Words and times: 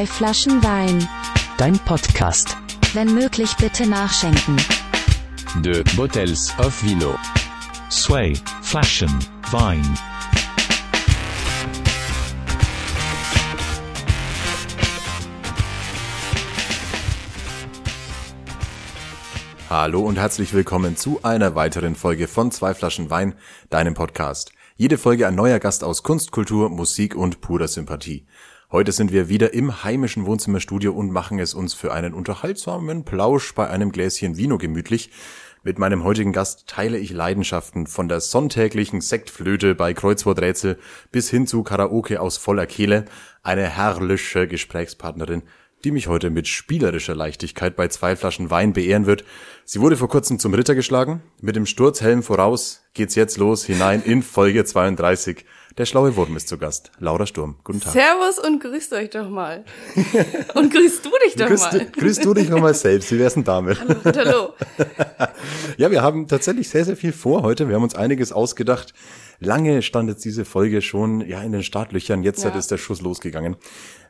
Zwei 0.00 0.06
Flaschen 0.06 0.64
Wein. 0.64 1.06
Dein 1.58 1.78
Podcast. 1.80 2.56
Wenn 2.94 3.12
möglich 3.12 3.54
bitte 3.56 3.86
nachschenken. 3.86 4.56
De 5.62 5.84
Bottles 5.94 6.54
of 6.58 6.82
Vino. 6.82 7.14
Sway, 7.90 8.34
Flaschen, 8.62 9.10
Vine. 9.50 9.94
Hallo 19.68 20.00
und 20.00 20.16
herzlich 20.16 20.54
willkommen 20.54 20.96
zu 20.96 21.22
einer 21.22 21.54
weiteren 21.54 21.94
Folge 21.94 22.26
von 22.26 22.50
Zwei 22.52 22.72
Flaschen 22.72 23.10
Wein, 23.10 23.34
deinem 23.68 23.92
Podcast. 23.92 24.52
Jede 24.78 24.96
Folge 24.96 25.26
ein 25.26 25.34
neuer 25.34 25.58
Gast 25.58 25.84
aus 25.84 26.02
Kunst, 26.02 26.32
Kultur, 26.32 26.70
Musik 26.70 27.14
und 27.14 27.42
purer 27.42 27.68
Sympathie. 27.68 28.24
Heute 28.72 28.92
sind 28.92 29.10
wir 29.10 29.28
wieder 29.28 29.52
im 29.52 29.82
heimischen 29.82 30.26
Wohnzimmerstudio 30.26 30.92
und 30.92 31.10
machen 31.10 31.40
es 31.40 31.54
uns 31.54 31.74
für 31.74 31.92
einen 31.92 32.14
unterhaltsamen 32.14 33.04
Plausch 33.04 33.52
bei 33.52 33.68
einem 33.68 33.90
Gläschen 33.90 34.36
Vino 34.36 34.58
gemütlich. 34.58 35.10
Mit 35.64 35.80
meinem 35.80 36.04
heutigen 36.04 36.32
Gast 36.32 36.68
teile 36.68 36.96
ich 36.96 37.10
Leidenschaften 37.10 37.88
von 37.88 38.08
der 38.08 38.20
sonntäglichen 38.20 39.00
Sektflöte 39.00 39.74
bei 39.74 39.92
Kreuzworträtsel 39.92 40.78
bis 41.10 41.28
hin 41.28 41.48
zu 41.48 41.64
Karaoke 41.64 42.20
aus 42.20 42.36
voller 42.36 42.66
Kehle. 42.66 43.06
Eine 43.42 43.68
herrliche 43.68 44.46
Gesprächspartnerin, 44.46 45.42
die 45.82 45.90
mich 45.90 46.06
heute 46.06 46.30
mit 46.30 46.46
spielerischer 46.46 47.16
Leichtigkeit 47.16 47.74
bei 47.74 47.88
zwei 47.88 48.14
Flaschen 48.14 48.50
Wein 48.50 48.72
beehren 48.72 49.04
wird. 49.04 49.24
Sie 49.64 49.80
wurde 49.80 49.96
vor 49.96 50.08
kurzem 50.08 50.38
zum 50.38 50.54
Ritter 50.54 50.76
geschlagen. 50.76 51.22
Mit 51.40 51.56
dem 51.56 51.66
Sturzhelm 51.66 52.22
voraus 52.22 52.84
geht's 52.94 53.16
jetzt 53.16 53.36
los 53.36 53.64
hinein 53.64 54.00
in 54.00 54.22
Folge 54.22 54.64
32. 54.64 55.44
Der 55.78 55.86
schlaue 55.86 56.16
Wurm 56.16 56.36
ist 56.36 56.48
zu 56.48 56.58
Gast. 56.58 56.90
Laura 56.98 57.26
Sturm, 57.26 57.56
guten 57.62 57.80
Tag. 57.80 57.92
Servus 57.92 58.38
und 58.40 58.60
grüßt 58.60 58.92
euch 58.92 59.10
doch 59.10 59.30
mal. 59.30 59.64
Und 60.54 60.72
grüßt 60.72 61.04
du 61.04 61.10
dich 61.24 61.36
doch 61.36 61.46
Grüß, 61.46 61.60
mal. 61.60 61.86
grüß 61.92 62.18
du 62.18 62.34
dich 62.34 62.48
nochmal 62.48 62.74
selbst. 62.74 63.10
Wie 63.12 63.18
wär's 63.20 63.34
denn 63.34 63.44
damit? 63.44 63.78
Hallo, 63.80 64.00
hallo. 64.04 64.54
Ja, 65.76 65.90
wir 65.90 66.02
haben 66.02 66.26
tatsächlich 66.28 66.68
sehr, 66.68 66.84
sehr 66.84 66.96
viel 66.96 67.12
vor 67.12 67.42
heute. 67.42 67.68
Wir 67.68 67.76
haben 67.76 67.82
uns 67.84 67.94
einiges 67.94 68.32
ausgedacht. 68.32 68.92
Lange 69.38 69.80
stand 69.80 70.08
jetzt 70.10 70.24
diese 70.24 70.44
Folge 70.44 70.82
schon 70.82 71.22
ja 71.26 71.40
in 71.42 71.52
den 71.52 71.62
Startlöchern. 71.62 72.22
Jetzt 72.22 72.44
Ja. 72.44 72.50
ist 72.50 72.70
der 72.70 72.76
Schuss 72.76 73.00
losgegangen. 73.00 73.56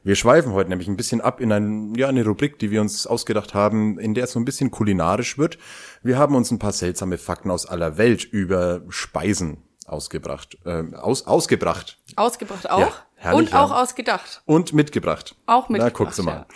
Wir 0.02 0.16
schweifen 0.16 0.52
heute 0.52 0.70
nämlich 0.70 0.88
ein 0.88 0.96
bisschen 0.96 1.20
ab 1.20 1.40
in 1.40 1.52
ein, 1.52 1.94
ja, 1.94 2.08
eine 2.08 2.24
Rubrik, 2.24 2.58
die 2.58 2.70
wir 2.70 2.80
uns 2.80 3.06
ausgedacht 3.06 3.54
haben, 3.54 3.98
in 4.00 4.14
der 4.14 4.24
es 4.24 4.32
so 4.32 4.40
ein 4.40 4.44
bisschen 4.44 4.70
kulinarisch 4.72 5.38
wird. 5.38 5.58
Wir 6.02 6.18
haben 6.18 6.34
uns 6.34 6.50
ein 6.50 6.58
paar 6.58 6.72
seltsame 6.72 7.18
Fakten 7.18 7.50
aus 7.50 7.66
aller 7.66 7.98
Welt 7.98 8.24
über 8.24 8.80
Speisen 8.88 9.58
ausgebracht. 9.90 10.58
Ähm, 10.64 10.94
aus, 10.94 11.26
ausgebracht 11.26 11.98
Ausgebracht 12.16 12.70
auch. 12.70 12.80
Ja, 12.80 12.92
herrlich, 13.16 13.48
und 13.48 13.54
auch 13.54 13.70
ja. 13.70 13.82
ausgedacht. 13.82 14.42
und 14.46 14.72
mitgebracht. 14.72 15.34
Auch 15.46 15.68
Na, 15.68 15.72
mitgebracht, 15.72 15.94
guckst 15.94 16.18
du 16.18 16.22
mal. 16.22 16.32
ja. 16.32 16.46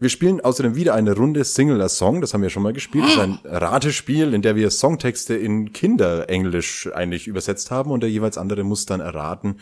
Wir 0.00 0.08
spielen 0.08 0.40
außerdem 0.40 0.74
wieder 0.74 0.92
eine 0.94 1.14
Runde 1.14 1.44
Single 1.44 1.80
a 1.80 1.88
Song, 1.88 2.20
das 2.20 2.34
haben 2.34 2.42
wir 2.42 2.50
schon 2.50 2.64
mal 2.64 2.72
gespielt. 2.72 3.04
Das 3.04 3.12
ist 3.12 3.18
ein 3.20 3.38
Ratespiel, 3.44 4.34
in 4.34 4.42
der 4.42 4.56
wir 4.56 4.70
Songtexte 4.70 5.34
in 5.36 5.72
Kinderenglisch 5.72 6.90
eigentlich 6.92 7.28
übersetzt 7.28 7.70
haben 7.70 7.92
und 7.92 8.00
der 8.00 8.10
jeweils 8.10 8.36
andere 8.36 8.64
muss 8.64 8.86
dann 8.86 9.00
erraten, 9.00 9.60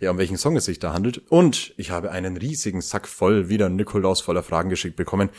ja, 0.00 0.10
um 0.10 0.18
welchen 0.18 0.36
Song 0.36 0.56
es 0.56 0.64
sich 0.64 0.80
da 0.80 0.92
handelt. 0.92 1.22
Und 1.30 1.74
ich 1.76 1.92
habe 1.92 2.10
einen 2.10 2.36
riesigen 2.36 2.80
Sack 2.80 3.06
voll 3.06 3.48
wieder 3.48 3.68
Nikolaus 3.68 4.20
voller 4.20 4.42
Fragen 4.42 4.68
geschickt 4.68 4.96
bekommen, 4.96 5.30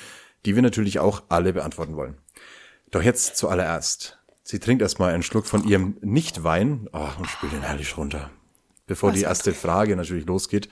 die 0.45 0.55
wir 0.55 0.61
natürlich 0.61 0.99
auch 0.99 1.23
alle 1.27 1.51
beantworten 1.51 1.97
wollen. 1.97 2.17
Doch 2.91 3.03
jetzt 3.03 3.35
zuallererst. 3.35 4.18
Sie 4.49 4.57
trinkt 4.57 4.81
erstmal 4.81 5.13
einen 5.13 5.21
Schluck 5.21 5.45
von 5.45 5.63
ihrem 5.63 5.97
Nicht-Wein 6.01 6.89
oh, 6.91 7.07
und 7.19 7.27
spült 7.27 7.53
den 7.53 7.61
herrlich 7.61 7.95
runter. 7.97 8.31
Bevor 8.87 9.11
die 9.11 9.21
erste 9.21 9.53
Frage 9.53 9.95
natürlich 9.95 10.25
losgeht, 10.25 10.69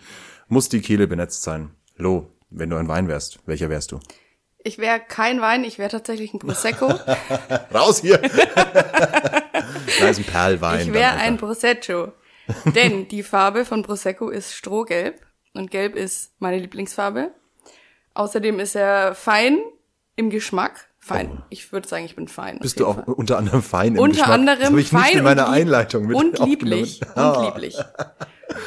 muss 0.47 0.67
die 0.67 0.81
Kehle 0.81 1.05
benetzt 1.05 1.43
sein. 1.43 1.69
Lo, 1.95 2.31
wenn 2.49 2.71
du 2.71 2.77
ein 2.77 2.87
Wein 2.87 3.07
wärst, 3.07 3.37
welcher 3.45 3.69
wärst 3.69 3.91
du? 3.91 3.99
Ich 4.63 4.79
wäre 4.79 4.99
kein 4.99 5.41
Wein, 5.41 5.63
ich 5.63 5.77
wäre 5.77 5.91
tatsächlich 5.91 6.33
ein 6.33 6.39
Prosecco. 6.39 6.87
Raus 7.71 8.01
hier! 8.01 8.17
da 9.99 10.09
ist 10.09 10.17
ein 10.17 10.23
Perlwein. 10.23 10.87
Ich 10.87 10.91
wäre 10.91 11.11
ein 11.11 11.37
Prosecco. 11.37 12.13
Denn 12.73 13.07
die 13.07 13.21
Farbe 13.21 13.63
von 13.63 13.83
Prosecco 13.83 14.29
ist 14.29 14.55
Strohgelb. 14.55 15.21
Und 15.53 15.69
Gelb 15.69 15.95
ist 15.95 16.31
meine 16.39 16.57
Lieblingsfarbe. 16.57 17.29
Außerdem 18.15 18.59
ist 18.59 18.75
er 18.75 19.13
fein 19.13 19.59
im 20.15 20.31
Geschmack. 20.31 20.89
Fein. 21.07 21.43
Ich 21.49 21.71
würde 21.71 21.87
sagen, 21.87 22.05
ich 22.05 22.15
bin 22.15 22.27
fein. 22.27 22.57
Oh. 22.57 22.61
Bist 22.61 22.79
du 22.79 22.85
auch 22.87 22.95
Fall. 22.95 23.13
unter 23.13 23.37
anderem 23.37 23.61
fein 23.63 23.95
im 23.95 23.99
Unter 23.99 24.11
Geschmack? 24.11 24.27
das 24.27 24.33
anderem 24.35 24.63
habe 24.67 24.81
ich 24.81 24.89
fein 24.89 25.01
nicht 25.03 25.15
in 25.15 25.23
meiner 25.23 25.49
Einleitung 25.49 26.05
mit 26.07 26.15
und 26.15 26.39
lieblich 26.39 27.01
Ah. 27.15 27.31
und 27.31 27.45
lieblich 27.45 27.77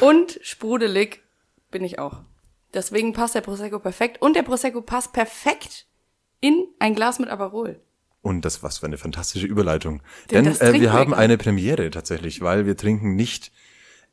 und 0.01 0.39
sprudelig 0.43 1.23
bin 1.71 1.85
ich 1.85 1.99
auch. 1.99 2.23
Deswegen 2.75 3.13
passt 3.13 3.35
der 3.35 3.41
Prosecco 3.41 3.79
perfekt 3.79 4.23
und 4.23 4.37
der 4.37 4.43
Prosecco 4.43 4.81
passt 4.81 5.13
perfekt 5.13 5.87
in 6.41 6.67
ein 6.79 6.95
Glas 6.95 7.19
mit 7.19 7.29
Aperol. 7.29 7.81
Und 8.23 8.45
das 8.45 8.63
was 8.63 8.79
für 8.79 8.87
eine 8.87 8.99
fantastische 8.99 9.47
Überleitung. 9.47 10.03
Denn 10.31 10.45
Denn 10.45 10.53
das 10.53 10.61
äh, 10.61 10.75
wir 10.81 10.93
haben 10.93 11.15
eine 11.15 11.39
Premiere 11.39 11.91
tatsächlich, 11.91 12.43
weil 12.43 12.67
wir 12.67 12.77
trinken 12.77 13.17
nicht, 13.17 13.51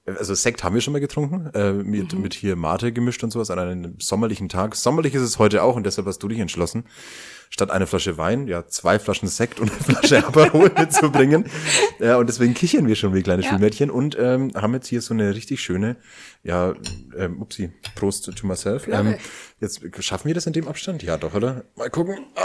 also 0.07 0.34
Sekt 0.34 0.63
haben 0.63 0.73
wir 0.75 0.81
schon 0.81 0.94
mal 0.94 1.00
getrunken, 1.00 1.50
äh, 1.53 1.73
mit, 1.73 2.13
Mhm. 2.13 2.22
mit 2.22 2.34
hier 2.34 2.56
Mate 2.56 2.91
gemischt 2.94 3.23
und 3.23 3.31
sowas 3.31 3.50
an 3.51 3.59
einem 3.59 3.95
sommerlichen 4.00 4.50
Tag. 4.50 4.75
Sommerlich 4.75 5.13
ist 5.16 5.22
es 5.22 5.38
heute 5.40 5.63
auch 5.63 5.75
und 5.75 5.85
deshalb 5.85 6.07
hast 6.07 6.19
du 6.19 6.28
dich 6.28 6.40
entschlossen, 6.40 6.85
statt 7.50 7.72
eine 7.72 7.88
Flasche 7.88 8.18
Wein, 8.18 8.47
ja, 8.47 8.66
zwei 8.68 9.00
Flaschen 9.00 9.28
Sekt 9.28 9.59
und 9.59 9.69
eine 9.72 9.79
Flasche 9.79 10.18
Aperol 10.28 10.72
mitzubringen. 10.78 11.45
Ja, 12.00 12.18
und 12.18 12.28
deswegen 12.28 12.53
kichern 12.53 12.88
wir 12.88 12.95
schon 12.95 13.13
wie 13.13 13.22
kleine 13.23 13.44
Ja. 13.44 13.50
Schulmädchen 13.50 13.90
und 13.90 14.18
ähm, 14.19 14.51
haben 14.56 14.73
jetzt 14.73 14.88
hier 14.88 15.01
so 15.01 15.13
eine 15.13 15.35
richtig 15.35 15.62
schöne, 15.62 15.97
ja, 16.44 16.74
ähm, 17.18 17.41
upsie, 17.41 17.72
Prost 17.95 18.31
to 18.35 18.47
myself. 18.47 18.88
Ähm, 18.88 19.16
jetzt 19.59 19.81
schaffen 20.00 20.28
wir 20.28 20.35
das 20.35 20.45
in 20.47 20.53
dem 20.53 20.68
Abstand? 20.68 21.03
Ja, 21.03 21.18
doch, 21.18 21.34
oder? 21.34 21.66
Mal 21.75 21.89
gucken. 21.89 22.18
Ah, 22.35 22.41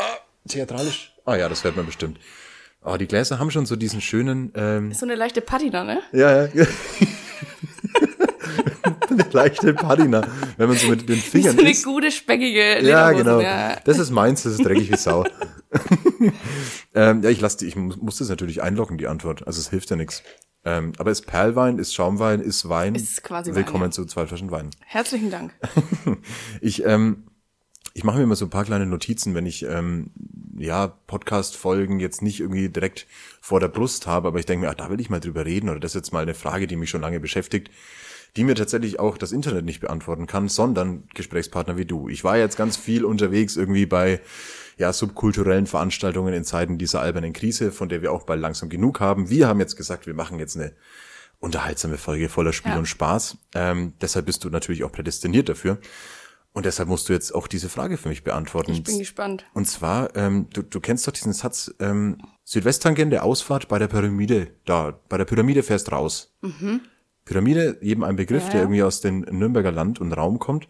theatralisch. 0.48 1.14
Ah 1.24 1.36
ja, 1.36 1.48
das 1.48 1.62
hört 1.64 1.76
man 1.76 1.86
bestimmt. 1.86 2.18
Oh, 2.84 2.96
die 2.96 3.06
Gläser 3.06 3.38
haben 3.38 3.52
schon 3.52 3.64
so 3.66 3.76
diesen 3.76 4.00
schönen, 4.00 4.50
ähm, 4.56 4.92
so 4.92 5.06
eine 5.06 5.14
leichte 5.14 5.40
Patina, 5.40 5.84
ne? 5.84 6.00
ja, 6.12 6.46
ja. 6.46 6.66
eine 9.20 9.26
leichte 9.32 9.74
Patina, 9.74 10.26
wenn 10.56 10.68
man 10.68 10.76
so 10.78 10.88
mit 10.88 11.08
den 11.08 11.16
Fingern 11.18 11.54
So 11.56 11.60
eine 11.62 11.70
isst. 11.70 11.84
gute, 11.84 12.10
speckige 12.10 12.80
Ja, 12.82 13.10
Lederhose. 13.10 13.24
genau. 13.24 13.40
Ja. 13.40 13.76
Das 13.84 13.98
ist 13.98 14.10
meins, 14.10 14.42
das 14.42 14.54
ist 14.54 14.64
dreckig 14.64 14.90
wie 14.90 14.96
Sau. 14.96 15.24
ähm, 16.94 17.22
ja, 17.22 17.30
ich 17.30 17.40
lasse 17.40 17.58
die, 17.58 17.66
ich 17.66 17.76
muss, 17.76 18.18
das 18.18 18.28
natürlich 18.28 18.62
einloggen, 18.62 18.98
die 18.98 19.06
Antwort. 19.08 19.46
Also 19.46 19.60
es 19.60 19.70
hilft 19.70 19.90
ja 19.90 19.96
nichts. 19.96 20.22
Ähm, 20.64 20.92
aber 20.98 21.10
ist 21.10 21.26
Perlwein, 21.26 21.78
ist 21.78 21.92
Schaumwein, 21.94 22.40
ist 22.40 22.68
Wein. 22.68 22.94
Ist 22.94 23.24
quasi 23.24 23.50
Wein, 23.50 23.56
Willkommen 23.56 23.84
ja. 23.84 23.90
zu 23.90 24.04
zwei 24.06 24.26
Flaschen 24.26 24.50
Wein. 24.50 24.70
Herzlichen 24.86 25.30
Dank. 25.30 25.52
Ich, 26.60 26.84
ähm, 26.84 27.24
ich 27.94 28.04
mache 28.04 28.18
mir 28.18 28.22
immer 28.24 28.36
so 28.36 28.46
ein 28.46 28.50
paar 28.50 28.64
kleine 28.64 28.86
Notizen, 28.86 29.34
wenn 29.34 29.44
ich 29.46 29.64
ähm, 29.64 30.10
ja 30.56 30.86
Podcast-Folgen 30.86 31.98
jetzt 31.98 32.22
nicht 32.22 32.40
irgendwie 32.40 32.68
direkt 32.68 33.06
vor 33.40 33.58
der 33.60 33.68
Brust 33.68 34.06
habe, 34.06 34.28
aber 34.28 34.38
ich 34.38 34.46
denke 34.46 34.64
mir, 34.64 34.70
ah, 34.70 34.74
da 34.74 34.88
will 34.88 35.00
ich 35.00 35.10
mal 35.10 35.18
drüber 35.20 35.44
reden 35.44 35.68
oder 35.68 35.80
das 35.80 35.90
ist 35.92 35.96
jetzt 35.96 36.12
mal 36.12 36.22
eine 36.22 36.34
Frage, 36.34 36.66
die 36.68 36.76
mich 36.76 36.90
schon 36.90 37.00
lange 37.00 37.18
beschäftigt, 37.20 37.70
die 38.36 38.44
mir 38.44 38.54
tatsächlich 38.54 38.98
auch 38.98 39.18
das 39.18 39.32
Internet 39.32 39.64
nicht 39.64 39.80
beantworten 39.80 40.26
kann, 40.26 40.48
sondern 40.48 41.04
Gesprächspartner 41.14 41.76
wie 41.76 41.84
du. 41.84 42.08
Ich 42.08 42.24
war 42.24 42.36
jetzt 42.38 42.56
ganz 42.56 42.76
viel 42.76 43.04
unterwegs 43.04 43.56
irgendwie 43.56 43.86
bei 43.86 44.20
ja 44.78 44.92
subkulturellen 44.92 45.66
Veranstaltungen 45.66 46.32
in 46.32 46.44
Zeiten 46.44 46.78
dieser 46.78 47.00
albernen 47.02 47.32
Krise, 47.34 47.72
von 47.72 47.88
der 47.90 48.00
wir 48.00 48.10
auch 48.12 48.24
bald 48.24 48.40
langsam 48.40 48.70
genug 48.70 49.00
haben. 49.00 49.28
Wir 49.28 49.48
haben 49.48 49.60
jetzt 49.60 49.76
gesagt, 49.76 50.06
wir 50.06 50.14
machen 50.14 50.38
jetzt 50.38 50.56
eine 50.56 50.72
unterhaltsame 51.40 51.98
Folge 51.98 52.28
voller 52.28 52.52
Spiel 52.52 52.72
Ja. 52.72 52.78
und 52.78 52.86
Spaß. 52.86 53.36
Ähm, 53.54 53.94
deshalb 54.00 54.26
bist 54.26 54.44
du 54.44 54.48
natürlich 54.50 54.84
auch 54.84 54.92
prädestiniert 54.92 55.48
dafür. 55.48 55.78
Und 56.54 56.66
deshalb 56.66 56.88
musst 56.88 57.08
du 57.08 57.12
jetzt 57.14 57.34
auch 57.34 57.48
diese 57.48 57.68
Frage 57.70 57.96
für 57.96 58.08
mich 58.10 58.24
beantworten. 58.24 58.72
Ich 58.72 58.82
bin 58.84 58.98
gespannt. 58.98 59.44
Und 59.54 59.66
zwar, 59.66 60.14
ähm, 60.16 60.48
du, 60.52 60.62
du 60.62 60.80
kennst 60.80 61.06
doch 61.08 61.12
diesen 61.12 61.32
Satz, 61.32 61.74
ähm, 61.80 62.18
Südwesttangente 62.44 63.22
Ausfahrt 63.22 63.68
bei 63.68 63.78
der 63.78 63.88
Pyramide, 63.88 64.48
da, 64.66 64.98
bei 65.08 65.16
der 65.16 65.24
Pyramide 65.24 65.62
fährst 65.62 65.90
raus. 65.92 66.32
Pyramide, 67.24 67.78
jedem 67.80 68.04
ein 68.04 68.16
Begriff. 68.16 68.44
Ja, 68.46 68.50
der 68.50 68.60
irgendwie 68.62 68.82
aus 68.82 69.00
dem 69.00 69.20
Nürnberger 69.20 69.70
Land 69.72 70.00
und 70.00 70.12
Raum 70.12 70.38
kommt. 70.38 70.66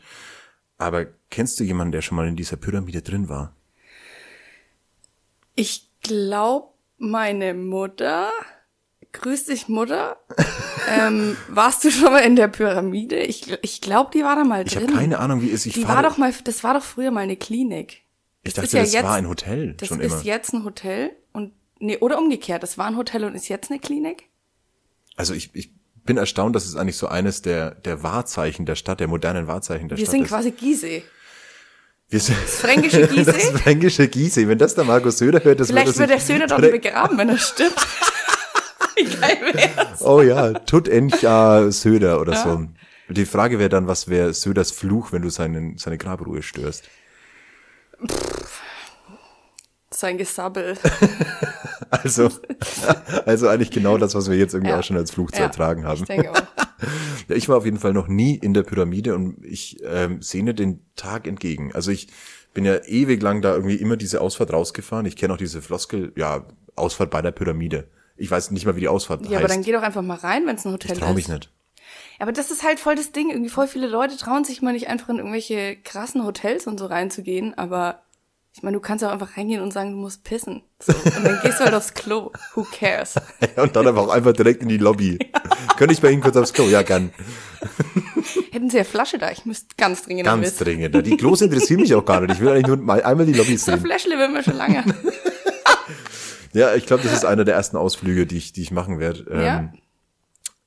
Aber 0.79 1.07
kennst 1.31 1.59
du 1.61 1.65
jemanden, 1.65 1.93
der 1.93 2.03
schon 2.03 2.17
mal 2.17 2.27
in 2.29 2.37
dieser 2.37 2.57
Pyramide 2.57 3.03
drin 3.03 3.29
war? 3.29 3.55
Ich 5.55 5.89
glaube, 6.03 6.69
meine 6.99 7.55
Mutter. 7.55 8.31
Grüß 9.13 9.45
dich, 9.47 9.69
Mutter. 9.69 10.17
ähm, 10.99 11.37
warst 11.49 11.85
du 11.85 11.91
schon 11.91 12.13
mal 12.13 12.21
in 12.21 12.35
der 12.37 12.49
Pyramide? 12.49 13.19
Ich, 13.21 13.51
ich 13.63 13.81
glaube, 13.83 14.11
die 14.15 14.25
war 14.25 14.37
da 14.37 14.45
mal 14.45 14.67
Ich 14.67 14.73
drin. 14.73 14.89
habe 14.89 14.99
keine 14.99 15.19
Ahnung, 15.19 15.43
wie 15.43 15.51
es 15.51 15.67
ich 15.67 15.75
Die 15.75 15.87
war 15.87 16.03
doch 16.03 16.17
mal, 16.17 16.33
das 16.45 16.65
war 16.65 16.75
doch 16.75 16.83
früher 16.83 17.11
mal 17.11 17.21
eine 17.21 17.37
Klinik. 17.37 18.03
Ich 18.43 18.55
das 18.55 18.55
dachte, 18.55 18.67
ist 18.69 18.73
ja 18.73 18.81
das 18.83 18.93
jetzt- 18.95 19.05
war 19.05 19.15
ein 19.17 19.29
Hotel 19.29 19.75
Das 19.75 19.89
schon 19.89 20.01
ist 20.01 20.13
immer. 20.13 20.23
jetzt 20.23 20.55
ein 20.55 20.65
Hotel 20.65 21.11
und 21.33 21.53
nee, 21.79 21.99
oder 21.99 22.19
umgekehrt, 22.19 22.63
das 22.63 22.79
war 22.79 22.87
ein 22.87 22.97
Hotel 22.97 23.25
und 23.25 23.35
ist 23.35 23.49
jetzt 23.49 23.71
eine 23.71 23.79
Klinik? 23.79 24.25
Also 25.17 25.35
ich, 25.35 25.51
ich 25.55 25.71
bin 26.05 26.17
erstaunt, 26.17 26.57
dass 26.57 26.67
es 26.67 26.77
eigentlich 26.77 26.97
so 26.97 27.09
eines 27.09 27.43
der, 27.43 27.73
der 27.73 28.03
Wahrzeichen 28.03 28.67
der 28.67 28.75
Stadt, 28.75 29.01
der 29.01 29.09
modernen 29.09 29.47
Wahrzeichen 29.47 29.89
der 29.89 29.99
Wir 29.99 30.05
Stadt 30.05 30.13
sind 30.13 30.23
ist. 30.25 30.29
quasi 30.29 30.51
Gizeh. 30.51 31.03
Wir 32.09 32.21
sind 32.21 32.37
Das 32.43 32.57
fränkische 32.57 33.07
Gizeh? 33.09 33.25
Das 33.25 33.51
fränkische 33.63 34.09
Gizeh. 34.09 34.49
Wenn 34.49 34.59
das 34.59 34.75
der 34.75 34.85
Markus 34.85 35.19
Söder 35.19 35.43
hört, 35.45 35.61
das 35.61 35.69
Vielleicht 35.69 35.99
wird 35.99 36.11
der 36.11 36.21
Söhne 36.21 36.47
doch 36.47 36.61
begraben, 36.61 37.17
wenn 37.19 37.29
er 37.29 37.39
stirbt. 37.39 37.87
Wie 38.97 39.05
geil 39.05 39.39
wär's? 39.55 40.03
Oh 40.03 40.21
ja, 40.21 40.53
Tut 40.53 40.89
Encha 40.89 41.71
Söder 41.71 42.21
oder 42.21 42.37
so. 42.37 42.69
Die 43.09 43.27
Frage 43.27 43.59
wäre 43.59 43.69
dann, 43.69 43.87
was 43.87 44.09
wäre 44.09 44.33
Söders 44.35 44.71
Fluch, 44.71 45.13
wenn 45.13 45.23
du 45.23 45.31
seinen, 45.31 45.79
seine 45.79 45.99
Grabruhe 45.99 46.43
störst? 46.43 46.85
Sein 50.03 50.19
Gesabbel. 50.19 50.77
Also, 51.91 52.31
also 53.27 53.49
eigentlich 53.49 53.71
genau 53.71 53.99
das, 53.99 54.15
was 54.15 54.31
wir 54.31 54.37
jetzt 54.39 54.55
irgendwie 54.55 54.71
Ja. 54.73 54.79
auch 54.79 54.83
schon 54.83 54.97
als 54.97 55.11
Fluch 55.11 55.31
zu 55.31 55.39
Ja, 55.41 55.45
ertragen 55.45 55.85
haben. 55.85 56.01
Ich 56.01 56.07
denke 56.07 56.31
auch. 56.33 56.43
Ja, 57.29 57.37
ich 57.37 57.49
war 57.51 57.57
auf 57.59 57.65
jeden 57.67 57.79
Fall 57.79 57.93
noch 57.93 58.09
nie 58.09 58.35
in 58.35 58.55
der 58.55 58.63
Pyramide 58.65 59.15
und 59.15 59.45
ich 59.45 59.77
ähm, 59.85 60.21
sehne 60.23 60.55
den 60.55 60.81
Tag 60.97 61.27
entgegen. 61.29 61.71
Also 61.75 61.91
ich 61.93 62.09
bin 62.55 62.65
ja 62.65 62.77
ewig 62.87 63.23
lang 63.23 63.41
da 63.43 63.55
irgendwie 63.55 63.77
immer 63.77 63.97
diese 63.97 64.21
Ausfahrt 64.23 64.53
rausgefahren. 64.53 65.07
Ich 65.07 65.15
kenne 65.17 65.35
auch 65.35 65.39
diese 65.39 65.61
Floskel, 65.63 66.13
ja, 66.17 66.45
Ausfahrt 66.75 67.11
bei 67.11 67.21
der 67.23 67.31
Pyramide. 67.31 67.89
Ich 68.17 68.29
weiß 68.31 68.51
nicht 68.51 68.65
mal, 68.67 68.75
wie 68.75 68.81
die 68.81 68.89
Ausfahrt 68.89 69.21
Ja, 69.27 69.33
heißt. 69.33 69.39
aber 69.39 69.49
dann 69.49 69.63
geh 69.63 69.71
doch 69.73 69.83
einfach 69.83 70.03
mal 70.03 70.17
rein, 70.17 70.47
wenn 70.47 70.57
es 70.57 70.65
ein 70.65 70.73
Hotel 70.73 70.93
ich 70.95 70.99
traue 70.99 71.15
mich 71.15 71.27
ist. 71.27 71.31
nicht. 71.31 71.53
Aber 72.19 72.33
das 72.33 72.51
ist 72.51 72.65
halt 72.65 72.81
voll 72.81 72.97
das 72.97 73.13
Ding. 73.13 73.31
Irgendwie 73.31 73.51
voll 73.51 73.69
viele 73.69 73.87
Leute 73.87 74.17
trauen 74.17 74.45
sich 74.45 74.63
mal 74.63 74.73
nicht 74.73 74.89
einfach 74.89 75.09
in 75.11 75.19
irgendwelche 75.19 75.77
krassen 75.77 76.25
Hotels 76.25 76.67
und 76.67 76.79
so 76.79 76.87
reinzugehen. 76.87 77.57
Aber 77.57 78.02
ich 78.55 78.63
meine, 78.63 78.77
du 78.77 78.81
kannst 78.81 79.03
auch 79.03 79.11
einfach 79.11 79.37
reingehen 79.37 79.63
und 79.63 79.73
sagen, 79.73 79.93
du 79.93 79.97
musst 79.97 80.25
pissen. 80.25 80.63
So. 80.79 80.93
Und 80.93 81.25
dann 81.25 81.41
gehst 81.43 81.59
du 81.59 81.65
halt 81.65 81.75
aufs 81.75 81.95
Klo. 81.95 82.31
Who 82.55 82.67
cares? 82.71 83.15
Und 83.57 83.75
dann 83.77 83.87
aber 83.87 84.03
auch 84.03 84.11
einfach 84.11 84.33
direkt 84.35 84.63
in 84.63 84.69
die 84.69 84.77
Lobby. 84.77 85.19
Könnte 85.79 85.95
ich 85.95 86.03
bei 86.03 86.11
Ihnen 86.11 86.21
kurz 86.21 86.37
aufs 86.37 86.53
Klo? 86.53 86.65
Ja, 86.69 86.83
gern. 86.83 87.13
Hätten 88.53 88.69
sie 88.69 88.77
ja 88.77 88.85
Flasche 88.85 89.19
da. 89.19 89.31
Ich 89.31 89.47
müsste 89.47 89.75
ganz 89.79 90.03
dringend 90.03 90.27
Ganz 90.27 90.45
wissen. 90.47 90.65
dringend. 90.65 91.07
Die 91.07 91.17
Klos 91.17 91.41
interessieren 91.41 91.81
mich 91.81 91.95
auch 91.95 92.05
gar 92.05 92.21
nicht. 92.21 92.35
Ich 92.35 92.41
will 92.41 92.49
eigentlich 92.51 92.67
nur 92.67 92.77
mal 92.77 93.03
einmal 93.03 93.25
die 93.27 93.33
Lobby 93.33 93.57
sehen. 93.57 93.81
Fläschle 93.81 94.19
will 94.19 94.29
man 94.29 94.43
schon 94.45 94.57
lange. 94.57 94.85
Ja, 96.53 96.75
ich 96.75 96.85
glaube, 96.85 97.03
das 97.03 97.13
ist 97.15 97.25
einer 97.25 97.45
der 97.45 97.55
ersten 97.55 97.77
Ausflüge, 97.79 98.27
die 98.27 98.37
ich, 98.37 98.53
die 98.53 98.61
ich 98.63 98.71
machen 98.71 98.99
werde. 98.99 99.25
Ähm, 99.31 99.41
Ja. 99.41 99.73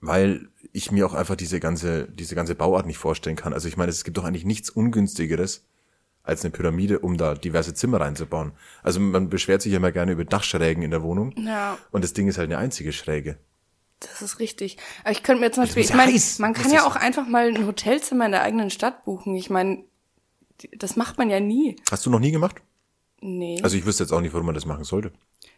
Weil 0.01 0.47
ich 0.73 0.91
mir 0.91 1.05
auch 1.05 1.13
einfach 1.13 1.35
diese 1.35 1.59
ganze, 1.59 2.07
diese 2.11 2.35
ganze 2.35 2.53
Bauart 2.55 2.85
nicht 2.85 2.97
vorstellen 2.97 3.35
kann. 3.35 3.53
Also 3.53 3.67
ich 3.67 3.77
meine, 3.77 3.91
es 3.91 4.03
gibt 4.03 4.17
doch 4.17 4.23
eigentlich 4.23 4.45
nichts 4.45 4.69
Ungünstigeres 4.69 5.63
als 6.25 6.44
eine 6.44 6.51
Pyramide, 6.51 7.00
um 7.00 7.18
da 7.18 7.36
diverse 7.36 7.74
Zimmer 7.74 8.01
reinzubauen. 8.01 8.51
Also 8.83 9.00
man 9.00 9.30
beschwert 9.30 9.62
sich 9.62 9.72
ja 9.72 9.77
immer 9.77 9.92
gerne 9.92 10.12
über 10.12 10.25
Dachschrägen 10.25 10.83
in 10.83 10.92
der 10.92 11.04
Wohnung. 11.04 11.33
Ja. 11.38 11.77
Und 11.92 12.04
das 12.04 12.13
Ding 12.13 12.27
ist 12.27 12.38
halt 12.38 12.51
eine 12.51 12.57
einzige 12.57 12.92
Schräge. 12.92 13.38
Das 14.00 14.22
ist 14.22 14.39
richtig. 14.39 14.77
Aber 15.04 15.12
ich 15.12 15.24
könnte 15.24 15.42
mir 15.42 15.51
zum 15.51 15.63
Beispiel, 15.63 15.83
ich 15.83 15.94
meine, 15.94 16.19
man 16.39 16.54
kann 16.54 16.72
ja 16.72 16.86
auch 16.86 16.95
einfach 16.95 17.27
mal 17.27 17.48
ein 17.48 17.66
Hotelzimmer 17.66 18.25
in 18.25 18.31
der 18.31 18.42
eigenen 18.42 18.69
Stadt 18.69 19.06
buchen. 19.06 19.36
Ich 19.36 19.50
meine, 19.50 19.83
das 20.77 20.95
macht 20.95 21.18
man 21.18 21.30
ja 21.30 21.39
nie. 21.39 21.75
Hast 21.89 22.06
du 22.06 22.10
noch 22.10 22.19
nie 22.19 22.31
gemacht? 22.31 22.62
Nee. 23.21 23.60
Also 23.63 23.78
ich 23.78 23.86
wüsste 23.86 24.04
jetzt 24.04 24.12
auch 24.12 24.21
nicht, 24.21 24.33
warum 24.33 24.45
man 24.45 24.56
das 24.56 24.66
machen 24.66 24.83
sollte. 24.83 25.12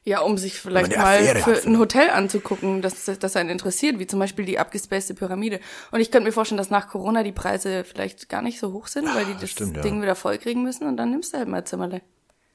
Ja, 0.07 0.21
um 0.21 0.37
sich 0.37 0.61
vielleicht 0.61 0.95
mal 0.95 1.21
für 1.35 1.67
ein 1.67 1.77
Hotel 1.77 2.09
anzugucken, 2.09 2.81
das, 2.81 3.11
das 3.19 3.35
einen 3.35 3.49
interessiert, 3.49 3.99
wie 3.99 4.07
zum 4.07 4.19
Beispiel 4.19 4.45
die 4.45 4.57
abgespacede 4.57 5.19
Pyramide. 5.19 5.59
Und 5.91 5.99
ich 5.99 6.11
könnte 6.11 6.27
mir 6.27 6.31
vorstellen, 6.31 6.57
dass 6.57 6.69
nach 6.69 6.87
Corona 6.87 7.23
die 7.23 7.33
Preise 7.33 7.83
vielleicht 7.83 8.29
gar 8.29 8.41
nicht 8.41 8.57
so 8.57 8.71
hoch 8.71 8.87
sind, 8.87 9.13
weil 9.13 9.25
die 9.25 9.35
das 9.39 9.49
stimmt, 9.49 9.75
ja. 9.75 9.81
Ding 9.81 10.01
wieder 10.01 10.15
vollkriegen 10.15 10.63
müssen 10.63 10.87
und 10.87 10.95
dann 10.95 11.11
nimmst 11.11 11.33
du 11.33 11.39
halt 11.39 11.49
mal 11.49 11.65
Zimmerle. 11.65 12.01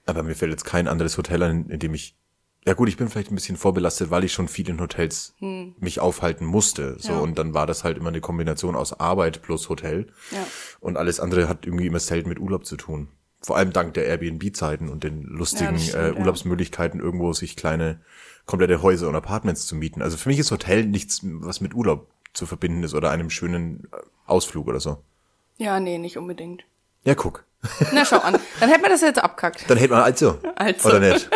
Aber 0.06 0.22
mir 0.22 0.34
fällt 0.34 0.50
jetzt 0.50 0.64
kein 0.64 0.88
anderes 0.88 1.18
Hotel 1.18 1.42
ein, 1.42 1.68
in 1.68 1.78
dem 1.78 1.92
ich. 1.92 2.16
Ja 2.64 2.72
gut, 2.72 2.88
ich 2.88 2.96
bin 2.96 3.10
vielleicht 3.10 3.30
ein 3.30 3.34
bisschen 3.34 3.58
vorbelastet, 3.58 4.10
weil 4.10 4.24
ich 4.24 4.32
schon 4.32 4.48
viel 4.48 4.70
in 4.70 4.80
Hotels 4.80 5.34
mich 5.40 6.00
aufhalten 6.00 6.46
musste. 6.46 6.96
So 7.00 7.08
Hm. 7.10 7.14
Ja. 7.16 7.20
und 7.20 7.38
dann 7.38 7.52
war 7.52 7.66
das 7.66 7.84
halt 7.84 7.98
immer 7.98 8.08
eine 8.08 8.22
Kombination 8.22 8.76
aus 8.76 8.98
Arbeit 8.98 9.42
plus 9.42 9.68
Hotel. 9.68 10.06
Ja. 10.30 10.38
Und 10.80 10.96
alles 10.96 11.20
andere 11.20 11.50
hat 11.50 11.66
irgendwie 11.66 11.86
immer 11.86 11.98
selten 11.98 12.30
mit 12.30 12.38
Urlaub 12.38 12.64
zu 12.64 12.76
tun. 12.76 13.08
Vor 13.42 13.56
allem 13.56 13.72
dank 13.72 13.94
der 13.94 14.06
Airbnb-Zeiten 14.06 14.88
und 14.88 15.02
den 15.04 15.22
lustigen 15.22 15.74
das 15.74 15.88
stimmt, 15.88 16.02
äh, 16.02 16.08
ja. 16.10 16.14
Urlaubsmöglichkeiten, 16.14 17.00
irgendwo 17.00 17.32
sich 17.32 17.56
kleine, 17.56 18.00
komplette 18.46 18.82
Häuser 18.82 19.08
und 19.08 19.16
Apartments 19.16 19.66
zu 19.66 19.74
mieten. 19.74 20.00
Also 20.00 20.16
für 20.16 20.28
mich 20.28 20.38
ist 20.38 20.50
Hotel 20.50 20.84
nichts, 20.84 21.20
was 21.22 21.60
mit 21.60 21.74
Urlaub 21.74 22.08
zu 22.34 22.46
verbinden 22.46 22.82
ist 22.84 22.94
oder 22.94 23.10
einem 23.10 23.30
schönen 23.30 23.88
äh, 23.92 23.96
Ausflug 24.26 24.68
oder 24.68 24.80
so. 24.80 24.98
Ja, 25.58 25.80
nee, 25.80 25.98
nicht 25.98 26.16
unbedingt. 26.18 26.64
Ja, 27.04 27.14
guck. 27.14 27.44
Na, 27.92 28.04
schau 28.04 28.18
an. 28.18 28.38
Dann 28.60 28.68
hätten 28.68 28.82
wir 28.82 28.88
das 28.88 29.00
jetzt 29.02 29.22
abkackt. 29.22 29.68
Dann 29.68 29.78
hätte 29.78 29.92
man 29.92 30.02
also. 30.02 30.38
Also. 30.56 30.88
Oder 30.88 31.00
nicht? 31.00 31.28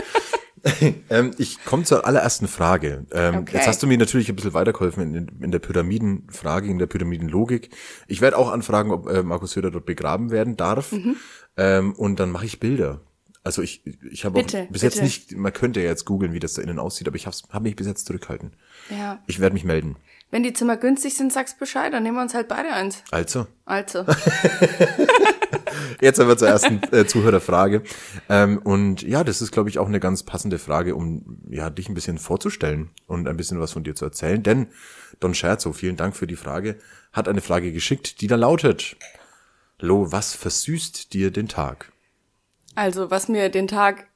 ähm, 1.11 1.32
ich 1.38 1.64
komme 1.64 1.85
zur 1.85 2.06
allerersten 2.06 2.49
Frage. 2.49 3.06
Ähm, 3.12 3.37
Okay. 3.37 3.56
Jetzt 3.56 3.69
hast 3.69 3.82
du 3.82 3.87
mir 3.87 3.99
natürlich 3.99 4.29
ein 4.29 4.37
bisschen 4.37 4.55
weitergeholfen 4.55 5.14
in, 5.14 5.29
in 5.41 5.50
der 5.50 5.58
Pyramidenfrage, 5.58 6.69
in 6.69 6.79
der 6.79 6.87
Pyramidenlogik. 6.87 7.70
Ich 8.08 8.20
werde 8.20 8.38
auch 8.38 8.50
anfragen, 8.50 8.91
ob 8.91 9.08
äh, 9.08 9.23
Markus 9.23 9.53
Söder 9.53 9.70
dort 9.70 9.87
begraben 9.87 10.31
werden 10.31 10.56
darf. 10.56 10.93
Mhm. 10.93 11.17
Ähm, 11.56 11.93
und 11.94 12.20
dann 12.20 12.31
mache 12.31 12.47
ich 12.47 12.61
Bilder. 12.61 13.00
Also 13.44 13.62
ich, 13.62 13.82
ich 14.11 14.25
habe 14.25 14.41
auch 14.41 14.43
Bitte, 14.43 14.67
bis 14.70 14.82
jetzt 14.82 15.00
nicht, 15.00 15.37
man 15.37 15.53
könnte 15.53 15.81
ja 15.81 15.87
jetzt 15.87 16.05
googeln, 16.05 16.32
wie 16.32 16.41
das 16.41 16.55
da 16.55 16.62
innen 16.62 16.81
aussieht, 16.81 17.06
aber 17.06 17.17
ich 17.17 17.26
habe 17.26 17.37
hab 17.50 17.62
mich 17.62 17.76
bis 17.76 17.87
jetzt 17.87 18.06
zurückhalten. 18.06 18.55
Ja. 18.91 19.23
Ich 19.29 19.38
werde 19.38 19.55
mich 19.55 19.62
melden. 19.62 19.97
Wenn 20.32 20.43
die 20.43 20.53
Zimmer 20.53 20.76
günstig 20.76 21.17
sind, 21.17 21.32
sagst 21.32 21.61
Bescheid, 21.61 21.93
dann 21.93 22.03
nehmen 22.03 22.17
wir 22.17 22.23
uns 22.23 22.35
halt 22.35 22.49
beide 22.49 22.73
eins. 22.73 23.05
Also, 23.12 23.47
Also. 23.64 24.05
Jetzt 26.00 26.19
aber 26.20 26.37
zur 26.37 26.49
ersten 26.49 26.81
äh, 26.93 27.06
Zuhörerfrage. 27.06 27.82
Ähm, 28.29 28.58
und 28.58 29.03
ja, 29.03 29.23
das 29.25 29.41
ist, 29.41 29.53
glaube 29.53 29.69
ich, 29.69 29.79
auch 29.79 29.87
eine 29.87 30.00
ganz 30.00 30.25
passende 30.25 30.58
Frage, 30.58 30.94
um 30.97 31.38
ja 31.49 31.70
dich 31.70 31.88
ein 31.88 31.94
bisschen 31.94 32.19
vorzustellen 32.19 32.91
und 33.06 33.29
ein 33.29 33.37
bisschen 33.37 33.61
was 33.61 33.73
von 33.73 33.85
dir 33.85 33.94
zu 33.94 34.05
erzählen. 34.05 34.43
Denn 34.43 34.67
Don 35.20 35.35
Scherzo, 35.35 35.73
vielen 35.73 35.97
Dank 35.97 36.17
für 36.17 36.26
die 36.26 36.37
Frage, 36.37 36.76
hat 37.12 37.29
eine 37.29 37.41
Frage 37.41 37.73
geschickt, 37.73 38.20
die 38.20 38.26
da 38.26 38.37
lautet: 38.37 38.97
Lo, 39.78 40.11
was 40.12 40.34
versüßt 40.34 41.12
dir 41.12 41.31
den 41.31 41.49
Tag? 41.49 41.93
Also, 42.75 43.11
was 43.11 43.28
mir 43.28 43.49
den 43.50 43.69
Tag 43.69 44.06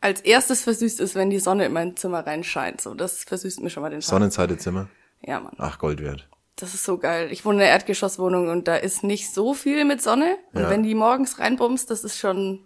als 0.00 0.20
erstes 0.20 0.62
versüßt 0.62 1.00
ist, 1.00 1.14
wenn 1.14 1.30
die 1.30 1.38
Sonne 1.38 1.66
in 1.66 1.72
mein 1.72 1.96
Zimmer 1.96 2.26
reinscheint. 2.26 2.80
So, 2.80 2.94
das 2.94 3.24
versüßt 3.24 3.60
mir 3.60 3.70
schon 3.70 3.82
mal 3.82 3.90
den 3.90 4.00
Tag. 4.00 4.08
Sonnenseitezimmer? 4.10 4.88
Ja, 5.22 5.40
Mann. 5.40 5.54
Ach, 5.58 5.78
Gold 5.78 6.02
wert. 6.02 6.28
Das 6.56 6.74
ist 6.74 6.84
so 6.84 6.98
geil. 6.98 7.28
Ich 7.32 7.44
wohne 7.44 7.56
in 7.56 7.62
einer 7.62 7.70
Erdgeschosswohnung 7.70 8.48
und 8.48 8.68
da 8.68 8.76
ist 8.76 9.02
nicht 9.02 9.32
so 9.32 9.54
viel 9.54 9.84
mit 9.84 10.02
Sonne. 10.02 10.36
Und 10.52 10.62
Ja. 10.62 10.70
wenn 10.70 10.82
die 10.82 10.94
morgens 10.94 11.38
reinbumst, 11.38 11.90
das 11.90 12.04
ist 12.04 12.18
schon 12.18 12.60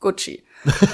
Gucci. 0.00 0.44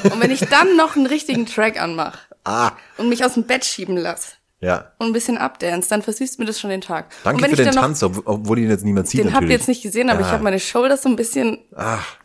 und 0.05 0.21
wenn 0.21 0.31
ich 0.31 0.41
dann 0.47 0.77
noch 0.77 0.95
einen 0.97 1.06
richtigen 1.06 1.47
Track 1.47 1.81
anmache 1.81 2.21
Ah, 2.45 2.73
und 2.99 3.09
mich 3.09 3.25
aus 3.25 3.35
dem 3.35 3.45
Bett 3.45 3.65
schieben 3.65 3.97
lasse 3.97 4.35
ja. 4.62 4.93
und 4.99 5.09
ein 5.09 5.12
bisschen 5.12 5.37
abdance, 5.37 5.88
dann 5.91 6.00
versüßt 6.03 6.38
mir 6.38 6.47
das 6.47 6.59
schon 6.59 6.70
den 6.70 6.81
Tag. 6.81 7.11
Danke 7.25 7.44
für 7.44 7.50
ich 7.50 7.56
den 7.56 7.67
noch, 7.67 7.82
Tanz, 7.82 8.03
ob, 8.03 8.23
obwohl 8.26 8.59
ihn 8.59 8.70
jetzt 8.70 8.85
niemand 8.85 9.09
sieht 9.09 9.20
Den 9.25 9.35
habt 9.35 9.44
ihr 9.44 9.50
jetzt 9.50 9.69
nicht 9.69 9.82
gesehen, 9.82 10.09
aber 10.09 10.20
ich 10.20 10.26
Ja. 10.26 10.32
habe 10.32 10.44
meine 10.44 10.59
Shoulders 10.61 11.03
so 11.03 11.09
ein 11.11 11.17
bisschen. 11.17 11.59
Ach. 11.76 12.17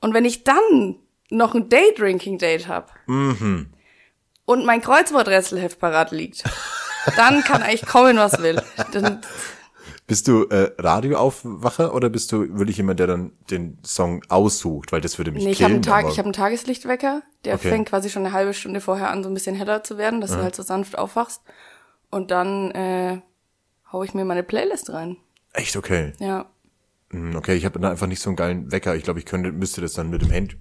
Und 0.00 0.14
wenn 0.14 0.24
ich 0.24 0.44
dann 0.44 0.96
noch 1.30 1.54
ein 1.54 1.68
Daydrinking-Date 1.68 2.68
hab 2.68 2.94
Mhm. 3.06 3.72
und 4.44 4.64
mein 4.64 4.80
Kreuzworträtselheft 4.80 5.78
parat 5.78 6.12
liegt, 6.12 6.44
dann 7.16 7.42
kann 7.42 7.62
eigentlich 7.62 7.84
kommen, 7.86 8.16
was 8.16 8.40
will. 8.40 8.62
Dann, 8.92 9.20
Bist 10.06 10.28
du 10.28 10.44
äh, 10.44 10.70
Radioaufwacher 10.78 11.92
oder 11.92 12.08
bist 12.08 12.30
du 12.30 12.56
wirklich 12.58 12.76
jemand, 12.76 13.00
der 13.00 13.08
dann 13.08 13.32
den 13.50 13.78
Song 13.84 14.22
aussucht? 14.28 14.92
Weil 14.92 15.00
das 15.00 15.18
würde 15.18 15.32
mich 15.32 15.44
nee, 15.44 15.50
ich 15.50 15.62
habe 15.62 15.72
killen. 15.80 15.84
einen, 15.94 16.02
Tag, 16.04 16.12
ich 16.12 16.18
hab 16.18 16.26
einen 16.26 16.32
Tageslichtwecker, 16.32 17.22
der 17.44 17.54
Okay. 17.56 17.70
fängt 17.70 17.88
quasi 17.88 18.08
schon 18.08 18.24
eine 18.24 18.32
halbe 18.32 18.54
Stunde 18.54 18.80
vorher 18.80 19.10
an, 19.10 19.24
so 19.24 19.28
ein 19.30 19.34
bisschen 19.34 19.56
heller 19.56 19.82
zu 19.82 19.98
werden, 19.98 20.20
dass 20.20 20.30
du 20.30 20.36
halt 20.42 20.54
so 20.54 20.62
sanft 20.62 20.96
aufwachst. 20.96 21.42
Und 22.10 22.30
dann 22.30 22.70
äh, 22.70 23.20
hau 23.92 24.04
ich 24.04 24.14
mir 24.14 24.24
meine 24.24 24.44
Playlist 24.44 24.92
rein. 24.92 25.16
Echt 25.52 25.74
okay. 25.76 26.12
Ja. 26.20 26.46
Hm, 27.10 27.34
Okay, 27.34 27.54
ich 27.56 27.64
habe 27.64 27.78
dann 27.80 27.90
einfach 27.90 28.06
nicht 28.06 28.22
so 28.22 28.30
einen 28.30 28.36
geilen 28.36 28.70
Wecker. 28.70 28.94
Ich 28.94 29.02
glaube, 29.02 29.18
ich 29.18 29.26
könnte, 29.26 29.50
müsste 29.50 29.80
das 29.80 29.94
dann 29.94 30.10
mit 30.10 30.22
dem 30.22 30.30
Handy, 30.30 30.56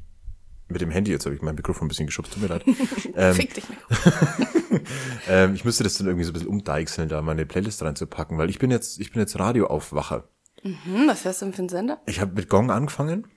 mit 0.67 0.81
dem 0.81 0.89
Handy, 0.91 1.11
jetzt 1.11 1.25
habe 1.25 1.35
ich 1.35 1.41
mein 1.41 1.55
Mikrofon 1.55 1.85
ein 1.85 1.89
bisschen 1.89 2.07
geschubst, 2.07 2.33
tut 2.33 2.41
mir 2.41 2.47
leid. 2.49 2.63
ähm, 3.15 3.33
Fick 3.35 3.53
dich, 3.53 3.65
Mikro. 3.69 3.85
ähm, 5.29 5.53
ich 5.55 5.63
müsste 5.65 5.83
das 5.83 5.95
dann 5.97 6.07
irgendwie 6.07 6.23
so 6.25 6.31
ein 6.31 6.33
bisschen 6.33 6.47
umdeichseln, 6.49 7.09
da 7.09 7.21
meine 7.21 7.45
Playlist 7.45 7.83
reinzupacken, 7.83 8.37
weil 8.37 8.49
ich 8.49 8.59
bin 8.59 8.71
jetzt, 8.71 8.99
ich 8.99 9.11
bin 9.11 9.19
jetzt 9.21 9.37
Radioaufwacher. 9.39 10.27
Hm, 10.61 11.07
was 11.07 11.25
hörst 11.25 11.41
du 11.41 11.45
denn 11.45 11.53
für 11.53 11.59
einen 11.59 11.69
Sender? 11.69 12.01
Ich 12.07 12.19
habe 12.19 12.33
mit 12.33 12.49
Gong 12.49 12.71
angefangen 12.71 13.27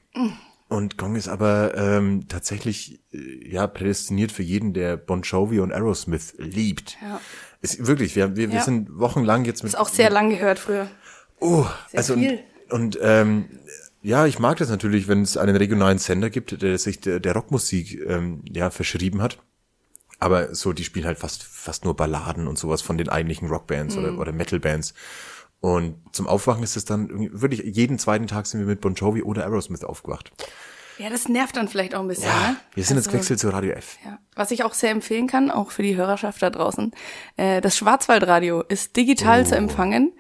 und 0.68 0.96
Gong 0.98 1.16
ist 1.16 1.28
aber 1.28 1.74
ähm, 1.76 2.26
tatsächlich 2.28 3.00
äh, 3.12 3.50
ja 3.50 3.66
prädestiniert 3.66 4.32
für 4.32 4.42
jeden, 4.42 4.72
der 4.72 4.96
Bon 4.96 5.22
Jovi 5.22 5.60
und 5.60 5.72
Aerosmith 5.72 6.34
liebt. 6.38 6.96
Ja. 7.02 7.20
Ist 7.60 7.86
wirklich, 7.86 8.16
wir, 8.16 8.36
wir, 8.36 8.50
wir 8.50 8.58
Ja. 8.58 8.64
sind 8.64 8.98
wochenlang 8.98 9.44
jetzt 9.44 9.62
mit 9.62 9.72
Ist 9.72 9.78
auch 9.78 9.88
sehr 9.88 10.10
lang 10.10 10.30
gehört 10.30 10.58
früher. 10.58 10.88
Oh, 11.40 11.66
also 11.92 12.14
viel. 12.14 12.40
und, 12.70 12.96
und 12.96 12.98
ähm, 13.02 13.48
ja, 14.02 14.26
ich 14.26 14.38
mag 14.38 14.58
das 14.58 14.68
natürlich, 14.70 15.08
wenn 15.08 15.22
es 15.22 15.36
einen 15.36 15.56
regionalen 15.56 15.98
Sender 15.98 16.30
gibt, 16.30 16.62
der 16.62 16.78
sich 16.78 17.00
der, 17.00 17.20
der 17.20 17.32
Rockmusik 17.34 18.00
ähm, 18.06 18.42
ja 18.50 18.70
verschrieben 18.70 19.22
hat. 19.22 19.38
Aber 20.20 20.54
so, 20.54 20.72
die 20.72 20.84
spielen 20.84 21.06
halt 21.06 21.18
fast 21.18 21.42
fast 21.44 21.84
nur 21.84 21.94
Balladen 21.94 22.48
und 22.48 22.58
sowas 22.58 22.82
von 22.82 22.98
den 22.98 23.08
eigentlichen 23.08 23.48
Rockbands 23.48 23.94
Mhm. 23.96 24.02
oder, 24.04 24.18
oder 24.18 24.32
Metalbands. 24.32 24.94
Und 25.60 25.96
zum 26.12 26.26
Aufwachen 26.28 26.62
ist 26.62 26.76
es 26.76 26.84
dann 26.84 27.08
wirklich 27.40 27.60
jeden 27.64 27.98
zweiten 27.98 28.26
Tag 28.28 28.46
sind 28.46 28.60
wir 28.60 28.66
mit 28.66 28.80
Bon 28.80 28.94
Jovi 28.94 29.22
oder 29.22 29.42
Aerosmith 29.44 29.82
aufgewacht. 29.84 30.30
Ja, 30.98 31.10
das 31.10 31.28
nervt 31.28 31.56
dann 31.56 31.68
vielleicht 31.68 31.94
auch 31.94 32.00
ein 32.00 32.08
bisschen, 32.08 32.24
Ja, 32.24 32.50
ne? 32.50 32.56
wir 32.74 32.82
sind 32.84 32.96
jetzt 32.96 33.06
Also- 33.06 33.16
gewechselt 33.18 33.38
zu 33.38 33.50
Radio 33.50 33.72
F. 33.72 33.98
Ja. 34.04 34.18
Was 34.34 34.50
ich 34.50 34.64
auch 34.64 34.74
sehr 34.74 34.90
empfehlen 34.90 35.28
kann, 35.28 35.50
auch 35.50 35.70
für 35.70 35.82
die 35.84 35.94
Hörerschaft 35.96 36.42
da 36.42 36.50
draußen, 36.50 36.90
äh, 37.36 37.60
das 37.60 37.76
Schwarzwaldradio 37.76 38.62
ist 38.62 38.96
digital 38.96 39.42
Oh. 39.42 39.48
zu 39.48 39.56
empfangen 39.56 40.12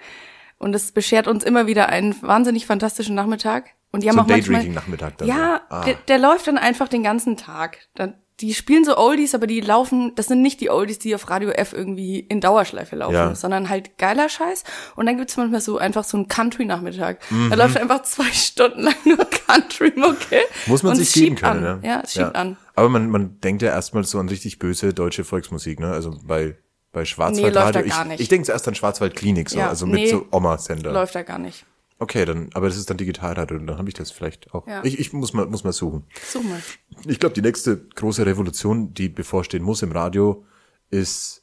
und 0.58 0.74
es 0.74 0.92
beschert 0.92 1.26
uns 1.28 1.44
immer 1.44 1.66
wieder 1.66 1.88
einen 1.88 2.14
wahnsinnig 2.22 2.66
fantastischen 2.66 3.14
Nachmittag. 3.14 3.70
Und 3.90 4.02
die 4.02 4.08
haben 4.10 4.16
So 4.16 4.22
auch 4.22 4.26
manchmal, 4.26 4.60
Daydrinking-Nachmittag 4.60 5.16
dann 5.18 5.28
Ja. 5.28 5.60
Ah. 5.70 5.84
der, 5.84 5.94
der 6.08 6.18
läuft 6.18 6.46
dann 6.46 6.58
einfach 6.58 6.88
den 6.88 7.02
ganzen 7.02 7.36
Tag. 7.38 7.78
Dann 7.94 8.14
die 8.40 8.54
spielen 8.54 8.84
so 8.84 8.96
Oldies, 8.96 9.34
aber 9.34 9.48
die 9.48 9.60
laufen, 9.60 10.12
das 10.14 10.26
sind 10.26 10.42
nicht 10.42 10.60
die 10.60 10.70
Oldies, 10.70 11.00
die 11.00 11.12
auf 11.16 11.28
Radio 11.28 11.48
F 11.50 11.72
irgendwie 11.72 12.20
in 12.20 12.40
Dauerschleife 12.40 12.94
laufen, 12.94 13.14
Ja. 13.14 13.34
sondern 13.34 13.68
halt 13.68 13.98
geiler 13.98 14.28
Scheiß. 14.28 14.62
Und 14.94 15.06
dann 15.06 15.16
gibt's 15.16 15.36
manchmal 15.36 15.60
so 15.60 15.78
einfach 15.78 16.04
so 16.04 16.16
einen 16.18 16.28
Country-Nachmittag. 16.28 17.18
Mhm. 17.30 17.50
Da 17.50 17.56
läuft 17.56 17.76
einfach 17.78 18.02
zwei 18.02 18.30
Stunden 18.30 18.82
lang 18.82 18.94
nur 19.04 19.16
Country-Mucke. 19.18 20.40
Muss 20.66 20.82
man 20.82 20.94
sich 20.96 21.10
schiebt 21.10 21.40
können, 21.40 21.64
an. 21.66 21.80
ne? 21.80 21.88
Ja, 21.88 22.00
es 22.04 22.12
schiebt 22.12 22.36
an. 22.36 22.56
Aber 22.76 22.88
man, 22.88 23.10
man 23.10 23.40
denkt 23.40 23.62
ja 23.62 23.70
erstmal 23.70 24.04
so 24.04 24.18
an 24.20 24.28
richtig 24.28 24.58
böse 24.60 24.94
deutsche 24.94 25.24
Volksmusik, 25.24 25.80
ne? 25.80 25.90
Also 25.90 26.16
bei, 26.24 26.56
bei 26.92 27.00
Nee, 27.00 27.06
Schwarzwaldradio. 27.06 27.60
läuft 27.62 27.74
da 27.74 28.04
gar 28.04 28.14
ich 28.14 28.20
ich 28.20 28.28
denke 28.28 28.46
zuerst 28.46 28.66
an 28.68 28.74
Schwarzwaldklinik, 28.74 29.50
so, 29.50 29.58
Ja, 29.58 29.68
also 29.68 29.86
mit 29.86 29.96
nee. 29.96 30.10
so 30.10 30.26
Oma-Sender. 30.30 30.92
Läuft 30.92 31.14
da 31.14 31.22
gar 31.22 31.38
nicht. 31.38 31.66
Okay, 32.00 32.24
dann, 32.24 32.50
aber 32.54 32.68
das 32.68 32.76
ist 32.76 32.88
dann 32.88 32.96
Digitalradio, 32.96 33.56
und 33.56 33.66
dann 33.66 33.76
habe 33.78 33.88
ich 33.88 33.94
das 33.94 34.10
vielleicht 34.12 34.54
auch. 34.54 34.66
Ja. 34.68 34.84
Ich, 34.84 34.98
ich 35.00 35.12
muss 35.12 35.32
mal, 35.32 35.46
muss 35.46 35.64
mal 35.64 35.72
suchen. 35.72 36.04
Such 36.28 36.44
mal. 36.44 36.62
Ich 37.06 37.18
glaube, 37.18 37.34
die 37.34 37.42
nächste 37.42 37.76
große 37.76 38.24
Revolution, 38.24 38.94
die 38.94 39.08
bevorstehen 39.08 39.64
muss 39.64 39.82
im 39.82 39.90
Radio, 39.92 40.44
ist, 40.90 41.42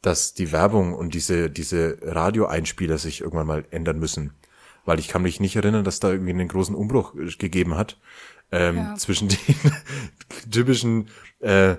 dass 0.00 0.32
die 0.34 0.50
Werbung 0.50 0.94
und 0.94 1.12
diese, 1.14 1.50
diese 1.50 1.98
Radioeinspieler 2.02 2.96
sich 2.96 3.20
irgendwann 3.20 3.46
mal 3.46 3.64
ändern 3.70 3.98
müssen. 3.98 4.32
Weil 4.86 4.98
ich 4.98 5.08
kann 5.08 5.22
mich 5.22 5.40
nicht 5.40 5.56
erinnern, 5.56 5.84
dass 5.84 6.00
da 6.00 6.10
irgendwie 6.10 6.30
einen 6.30 6.48
großen 6.48 6.74
Umbruch 6.74 7.14
äh, 7.14 7.26
gegeben 7.36 7.76
hat 7.76 7.98
ähm, 8.52 8.76
Ja. 8.76 8.94
zwischen 8.94 9.28
den 9.28 9.38
typischen 10.50 11.08
äh, 11.40 11.76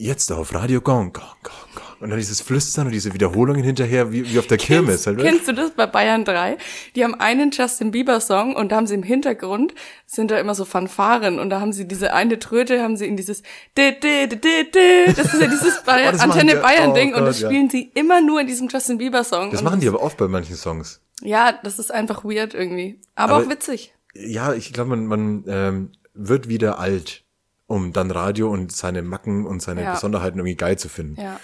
jetzt 0.00 0.32
auf 0.32 0.54
Radio 0.54 0.80
Gong, 0.80 1.12
Gong, 1.12 1.24
Gong, 1.42 1.52
Gong. 1.74 1.84
Und 2.00 2.08
dann 2.08 2.18
dieses 2.18 2.40
Flüstern 2.40 2.86
und 2.86 2.92
diese 2.92 3.12
Wiederholungen 3.12 3.62
hinterher, 3.62 4.10
wie, 4.10 4.32
wie 4.32 4.38
auf 4.38 4.46
der 4.46 4.56
Kirmes. 4.56 5.06
Halt, 5.06 5.18
Kennst 5.18 5.46
du 5.46 5.52
das 5.52 5.72
bei 5.72 5.86
Bayern 5.86 6.24
3? 6.24 6.56
Die 6.96 7.04
haben 7.04 7.14
einen 7.14 7.50
Justin 7.50 7.90
Bieber 7.90 8.20
Song 8.20 8.56
und 8.56 8.72
da 8.72 8.76
haben 8.76 8.86
sie 8.86 8.94
im 8.94 9.02
Hintergrund 9.02 9.74
sind 10.06 10.30
da 10.30 10.38
immer 10.38 10.54
so 10.54 10.64
Fanfaren 10.64 11.38
und 11.38 11.50
da 11.50 11.60
haben 11.60 11.74
sie 11.74 11.86
diese 11.86 12.14
eine 12.14 12.38
Tröte 12.38 12.82
haben 12.82 12.96
sie 12.96 13.06
in 13.06 13.18
dieses 13.18 13.42
de, 13.76 13.92
de, 14.00 14.26
de, 14.28 14.38
de, 14.38 14.70
de. 14.70 15.12
das 15.12 15.34
ist 15.34 15.40
ja 15.42 15.46
dieses 15.48 15.82
Bayern, 15.82 16.08
Oh, 16.08 16.12
das 16.12 16.26
machen 16.26 16.32
Antenne 16.40 16.54
die- 16.54 16.62
Bayern 16.62 16.90
oh 16.90 16.94
Ding 16.94 17.14
und 17.14 17.24
das 17.26 17.40
ja. 17.40 17.48
spielen 17.48 17.68
sie 17.68 17.90
immer 17.94 18.22
nur 18.22 18.40
in 18.40 18.46
diesem 18.46 18.68
Justin 18.68 18.96
Bieber 18.96 19.22
Song. 19.22 19.50
Das 19.50 19.62
machen 19.62 19.80
die 19.80 19.88
aber 19.88 20.00
oft 20.02 20.16
bei 20.16 20.26
manchen 20.28 20.56
Songs. 20.56 21.02
Ja, 21.22 21.52
das 21.62 21.78
ist 21.78 21.92
einfach 21.92 22.24
weird 22.24 22.54
irgendwie, 22.54 22.98
aber, 23.14 23.34
Aber- 23.34 23.44
auch 23.44 23.50
witzig. 23.50 23.92
Ja, 24.14 24.54
ich 24.54 24.72
glaube, 24.72 24.96
man, 24.96 25.04
man 25.06 25.44
ähm, 25.46 25.92
wird 26.14 26.48
wieder 26.48 26.78
alt, 26.78 27.24
um 27.70 27.92
dann 27.92 28.10
Radio 28.10 28.50
und 28.50 28.72
seine 28.72 29.02
Macken 29.02 29.46
und 29.46 29.62
seine 29.62 29.82
Ja. 29.84 29.92
Besonderheiten 29.94 30.38
irgendwie 30.38 30.56
geil 30.56 30.76
zu 30.78 30.88
finden. 30.88 31.20
Ja. 31.20 31.38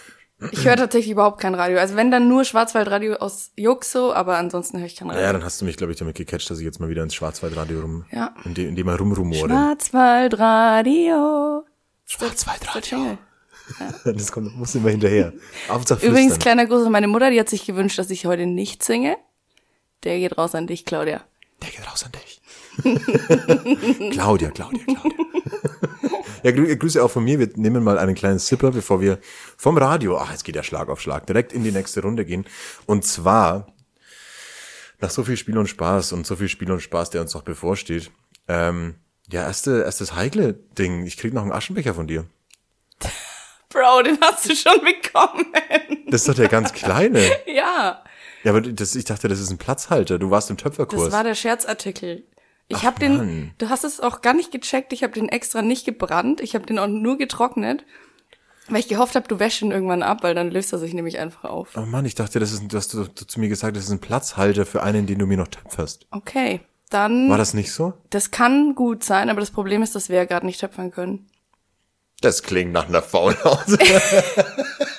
Ich 0.50 0.66
höre 0.66 0.76
tatsächlich 0.76 1.12
überhaupt 1.12 1.40
kein 1.40 1.54
Radio. 1.54 1.78
Also 1.78 1.94
wenn 1.96 2.10
dann 2.10 2.28
nur 2.28 2.44
Schwarzwaldradio 2.44 3.14
aus 3.14 3.52
Juxo, 3.56 4.12
aber 4.12 4.36
ansonsten 4.36 4.78
höre 4.78 4.86
ich 4.86 4.96
kein 4.96 5.08
Radio. 5.08 5.22
Ja, 5.22 5.32
dann 5.32 5.42
hast 5.44 5.60
du 5.60 5.64
mich, 5.64 5.76
glaube 5.78 5.92
ich, 5.92 5.98
damit 5.98 6.16
gecatcht, 6.16 6.50
dass 6.50 6.58
ich 6.58 6.64
jetzt 6.64 6.78
mal 6.80 6.88
wieder 6.90 7.02
ins 7.04 7.14
Schwarzwaldradio 7.14 7.80
rum, 7.80 8.04
Ja. 8.10 8.34
in, 8.44 8.52
dem, 8.54 8.68
in 8.70 8.76
dem 8.76 8.86
mal 8.86 8.96
rumrumore. 8.96 9.48
Schwarzwaldradio. 9.48 11.64
Schwarzwaldradio. 12.06 13.18
Das 14.04 14.30
kommt, 14.30 14.56
muss 14.56 14.76
immer 14.76 14.90
hinterher. 14.90 15.32
Übrigens, 16.00 16.38
kleiner 16.38 16.66
Gruß 16.66 16.86
an 16.86 16.92
meine 16.92 17.08
Mutter, 17.08 17.32
die 17.32 17.40
hat 17.40 17.48
sich 17.48 17.66
gewünscht, 17.66 17.98
dass 17.98 18.10
ich 18.10 18.24
heute 18.26 18.46
nicht 18.46 18.84
singe. 18.84 19.16
Der 20.04 20.18
geht 20.20 20.38
raus 20.38 20.54
an 20.54 20.68
dich, 20.68 20.84
Claudia. 20.84 21.22
Der 21.62 21.70
geht 21.70 21.84
raus 21.90 22.04
an 22.04 22.12
dich. 22.12 22.40
Claudia, 24.12 24.50
Claudia, 24.50 24.84
Claudia. 24.84 24.86
ja, 26.46 26.52
grü 26.52 26.76
Grüße 26.76 27.02
auch 27.02 27.10
von 27.10 27.24
mir. 27.24 27.40
Wir 27.40 27.50
nehmen 27.56 27.82
mal 27.82 27.98
einen 27.98 28.14
kleinen 28.14 28.38
Sipper, 28.38 28.70
bevor 28.70 29.00
wir 29.00 29.18
vom 29.56 29.76
Radio, 29.76 30.16
ach, 30.16 30.30
jetzt 30.30 30.44
geht 30.44 30.54
ja 30.54 30.62
Schlag 30.62 30.88
auf 30.88 31.00
Schlag, 31.00 31.26
direkt 31.26 31.52
in 31.52 31.64
die 31.64 31.72
nächste 31.72 32.02
Runde 32.02 32.24
gehen. 32.24 32.46
Und 32.86 33.04
zwar, 33.04 33.74
nach 35.00 35.10
so 35.10 35.24
viel 35.24 35.36
Spiel 35.36 35.58
und 35.58 35.66
Spaß 35.66 36.12
und 36.12 36.24
so 36.24 36.36
viel 36.36 36.48
Spiel 36.48 36.70
und 36.70 36.80
Spaß, 36.80 37.10
der 37.10 37.20
uns 37.20 37.34
noch 37.34 37.42
bevorsteht, 37.42 38.12
ähm, 38.46 38.94
ja, 39.28 39.42
erste, 39.42 39.82
erstes 39.82 40.14
heikle 40.14 40.52
Ding. 40.78 41.04
Ich 41.04 41.16
krieg 41.16 41.34
noch 41.34 41.42
einen 41.42 41.50
Aschenbecher 41.50 41.94
von 41.94 42.06
dir. 42.06 42.26
Bro, 43.68 44.02
den 44.04 44.18
hast 44.20 44.48
du 44.48 44.54
schon 44.54 44.80
bekommen. 44.82 45.46
Das 46.06 46.20
ist 46.20 46.28
doch 46.28 46.34
der 46.34 46.46
ganz 46.46 46.72
kleine. 46.72 47.22
ja, 47.52 48.04
Ja, 48.44 48.52
aber 48.52 48.60
das, 48.60 48.94
ich 48.94 49.04
dachte, 49.04 49.26
das 49.26 49.40
ist 49.40 49.50
ein 49.50 49.58
Platzhalter. 49.58 50.20
Du 50.20 50.30
warst 50.30 50.48
im 50.50 50.56
Töpferkurs. 50.56 51.06
das 51.06 51.12
war 51.12 51.24
der 51.24 51.34
Scherzartikel. 51.34 52.22
Ich 52.68 52.84
habe 52.84 52.98
den, 52.98 53.52
du 53.58 53.68
hast 53.68 53.84
es 53.84 54.00
auch 54.00 54.22
gar 54.22 54.34
nicht 54.34 54.50
gecheckt, 54.50 54.92
ich 54.92 55.02
habe 55.02 55.12
den 55.12 55.28
extra 55.28 55.62
nicht 55.62 55.84
gebrannt, 55.84 56.40
ich 56.40 56.54
habe 56.54 56.66
den 56.66 56.78
auch 56.78 56.88
nur 56.88 57.16
getrocknet, 57.16 57.84
weil 58.68 58.80
ich 58.80 58.88
gehofft 58.88 59.14
habe, 59.14 59.28
du 59.28 59.38
wäschst 59.38 59.62
ihn 59.62 59.70
irgendwann 59.70 60.02
ab, 60.02 60.22
weil 60.22 60.34
dann 60.34 60.50
löst 60.50 60.72
er 60.72 60.80
sich 60.80 60.92
nämlich 60.92 61.18
einfach 61.18 61.44
auf. 61.44 61.76
Oh 61.76 61.82
Mann, 61.86 62.04
ich 62.04 62.16
dachte, 62.16 62.40
das 62.40 62.50
ist, 62.52 62.64
du 62.66 62.76
hast 62.76 62.92
du, 62.92 63.04
du 63.04 63.24
zu 63.26 63.38
mir 63.38 63.48
gesagt, 63.48 63.76
das 63.76 63.84
ist 63.84 63.90
ein 63.90 64.00
Platzhalter 64.00 64.66
für 64.66 64.82
einen, 64.82 65.06
den 65.06 65.20
du 65.20 65.26
mir 65.26 65.36
noch 65.36 65.48
töpferst. 65.48 66.06
Okay, 66.10 66.60
dann, 66.90 67.30
War 67.30 67.38
das 67.38 67.54
nicht 67.54 67.72
so? 67.72 67.94
das 68.10 68.32
kann 68.32 68.74
gut 68.74 69.04
sein, 69.04 69.30
aber 69.30 69.40
das 69.40 69.52
Problem 69.52 69.82
ist, 69.82 69.94
dass 69.94 70.08
wir 70.08 70.16
ja 70.16 70.24
gerade 70.24 70.46
nicht 70.46 70.60
töpfern 70.60 70.90
können. 70.90 71.28
Das 72.20 72.42
klingt 72.42 72.72
nach 72.72 72.88
einer 72.88 73.02
Faulhause. 73.02 73.78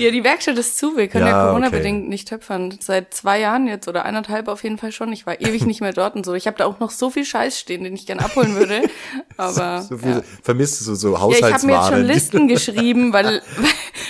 Ja, 0.00 0.10
die 0.10 0.24
Werkstatt 0.24 0.58
ist 0.58 0.78
zu. 0.78 0.96
Wir 0.96 1.08
können 1.08 1.26
ja, 1.26 1.32
Ja, 1.32 1.46
Corona-bedingt 1.48 2.08
nicht 2.08 2.28
töpfern. 2.28 2.76
Seit 2.80 3.14
zwei 3.14 3.38
Jahren 3.40 3.66
jetzt 3.66 3.86
oder 3.88 4.04
eineinhalb 4.04 4.48
auf 4.48 4.62
jeden 4.64 4.78
Fall 4.78 4.92
schon. 4.92 5.12
Ich 5.12 5.26
war 5.26 5.40
ewig 5.40 5.66
nicht 5.66 5.80
mehr 5.80 5.92
dort 5.92 6.14
und 6.16 6.24
so. 6.26 6.34
Ich 6.34 6.46
habe 6.46 6.56
da 6.56 6.64
auch 6.66 6.80
noch 6.80 6.90
so 6.90 7.10
viel 7.10 7.24
Scheiß 7.24 7.58
stehen, 7.58 7.84
den 7.84 7.94
ich 7.94 8.06
gern 8.06 8.18
abholen 8.18 8.54
würde. 8.56 8.82
Aber 9.36 9.82
so 9.82 9.98
viel, 9.98 10.10
ja. 10.10 10.22
vermisst 10.42 10.80
du 10.80 10.84
so, 10.84 10.94
so 10.94 11.12
ja, 11.12 11.14
ich 11.16 11.42
habe 11.42 11.66
mir 11.66 11.72
jetzt 11.72 11.82
Haushaltsware. 11.82 11.92
schon 11.92 12.04
Listen 12.06 12.48
geschrieben, 12.48 13.12
weil, 13.12 13.42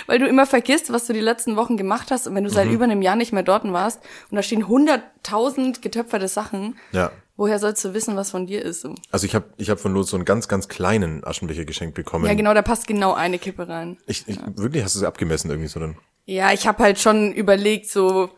weil 0.07 0.19
du 0.19 0.27
immer 0.27 0.47
vergisst, 0.47 0.93
was 0.93 1.07
du 1.07 1.13
die 1.13 1.21
letzten 1.21 1.57
Wochen 1.57 1.77
gemacht 1.77 2.11
hast. 2.11 2.27
Und 2.27 2.35
wenn 2.35 2.45
du 2.45 2.51
Mhm. 2.51 2.55
seit 2.55 2.69
über 2.71 2.85
einem 2.85 3.03
Jahr 3.03 3.17
nicht 3.17 3.33
mehr 3.33 3.43
dort 3.43 3.61
warst 3.73 4.01
und 4.31 4.37
da 4.37 4.43
stehen 4.43 4.67
hunderttausend 4.69 5.83
getöpferte 5.83 6.29
Sachen, 6.29 6.77
ja. 6.93 7.11
Woher 7.41 7.59
sollst 7.59 7.83
du 7.87 7.95
wissen, 7.95 8.17
was 8.17 8.31
von 8.31 8.47
dir 8.47 8.63
ist? 8.63 8.83
So. 8.83 8.95
Also 9.11 9.25
ich 9.25 9.35
habe 9.35 9.47
ich 9.57 9.71
hab 9.71 9.81
von 9.81 9.95
Lot 9.95 10.07
so 10.07 10.17
einen 10.17 10.27
ganz, 10.27 10.47
ganz 10.47 10.69
kleinen 10.69 11.25
Aschenbecher 11.25 11.65
geschenkt 11.65 11.95
bekommen. 11.95 12.27
Ja, 12.27 12.35
genau, 12.35 12.53
da 12.53 12.61
passt 12.61 12.87
genau 12.87 13.15
eine 13.15 13.39
Kippe 13.39 13.67
rein. 13.67 13.97
Ich, 14.07 14.29
ich, 14.29 14.39
Wirklich, 14.57 14.85
hast 14.85 14.95
du 14.95 14.99
es 15.01 15.05
abgemessen 15.05 15.51
irgendwie 15.51 15.69
so 15.69 15.81
dann? 15.81 15.97
Ja, 16.27 16.53
ich 16.53 16.67
habe 16.67 16.83
halt 16.83 17.01
schon 17.01 17.33
überlegt, 17.33 17.89
so, 17.89 18.29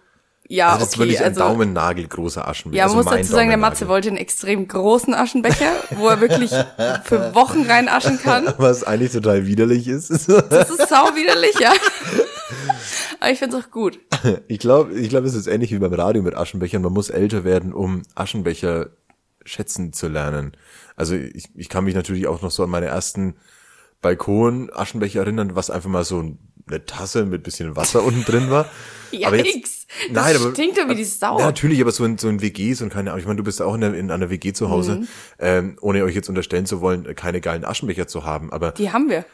ja, 0.46 0.68
Also 0.68 0.78
das 0.78 0.88
ist 0.90 0.94
okay, 0.94 1.00
wirklich 1.00 1.18
ein 1.18 1.24
also, 1.30 1.40
Daumennagelgroßer 1.40 2.46
Aschenbecher. 2.46 2.78
Ja, 2.78 2.86
man 2.86 2.96
also 2.96 3.10
muss 3.10 3.16
dazu 3.16 3.32
sagen, 3.32 3.48
der 3.48 3.56
Daumennagel. 3.56 3.70
Matze 3.70 3.88
wollte 3.88 4.08
einen 4.08 4.18
extrem 4.18 4.68
großen 4.68 5.14
Aschenbecher, 5.14 5.72
wo 5.96 6.06
er 6.06 6.20
wirklich 6.20 6.50
für 7.02 7.34
Wochen 7.34 7.62
reinaschen 7.62 8.20
kann. 8.20 8.54
Was 8.58 8.84
eigentlich 8.84 9.10
total 9.10 9.46
widerlich 9.46 9.88
ist. 9.88 10.10
Das 10.10 10.70
ist 10.70 10.88
sau 10.88 11.16
widerlich, 11.16 11.58
ja. 11.58 11.72
Aber 13.22 13.30
ich 13.32 13.38
find's 13.38 13.54
auch 13.54 13.70
gut. 13.70 13.98
Ich 14.48 14.58
glaube, 14.58 14.92
ich 14.94 15.08
glaube, 15.08 15.26
es 15.26 15.34
ist 15.34 15.46
ähnlich 15.46 15.72
wie 15.72 15.78
beim 15.78 15.92
Radio 15.94 16.22
mit 16.22 16.36
Aschenbechern. 16.36 16.82
Man 16.82 16.92
muss 16.92 17.08
älter 17.10 17.44
werden, 17.44 17.72
um 17.72 18.02
Aschenbecher 18.14 18.90
schätzen 19.44 19.92
zu 19.92 20.08
lernen. 20.08 20.52
Also 20.96 21.14
ich, 21.14 21.48
ich 21.54 21.68
kann 21.68 21.84
mich 21.84 21.94
natürlich 21.94 22.26
auch 22.28 22.42
noch 22.42 22.50
so 22.50 22.62
an 22.64 22.70
meine 22.70 22.86
ersten 22.86 23.34
Balkon-Aschenbecher 24.02 25.20
erinnern, 25.20 25.54
was 25.54 25.70
einfach 25.70 25.88
mal 25.90 26.04
so 26.04 26.36
eine 26.68 26.84
Tasse 26.86 27.24
mit 27.26 27.42
bisschen 27.42 27.76
Wasser 27.76 28.02
unten 28.04 28.24
drin 28.24 28.50
war. 28.50 28.66
Aber 29.24 29.36
jetzt- 29.36 29.54
Yikes. 29.54 29.86
Das 30.12 30.34
stinkt 30.52 30.78
ja 30.78 30.88
wie 30.88 30.94
die 30.94 31.04
Sau. 31.04 31.38
Ja, 31.38 31.44
natürlich, 31.46 31.80
aber 31.82 31.92
so 31.92 32.04
in, 32.04 32.16
so 32.16 32.28
in 32.28 32.40
WGs 32.40 32.80
und 32.82 32.90
keine 32.90 33.10
Ahnung. 33.10 33.20
Ich 33.20 33.26
meine, 33.26 33.36
du 33.36 33.44
bist 33.44 33.60
auch 33.60 33.74
in, 33.74 33.82
der, 33.82 33.92
in 33.94 34.10
einer 34.10 34.30
WG 34.30 34.52
zu 34.54 34.70
Hause, 34.70 34.96
Mhm. 35.00 35.08
ähm, 35.38 35.76
ohne 35.82 36.02
euch 36.04 36.14
jetzt 36.14 36.28
unterstellen 36.30 36.64
zu 36.66 36.80
wollen, 36.80 37.14
keine 37.14 37.40
geilen 37.42 37.64
Aschenbecher 37.64 38.06
zu 38.06 38.24
haben. 38.24 38.52
Aber 38.52 38.70
Die 38.72 38.90
haben 38.90 39.10
wir. 39.10 39.24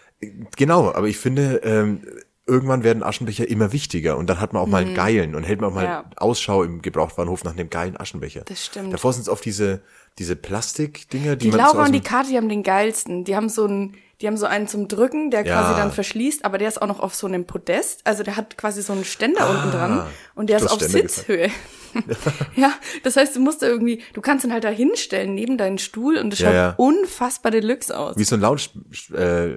Genau, 0.56 0.92
aber 0.92 1.06
ich 1.06 1.16
finde, 1.18 1.60
ähm, 1.62 2.00
irgendwann 2.48 2.82
werden 2.82 3.02
Aschenbecher 3.02 3.48
immer 3.48 3.72
wichtiger 3.72 4.16
und 4.16 4.28
dann 4.28 4.40
hat 4.40 4.52
man 4.52 4.62
auch 4.62 4.66
mal 4.66 4.82
einen 4.82 4.94
geilen 4.94 5.34
und 5.34 5.44
hält 5.44 5.60
man 5.60 5.70
auch 5.70 5.74
mal 5.74 5.84
Mhm. 5.84 5.90
Ja. 5.90 6.04
Ausschau 6.16 6.62
im 6.64 6.82
Gebrauchtwarenhof 6.82 7.44
nach 7.44 7.52
einem 7.52 7.70
geilen 7.70 7.96
Aschenbecher. 7.96 8.42
Das 8.46 8.64
stimmt. 8.66 8.92
Davor 8.92 9.12
sind 9.12 9.22
es 9.22 9.28
oft 9.28 9.44
diese, 9.44 9.80
diese 10.18 10.34
Plastikdinger, 10.34 11.36
die, 11.36 11.46
Die 11.46 11.50
man 11.50 11.60
Laura 11.60 11.72
so 11.72 11.78
und 11.82 11.92
die 11.92 12.00
dem, 12.00 12.04
Kathi 12.04 12.34
haben 12.34 12.48
den 12.48 12.62
geilsten. 12.62 13.24
Die 13.24 13.36
haben 13.36 13.48
so 13.48 13.64
einen, 13.66 13.94
die 14.20 14.26
haben 14.26 14.36
so 14.36 14.46
einen 14.46 14.66
zum 14.66 14.88
Drücken, 14.88 15.30
der 15.30 15.46
Ja. 15.46 15.60
quasi 15.62 15.78
dann 15.78 15.92
verschließt, 15.92 16.44
aber 16.44 16.58
der 16.58 16.66
ist 16.68 16.82
auch 16.82 16.88
noch 16.88 16.98
auf 17.00 17.14
so 17.14 17.26
einem 17.28 17.44
Podest. 17.46 18.00
Also 18.04 18.22
der 18.24 18.36
hat 18.36 18.58
quasi 18.58 18.82
so 18.82 18.92
einen 18.92 19.04
Ständer 19.04 19.48
unten 19.48 19.70
dran 19.70 20.06
und 20.34 20.50
der 20.50 20.56
Ah, 20.58 20.64
ist 20.64 20.70
auf 20.72 20.78
Ständer 20.78 21.08
Sitzhöhe. 21.08 21.50
ja, 22.56 22.72
das 23.02 23.16
heißt, 23.16 23.34
du 23.36 23.40
musst 23.40 23.62
da 23.62 23.66
irgendwie, 23.66 24.02
du 24.12 24.20
kannst 24.20 24.44
ihn 24.44 24.52
halt 24.52 24.64
da 24.64 24.68
hinstellen 24.68 25.34
neben 25.34 25.56
deinen 25.56 25.78
Stuhl 25.78 26.18
und 26.18 26.30
das 26.30 26.38
Ja, 26.40 26.46
schaut 26.48 26.54
ja. 26.54 26.74
unfassbar 26.76 27.50
deluxe 27.52 27.96
aus. 27.96 28.16
wie 28.18 28.24
so 28.24 28.34
ein 28.36 28.40
Laut, 28.40 28.70
äh, 29.14 29.54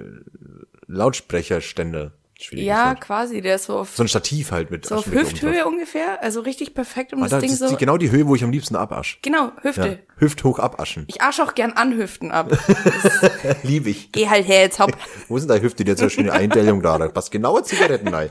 Lautsprecherständer. 0.86 2.12
Schwieriges 2.42 2.68
Ja, 2.68 2.94
quasi, 2.94 3.40
der 3.40 3.56
ist 3.56 3.64
so 3.64 3.78
auf, 3.78 3.96
So 3.96 4.02
ein 4.02 4.08
Stativ 4.08 4.50
halt 4.50 4.70
mit 4.70 4.86
so 4.86 4.96
auf 4.96 5.06
Hüfthöhe 5.06 5.64
ungefähr, 5.66 6.22
also 6.22 6.40
richtig 6.40 6.74
perfekt, 6.74 7.12
um 7.12 7.20
das 7.20 7.30
das 7.30 7.40
Ding 7.40 7.50
so, 7.54 7.76
genau 7.76 7.96
die 7.96 8.10
Höhe, 8.10 8.26
wo 8.26 8.34
ich 8.34 8.44
am 8.44 8.50
liebsten 8.50 8.76
abasch. 8.76 9.18
genau, 9.22 9.52
Hüfte. 9.62 9.86
Ja. 9.88 9.96
Hüfthoch 10.16 10.58
abaschen. 10.58 11.04
Ich 11.08 11.22
arsch 11.22 11.40
auch 11.40 11.54
gern 11.54 11.72
an 11.72 11.96
Hüften 11.96 12.30
ab. 12.30 12.50
Lieb 13.62 13.86
ich. 13.86 14.12
Geh 14.12 14.28
halt 14.28 14.46
her, 14.46 14.60
jetzt 14.60 14.78
hopp. 14.78 14.96
Wo 15.28 15.38
denn 15.38 15.48
da 15.48 15.56
Hüfte? 15.56 15.84
Die 15.84 15.90
hat 15.90 15.98
so 15.98 16.04
eine 16.04 16.10
schöne 16.10 16.32
Einteilung 16.32 16.82
da. 16.82 16.98
Da 16.98 17.08
passt 17.08 17.30
genauer 17.30 17.64
Zigaretten 17.64 18.08
rein. 18.08 18.28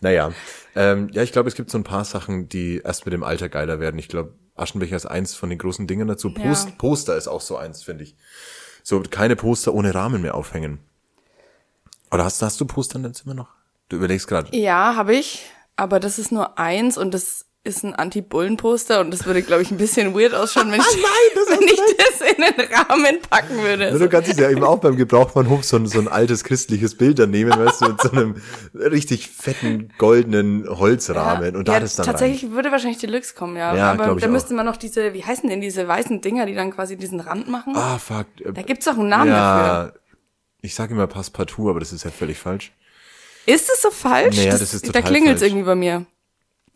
Naja. 0.00 0.32
Ähm, 0.74 1.10
ja, 1.12 1.22
ich 1.22 1.32
glaube, 1.32 1.48
es 1.48 1.54
gibt 1.54 1.70
so 1.70 1.78
ein 1.78 1.84
paar 1.84 2.04
Sachen, 2.04 2.48
die 2.48 2.80
erst 2.82 3.04
mit 3.04 3.12
dem 3.12 3.22
Alter 3.22 3.48
geiler 3.48 3.78
werden. 3.78 3.98
Ich 3.98 4.08
glaube, 4.08 4.34
Aschenbecher 4.56 4.96
ist 4.96 5.06
eins 5.06 5.34
von 5.34 5.50
den 5.50 5.58
großen 5.58 5.86
Dingen 5.86 6.08
dazu. 6.08 6.32
Post, 6.32 6.68
Ja. 6.70 6.74
Poster 6.78 7.16
ist 7.16 7.28
auch 7.28 7.40
so 7.40 7.56
eins, 7.56 7.82
finde 7.82 8.04
ich. 8.04 8.16
So, 8.82 9.00
keine 9.02 9.36
Poster 9.36 9.74
ohne 9.74 9.94
Rahmen 9.94 10.22
mehr 10.22 10.34
aufhängen. 10.34 10.80
Oder 12.12 12.24
hast, 12.24 12.42
hast 12.42 12.60
du 12.60 12.66
Poster 12.66 12.96
in 12.96 13.04
deinem 13.04 13.14
Zimmer 13.14 13.34
noch? 13.34 13.48
Du 13.88 13.96
überlegst 13.96 14.28
gerade. 14.28 14.54
Ja, 14.56 14.94
habe 14.96 15.14
ich, 15.14 15.44
aber 15.76 15.98
das 15.98 16.18
ist 16.18 16.30
nur 16.30 16.58
eins 16.58 16.98
und 16.98 17.14
das 17.14 17.46
ist 17.64 17.84
ein 17.84 17.94
Anti-Bullen-Poster 17.94 19.00
und 19.00 19.12
das 19.12 19.24
würde, 19.24 19.40
glaube 19.40 19.62
ich, 19.62 19.70
ein 19.70 19.76
bisschen 19.76 20.14
weird 20.14 20.34
ausschauen, 20.34 20.72
wenn 20.72 20.80
ich, 20.80 20.86
wenn 21.48 21.68
ich 21.68 21.80
das 21.96 22.20
in 22.20 22.42
den 22.42 22.74
Rahmen 22.74 23.20
packen 23.30 23.56
würde. 23.62 23.90
Ja, 23.90 23.98
du 23.98 24.08
kannst 24.08 24.30
es 24.30 24.36
ja 24.36 24.50
eben 24.50 24.64
auch 24.64 24.80
beim 24.80 24.96
Gebrauchtbahnhof 24.96 25.64
so 25.64 25.76
ein, 25.76 25.86
so 25.86 26.00
ein 26.00 26.08
altes 26.08 26.42
christliches 26.42 26.96
Bild 26.96 27.20
dann 27.20 27.30
nehmen, 27.30 27.56
weißt 27.56 27.80
du, 27.80 27.88
mit 27.90 28.00
so 28.00 28.10
einem 28.10 28.42
richtig 28.74 29.28
fetten 29.30 29.92
goldenen 29.96 30.68
Holzrahmen 30.68 31.54
und 31.54 31.68
da 31.68 31.74
ja, 31.74 31.80
das 31.80 31.94
dann 31.96 32.04
tatsächlich 32.04 32.50
würde 32.50 32.72
wahrscheinlich 32.72 32.98
Deluxe 32.98 33.34
kommen, 33.34 33.56
ja. 33.56 33.74
Ja, 33.76 33.92
Aber 33.92 34.16
da 34.16 34.26
müsste 34.26 34.54
man 34.54 34.66
noch 34.66 34.76
diese, 34.76 35.14
wie 35.14 35.24
heißen 35.24 35.48
denn 35.48 35.60
diese 35.60 35.86
weißen 35.86 36.20
Dinger, 36.20 36.46
die 36.46 36.54
dann 36.54 36.72
quasi 36.72 36.96
diesen 36.96 37.20
Rand 37.20 37.48
machen? 37.48 37.74
rein. 37.76 37.82
Ah, 37.82 37.98
fuck. 37.98 38.26
Da 38.54 38.62
gibt's 38.62 38.86
doch 38.86 38.98
einen 38.98 39.08
Namen 39.08 39.30
dafür. 39.30 40.01
Ja, 40.62 40.66
ich 40.66 40.74
sage 40.74 40.94
immer 40.94 41.06
Passepartout, 41.06 41.68
aber 41.68 41.80
das 41.80 41.92
ist 41.92 42.04
ja 42.04 42.10
völlig 42.10 42.38
falsch. 42.38 42.72
Ist 43.46 43.68
das 43.68 43.82
so 43.82 43.90
falsch? 43.90 44.36
Naja, 44.36 44.52
das 44.52 44.74
ist 44.74 44.84
Da 44.84 44.92
total 44.92 45.02
klingelt's 45.02 45.40
falsch. 45.40 45.50
irgendwie 45.52 45.66
bei 45.66 45.74
mir. 45.74 46.06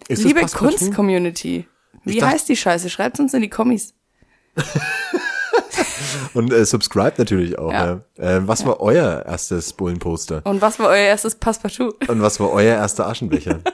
Ist 0.09 0.25
Liebe? 0.25 0.41
Kunst-Community. 0.41 1.67
Wie 2.05 2.19
dacht- 2.19 2.33
heißt 2.33 2.49
die 2.49 2.57
Scheiße? 2.57 2.91
Schreibt 2.91 3.19
uns 3.21 3.33
in 3.35 3.43
die 3.43 3.49
Kommis. 3.51 3.95
Und 6.35 6.53
äh, 6.53 6.65
subscribe 6.67 7.15
natürlich 7.19 7.59
auch. 7.59 7.73
Ja. 7.73 8.03
Ja. 8.19 8.37
Äh, 8.37 8.47
was 8.49 8.67
war 8.67 8.81
euer 8.81 9.25
erstes 9.27 9.73
Bullenposter? 9.73 10.43
Und 10.45 10.61
was 10.61 10.79
war 10.79 10.89
euer 10.89 11.07
erstes 11.07 11.35
Passepartout? 11.37 11.95
Und 12.09 12.21
was 12.21 12.39
war 12.41 12.51
euer 12.51 12.75
erster 12.77 13.07
Aschenbecher? 13.07 13.61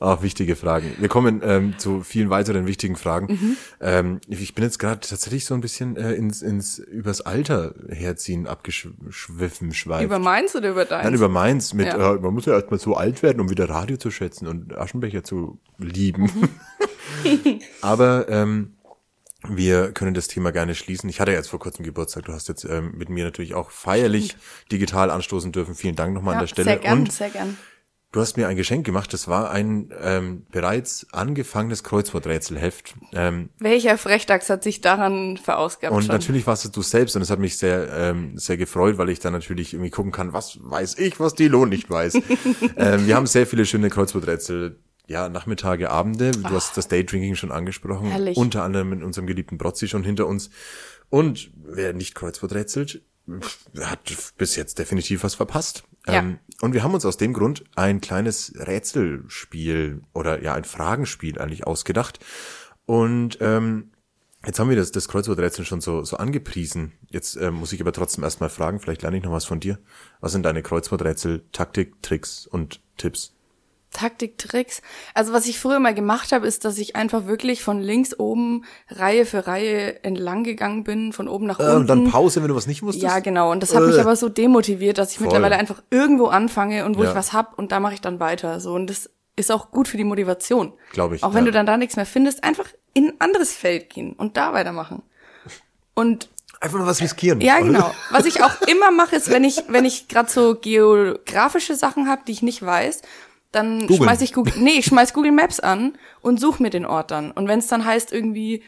Auch 0.00 0.22
wichtige 0.22 0.54
Fragen. 0.54 0.92
Wir 0.98 1.08
kommen 1.08 1.40
ähm, 1.42 1.74
zu 1.76 2.02
vielen 2.02 2.30
weiteren 2.30 2.66
wichtigen 2.66 2.94
Fragen. 2.94 3.26
Mhm. 3.32 3.56
Ähm, 3.80 4.20
ich 4.28 4.54
bin 4.54 4.62
jetzt 4.62 4.78
gerade 4.78 5.00
tatsächlich 5.00 5.44
so 5.44 5.54
ein 5.54 5.60
bisschen 5.60 5.96
äh, 5.96 6.12
ins, 6.12 6.40
ins 6.40 6.78
übers 6.78 7.20
Alter 7.20 7.74
herziehen 7.88 8.46
abgeschwiffen, 8.46 9.74
schweift. 9.74 10.04
Über 10.04 10.20
meins 10.20 10.54
oder 10.54 10.70
über 10.70 10.84
deins? 10.84 11.02
Nein, 11.02 11.14
über 11.14 11.28
meins 11.28 11.74
mit, 11.74 11.88
Ja. 11.88 12.14
äh, 12.14 12.18
man 12.20 12.32
muss 12.32 12.46
ja 12.46 12.52
erstmal 12.52 12.78
so 12.78 12.94
alt 12.94 13.24
werden, 13.24 13.40
um 13.40 13.50
wieder 13.50 13.68
Radio 13.68 13.96
zu 13.96 14.12
schätzen 14.12 14.46
und 14.46 14.76
Aschenbecher 14.78 15.24
zu 15.24 15.58
lieben. 15.78 16.30
Mhm. 17.24 17.60
Aber 17.80 18.28
ähm, 18.28 18.74
wir 19.48 19.92
können 19.92 20.14
das 20.14 20.28
Thema 20.28 20.52
gerne 20.52 20.74
schließen. 20.74 21.08
Ich 21.08 21.20
hatte 21.20 21.32
jetzt 21.32 21.48
vor 21.48 21.58
kurzem 21.58 21.84
Geburtstag. 21.84 22.24
Du 22.24 22.32
hast 22.32 22.48
jetzt 22.48 22.64
ähm, 22.64 22.92
mit 22.96 23.08
mir 23.08 23.24
natürlich 23.24 23.54
auch 23.54 23.70
feierlich 23.70 24.36
digital 24.70 25.10
anstoßen 25.10 25.52
dürfen. 25.52 25.74
Vielen 25.74 25.96
Dank 25.96 26.14
nochmal 26.14 26.34
ja, 26.34 26.38
an 26.38 26.44
der 26.44 26.48
Stelle. 26.48 26.64
Sehr 26.70 26.78
gern, 26.78 26.98
und 27.00 27.12
sehr 27.12 27.30
gern. 27.30 27.56
Du 28.12 28.20
hast 28.20 28.36
mir 28.36 28.48
ein 28.48 28.56
Geschenk 28.56 28.86
gemacht. 28.86 29.12
Das 29.12 29.28
war 29.28 29.50
ein 29.50 29.92
ähm, 30.00 30.46
bereits 30.50 31.06
angefangenes 31.12 31.84
Kreuzworträtselheft. 31.84 32.94
Ähm, 33.12 33.50
Welcher 33.58 33.98
Frechdachs 33.98 34.48
hat 34.50 34.62
sich 34.62 34.80
daran 34.80 35.36
verausgabt 35.36 35.94
und 35.94 36.04
schon? 36.04 36.12
natürlich 36.12 36.46
warst 36.46 36.64
es 36.64 36.70
du 36.70 36.82
selbst 36.82 37.16
und 37.16 37.22
es 37.22 37.30
hat 37.30 37.38
mich 37.38 37.58
sehr, 37.58 37.88
ähm, 37.92 38.38
sehr 38.38 38.56
gefreut, 38.56 38.98
weil 38.98 39.10
ich 39.10 39.20
dann 39.20 39.32
natürlich 39.32 39.74
irgendwie 39.74 39.90
gucken 39.90 40.12
kann, 40.12 40.32
was 40.32 40.58
weiß 40.62 40.98
ich, 40.98 41.20
was 41.20 41.34
die 41.34 41.48
Lohn 41.48 41.68
nicht 41.68 41.90
weiß. 41.90 42.14
ähm, 42.76 43.06
wir 43.06 43.16
haben 43.16 43.26
sehr 43.26 43.46
viele 43.46 43.66
schöne 43.66 43.90
Kreuzworträtsel, 43.90 44.78
ja, 45.06 45.28
Nachmittage, 45.28 45.90
Abende. 45.90 46.32
Du 46.32 46.50
hast 46.50 46.76
das 46.76 46.88
Daydrinking 46.88 47.34
schon 47.34 47.50
angesprochen. 47.50 48.10
Herrlich. 48.10 48.36
Unter 48.36 48.62
anderem 48.62 48.90
mit 48.90 49.02
unserem 49.02 49.26
geliebten 49.26 49.56
Brotzi 49.56 49.88
schon 49.88 50.04
hinter 50.04 50.26
uns. 50.26 50.50
Und 51.08 51.50
wer 51.56 51.94
nicht 51.94 52.14
Kreuzworträtselt, 52.14 53.00
hat 53.80 54.00
bis 54.36 54.56
jetzt 54.56 54.78
definitiv 54.78 55.24
was 55.24 55.34
verpasst. 55.34 55.84
Ja. 56.08 56.20
Ähm, 56.20 56.38
und 56.60 56.72
wir 56.72 56.82
haben 56.82 56.94
uns 56.94 57.06
aus 57.06 57.16
dem 57.16 57.32
Grund 57.32 57.64
ein 57.76 58.00
kleines 58.00 58.52
Rätselspiel 58.56 60.02
oder 60.12 60.42
ja 60.42 60.54
ein 60.54 60.64
Fragenspiel 60.64 61.38
eigentlich 61.38 61.66
ausgedacht. 61.66 62.18
Und 62.86 63.38
ähm, 63.40 63.92
Jetzt 64.46 64.60
haben 64.60 64.70
wir 64.70 64.76
das, 64.76 64.92
das 64.92 65.08
Kreuzworträtsel 65.08 65.64
schon 65.64 65.80
so, 65.80 66.04
so 66.04 66.16
angepriesen. 66.16 66.92
Jetzt 67.08 67.36
äh, 67.36 67.50
muss 67.50 67.72
ich 67.72 67.80
aber 67.80 67.92
trotzdem 67.92 68.22
erstmal 68.22 68.50
fragen, 68.50 68.78
vielleicht 68.78 69.02
lerne 69.02 69.16
ich 69.16 69.24
noch 69.24 69.32
was 69.32 69.44
von 69.44 69.58
dir. 69.58 69.78
Was 70.20 70.32
sind 70.32 70.44
deine 70.44 70.62
Kreuzworträtsel, 70.62 71.44
Taktik, 71.50 72.00
Tricks 72.02 72.46
und 72.46 72.80
Tipps? 72.96 73.34
Taktiktricks. 73.92 74.82
Also 75.14 75.32
was 75.32 75.46
ich 75.46 75.58
früher 75.58 75.78
mal 75.80 75.94
gemacht 75.94 76.32
habe, 76.32 76.46
ist, 76.46 76.64
dass 76.64 76.78
ich 76.78 76.94
einfach 76.96 77.26
wirklich 77.26 77.62
von 77.62 77.80
links 77.80 78.18
oben 78.18 78.64
Reihe 78.90 79.24
für 79.26 79.46
Reihe 79.46 80.04
entlang 80.04 80.44
gegangen 80.44 80.84
bin, 80.84 81.12
von 81.12 81.28
oben 81.28 81.46
nach 81.46 81.58
Äh, 81.58 81.64
unten. 81.64 81.76
und 81.76 81.86
dann 81.86 82.10
Pause, 82.10 82.42
wenn 82.42 82.48
du 82.48 82.54
was 82.54 82.66
nicht 82.66 82.82
wusstest? 82.82 83.02
Ja, 83.02 83.18
genau. 83.20 83.50
Und 83.50 83.62
das 83.62 83.74
hat 83.74 83.82
mich 83.82 83.96
Äh. 83.96 84.00
aber 84.00 84.14
so 84.16 84.28
demotiviert, 84.28 84.98
dass 84.98 85.12
ich 85.12 85.18
Voll. 85.18 85.26
mittlerweile 85.28 85.56
einfach 85.56 85.82
irgendwo 85.90 86.26
anfange 86.26 86.84
und 86.84 86.96
wo 86.98 87.02
Ja. 87.04 87.10
ich 87.10 87.14
was 87.16 87.32
hab 87.32 87.58
und 87.58 87.72
da 87.72 87.80
mache 87.80 87.94
ich 87.94 88.00
dann 88.00 88.20
weiter. 88.20 88.60
So 88.60 88.74
und 88.74 88.88
das 88.88 89.10
ist 89.36 89.50
auch 89.52 89.70
gut 89.70 89.88
für 89.88 89.96
die 89.96 90.04
Motivation. 90.04 90.72
Glaub 90.92 91.12
ich, 91.12 91.22
Auch 91.22 91.32
wenn 91.34 91.44
ja. 91.44 91.46
du 91.46 91.52
dann 91.52 91.66
da 91.66 91.76
nichts 91.76 91.96
mehr 91.96 92.06
findest, 92.06 92.42
einfach 92.44 92.66
in 92.92 93.08
ein 93.08 93.20
anderes 93.20 93.52
Feld 93.54 93.88
gehen 93.90 94.12
und 94.14 94.36
da 94.36 94.52
weitermachen. 94.52 95.02
Und 95.94 96.28
Einfach 96.60 96.78
mal 96.80 96.86
was 96.86 97.00
riskieren. 97.00 97.40
ja, 97.40 97.58
oder? 97.58 97.64
genau. 97.66 97.90
Was 98.10 98.26
ich 98.26 98.42
auch 98.42 98.60
immer 98.62 98.90
mache, 98.90 99.14
ist, 99.14 99.30
wenn 99.30 99.44
ich, 99.44 99.62
wenn 99.68 99.84
ich 99.84 100.08
gerade 100.08 100.28
so 100.28 100.56
geografische 100.56 101.76
Sachen 101.76 102.08
habe, 102.08 102.22
die 102.26 102.32
ich 102.32 102.42
nicht 102.42 102.64
weiß, 102.66 103.02
dann 103.52 103.80
Googeln. 103.80 104.02
schmeiß 104.02 104.20
ich 104.20 104.32
Google, 104.32 104.54
nee, 104.58 104.78
ich 104.78 104.86
schmeiß 104.86 105.12
Google 105.14 105.32
Maps 105.32 105.60
an 105.60 105.96
und 106.20 106.38
suche 106.40 106.62
mir 106.62 106.70
den 106.70 106.84
Ort 106.86 107.10
dann. 107.10 107.30
Und 107.30 107.48
wenn 107.48 107.58
es 107.60 107.66
dann 107.68 107.84
heißt 107.84 108.12
irgendwie, 108.12 108.62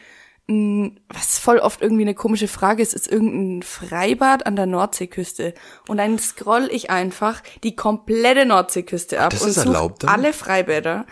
was 0.47 1.39
voll 1.39 1.59
oft 1.59 1.81
irgendwie 1.81 2.01
eine 2.01 2.15
komische 2.15 2.47
Frage 2.49 2.81
ist, 2.81 2.93
ist 2.93 3.09
irgendein 3.09 3.63
Freibad 3.63 4.45
an 4.45 4.55
der 4.57 4.65
Nordseeküste. 4.65 5.53
Und 5.87 5.97
dann 5.97 6.19
scroll 6.19 6.67
ich 6.71 6.89
einfach 6.89 7.41
die 7.63 7.75
komplette 7.75 8.45
Nordseeküste 8.45 9.21
ab 9.21 9.29
das 9.29 9.43
und 9.43 9.49
ist 9.49 9.61
suche 9.61 9.93
alle 10.07 10.33
Freibäder. 10.33 11.05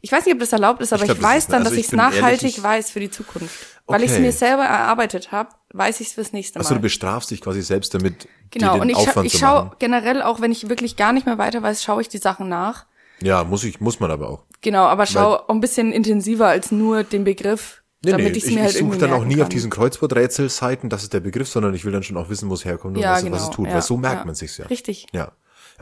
Ich 0.00 0.12
weiß 0.12 0.24
nicht, 0.24 0.32
ob 0.34 0.40
das 0.40 0.52
erlaubt 0.52 0.80
ist, 0.80 0.94
aber 0.94 1.02
ich, 1.02 1.08
glaub, 1.08 1.18
das 1.18 1.26
weiß 1.26 1.46
dann, 1.48 1.58
also 1.58 1.70
dass 1.70 1.72
ich 1.74 1.80
ich 1.80 1.86
es 1.88 1.92
ehrlich, 1.92 2.20
nachhaltig 2.20 2.48
ich- 2.56 2.62
weiß 2.62 2.90
für 2.90 3.00
die 3.00 3.10
Zukunft. 3.10 3.54
Weil 3.86 4.02
ich 4.04 4.10
es 4.10 4.16
Okay. 4.16 4.22
mir 4.26 4.32
selber 4.32 4.62
erarbeitet 4.64 5.32
habe, 5.32 5.50
weiß 5.74 6.00
ich 6.00 6.06
es 6.06 6.12
fürs 6.14 6.32
nächste 6.32 6.58
Mal. 6.58 6.62
Also 6.64 6.76
du 6.76 6.80
bestrafst 6.80 7.32
dich 7.32 7.40
quasi 7.42 7.60
selbst 7.60 7.92
damit, 7.92 8.28
Genau, 8.52 8.80
und 8.80 8.88
ich, 8.88 8.96
scha 8.96 9.22
ich 9.22 9.36
schaue 9.36 9.72
generell 9.80 10.22
auch, 10.22 10.40
wenn 10.40 10.52
ich 10.52 10.68
wirklich 10.68 10.96
gar 10.96 11.12
nicht 11.12 11.26
mehr 11.26 11.38
weiter 11.38 11.60
weiß, 11.62 11.82
schaue 11.82 12.00
ich 12.00 12.08
die 12.08 12.18
Sachen 12.18 12.48
nach. 12.48 12.86
Ja, 13.22 13.44
muss 13.44 13.64
ich, 13.64 13.80
muss 13.80 14.00
man 14.00 14.10
aber 14.10 14.28
auch. 14.30 14.44
Genau, 14.60 14.84
aber 14.84 15.06
schaue 15.06 15.40
auch 15.44 15.48
ein 15.48 15.60
bisschen 15.60 15.92
intensiver 15.92 16.46
als 16.48 16.70
nur 16.72 17.04
den 17.04 17.24
Begriff, 17.24 17.82
Nee, 18.02 18.12
damit 18.12 18.32
nee, 18.32 18.38
ich's 18.38 18.46
ich, 18.46 18.54
mir 18.54 18.62
halt 18.62 18.72
ich 18.72 18.78
suche 18.78 18.96
dann 18.96 19.12
auch 19.12 19.24
nie 19.24 19.34
kann. 19.34 19.42
auf 19.42 19.48
diesen 19.50 19.70
Kreuzworträtsel-Seiten, 19.70 20.88
das 20.88 21.02
ist 21.02 21.12
der 21.12 21.20
Begriff, 21.20 21.48
sondern 21.48 21.74
ich 21.74 21.84
will 21.84 21.92
dann 21.92 22.02
schon 22.02 22.16
auch 22.16 22.30
wissen, 22.30 22.48
wo 22.48 22.54
es 22.54 22.64
herkommt 22.64 22.96
und 22.96 23.02
Ja, 23.02 23.12
was, 23.14 23.22
genau, 23.24 23.36
was 23.36 23.42
es 23.44 23.50
tut. 23.50 23.66
ja, 23.68 23.74
weil 23.74 23.82
so 23.82 23.98
merkt 23.98 24.20
ja. 24.20 24.24
man 24.24 24.34
sich's 24.34 24.56
ja. 24.56 24.66
Richtig. 24.66 25.06
Ja. 25.12 25.32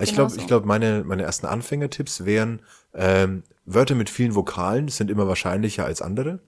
Ich 0.00 0.10
Genau 0.10 0.14
glaube, 0.16 0.30
so. 0.32 0.40
ich 0.40 0.46
glaube, 0.48 0.66
meine, 0.66 1.04
meine 1.04 1.22
ersten 1.22 1.46
Anfängertipps 1.46 2.24
wären, 2.24 2.62
ähm, 2.94 3.44
Wörter 3.66 3.94
mit 3.94 4.10
vielen 4.10 4.34
Vokalen 4.34 4.88
sind 4.88 5.10
immer 5.10 5.28
wahrscheinlicher 5.28 5.84
als 5.84 6.02
andere. 6.02 6.40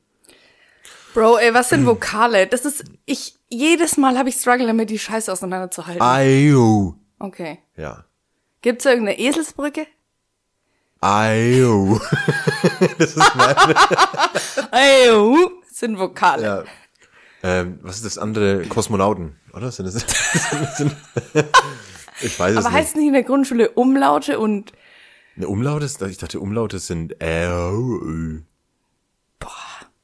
Bro, 1.15 1.39
ey, 1.39 1.55
was 1.55 1.69
sind 1.69 1.87
Vokale? 1.87 2.47
Das 2.47 2.65
ist, 2.65 2.85
ich, 3.07 3.37
jedes 3.49 3.97
Mal 3.97 4.17
habe 4.19 4.29
ich 4.29 4.37
Struggle 4.37 4.67
damit, 4.67 4.91
die 4.91 4.99
Scheiße 4.99 5.31
auseinanderzuhalten. 5.33 6.01
Ayo. 6.03 6.95
Okay. 7.19 7.59
Ja. 7.77 8.05
Gibt's 8.63 8.85
irgendeine 8.85 9.19
Eselsbrücke? 9.19 9.87
Ayo. 11.01 11.99
das 12.99 13.17
ist 13.17 13.35
meine. 13.35 13.75
Uh, 15.15 15.51
sind 15.71 15.99
Vokale. 15.99 16.43
ja. 16.43 16.65
Ähm, 17.43 17.79
was 17.83 17.97
ist 17.97 18.05
das 18.05 18.19
andere? 18.19 18.67
Kosmonauten, 18.67 19.37
oder? 19.55 19.73
Sind 19.73 19.87
das, 19.87 19.95
sind, 20.77 20.95
ich 22.21 22.39
weiß 22.39 22.51
es 22.53 22.57
aber 22.59 22.69
nicht. 22.69 22.79
heißt 22.79 22.97
nicht 22.97 23.07
in 23.07 23.15
der 23.15 23.23
Grundschule 23.23 23.71
Umlaute 23.71 24.39
und, 24.39 24.73
Eine 25.37 25.49
Umlaute 25.49 25.87
ist, 25.87 26.03
ich 26.03 26.19
dachte, 26.19 26.39
Umlaute 26.39 26.79
sind 26.79 27.15
äh, 27.23 27.49
Boah. 29.39 29.51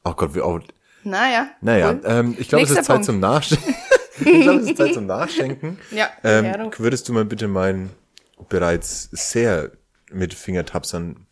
Oh 0.04 0.12
Gott, 0.14 0.34
wie 0.34 0.40
auch. 0.40 0.60
naja. 1.04 1.50
Naja, 1.60 1.90
cool. 1.90 2.00
ähm, 2.06 2.36
ich 2.38 2.48
glaube, 2.48 2.64
es 2.64 2.70
ist 2.70 2.84
Zeit 2.84 2.86
Punkt. 2.86 3.04
zum 3.04 3.20
Nachschenken. 3.20 3.74
ich 4.24 4.40
glaube, 4.42 4.60
es 4.60 4.70
ist 4.70 4.76
Zeit 4.78 4.94
zum 4.94 5.04
Nachschenken. 5.04 5.78
Ja, 5.90 6.08
Ähm, 6.24 6.44
ja, 6.46 6.78
würdest 6.78 7.06
du 7.06 7.12
mal 7.12 7.26
bitte 7.26 7.48
mein 7.48 7.90
bereits 8.48 9.10
sehr 9.12 9.72
mit 10.10 10.34
Fingertapsern 10.34 11.26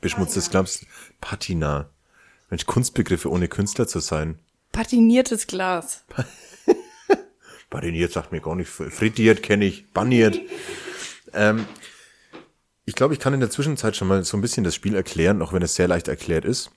beschmutztes 0.00 0.50
Glas 0.50 0.84
Patina. 1.20 1.90
Mensch, 2.50 2.66
Kunstbegriffe 2.66 3.30
ohne 3.30 3.48
Künstler 3.48 3.88
zu 3.88 4.00
sein. 4.00 4.38
Patiniertes 4.72 5.46
Glas. 5.46 6.04
Patiniert 7.70 8.12
sagt 8.12 8.32
mir 8.32 8.40
gar 8.40 8.54
nicht. 8.54 8.68
Frittiert 8.68 9.42
kenne 9.42 9.64
ich. 9.64 9.90
Baniert. 9.92 10.38
ähm, 11.32 11.64
ich 12.84 12.94
glaube, 12.94 13.14
ich 13.14 13.20
kann 13.20 13.32
in 13.32 13.40
der 13.40 13.50
Zwischenzeit 13.50 13.96
schon 13.96 14.08
mal 14.08 14.24
so 14.24 14.36
ein 14.36 14.40
bisschen 14.40 14.64
das 14.64 14.74
Spiel 14.74 14.94
erklären, 14.94 15.40
auch 15.40 15.52
wenn 15.52 15.62
es 15.62 15.74
sehr 15.74 15.88
leicht 15.88 16.08
erklärt 16.08 16.44
ist. 16.44 16.70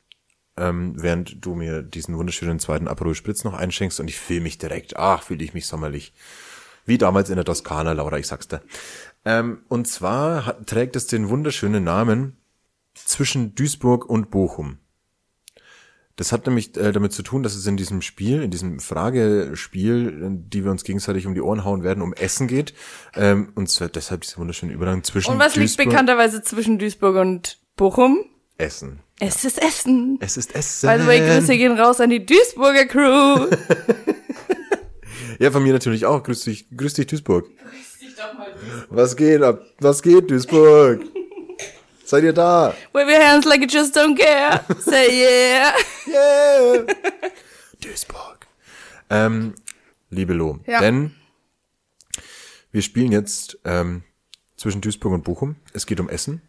Ähm, 0.57 0.93
während 0.95 1.43
du 1.45 1.55
mir 1.55 1.81
diesen 1.81 2.17
wunderschönen 2.17 2.59
zweiten 2.59 2.87
Aperol 2.87 3.15
Spritz 3.15 3.43
noch 3.43 3.53
einschenkst 3.53 3.99
und 3.99 4.07
ich 4.07 4.17
fühle 4.17 4.41
mich 4.41 4.57
direkt, 4.57 4.95
ach, 4.95 5.23
fühle 5.23 5.43
ich 5.43 5.53
mich 5.53 5.67
sommerlich. 5.67 6.13
Wie 6.85 6.97
damals 6.97 7.29
in 7.29 7.35
der 7.35 7.45
Toskana, 7.45 7.91
Laura, 7.93 8.17
ich 8.17 8.27
sag's 8.27 8.47
dir. 8.47 8.61
Ähm, 9.25 9.63
und 9.67 9.87
zwar 9.87 10.45
hat, 10.45 10.67
trägt 10.67 10.95
es 10.95 11.07
den 11.07 11.29
wunderschönen 11.29 11.83
Namen 11.83 12.37
zwischen 12.93 13.55
Duisburg 13.55 14.05
und 14.05 14.29
Bochum. 14.31 14.77
Das 16.15 16.31
hat 16.31 16.45
nämlich 16.45 16.77
äh, 16.77 16.93
damit 16.93 17.11
zu 17.11 17.23
tun, 17.23 17.43
dass 17.43 17.55
es 17.55 17.67
in 17.67 17.75
diesem 17.75 18.01
Spiel, 18.01 18.41
in 18.41 18.51
diesem 18.51 18.79
Fragespiel, 18.79 20.23
äh, 20.23 20.49
die 20.49 20.63
wir 20.63 20.71
uns 20.71 20.85
gegenseitig 20.85 21.27
um 21.27 21.33
die 21.33 21.41
Ohren 21.41 21.65
hauen 21.65 21.83
werden, 21.83 22.01
um 22.01 22.13
Essen 22.13 22.47
geht. 22.47 22.73
Ähm, 23.15 23.51
und 23.55 23.69
zwar 23.69 23.89
deshalb 23.89 24.21
dieser 24.21 24.37
wunderschöne 24.37 24.71
Übergang 24.71 25.03
zwischen 25.03 25.31
Und 25.31 25.39
was 25.39 25.55
liegt 25.55 25.71
Duisburg 25.71 25.89
bekannterweise 25.89 26.41
zwischen 26.41 26.79
Duisburg 26.79 27.17
und 27.17 27.57
Bochum? 27.75 28.23
Essen. 28.57 29.01
Es 29.19 29.43
ist 29.43 29.61
Essen. 29.61 30.17
Es 30.21 30.37
ist 30.37 30.55
Essen. 30.55 30.87
By 30.89 31.01
the 31.01 31.07
way, 31.07 31.19
Grüße 31.19 31.57
gehen 31.57 31.77
raus 31.77 31.99
an 31.99 32.09
die 32.09 32.25
Duisburger 32.25 32.85
Crew. 32.85 33.47
Ja, 35.39 35.51
von 35.51 35.63
mir 35.63 35.73
natürlich 35.73 36.05
auch. 36.05 36.23
Grüß 36.23 36.45
dich, 36.45 36.67
grüß 36.75 36.93
dich 36.93 37.07
Duisburg. 37.07 37.49
Was 38.89 39.15
geht 39.15 39.41
ab? 39.41 39.61
Was 39.79 40.01
geht, 40.01 40.29
Duisburg? 40.29 41.01
Seid 42.05 42.23
ihr 42.23 42.33
da? 42.33 42.73
Wave 42.93 43.07
your 43.11 43.19
hands 43.23 43.45
like 43.45 43.61
you 43.61 43.67
just 43.67 43.95
don't 43.97 44.15
care. 44.17 44.61
Say 44.79 45.07
yeah. 45.11 45.73
Yeah! 46.05 46.85
Duisburg. 47.81 48.45
Ähm, 49.09 49.53
liebe 50.09 50.33
Lo, 50.33 50.59
Ja. 50.67 50.79
denn 50.81 51.15
wir 52.71 52.81
spielen 52.81 53.11
jetzt 53.11 53.57
ähm, 53.65 54.03
zwischen 54.57 54.81
Duisburg 54.81 55.13
und 55.13 55.23
Bochum. 55.23 55.55
Es 55.73 55.85
geht 55.85 55.99
um 55.99 56.09
Essen. 56.09 56.41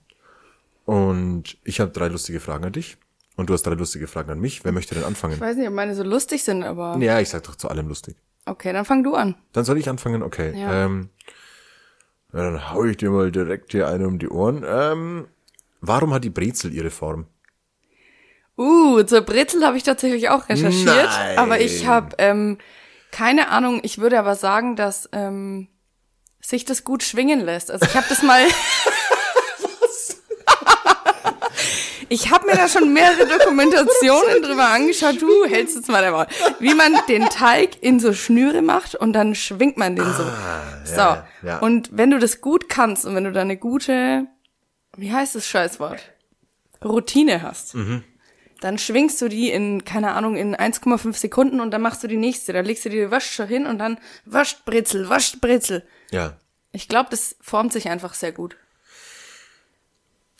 Und 0.84 1.56
ich 1.64 1.80
habe 1.80 1.90
drei 1.90 2.08
lustige 2.08 2.40
Fragen 2.40 2.64
an 2.64 2.72
dich. 2.72 2.96
Und 3.36 3.48
du 3.50 3.54
hast 3.54 3.62
drei 3.64 3.72
lustige 3.74 4.06
Fragen 4.06 4.30
an 4.30 4.38
mich. 4.40 4.64
Wer 4.64 4.72
möchte 4.72 4.94
denn 4.94 5.02
Ich 5.02 5.06
anfangen? 5.08 5.38
weiß 5.40 5.56
nicht, 5.56 5.68
ob 5.68 5.74
meine 5.74 5.94
so 5.94 6.02
lustig 6.02 6.42
sind, 6.44 6.62
aber 6.64 6.96
Ja, 6.98 7.20
ich 7.20 7.28
sag 7.28 7.42
doch 7.44 7.54
zu 7.56 7.68
allem 7.68 7.88
lustig. 7.88 8.16
okay, 8.46 8.72
dann 8.72 8.84
fang 8.84 9.02
du 9.02 9.14
an. 9.14 9.34
Dann 9.52 9.64
soll 9.64 9.78
ich 9.78 9.88
anfangen? 9.88 10.22
Okay. 10.22 10.58
Ja. 10.58 10.84
Ähm, 10.86 11.10
ja, 12.37 12.42
dann 12.42 12.70
hau 12.70 12.85
ich 12.85 12.99
dir 12.99 13.11
mal 13.11 13.33
direkt 13.33 13.72
hier 13.72 13.88
eine 13.88 14.07
um 14.07 14.18
die 14.18 14.29
Ohren. 14.29 14.64
Ähm, 14.66 15.27
warum 15.81 16.12
hat 16.12 16.25
die 16.25 16.31
Brezel 16.31 16.72
ihre 16.72 16.90
Form? 16.90 17.27
Uh, 18.59 19.03
zur 19.03 19.22
Brezel 19.22 19.64
habe 19.64 19.77
ich 19.77 19.83
tatsächlich 19.83 20.29
auch 20.29 20.49
recherchiert, 20.49 21.11
Nein. 21.11 21.38
aber 21.38 21.61
ich 21.61 21.87
habe 21.87 22.16
ähm, 22.18 22.59
keine 23.11 23.49
Ahnung. 23.49 23.81
Ich 23.83 23.99
würde 23.99 24.18
aber 24.18 24.35
sagen, 24.35 24.77
dass 24.77 25.09
ähm, 25.12 25.68
sich 26.40 26.64
das 26.64 26.85
gut 26.85 27.03
schwingen 27.03 27.40
lässt. 27.40 27.70
Also 27.70 27.87
ich 27.87 27.94
habe 27.94 28.07
das 28.09 28.22
mal. 28.22 28.40
Ich 32.08 32.30
habe 32.30 32.46
mir 32.46 32.54
da 32.54 32.68
schon 32.68 32.92
mehrere 32.92 33.26
Dokumentationen 33.38 34.42
drüber 34.42 34.68
angeschaut. 34.68 35.20
Du 35.20 35.44
hältst 35.46 35.76
jetzt 35.76 35.88
mal 35.88 36.02
der 36.02 36.12
Maul. 36.12 36.26
Wie 36.60 36.74
man 36.74 36.94
den 37.08 37.28
Teig 37.28 37.82
in 37.82 37.98
so 38.00 38.12
Schnüre 38.12 38.62
macht 38.62 38.94
und 38.94 39.12
dann 39.12 39.34
schwingt 39.34 39.76
man 39.76 39.96
den 39.96 40.04
so. 40.12 40.22
so. 40.84 41.00
Ah, 41.00 41.26
ja. 41.42 41.58
Und 41.58 41.90
wenn 41.92 42.10
du 42.10 42.18
das 42.18 42.40
gut 42.40 42.68
kannst 42.68 43.04
und 43.04 43.14
wenn 43.14 43.24
du 43.24 43.32
da 43.32 43.40
eine 43.40 43.56
gute, 43.56 44.26
wie 44.96 45.12
heißt 45.12 45.34
das 45.34 45.46
Scheißwort? 45.46 46.00
Routine 46.84 47.42
hast, 47.42 47.74
Mhm. 47.74 48.04
dann 48.60 48.78
schwingst 48.78 49.20
du 49.20 49.28
die 49.28 49.50
in, 49.50 49.84
keine 49.84 50.12
Ahnung, 50.12 50.36
in 50.36 50.54
1,5 50.54 51.14
Sekunden 51.16 51.60
und 51.60 51.70
dann 51.72 51.82
machst 51.82 52.04
du 52.04 52.06
die 52.08 52.16
nächste. 52.16 52.52
Da 52.52 52.60
legst 52.60 52.84
du 52.84 52.88
die 52.90 53.10
Waschscher 53.10 53.46
hin 53.46 53.66
und 53.66 53.78
dann 53.78 53.98
wascht 54.24 54.64
Brezel, 54.64 55.08
wascht 55.08 55.40
Brezel. 55.40 55.84
Ja. 56.10 56.36
Ich 56.72 56.88
glaube, 56.88 57.08
das 57.10 57.36
formt 57.40 57.72
sich 57.72 57.88
einfach 57.88 58.14
sehr 58.14 58.32
gut. 58.32 58.56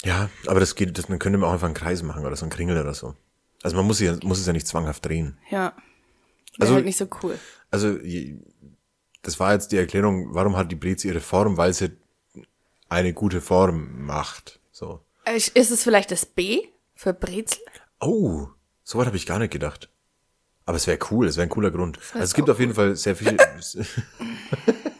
Ja, 0.07 0.31
aber 0.47 0.61
das 0.61 0.75
geht, 0.75 0.97
das, 0.97 1.09
man 1.09 1.19
könnte 1.19 1.45
auch 1.45 1.53
einfach 1.53 1.67
einen 1.67 1.75
Kreis 1.75 2.03
machen 2.03 2.25
oder 2.25 2.37
so 2.37 2.45
einen 2.45 2.51
Kringel 2.53 2.81
oder 2.81 2.95
so. 2.95 3.15
Also 3.63 3.77
man 3.77 3.87
muss, 3.87 4.01
ja, 4.01 4.17
muss 4.23 4.39
es 4.39 4.47
ja 4.47 4.53
nicht 4.53 4.67
zwanghaft 4.67 5.05
drehen. 5.05 5.37
Ja. 5.51 5.73
Wäre 6.57 6.61
Also- 6.61 6.75
halt 6.75 6.85
nicht 6.85 6.97
so 6.99 7.07
cool. 7.23 7.39
Also 7.71 7.99
das 9.23 9.41
war 9.41 9.53
jetzt 9.53 9.73
die 9.73 9.77
Erklärung, 9.77 10.33
warum 10.35 10.57
hat 10.57 10.71
die 10.71 10.77
Brezel 10.77 11.09
ihre 11.11 11.21
Form, 11.21 11.57
weil 11.57 11.73
sie 11.73 11.91
eine 12.89 13.13
gute 13.13 13.41
Form 13.41 14.05
macht. 14.07 14.61
So. 14.71 15.01
Äh, 15.25 15.37
Ist 15.37 15.57
es 15.57 15.83
vielleicht 15.83 16.13
das 16.13 16.25
B 16.25 16.61
für 16.95 17.13
Brezel? 17.13 17.59
Oh, 18.01 18.47
so 18.85 18.99
weit 18.99 19.07
habe 19.07 19.17
ich 19.17 19.27
gar 19.27 19.41
nicht 19.41 19.51
gedacht. 19.53 19.91
Aber 20.65 20.77
es 20.77 20.87
wäre 20.87 20.99
cool, 21.11 21.27
es 21.27 21.37
wäre 21.37 21.47
ein 21.47 21.51
cooler 21.51 21.71
Grund. 21.73 21.99
Also 22.13 22.25
es 22.25 22.35
gibt 22.35 22.49
auf 22.51 22.61
jeden 22.61 22.75
Fall 22.75 22.95
sehr 22.97 23.17
viel. 23.17 23.37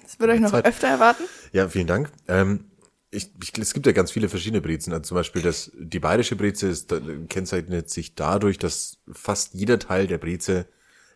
Das 0.03 0.21
würde 0.21 0.35
ich 0.37 0.41
noch 0.41 0.51
Zeit. 0.53 0.65
öfter 0.65 0.89
erwarten. 0.89 1.25
ja, 1.53 1.69
vielen 1.69 1.87
Dank. 1.89 2.11
Ähm, 2.29 2.71
ich, 3.11 3.31
ich, 3.43 3.57
es 3.59 3.73
gibt 3.73 3.87
ja 3.87 3.93
ganz 3.93 4.11
viele 4.11 4.29
verschiedene 4.29 4.61
Brezen. 4.61 4.93
Also 4.93 5.09
zum 5.09 5.15
Beispiel 5.17 5.43
das, 5.43 5.71
die 5.79 6.01
bayerische 6.01 6.37
Breze 6.37 6.69
ist, 6.69 6.95
kennzeichnet 7.29 7.91
sich 7.91 8.15
dadurch, 8.15 8.59
dass 8.59 8.99
fast 9.11 9.55
jeder 9.55 9.79
Teil 9.79 10.07
der 10.07 10.19
Breze 10.19 10.67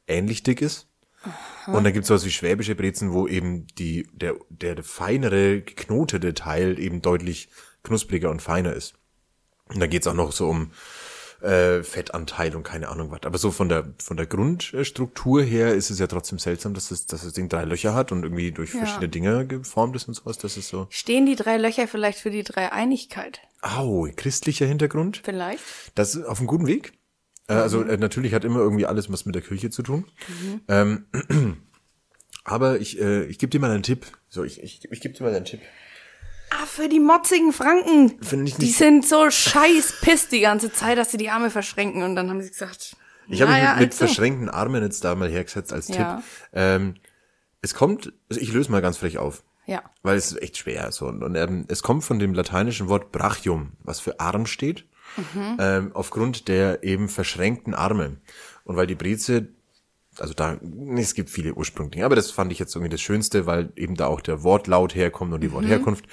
ähnlich 0.07 0.43
dick 0.43 0.63
ist. 0.63 0.87
Und 1.67 1.85
dann 1.85 1.93
gibt 1.93 2.05
es 2.05 2.09
sowas 2.09 2.25
wie 2.25 2.31
schwäbische 2.31 2.75
Brezen, 2.75 3.13
wo 3.13 3.29
eben 3.29 3.67
die, 3.79 4.09
der, 4.13 4.37
der 4.49 4.83
feinere, 4.83 5.61
geknotete 5.61 6.33
Teil 6.33 6.79
eben 6.79 7.03
deutlich 7.03 7.51
knuspriger 7.83 8.31
und 8.31 8.41
feiner 8.41 8.73
ist. 8.73 8.95
Und 9.67 9.81
da 9.81 9.87
geht's 9.87 10.07
auch 10.07 10.15
noch 10.15 10.33
so 10.33 10.49
um 10.49 10.73
äh, 11.43 11.83
Fettanteil 11.83 12.55
und 12.55 12.63
keine 12.63 12.89
Ahnung 12.89 13.11
was. 13.11 13.21
Aber 13.25 13.39
so 13.39 13.51
von 13.51 13.69
der 13.69 13.93
von 14.03 14.17
der 14.17 14.27
Grundstruktur 14.27 15.43
her 15.43 15.75
ist 15.75 15.91
es 15.91 15.99
ja 15.99 16.07
trotzdem 16.07 16.39
seltsam, 16.39 16.75
dass 16.75 16.91
es, 16.91 17.07
dass 17.07 17.23
das 17.23 17.33
Ding 17.33 17.49
drei 17.49 17.65
Löcher 17.65 17.95
hat 17.95 18.13
und 18.13 18.23
irgendwie 18.23 18.53
durch 18.53 18.73
Ja. 18.73 18.81
verschiedene 18.81 19.09
Dinge 19.09 19.47
geformt 19.47 19.97
ist 19.97 20.09
und 20.09 20.15
sowas. 20.15 20.39
Das 20.39 20.57
ist 20.57 20.69
so. 20.69 20.87
Stehen 20.91 21.27
die 21.27 21.37
drei 21.37 21.57
Löcher 21.57 21.89
vielleicht 21.89 22.19
für 22.19 22.31
die 22.31 22.43
Dreieinigkeit? 22.43 23.41
Au, 23.63 24.09
christlicher 24.17 24.67
Hintergrund. 24.67 25.21
Vielleicht? 25.25 25.63
Das 25.95 26.15
ist 26.15 26.25
auf 26.25 26.39
einem 26.39 26.47
guten 26.47 26.67
Weg. 26.67 26.93
Äh, 27.49 27.55
also 27.55 27.83
äh, 27.83 27.97
natürlich 27.97 28.33
hat 28.35 28.45
immer 28.45 28.61
irgendwie 28.61 28.87
alles 28.87 29.11
was 29.11 29.27
mit 29.27 29.35
der 29.35 29.43
Kirche 29.43 29.71
zu 29.71 29.83
tun. 29.83 30.05
Ähm, 30.69 31.07
aber 32.45 32.81
ich, 32.81 33.01
äh, 33.01 33.25
ich 33.25 33.39
gebe 33.39 33.51
dir 33.51 33.61
mal 33.61 33.71
einen 33.71 33.83
Tipp. 33.83 34.07
So, 34.29 34.45
ich, 34.45 34.63
ich, 34.63 34.91
ich 34.91 35.01
gebe 35.01 35.15
dir 35.15 35.25
mal 35.25 35.35
einen 35.35 35.45
Tipp. 35.45 35.61
Ah, 36.51 36.67
für 36.67 36.89
die 36.89 37.01
motzigen 37.01 37.53
Franken. 37.53 38.23
Finde 38.23 38.47
ich 38.49 38.57
Die 38.57 38.67
nicht- 38.67 38.77
sind 38.79 39.07
so 39.07 39.31
scheiß 39.31 40.01
piss 40.01 40.29
die 40.29 40.41
ganze 40.41 40.73
Zeit, 40.73 40.99
dass 40.99 41.11
sie 41.13 41.17
die 41.17 41.31
Arme 41.31 41.51
verschränken 41.51 42.03
und 42.03 42.17
dann 42.17 42.29
haben 42.29 42.43
sie 42.43 42.49
gesagt, 42.51 42.97
Ich 43.29 43.41
habe 43.43 43.53
mich 43.53 43.63
mit, 43.63 43.77
mit 43.79 43.93
also. 43.93 44.07
verschränkten 44.07 44.49
Armen 44.49 44.83
jetzt 44.83 45.05
da 45.05 45.15
mal 45.15 45.29
hergesetzt 45.31 45.73
als 45.73 45.89
Ja. 45.89 46.17
Tipp. 46.17 46.25
Ähm, 46.53 46.95
es 47.63 47.75
kommt, 47.75 48.13
also 48.29 48.41
ich 48.41 48.53
löse 48.53 48.71
mal 48.73 48.83
ganz 48.83 48.97
frech 48.99 49.19
auf. 49.19 49.45
Ja. 49.67 49.83
Weil 50.03 50.17
es 50.17 50.33
ist 50.33 50.43
echt 50.43 50.57
schwer. 50.57 50.91
So. 50.91 51.07
Und, 51.07 51.23
und 51.23 51.37
ähm, 51.37 51.65
es 51.69 51.83
kommt 51.85 52.03
von 52.03 52.19
dem 52.19 52.35
lateinischen 52.35 52.89
Wort 52.89 53.13
brachium, 53.13 53.73
was 53.85 54.01
für 54.01 54.19
Arm 54.19 54.47
steht, 54.47 54.87
ähm, 55.59 55.91
aufgrund 55.95 56.49
der 56.49 56.83
eben 56.83 57.09
verschränkten 57.09 57.75
Arme. 57.75 58.17
Und 58.65 58.77
weil 58.77 58.87
die 58.89 58.95
Breze, 58.97 59.49
also 60.19 60.35
da, 60.35 60.59
nee, 60.61 61.01
es 61.01 61.15
gibt 61.15 61.31
viele 61.31 61.55
Ursprüngliche, 61.55 62.05
aber 62.05 62.17
das 62.17 62.31
fand 62.31 62.53
ich 62.53 62.59
jetzt 62.59 62.75
irgendwie 62.75 62.91
das 62.91 63.01
Schönste, 63.01 63.47
weil 63.47 63.73
eben 63.77 63.95
da 63.95 64.07
auch 64.07 64.21
der 64.21 64.43
Wortlaut 64.43 64.95
herkommt 64.95 65.33
und 65.33 65.41
die 65.41 65.53
Wortherkunft. 65.53 66.07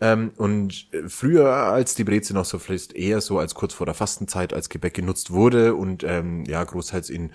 Ähm, 0.00 0.32
und 0.36 0.88
äh, 0.92 1.08
früher, 1.08 1.48
als 1.48 1.94
die 1.94 2.04
Breze 2.04 2.32
noch 2.32 2.44
so 2.44 2.58
fließt, 2.58 2.94
eher 2.94 3.20
so 3.20 3.38
als 3.38 3.54
kurz 3.54 3.74
vor 3.74 3.86
der 3.86 3.94
Fastenzeit 3.94 4.52
als 4.52 4.68
Gebäck 4.68 4.94
genutzt 4.94 5.32
wurde 5.32 5.74
und 5.74 6.04
ähm, 6.04 6.44
ja, 6.44 6.62
großteils 6.62 7.10
in 7.10 7.32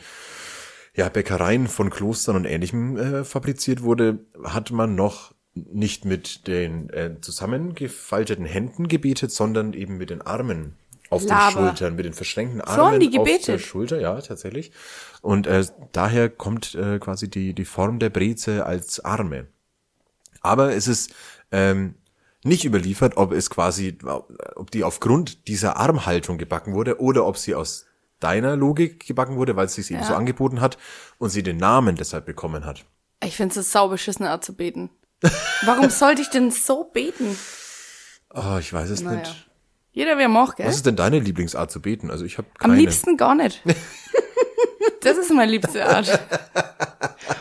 ja, 0.96 1.10
Bäckereien 1.10 1.68
von 1.68 1.89
Klostern 1.89 2.36
und 2.36 2.46
ähnlichem 2.46 2.98
äh, 2.98 3.24
fabriziert 3.26 3.84
wurde, 3.84 4.20
hat 4.44 4.72
man 4.72 4.96
noch 4.96 5.34
nicht 5.56 6.06
mit 6.06 6.48
den 6.48 6.89
äh, 6.89 7.20
zusammengefalteten 7.20 8.46
Händen 8.46 8.88
gebetet, 8.88 9.32
sondern 9.32 9.74
eben 9.74 9.98
mit 9.98 10.10
den 10.10 10.22
Armen 10.22 10.78
auf 11.13 11.23
Laber. 11.26 11.60
den 11.62 11.67
Schultern, 11.67 11.95
mit 11.95 12.06
den 12.06 12.13
verschränkten 12.13 12.60
So 12.60 12.65
Armen 12.84 12.99
die 12.99 13.17
auf 13.17 13.28
der? 13.45 13.60
Schulter, 13.60 13.99
ja, 13.99 14.19
tatsächlich. 14.21 14.71
Und 15.21 15.47
äh, 15.47 15.65
daher 15.91 16.30
kommt 16.30 16.76
äh, 16.76 16.99
quasi 16.99 17.30
die, 17.30 17.54
die 17.54 17.65
Form 17.65 17.99
der 17.99 18.10
Breze 18.10 18.65
als 18.65 18.99
Arme. 19.04 19.47
Aber 20.41 20.73
es 20.76 20.88
ist 20.88 21.13
ähm, 21.52 21.95
nicht 22.43 22.65
überliefert, 22.65 23.15
ob 23.17 23.32
es 23.32 23.49
quasi, 23.49 23.97
ob 24.56 24.71
die 24.71 24.84
aufgrund 24.84 25.47
dieser 25.47 25.78
Armhaltung 25.78 26.38
gebacken 26.38 26.73
wurde 26.73 26.99
oder 26.99 27.26
ob 27.26 27.38
sie 27.38 27.56
aus 27.56 27.86
deiner 28.19 28.56
Logik 28.56 29.06
gebacken 29.06 29.36
wurde, 29.38 29.56
weil 29.56 29.65
es 29.67 29.76
sich 29.76 29.91
eben 29.91 30.02
Ja. 30.02 30.08
so 30.08 30.13
angeboten 30.15 30.60
hat 30.62 30.78
und 31.17 31.30
sie 31.30 31.43
den 31.43 31.58
Namen 31.58 31.95
deshalb 31.95 32.26
bekommen 32.26 32.65
hat. 32.65 32.86
Ich 33.23 33.36
finde 33.38 33.52
es 33.52 33.58
eine 33.58 33.63
saubeschissene 33.63 34.30
Art 34.30 34.43
zu 34.43 34.54
beten. 34.54 34.89
Warum 35.63 35.89
sollte 35.89 36.21
ich 36.21 36.30
denn 36.30 36.52
so 36.52 36.84
beten? 36.84 37.38
Oh, 38.34 38.58
ich 38.60 38.73
weiß 38.73 38.89
es 38.89 39.02
Naja. 39.02 39.19
nicht. 39.19 39.49
Jeder 39.93 40.17
wer 40.17 40.27
mag, 40.27 40.56
gell? 40.56 40.65
Was 40.67 40.77
ist 40.77 40.86
denn 40.86 40.95
deine 40.95 41.19
Lieblingsart 41.19 41.71
zu 41.71 41.82
beten? 41.82 42.10
Also 42.12 42.25
ich 42.25 42.38
habe 42.38 42.47
Am 42.60 42.71
keine. 42.71 42.82
liebsten 42.82 43.15
gar 43.17 43.36
nicht. 43.36 43.62
Das 45.01 45.17
ist 45.17 45.34
meine 45.34 45.51
liebste 45.51 45.86
Art. 45.86 46.08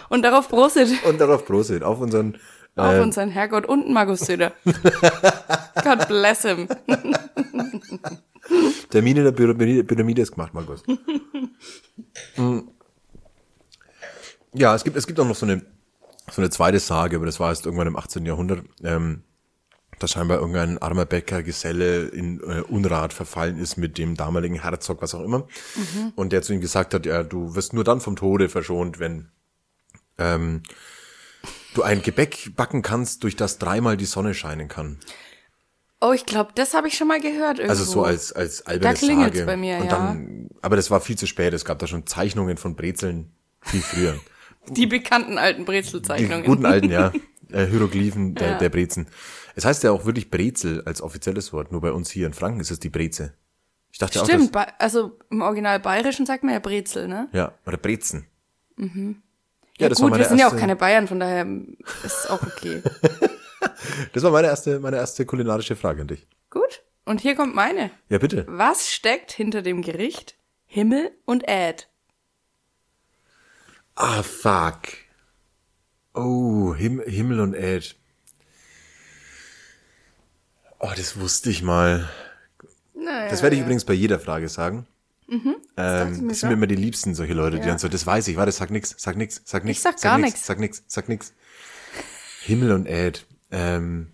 Und 0.09 0.23
darauf 0.23 0.49
Prosit 0.49 0.89
Und 1.05 1.21
darauf 1.21 1.45
Prosit, 1.47 1.85
auf 1.85 2.01
unseren 2.01 2.37
auf 2.75 2.95
äh, 2.95 3.01
unseren 3.01 3.31
Herrgott 3.31 3.67
und 3.67 3.91
Markus 3.91 4.21
Söder. 4.21 4.53
God 4.65 6.09
bless 6.09 6.43
him. 6.43 6.69
Termine 8.91 9.23
der 9.25 9.33
Pyramide, 9.33 10.23
ist 10.23 10.33
gemacht, 10.33 10.55
Markus. 10.55 10.83
Mm. 12.37 12.61
ja, 14.55 14.75
es 14.75 14.83
gibt, 14.85 14.97
es 14.97 15.07
gibt 15.07 15.21
auch 15.21 15.27
noch 15.27 15.37
so 15.37 15.47
eine, 15.47 15.63
so 16.31 16.41
eine 16.41 16.51
zweite 16.51 16.79
Sage, 16.79 17.17
aber 17.17 17.27
das 17.27 17.39
war 17.39 17.51
erst 17.51 17.67
irgendwann 17.67 17.87
im 17.87 17.97
18. 17.97 18.25
Jahrhundert, 18.25 18.65
ähm, 18.83 19.23
dass 20.03 20.13
scheinbar 20.13 20.39
irgendein 20.39 20.79
armer 20.79 21.07
Bäcker, 21.07 21.43
Geselle 21.43 22.05
in 22.09 22.41
äh, 22.41 22.61
Unrat 22.63 23.13
verfallen 23.13 23.59
ist 23.59 23.77
mit 23.77 23.99
dem 23.99 24.17
damaligen 24.17 24.61
Herzog, 24.63 25.03
was 25.03 25.15
auch 25.15 25.23
immer. 25.23 25.47
Und 26.17 26.33
der 26.33 26.43
zu 26.43 26.53
ihm 26.53 26.61
gesagt 26.61 26.95
hat, 26.95 27.07
ja, 27.07 27.23
du 27.23 27.55
wirst 27.55 27.73
nur 27.73 27.85
dann 27.85 28.01
vom 28.01 28.17
Tode 28.17 28.49
verschont, 28.49 28.99
wenn 28.99 29.29
ähm, 30.19 30.63
du 31.75 31.83
ein 31.83 32.03
Gebäck 32.03 32.53
backen 32.57 32.83
kannst, 32.83 33.23
durch 33.25 33.37
das 33.37 33.59
dreimal 33.59 33.97
die 33.97 34.05
Sonne 34.05 34.35
scheinen 34.35 34.69
kann. 34.69 34.99
Oh, 36.01 36.13
ich 36.13 36.27
glaube, 36.27 36.51
das 36.57 36.75
habe 36.75 36.89
ich 36.89 36.97
schon 36.97 37.07
mal 37.07 37.21
gehört 37.21 37.59
irgendwo. 37.59 37.71
Also 37.71 37.85
so 37.85 38.03
als, 38.05 38.33
als 38.33 38.67
alberne 38.67 38.95
Da 38.99 39.07
Sage. 39.07 39.47
bei 39.47 39.57
mir, 39.57 39.77
und 39.77 39.85
ja. 39.85 39.91
dann, 39.91 40.49
aber 40.61 40.75
das 40.75 40.91
war 40.91 41.01
viel 41.01 41.17
zu 41.17 41.27
spät. 41.27 41.55
Es 41.55 41.65
gab 41.65 41.79
da 41.79 41.87
schon 41.87 42.07
Zeichnungen 42.07 42.57
von 42.57 42.75
Brezeln 42.75 43.31
viel 43.61 43.83
früher. 43.83 44.19
Die 44.69 44.87
bekannten 44.87 45.39
alten 45.39 45.61
Die 45.61 45.65
Brezelzeichnungen. 45.67 46.45
guten 46.45 46.67
alten, 46.67 46.91
ja. 46.91 47.13
Äh, 47.51 47.67
Hieroglyphen 47.67 48.35
der, 48.35 48.53
Ja. 48.53 48.59
der 48.59 48.71
Brezen. 48.71 49.09
Es 49.55 49.65
heißt 49.65 49.83
ja 49.83 49.91
auch 49.93 50.05
wirklich 50.05 50.31
Brezel 50.31 50.83
als 50.85 51.03
offizielles 51.03 51.53
Wort. 51.53 51.73
Nur 51.73 51.81
bei 51.81 51.93
uns 51.93 52.11
hier 52.11 52.27
in 52.27 52.33
Franken 52.33 52.61
ist 52.61 52.71
es 52.71 52.81
die 52.81 52.89
Breze. 52.89 53.35
Ich 53.91 53.99
dachte 53.99 54.21
auch, 54.21 54.25
Stimmt, 54.25 54.55
dass, 54.55 54.67
bei, 54.67 54.79
also 54.79 55.19
im 55.31 55.43
Original 55.43 55.79
Bayerischen 55.81 56.25
sagt 56.25 56.45
man 56.45 56.55
ja 56.55 56.61
Brezel, 56.61 57.09
ne? 57.09 57.29
ja, 57.33 57.53
oder 57.67 57.77
Brezen. 57.77 58.27
Ja, 58.77 59.89
das 59.89 59.99
gut, 59.99 60.05
war 60.05 60.11
meine 60.11 60.23
wir 60.23 60.29
sind 60.29 60.39
ja 60.39 60.49
auch 60.49 60.57
keine 60.57 60.77
Bayern, 60.77 61.07
von 61.09 61.21
daher 61.21 61.47
ist 62.05 62.31
auch 62.31 62.43
okay. 62.43 62.83
Das 64.13 64.25
war 64.25 64.33
meine 64.33 64.49
erste, 64.49 64.81
meine 64.81 64.97
erste 64.97 65.25
kulinarische 65.25 65.77
Frage 65.77 66.01
an 66.03 66.09
dich. 66.09 66.27
gut? 66.51 66.83
Und 67.05 67.21
hier 67.21 67.37
kommt 67.37 67.55
meine. 67.55 67.91
Ja, 68.09 68.19
bitte. 68.19 68.45
Was 68.49 68.91
steckt 68.91 69.31
hinter 69.31 69.63
dem 69.63 69.83
Gericht 69.83 70.37
Himmel 70.67 71.13
und 71.27 71.45
Äd? 71.49 71.89
Ah, 73.95 74.23
fuck. 74.23 74.83
Oh, 76.15 76.75
Him 76.75 77.01
Himmel 77.01 77.41
und 77.41 77.55
Erd. 77.55 77.97
Oh, 80.85 80.91
das 80.97 81.19
wusste 81.19 81.49
ich 81.49 81.63
mal. 81.63 82.09
Naja. 82.95 83.31
Das 83.31 83.43
werde 83.43 83.55
ich 83.55 83.63
übrigens 83.63 83.85
bei 83.85 83.93
jeder 83.95 84.19
Frage 84.19 84.49
sagen. 84.49 84.87
Mhm, 85.29 85.55
ich 85.61 85.73
Ähm, 85.77 86.29
das 86.29 86.41
sind 86.41 86.49
mir 86.51 86.55
immer 86.55 86.67
die 86.67 86.75
liebsten, 86.75 87.15
solche 87.15 87.35
Leute, 87.35 87.57
die 87.57 87.63
Ja. 87.63 87.69
dann 87.71 87.79
so, 87.79 87.89
das 87.89 88.05
weiß 88.05 88.27
ich, 88.29 88.37
warte, 88.37 88.51
sag 88.51 88.71
nix, 88.71 88.95
sag 88.99 89.17
nix, 89.17 89.41
sag 89.45 89.65
nix. 89.65 89.81
sag 89.81 90.01
gar 90.01 90.19
nix, 90.19 90.33
nix. 90.33 90.47
Sag 90.47 90.59
nix, 90.59 90.83
sag 90.89 91.09
nix. 91.09 91.33
Himmel 92.43 92.73
und 92.73 92.87
Erd. 92.87 93.27
Ähm, 93.53 94.09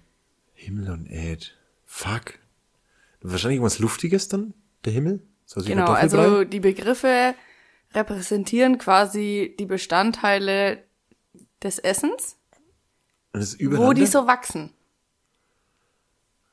Himmel 0.52 0.90
und 0.90 1.06
Erd. 1.06 1.56
Fuck. 1.86 2.34
Wahrscheinlich 3.22 3.56
irgendwas 3.56 3.78
Luftiges 3.78 4.28
dann, 4.28 4.52
der 4.84 4.92
Himmel? 4.92 5.22
So 5.46 5.62
Genau, 5.62 5.86
also 5.92 6.44
die 6.44 6.60
Begriffe 6.60 7.34
repräsentieren 7.94 8.76
quasi 8.76 9.56
die 9.58 9.64
Bestandteile 9.64 10.84
des 11.62 11.78
Essens, 11.78 12.36
das 13.32 13.58
wo 13.58 13.94
die 13.94 14.06
so 14.06 14.26
wachsen. 14.26 14.70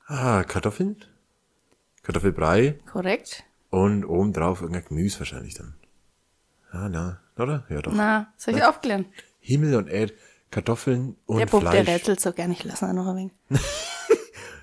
Ah, 0.07 0.43
Kartoffeln? 0.43 1.03
Kartoffelbrei 2.03 2.79
Korrekt? 2.91 3.43
und 3.71 4.05
obendrauf 4.05 4.61
irgendein 4.61 4.85
Gemüse 4.85 5.19
wahrscheinlich 5.19 5.55
dann. 5.55 5.75
Ah, 6.71 6.87
na, 6.89 7.19
oder? 7.37 7.65
Ja, 7.69 7.81
doch. 7.81 7.91
Na, 7.93 8.33
soll 8.37 8.55
ich 8.55 8.63
aufklären? 8.63 9.05
Himmel 9.39 9.75
und 9.75 9.87
Erd, 9.89 10.13
Kartoffeln 10.51 11.15
und 11.25 11.39
der 11.39 11.45
Bub, 11.47 11.61
der 11.61 11.71
Fleisch. 11.71 11.87
rätselt 11.87 12.19
so 12.19 12.31
gar 12.33 12.47
nicht. 12.47 12.63
Lass 12.63 12.81
ihn 12.81 12.95
noch 12.95 13.07
ein 13.07 13.15
wenig. 13.17 13.31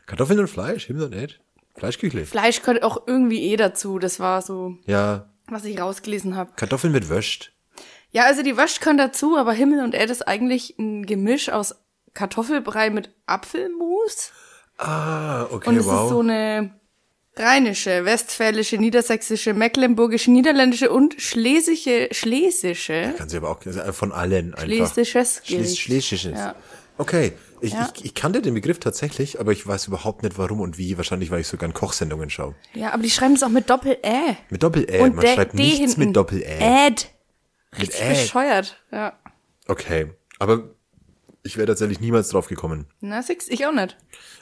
Kartoffeln 0.06 0.38
und 0.38 0.48
Fleisch, 0.48 0.86
Himmel 0.86 1.04
und 1.04 1.14
Erd. 1.14 1.40
Fleischküchle. 1.76 2.26
Fleisch 2.26 2.60
gehört 2.60 2.82
auch 2.82 3.06
irgendwie 3.06 3.42
eh 3.42 3.56
dazu. 3.56 3.98
Das 3.98 4.20
war 4.20 4.42
so, 4.42 4.76
Ja, 4.86 5.28
was 5.48 5.64
ich 5.64 5.80
rausgelesen 5.80 6.36
habe. 6.36 6.52
Kartoffeln 6.56 6.92
mit 6.92 7.08
Wöscht. 7.08 7.52
Ja, 8.10 8.24
also 8.26 8.42
die 8.42 8.56
Wurst 8.58 8.80
können 8.82 8.98
dazu, 8.98 9.36
aber 9.38 9.52
Himmel 9.52 9.82
und 9.82 9.94
Erd 9.94 10.10
ist 10.10 10.28
eigentlich 10.28 10.78
ein 10.78 11.06
Gemisch 11.06 11.48
aus 11.48 11.74
Kartoffelbrei 12.14 12.90
mit 12.90 13.14
Apfelmus. 13.26 14.32
Ah, 14.84 15.44
okay, 15.50 15.68
Und 15.68 15.76
es 15.76 15.86
wow. 15.86 16.02
ist 16.04 16.08
so 16.10 16.20
eine 16.20 16.70
rheinische, 17.36 18.04
westfälische, 18.04 18.76
niedersächsische, 18.78 19.54
mecklenburgische, 19.54 20.30
niederländische 20.30 20.90
und 20.90 21.14
schlesische, 21.20 22.08
schlesische, 22.10 23.14
Kann 23.16 23.28
sie 23.28 23.36
aber 23.38 23.50
auch 23.50 23.64
also 23.64 23.92
von 23.92 24.12
allen 24.12 24.54
einfach. 24.54 24.64
schlesisches 24.66 25.40
Schles 25.44 25.46
Gericht. 25.46 25.78
Schlesisches. 25.78 26.38
Ja. 26.38 26.54
Okay, 26.98 27.32
ich, 27.60 27.72
Ja. 27.72 27.88
ich, 27.96 28.04
ich 28.06 28.14
kannte 28.14 28.42
den 28.42 28.54
Begriff 28.54 28.80
tatsächlich, 28.80 29.40
aber 29.40 29.52
ich 29.52 29.66
weiß 29.66 29.86
überhaupt 29.86 30.22
nicht 30.24 30.36
warum 30.36 30.60
und 30.60 30.76
wie. 30.78 30.96
Wahrscheinlich, 30.98 31.30
weil 31.30 31.40
ich 31.40 31.46
so 31.48 31.56
gern 31.56 31.72
Kochsendungen 31.72 32.28
schaue. 32.28 32.54
Ja, 32.74 32.92
aber 32.92 33.02
die 33.02 33.10
schreiben 33.10 33.34
es 33.34 33.42
auch 33.42 33.48
mit 33.48 33.70
Doppel-Ä. 33.70 34.36
Mit 34.50 34.62
Doppel-Ä. 34.62 35.00
Man 35.00 35.16
der- 35.20 35.34
schreibt 35.34 35.54
nichts 35.54 35.78
hinten. 35.78 36.00
mit 36.00 36.16
Doppel-Ä. 36.16 36.90
Mit 36.90 37.08
Richtig 37.78 38.00
Ä. 38.02 38.08
bescheuert. 38.10 38.76
Ja. 38.92 39.18
Okay, 39.68 40.12
aber 40.38 40.74
ich 41.42 41.56
wäre 41.56 41.66
tatsächlich 41.66 42.00
niemals 42.00 42.28
drauf 42.28 42.46
gekommen. 42.48 42.86
Na, 43.00 43.22
six, 43.22 43.48
ich 43.48 43.66
auch 43.66 43.72
nicht. 43.72 43.96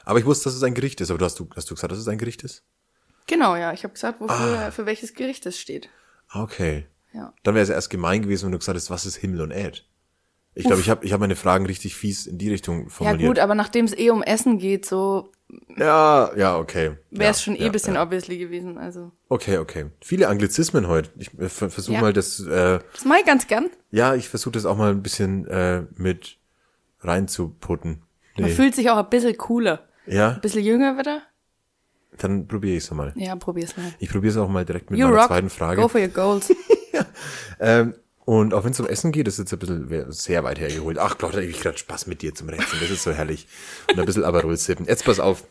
Aber 0.04 0.18
ich 0.18 0.24
wusste, 0.26 0.44
dass 0.44 0.54
es 0.54 0.62
ein 0.62 0.74
Gericht 0.74 1.00
ist. 1.00 1.10
Aber 1.10 1.18
du 1.18 1.24
hast, 1.24 1.38
du, 1.38 1.48
hast 1.56 1.70
du 1.70 1.74
gesagt, 1.74 1.92
dass 1.92 1.98
es 1.98 2.08
ein 2.08 2.18
Gericht 2.18 2.42
ist? 2.42 2.62
Genau, 3.26 3.56
ja. 3.56 3.72
Ich 3.72 3.84
habe 3.84 3.94
gesagt, 3.94 4.20
wofür, 4.20 4.34
Ah. 4.66 4.70
für 4.70 4.86
welches 4.86 5.14
Gericht 5.14 5.46
es 5.46 5.58
steht. 5.58 5.88
Okay. 6.32 6.86
Ja. 7.12 7.32
Dann 7.42 7.54
wäre 7.54 7.62
es 7.64 7.70
erst 7.70 7.90
gemein 7.90 8.22
gewesen, 8.22 8.44
wenn 8.46 8.52
du 8.52 8.58
gesagt 8.58 8.76
hättest, 8.76 8.90
was 8.90 9.06
ist 9.06 9.16
Himmel 9.16 9.40
und 9.40 9.50
Erd? 9.50 9.86
Ich 10.54 10.64
glaube, 10.66 10.80
ich 10.80 10.90
habe 10.90 11.06
ich 11.06 11.12
hab 11.12 11.20
meine 11.20 11.36
Fragen 11.36 11.64
richtig 11.64 11.94
fies 11.94 12.26
in 12.26 12.36
die 12.36 12.50
Richtung 12.50 12.84
Ja 12.84 12.90
formuliert. 12.90 13.28
gut, 13.28 13.38
aber 13.38 13.54
nachdem 13.54 13.84
es 13.84 13.96
eh 13.96 14.10
um 14.10 14.22
Essen 14.22 14.58
geht, 14.58 14.84
so 14.84 15.30
Ja, 15.76 16.32
ja, 16.36 16.58
okay. 16.58 16.96
wäre 17.10 17.30
es 17.30 17.38
ja, 17.38 17.44
schon 17.44 17.54
eh 17.54 17.60
ja, 17.60 17.66
ein 17.66 17.72
bisschen 17.72 17.94
ja. 17.94 18.02
obviously 18.02 18.36
gewesen. 18.36 18.76
Also 18.76 19.12
Okay, 19.28 19.58
okay. 19.58 19.86
Viele 20.00 20.26
Anglizismen 20.28 20.88
heute. 20.88 21.10
Ich 21.18 21.32
äh, 21.38 21.48
ver 21.48 21.70
versuche 21.70 21.94
Ja. 21.94 22.00
mal 22.00 22.12
das, 22.12 22.40
äh, 22.40 22.80
das 22.92 23.04
mache 23.04 23.20
ich 23.20 23.26
ganz 23.26 23.46
gern. 23.46 23.70
ja, 23.92 24.14
ich 24.16 24.28
versuche 24.28 24.52
das 24.52 24.66
auch 24.66 24.76
mal 24.76 24.90
ein 24.90 25.02
bisschen 25.02 25.46
äh, 25.46 25.84
mit 25.94 26.36
reinzuputten. 27.02 28.02
Man 28.36 28.48
Nee. 28.48 28.54
fühlt 28.54 28.74
sich 28.74 28.90
auch 28.90 28.96
ein 28.96 29.10
bisschen 29.10 29.36
cooler. 29.36 29.86
Ja, 30.06 30.30
Ein 30.32 30.40
bisschen 30.40 30.64
jünger 30.64 30.98
wieder. 30.98 31.22
dann 32.18 32.46
probiere 32.48 32.76
ich 32.76 32.84
es 32.84 32.90
mal. 32.90 33.12
Ja, 33.16 33.36
probier's 33.36 33.76
mal. 33.76 33.92
Ich 33.98 34.10
probiere 34.10 34.32
es 34.32 34.36
auch 34.38 34.48
mal 34.48 34.64
direkt 34.64 34.90
mit 34.90 34.98
You 34.98 35.06
meiner 35.06 35.18
rock. 35.18 35.26
zweiten 35.28 35.50
Frage. 35.50 35.80
Go 35.82 35.88
for 35.88 36.00
your 36.00 36.08
goals. 36.08 36.52
Ähm, 37.62 37.94
und 38.24 38.54
auch 38.54 38.64
wenn 38.64 38.72
es 38.72 38.80
um 38.80 38.86
Essen 38.86 39.12
geht, 39.12 39.26
das 39.26 39.34
ist 39.38 39.50
jetzt 39.50 39.52
ein 39.52 39.58
bisschen 39.88 40.10
sehr 40.12 40.44
weit 40.44 40.58
hergeholt. 40.58 40.98
Ach 40.98 41.18
Gott, 41.18 41.36
ich 41.36 41.60
gerade 41.60 41.76
Spaß 41.76 42.06
mit 42.06 42.22
dir 42.22 42.34
zum 42.34 42.48
Rätseln. 42.48 42.80
Das 42.80 42.90
ist 42.90 43.02
so 43.02 43.12
herrlich. 43.12 43.46
Und 43.90 44.00
ein 44.00 44.06
bisschen 44.06 44.24
Aperol 44.24 44.56
sippen. 44.56 44.86
Jetzt 44.86 45.04
pass 45.04 45.20
auf. 45.20 45.44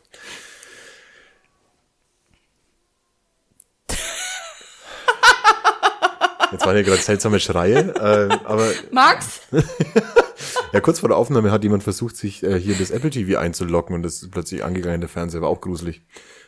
Jetzt 6.51 6.65
waren 6.65 6.75
hier 6.75 6.83
gerade 6.83 7.01
seltsame 7.01 7.39
Schreie, 7.39 7.77
äh, 7.79 8.29
aber 8.43 8.71
Max? 8.91 9.41
ja, 10.73 10.79
kurz 10.82 10.99
vor 10.99 11.10
der 11.10 11.17
Aufnahme 11.17 11.51
hat 11.51 11.63
jemand 11.63 11.84
versucht, 11.84 12.17
sich 12.17 12.43
äh, 12.43 12.60
hier 12.60 12.75
das 12.75 12.91
Apple 12.91 13.10
TV 13.10 13.39
einzulocken 13.39 13.95
und 13.95 14.03
das 14.03 14.21
ist 14.23 14.32
plötzlich 14.32 14.63
angegangen, 14.63 15.01
der 15.01 15.10
Fernseher 15.10 15.41
war 15.41 15.49
auch 15.49 15.62
gruselig. 15.62 16.01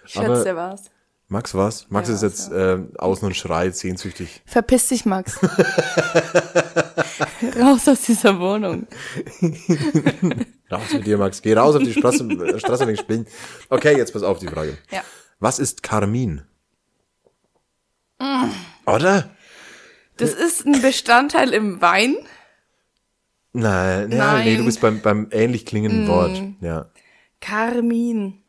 Schätze, 0.06 0.44
der 0.44 0.56
war's. 0.56 0.86
Max 1.28 1.56
war's? 1.56 1.86
Max 1.90 2.10
Ja, 2.10 2.16
ist 2.16 2.24
jetzt 2.24 2.52
äh, 2.52 2.78
außen 2.98 3.26
und 3.26 3.36
schreit 3.36 3.76
sehnsüchtig. 3.76 4.42
Verpiss 4.46 4.90
dich, 4.90 5.06
Max. 5.06 5.40
Raus 7.58 7.88
aus 7.88 8.02
dieser 8.02 8.38
Wohnung. 8.38 8.86
Raus 10.70 10.92
mit 10.92 11.08
dir, 11.08 11.18
Max. 11.18 11.42
Geh 11.42 11.54
raus 11.54 11.76
auf 11.76 11.84
die 11.84 11.94
Straße, 11.94 12.26
äh, 12.26 12.60
Straße 12.60 12.86
wegen 12.86 12.98
Spielen. 12.98 13.28
Okay, 13.70 13.96
jetzt 13.96 14.12
pass 14.12 14.24
auf 14.24 14.40
die 14.40 14.48
Frage. 14.48 14.78
Ja. 14.92 15.04
Was 15.40 15.58
ist 15.60 15.84
Karmin? 15.84 16.42
Oder? 18.86 19.30
Das 20.18 20.34
ist 20.34 20.66
ein 20.66 20.82
Bestandteil 20.82 21.54
im 21.54 21.82
Wein. 21.82 22.16
Nein, 23.54 24.12
ja, 24.12 24.38
nee, 24.38 24.46
Nein. 24.46 24.58
du 24.60 24.66
bist 24.66 24.80
beim, 24.82 25.02
beim 25.02 25.28
ähnlich 25.32 25.66
klingenden 25.66 26.08
Wort. 26.08 26.42
Ja. 26.62 26.90
Karmin. 27.42 28.42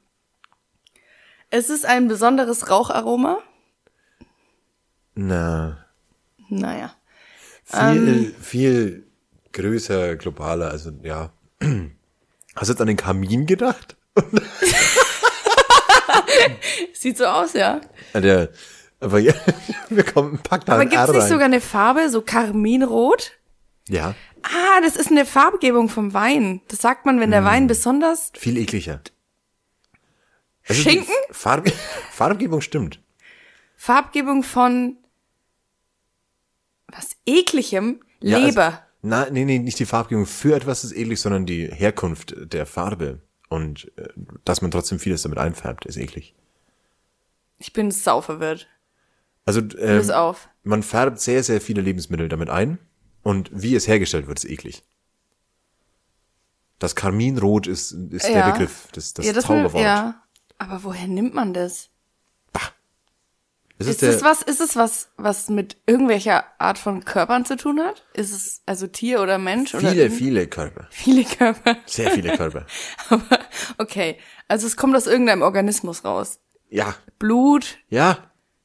Es 1.50 1.70
ist 1.70 1.84
ein 1.84 2.08
besonderes 2.08 2.70
Raucharoma. 2.70 3.38
Na, 5.14 5.84
Naja. 6.48 6.94
viel, 7.64 7.78
Ähm. 8.08 8.34
viel 8.40 9.06
größer, 9.52 10.16
globaler, 10.16 10.70
also 10.70 10.90
ja. 11.02 11.30
Hast 12.54 12.68
du 12.68 12.72
jetzt 12.72 12.80
an 12.80 12.86
den 12.86 12.96
Kamin 12.96 13.46
gedacht? 13.46 13.96
Sieht 16.92 17.18
so 17.18 17.24
aus, 17.26 17.52
ja. 17.54 17.80
Ja, 18.14 18.20
Der, 18.20 18.48
aber 19.00 19.18
ja, 19.18 19.34
wir 19.88 20.04
kommen, 20.04 20.38
pack 20.42 20.64
da 20.64 20.74
Aber 20.74 20.82
ein 20.82 20.88
gibt's 20.88 21.08
nicht 21.08 21.22
rein. 21.22 21.28
sogar 21.28 21.44
eine 21.46 21.60
Farbe, 21.60 22.08
so 22.10 22.22
Karminrot? 22.22 23.32
Ja, 23.88 24.14
Ah, 24.42 24.80
das 24.82 24.96
ist 24.96 25.10
eine 25.10 25.24
Farbgebung 25.26 25.88
vom 25.88 26.14
Wein. 26.14 26.60
Das 26.68 26.80
sagt 26.80 27.06
man, 27.06 27.20
wenn 27.20 27.30
der 27.30 27.44
Wein 27.44 27.66
besonders 27.66 28.32
viel 28.34 28.56
ekliger. 28.56 29.00
Also 30.68 30.82
Schinken? 30.82 31.12
die 31.28 31.34
Farb, 31.34 31.68
Farbgebung 32.12 32.60
stimmt. 32.60 33.00
Farbgebung 33.76 34.42
von 34.42 34.96
was 36.88 37.16
ekligem 37.26 38.00
Ja, 38.20 38.36
also- 38.36 38.48
Leber. 38.48 38.86
Na, 39.04 39.28
nee, 39.30 39.44
nee, 39.44 39.58
nicht 39.58 39.80
die 39.80 39.86
Farbgebung 39.86 40.26
für 40.26 40.54
etwas 40.54 40.84
ist 40.84 40.92
eklig, 40.92 41.20
sondern 41.20 41.44
die 41.44 41.66
Herkunft 41.66 42.34
der 42.38 42.66
Farbe. 42.66 43.20
Und 43.48 43.90
äh, 43.96 44.08
dass 44.44 44.62
man 44.62 44.70
trotzdem 44.70 45.00
vieles 45.00 45.22
damit 45.22 45.38
einfärbt, 45.38 45.84
ist 45.86 45.96
eklig. 45.96 46.34
ich 47.58 47.72
bin 47.72 47.90
sau 47.90 48.20
verwirrt. 48.20 48.68
Also 49.44 49.60
ähm, 49.78 50.08
auf. 50.10 50.48
man 50.62 50.84
färbt 50.84 51.18
sehr, 51.20 51.42
sehr 51.42 51.60
viele 51.60 51.82
Lebensmittel 51.82 52.28
damit 52.28 52.48
ein. 52.48 52.78
Und 53.22 53.50
wie 53.52 53.74
es 53.74 53.86
hergestellt 53.88 54.26
wird, 54.26 54.38
ist 54.42 54.50
eklig. 54.50 54.82
Das 56.78 56.96
Karminrot 56.96 57.66
ist, 57.66 57.92
ist 57.92 58.24
der 58.26 58.32
Ja. 58.38 58.50
Begriff, 58.50 58.88
das, 58.92 59.14
das, 59.14 59.24
ja, 59.26 59.32
das 59.32 59.44
Zauberwort. 59.44 59.82
ja. 59.82 60.22
Aber 60.58 60.82
woher 60.84 61.06
nimmt 61.08 61.34
man 61.34 61.54
das? 61.54 61.88
Es 63.78 63.88
Ist 63.88 64.02
der, 64.02 64.10
es 64.10 64.22
was, 64.22 64.42
ist 64.42 64.60
es 64.60 64.76
was, 64.76 65.08
was 65.16 65.48
mit 65.48 65.76
irgendwelcher 65.86 66.44
Art 66.60 66.78
von 66.78 67.04
Körpern 67.04 67.44
zu 67.44 67.56
tun 67.56 67.80
hat? 67.80 68.04
Ist 68.14 68.30
es 68.30 68.62
also 68.64 68.86
Tier 68.86 69.20
oder 69.20 69.38
Mensch 69.38 69.74
oder 69.74 69.88
viele, 69.90 70.02
irgend- 70.04 70.18
viele 70.18 70.46
Körper. 70.46 70.86
viele 70.90 71.24
Körper? 71.24 71.76
Sehr 71.86 72.12
viele 72.12 72.32
Körper. 72.36 72.64
Aber 73.08 73.40
okay, 73.78 74.18
also 74.46 74.68
es 74.68 74.76
kommt 74.76 74.94
aus 74.94 75.08
irgendeinem 75.08 75.42
Organismus 75.42 76.04
raus. 76.04 76.38
Ja, 76.68 76.94
Blut, 77.18 77.78
ja. 77.88 78.18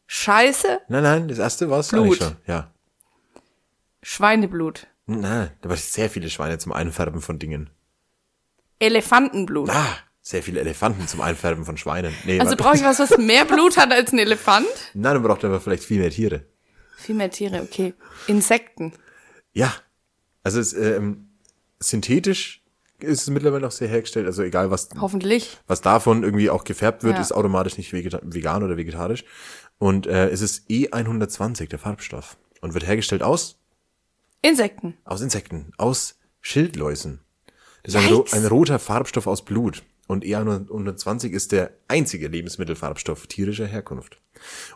Scheiße, 0.06 0.82
Nein, 0.88 1.02
nein, 1.04 1.28
das 1.30 1.40
erste 1.40 1.68
war 1.72 1.80
es 1.80 1.88
Blut. 1.88 2.04
eigentlich 2.06 2.18
schon. 2.20 2.36
Ja. 2.46 2.72
Schweineblut, 4.10 4.88
Nein, 5.06 5.52
da 5.62 5.68
war 5.68 5.76
sehr 5.76 6.10
viele 6.10 6.30
Schweine 6.30 6.58
zum 6.60 6.72
Einfärben 6.72 7.20
von 7.20 7.40
Dingen. 7.40 7.70
Elefantenblut. 8.80 9.70
Ah, 9.70 9.98
sehr 10.22 10.42
viele 10.42 10.62
Elefanten 10.62 11.10
zum 11.10 11.20
Einfärben 11.20 11.66
von 11.66 11.76
Schweinen. 11.76 12.14
Nee, 12.24 12.40
Also 12.40 12.56
brauche 12.56 12.78
ich 12.78 12.84
was, 12.84 13.00
was 13.00 13.18
mehr 13.18 13.44
Blut 13.44 13.76
hat 13.76 13.92
als 13.92 14.14
ein 14.14 14.20
Elefant? 14.20 14.66
Nein, 14.94 15.16
du 15.16 15.22
brauchst 15.22 15.44
aber 15.44 15.60
vielleicht 15.60 15.84
viel 15.84 16.00
mehr 16.00 16.10
Tiere. 16.10 16.46
Viel 16.96 17.16
mehr 17.16 17.30
Tiere, 17.32 17.62
okay. 17.62 17.96
Insekten. 18.28 18.94
Ja. 19.52 19.74
Also 20.42 20.62
es, 20.62 20.72
ähm, 20.72 21.28
synthetisch 21.80 22.64
ist 23.00 23.24
es 23.24 23.30
mittlerweile 23.30 23.64
noch 23.64 23.72
sehr 23.72 23.90
hergestellt. 23.90 24.26
Also 24.26 24.42
egal, 24.42 24.72
was, 24.72 24.88
Hoffentlich. 25.02 25.58
was 25.68 25.82
davon 25.82 26.24
irgendwie 26.24 26.50
auch 26.50 26.64
gefärbt 26.64 27.04
wird, 27.04 27.16
Ja. 27.16 27.22
ist 27.22 27.34
automatisch 27.34 27.78
nicht 27.78 27.92
vegan 27.92 28.64
oder 28.64 28.78
vegetarisch. 28.78 29.26
Und 29.80 30.08
äh, 30.08 30.30
es 30.30 30.40
ist 30.40 30.70
E120, 30.70 31.68
der 31.68 31.80
Farbstoff. 31.80 32.38
Und 32.62 32.74
wird 32.74 32.88
hergestellt 32.88 33.22
aus, 33.22 33.60
Insekten. 34.42 34.98
aus 35.04 35.22
Insekten, 35.22 35.72
aus 35.78 36.20
Schildläusen. 36.42 37.22
Das 37.84 37.96
ist 37.96 38.02
ein, 38.02 38.14
ro 38.14 38.26
ein 38.32 38.46
roter 38.46 38.80
Farbstoff 38.80 39.28
aus 39.28 39.44
Blut. 39.44 39.84
Und 40.08 40.24
E120 40.24 41.30
ist 41.32 41.52
der 41.52 41.72
einzige 41.88 42.28
Lebensmittelfarbstoff 42.30 43.28
tierischer 43.28 43.66
Herkunft. 43.66 44.22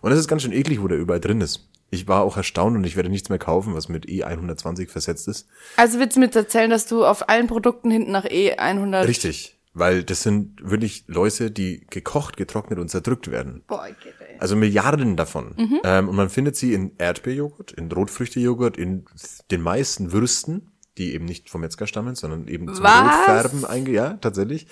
Und 0.01 0.11
es 0.11 0.19
ist 0.19 0.27
ganz 0.27 0.41
schön 0.41 0.51
eklig, 0.51 0.81
wo 0.81 0.87
der 0.87 0.97
überall 0.97 1.21
drin 1.21 1.41
ist. 1.41 1.69
Ich 1.89 2.07
war 2.07 2.21
auch 2.21 2.37
erstaunt 2.37 2.77
und 2.77 2.85
ich 2.85 2.95
werde 2.95 3.09
nichts 3.09 3.29
mehr 3.29 3.37
kaufen, 3.37 3.73
was 3.73 3.89
mit 3.89 4.05
E120 4.05 4.87
versetzt 4.87 5.27
ist. 5.27 5.47
Also 5.75 5.99
willst 5.99 6.15
du 6.15 6.21
mir 6.21 6.33
erzählen, 6.33 6.69
dass 6.69 6.85
du 6.87 7.05
auf 7.05 7.29
allen 7.29 7.47
Produkten 7.47 7.91
hinten 7.91 8.11
nach 8.11 8.25
E100... 8.25 9.07
Richtig, 9.07 9.57
weil 9.73 10.03
das 10.03 10.23
sind 10.23 10.57
wirklich 10.61 11.03
Läuse, 11.07 11.51
die 11.51 11.85
gekocht, 11.89 12.37
getrocknet 12.37 12.79
und 12.79 12.89
zerdrückt 12.89 13.29
werden. 13.29 13.63
Boah, 13.67 13.87
geht, 13.87 14.13
ey. 14.19 14.20
Also 14.41 14.55
Milliarden 14.55 15.17
davon. 15.17 15.53
Ähm, 15.83 16.09
und 16.09 16.15
man 16.15 16.29
findet 16.31 16.55
sie 16.55 16.73
in 16.73 16.93
Erdbeerjoghurt, 16.97 17.73
in 17.73 17.91
Rotfrüchtejoghurt, 17.91 18.75
in 18.75 19.05
den 19.51 19.61
meisten 19.61 20.11
Würsten, 20.11 20.71
die 20.97 21.13
eben 21.13 21.25
nicht 21.25 21.51
vom 21.51 21.61
Metzger 21.61 21.85
stammen, 21.85 22.15
sondern 22.15 22.47
eben 22.47 22.73
zum 22.73 22.83
Was? 22.83 23.19
Rotfärben 23.19 23.65
einge... 23.65 23.91
Ja, 23.91 24.13
tatsächlich. 24.15 24.65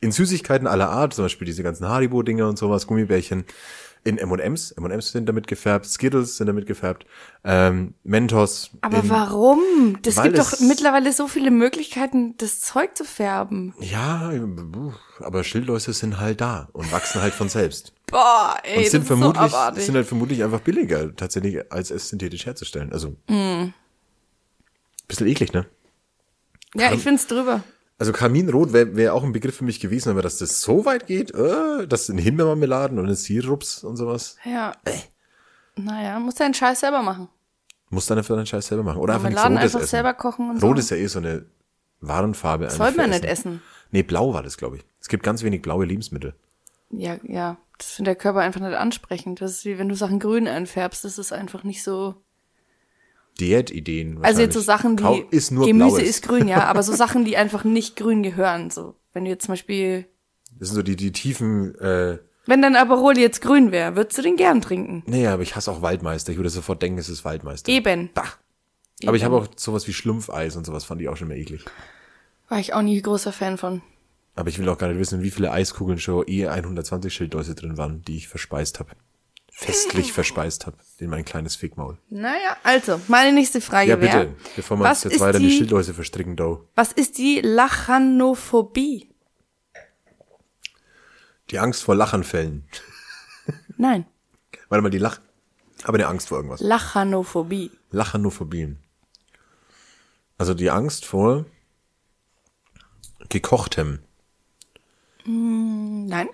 In 0.00 0.10
Süßigkeiten 0.10 0.66
aller 0.66 0.88
Art, 0.88 1.12
zum 1.12 1.26
Beispiel 1.26 1.44
diese 1.44 1.62
ganzen 1.62 1.86
Haribo-Dinger 1.86 2.48
und 2.48 2.58
sowas, 2.58 2.86
Gummibärchen. 2.86 3.44
In 4.02 4.16
M&M's, 4.16 4.70
M&M's 4.72 5.12
sind 5.12 5.28
damit 5.28 5.46
gefärbt, 5.46 5.84
Skittles 5.86 6.38
sind 6.38 6.46
damit 6.46 6.66
gefärbt, 6.66 7.04
ähm, 7.44 7.92
Mentos. 8.02 8.70
Aber 8.80 9.00
in, 9.00 9.10
warum? 9.10 9.98
Das 10.02 10.22
gibt 10.22 10.38
doch 10.38 10.58
mittlerweile 10.60 11.12
so 11.12 11.28
viele 11.28 11.50
Möglichkeiten, 11.50 12.34
das 12.38 12.60
Zeug 12.60 12.96
zu 12.96 13.04
färben. 13.04 13.74
Ja, 13.78 14.32
aber 15.20 15.44
Schildläuse 15.44 15.92
sind 15.92 16.18
halt 16.18 16.40
da 16.40 16.68
und 16.72 16.90
wachsen 16.92 17.20
halt 17.20 17.34
von 17.34 17.50
selbst. 17.50 17.92
Boah, 18.10 18.56
ey, 18.62 18.76
Und 18.78 18.84
das 18.84 18.90
sind 18.92 19.02
ist 19.02 19.08
so 19.08 19.16
vermutlich, 19.16 19.42
abartig. 19.42 19.84
sind 19.84 19.94
halt 19.96 20.06
vermutlich 20.06 20.42
einfach 20.42 20.60
billiger, 20.60 21.14
tatsächlich, 21.14 21.70
als 21.70 21.90
es 21.90 22.08
synthetisch 22.08 22.46
herzustellen. 22.46 22.92
Also, 22.92 23.16
Mm. 23.28 23.72
bisschen 25.08 25.26
eklig, 25.26 25.52
ne? 25.52 25.66
ja, 26.74 26.92
ich 26.92 27.02
find's 27.02 27.26
drüber. 27.26 27.62
Also 28.00 28.12
Kaminrot 28.12 28.72
wäre 28.72 28.96
wär 28.96 29.14
auch 29.14 29.22
ein 29.22 29.32
Begriff 29.32 29.56
für 29.58 29.64
mich 29.64 29.78
gewesen, 29.78 30.08
aber 30.10 30.22
dass 30.22 30.38
das 30.38 30.62
so 30.62 30.86
weit 30.86 31.06
geht, 31.06 31.32
äh, 31.34 31.86
das 31.86 32.06
sind 32.06 32.16
Himbeermarmeladen 32.16 32.98
und 32.98 33.14
Sirups 33.14 33.84
und 33.84 33.96
sowas, 33.98 34.36
Ja. 34.44 34.72
Naja, 35.76 36.18
muss 36.18 36.34
deinen 36.34 36.54
Scheiß 36.54 36.80
selber 36.80 37.02
machen. 37.02 37.28
muss 37.90 38.06
dann 38.06 38.16
einfach 38.18 38.34
deinen 38.34 38.46
Scheiß 38.46 38.66
selber 38.68 38.82
machen. 38.84 38.98
Oder 39.00 39.14
einfach 39.14 39.28
nichts 39.28 39.42
Marmeladen 39.42 39.58
Rotes 39.62 39.74
einfach 39.74 39.84
essen. 39.84 39.90
selber 39.90 40.14
kochen 40.14 40.48
und 40.50 40.62
Rot 40.62 40.76
so. 40.76 40.80
ist 40.80 40.90
ja 40.90 40.96
eh 40.96 41.06
so 41.06 41.18
eine 41.18 41.44
Warenfarbe. 42.00 42.70
Sollte 42.70 42.94
für 42.94 43.00
man 43.02 43.10
nicht 43.10 43.24
essen. 43.26 43.60
Nee, 43.90 44.02
blau 44.02 44.32
war 44.32 44.42
das, 44.42 44.56
glaube 44.56 44.76
ich. 44.78 44.84
Es 45.00 45.08
gibt 45.08 45.22
ganz 45.22 45.42
wenig 45.42 45.60
blaue 45.62 45.84
Lebensmittel. 45.84 46.34
Ja, 46.90 47.16
ja. 47.22 47.58
Das 47.78 47.88
findet 47.92 48.08
der 48.16 48.16
Körper 48.22 48.40
einfach 48.40 48.60
nicht 48.60 48.76
ansprechend. 48.76 49.40
Das 49.42 49.50
ist 49.52 49.64
wie 49.66 49.78
wenn 49.78 49.88
du 49.90 49.94
Sachen 49.94 50.18
grün 50.20 50.48
einfärbst. 50.48 51.04
Das 51.04 51.18
ist 51.18 51.32
einfach 51.32 51.64
nicht 51.64 51.82
so. 51.82 52.14
Diätideen 53.40 54.18
Also 54.22 54.42
jetzt 54.42 54.54
so 54.54 54.60
Sachen 54.60 54.96
Kau- 54.96 55.14
wie 55.16 55.36
ist 55.36 55.50
nur 55.50 55.66
Gemüse 55.66 55.96
Blaues. 55.96 56.08
ist 56.08 56.22
grün, 56.22 56.46
ja, 56.48 56.64
aber 56.64 56.82
so 56.82 56.92
Sachen, 56.94 57.24
die 57.24 57.36
einfach 57.36 57.64
nicht 57.64 57.96
grün 57.96 58.22
gehören. 58.22 58.70
So, 58.70 58.94
wenn 59.12 59.24
du 59.24 59.30
jetzt 59.30 59.46
zum 59.46 59.52
Beispiel, 59.52 60.06
Das 60.58 60.68
sind 60.68 60.76
so 60.76 60.82
die, 60.82 60.96
die 60.96 61.12
tiefen, 61.12 61.74
äh, 61.80 62.18
wenn 62.46 62.62
dein 62.62 62.76
Aperol 62.76 63.16
jetzt 63.18 63.40
grün 63.42 63.70
wäre, 63.72 63.96
würdest 63.96 64.18
du 64.18 64.22
den 64.22 64.36
gern 64.36 64.60
trinken. 64.60 65.02
nee, 65.06 65.26
aber 65.26 65.42
ich 65.42 65.56
hasse 65.56 65.70
auch 65.70 65.82
Waldmeister. 65.82 66.32
Ich 66.32 66.38
würde 66.38 66.50
sofort 66.50 66.82
denken, 66.82 66.98
es 66.98 67.08
ist 67.08 67.24
Waldmeister. 67.24 67.70
Eben. 67.70 68.10
Bah. 68.14 68.24
Aber 69.06 69.16
ich 69.16 69.24
habe 69.24 69.36
auch 69.36 69.46
sowas 69.56 69.86
wie 69.88 69.92
Schlumpfeis 69.92 70.56
und 70.56 70.66
sowas 70.66 70.84
fand 70.84 71.00
ich 71.00 71.08
auch 71.08 71.16
schon 71.16 71.28
mal 71.28 71.36
eklig. 71.36 71.64
War 72.48 72.58
ich 72.58 72.74
auch 72.74 72.82
nie 72.82 73.00
großer 73.00 73.32
Fan 73.32 73.56
von. 73.56 73.82
Aber 74.34 74.48
ich 74.48 74.58
will 74.58 74.68
auch 74.68 74.78
gar 74.78 74.88
nicht 74.88 74.98
wissen, 74.98 75.22
wie 75.22 75.30
viele 75.30 75.50
Eiskugeln 75.52 75.98
schon 75.98 76.24
E120 76.24 77.10
Schildläuse 77.10 77.54
drin 77.54 77.76
waren, 77.78 78.02
die 78.02 78.16
ich 78.16 78.28
verspeist 78.28 78.78
habe. 78.80 78.90
Festlich 79.64 80.12
verspeist 80.12 80.66
habe 80.66 80.76
in 80.98 81.10
mein 81.10 81.24
kleines 81.24 81.54
Fickmaul. 81.54 81.98
Naja, 82.08 82.56
also, 82.62 83.00
meine 83.08 83.32
nächste 83.32 83.60
Frage 83.60 83.90
Ja, 83.90 83.96
bitte, 83.96 84.12
wäre, 84.14 84.34
bevor 84.56 84.78
wir 84.78 84.84
was 84.84 84.98
uns 84.98 85.04
jetzt 85.04 85.14
ist 85.14 85.20
weiter 85.20 85.38
die 85.38 85.48
die- 85.48 85.56
Schildläuse 85.58 85.92
verstricken, 85.92 86.34
do. 86.36 86.66
was 86.74 86.92
ist 86.92 87.18
die 87.18 87.40
Lachanophobie? 87.42 89.10
Die 91.50 91.58
Angst 91.58 91.82
vor 91.82 91.94
Lachanfällen. 91.94 92.64
Nein, 93.76 94.06
Warte 94.68 94.82
mal, 94.82 94.90
die 94.90 94.98
Lach... 94.98 95.20
Aber 95.82 95.96
eine 95.96 96.06
Angst 96.06 96.28
vor 96.28 96.38
irgendwas. 96.38 96.60
Lachanophobie. 96.60 97.70
Lachanophobien. 97.90 98.78
Also 100.38 100.54
die 100.54 100.70
Angst 100.70 101.04
vor 101.04 101.44
gekochtem. 103.28 103.98
Nein, 105.26 106.28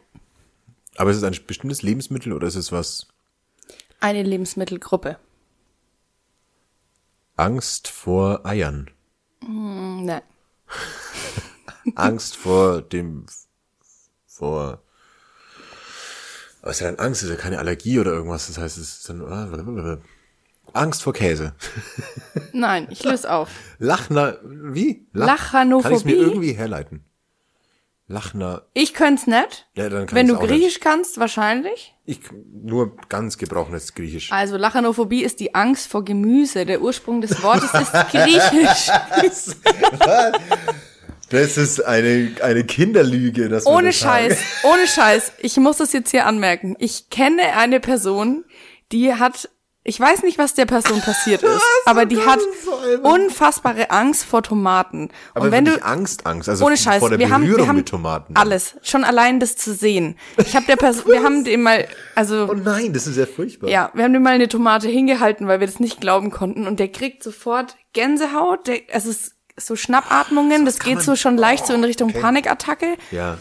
Aber 0.97 1.11
ist 1.11 1.17
es 1.17 1.23
ein 1.25 1.37
bestimmtes 1.47 1.83
Lebensmittel 1.83 2.33
oder 2.33 2.47
ist 2.47 2.55
es 2.57 2.71
was? 2.73 3.09
Eine 4.07 4.23
Lebensmittelgruppe. 4.23 5.19
Angst 7.35 7.89
vor 7.89 8.47
Eiern. 8.47 8.89
Nein. 9.41 10.23
Angst 11.97 12.37
vor 12.37 12.83
dem, 12.83 13.27
vor, 14.27 14.81
was 16.63 16.81
ist 16.81 16.87
denn 16.87 16.99
Angst? 17.01 17.25
Ist 17.25 17.31
ja 17.31 17.37
keine 17.37 17.59
Allergie 17.59 17.99
oder 17.99 18.13
irgendwas. 18.13 18.47
Das 18.47 18.59
heißt, 18.59 18.79
es 18.79 18.99
ist 18.99 19.09
dann, 19.09 19.23
ah, 19.23 19.99
Angst 20.73 21.03
vor 21.03 21.13
Käse. 21.13 21.55
Nein, 22.53 22.87
ich 22.91 23.03
löse 23.03 23.31
auf. 23.31 23.51
Lachner, 23.79 24.39
wie? 24.45 25.09
Lachanophobie? 25.13 25.83
Kann 25.83 25.99
ich 25.99 26.05
mir 26.05 26.17
irgendwie 26.17 26.53
herleiten? 26.53 27.05
Lachner, 28.09 28.63
Ich 28.73 28.95
könnte 28.95 29.21
es 29.23 29.27
nicht. 29.27 29.67
Ja, 29.75 29.89
dann 29.89 30.07
kann 30.07 30.17
Wenn 30.17 30.29
du 30.29 30.37
Griechisch 30.37 30.79
kannst, 30.79 31.19
wahrscheinlich. 31.19 31.95
ich, 32.05 32.21
nur 32.53 32.97
ganz 33.09 33.37
gebrochenes 33.37 33.95
Griechisch. 33.95 34.31
Also 34.31 34.57
Lachanophobie 34.57 35.25
ist 35.25 35.41
die 35.41 35.57
Angst 35.57 35.89
vor 35.91 36.05
Gemüse. 36.05 36.67
Der 36.67 36.83
Ursprung 36.83 37.21
des 37.21 37.43
Wortes 37.43 37.73
ist 37.75 37.93
Griechisch. 38.13 38.91
Das 41.31 41.57
ist 41.57 41.85
eine, 41.85 42.31
eine 42.43 42.65
Kinderlüge. 42.65 43.49
Dass 43.49 43.67
Ohne 43.67 43.89
das. 43.89 43.97
Scheiß, 43.97 44.39
ohne 44.63 44.87
Scheiß. 44.87 45.33
Ich 45.41 45.57
muss 45.57 45.79
das 45.79 45.93
jetzt 45.93 46.11
hier 46.13 46.27
anmerken. 46.27 46.77
Ich 46.79 47.11
kenne 47.11 47.43
eine 47.57 47.81
Person, 47.81 48.45
die 48.93 49.15
hat, 49.15 49.49
ich 49.89 50.01
weiß 50.01 50.23
nicht, 50.25 50.37
was 50.39 50.55
der 50.55 50.67
Person 50.67 51.01
passiert 51.01 51.43
ist, 51.45 51.63
aber 51.87 52.05
die 52.07 52.19
hat 52.19 52.41
unfassbare 53.03 53.91
Angst 53.91 54.25
vor 54.25 54.43
Tomaten. 54.43 55.11
Aber 55.35 55.47
Und 55.47 55.51
wenn 55.53 55.65
du 55.65 55.83
Angst, 55.85 56.27
Angst. 56.27 56.49
Also 56.49 56.65
ohne 56.65 56.77
Scheiß, 56.77 56.99
vor 56.99 57.11
der 57.11 57.19
wir 57.19 57.31
haben, 57.31 57.47
wir 57.47 57.67
haben 57.67 57.77
mit 57.77 57.89
Tomaten. 57.89 58.35
alles, 58.37 58.77
schon 58.83 59.05
allein 59.05 59.41
das 59.41 59.57
zu 59.57 59.75
sehen. 59.75 60.17
Ich 60.39 60.55
habe 60.57 60.67
der 60.67 60.77
Person, 60.77 61.05
wir 61.13 61.23
haben 61.23 61.45
dem 61.45 61.63
mal, 61.63 61.87
also 62.15 62.49
Oh 62.51 62.55
nein, 62.55 62.93
das 62.93 63.07
ist 63.07 63.17
ja 63.17 63.27
furchtbar. 63.27 63.69
ja, 63.69 63.91
wir 63.95 64.05
haben 64.05 64.13
dem 64.13 64.23
mal 64.23 64.35
eine 64.35 64.49
Tomate 64.49 64.89
hingehalten, 64.89 65.47
weil 65.47 65.61
wir 65.61 65.67
das 65.67 65.81
nicht 65.81 66.01
glauben 66.01 66.31
konnten 66.31 66.67
und 66.67 66.81
der 66.81 66.89
kriegt 66.89 67.23
sofort 67.23 67.77
Gänsehaut, 67.93 68.67
der, 68.67 68.81
es 68.89 69.07
ist 69.07 69.35
so 69.57 69.77
Schnappatmungen, 69.77 70.65
das 70.67 70.79
kann 70.79 70.89
geht 70.91 70.97
man- 70.97 71.05
so 71.05 71.17
schon 71.17 71.37
leicht 71.37 71.67
so 71.67 71.73
in 71.75 71.85
Richtung 71.85 72.11
okay. 72.11 72.21
Panikattacke. 72.21 72.97
Ja. 73.11 73.39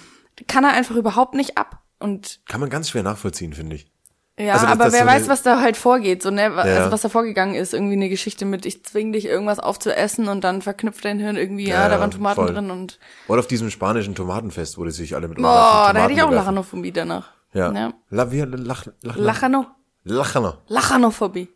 Kann 0.47 0.63
er 0.63 0.71
einfach 0.71 0.95
überhaupt 0.95 1.33
nicht 1.33 1.57
ab. 1.57 1.79
Und 1.99 2.39
Kann 2.47 2.59
man 2.59 2.69
ganz 2.69 2.89
schwer 2.89 3.03
nachvollziehen, 3.03 3.53
finde 3.53 3.77
ich. 3.77 3.91
Ja, 4.37 4.53
Also, 4.53 4.67
aber 4.67 4.91
wer 4.91 5.01
so 5.01 5.05
weiß, 5.07 5.27
was 5.29 5.43
da 5.43 5.61
halt 5.61 5.77
vorgeht, 5.77 6.21
so 6.21 6.29
ne, 6.29 6.41
Ja. 6.43 6.55
also 6.55 6.91
was 6.91 7.01
da 7.01 7.09
vorgegangen 7.09 7.55
ist, 7.55 7.73
irgendwie 7.73 7.93
eine 7.93 8.09
Geschichte 8.09 8.45
mit, 8.45 8.65
ich 8.65 8.83
zwing 8.83 9.11
dich 9.13 9.25
irgendwas 9.25 9.59
aufzuessen 9.59 10.27
und 10.27 10.43
dann 10.43 10.61
verknüpft 10.61 11.05
dein 11.05 11.19
Hirn 11.19 11.35
irgendwie, 11.37 11.67
ja, 11.69 11.83
Ja, 11.83 11.89
da 11.89 11.99
waren 11.99 12.11
Tomaten 12.11 12.35
voll. 12.35 12.53
drin 12.53 12.69
und 12.71 12.99
Oder 13.27 13.39
auf 13.39 13.47
diesem 13.47 13.69
spanischen 13.69 14.13
Tomatenfest, 14.15 14.77
wo 14.77 14.83
die 14.85 14.91
sich 14.91 15.15
alle 15.15 15.27
mit 15.27 15.37
boah, 15.37 15.91
da 15.93 16.01
hätte 16.03 16.13
ich 16.13 16.21
auch. 16.21 16.31
Lachanophobie 16.31 16.91
danach. 16.91 17.31
Ja. 17.53 17.71
ja. 17.71 17.93
La, 18.09 18.31
wie, 18.31 18.41
lach, 18.41 18.85
lach, 19.01 19.15
Lachano, 19.15 19.65
Lachano. 20.03 20.55
Lachanophobie. 20.67 21.47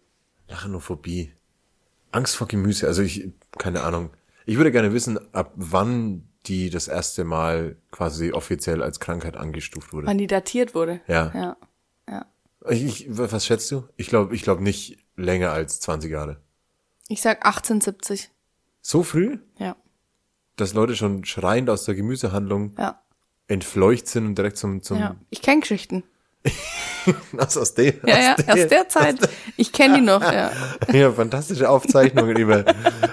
Lachanophobie. 0.48 1.34
Angst 2.12 2.36
vor 2.38 2.48
Gemüse. 2.48 2.88
Also 2.88 3.02
ich, 3.02 3.30
keine 3.58 3.84
Ahnung. 3.84 4.12
Ich 4.46 4.58
würde 4.58 4.72
gerne 4.72 4.94
wissen, 4.94 5.20
ab 5.34 5.52
wann 5.56 6.24
die 6.46 6.70
das 6.70 6.88
erste 6.88 7.24
Mal 7.26 7.76
quasi 7.92 8.32
offiziell 8.32 8.82
als 8.82 9.00
Krankheit 9.00 9.38
angestuft 9.38 9.94
wurde. 9.94 10.08
Wann 10.08 10.18
die 10.18 10.26
datiert 10.28 10.74
wurde. 10.74 11.02
Ja. 11.08 11.32
Ja. 11.36 11.58
Ich, 12.67 12.84
ich, 12.84 13.06
was 13.10 13.45
schätzt 13.45 13.72
du? 13.72 13.88
Ich 13.95 14.08
glaube, 14.08 14.36
ich 14.36 14.42
glaube 14.44 14.63
nicht 14.63 14.98
länger 15.15 15.52
als 15.52 15.79
20 15.79 16.12
Jahre. 16.12 16.42
Ich 17.08 17.21
sag 17.21 17.46
1870. 17.46 18.29
So 18.81 19.04
früh, 19.04 19.38
Ja. 19.58 19.75
dass 20.56 20.73
Leute 20.73 20.96
schon 20.96 21.23
schreiend 21.25 21.69
aus 21.69 21.86
der 21.86 21.96
Gemüsehandlung 21.96 22.73
Ja. 22.77 23.02
entfleucht 23.48 24.08
sind 24.08 24.25
und 24.25 24.36
direkt 24.38 24.58
zum, 24.58 24.81
zum 24.84 25.00
Ja. 25.00 25.15
Ich 25.29 25.42
kenne 25.42 25.62
Geschichten. 25.62 26.04
aus, 27.37 27.58
aus 27.58 27.73
der, 27.73 27.94
Ja, 28.06 28.19
ja, 28.19 28.35
aus 28.35 28.67
der 28.67 28.87
Zeit. 28.87 29.17
Ich 29.58 29.71
kenne 29.71 29.96
die 29.96 30.02
noch, 30.02 30.21
ja. 30.21 30.52
ja, 30.94 31.12
fantastische 31.12 31.69
Aufzeichnungen 31.69 32.37
über 32.37 32.63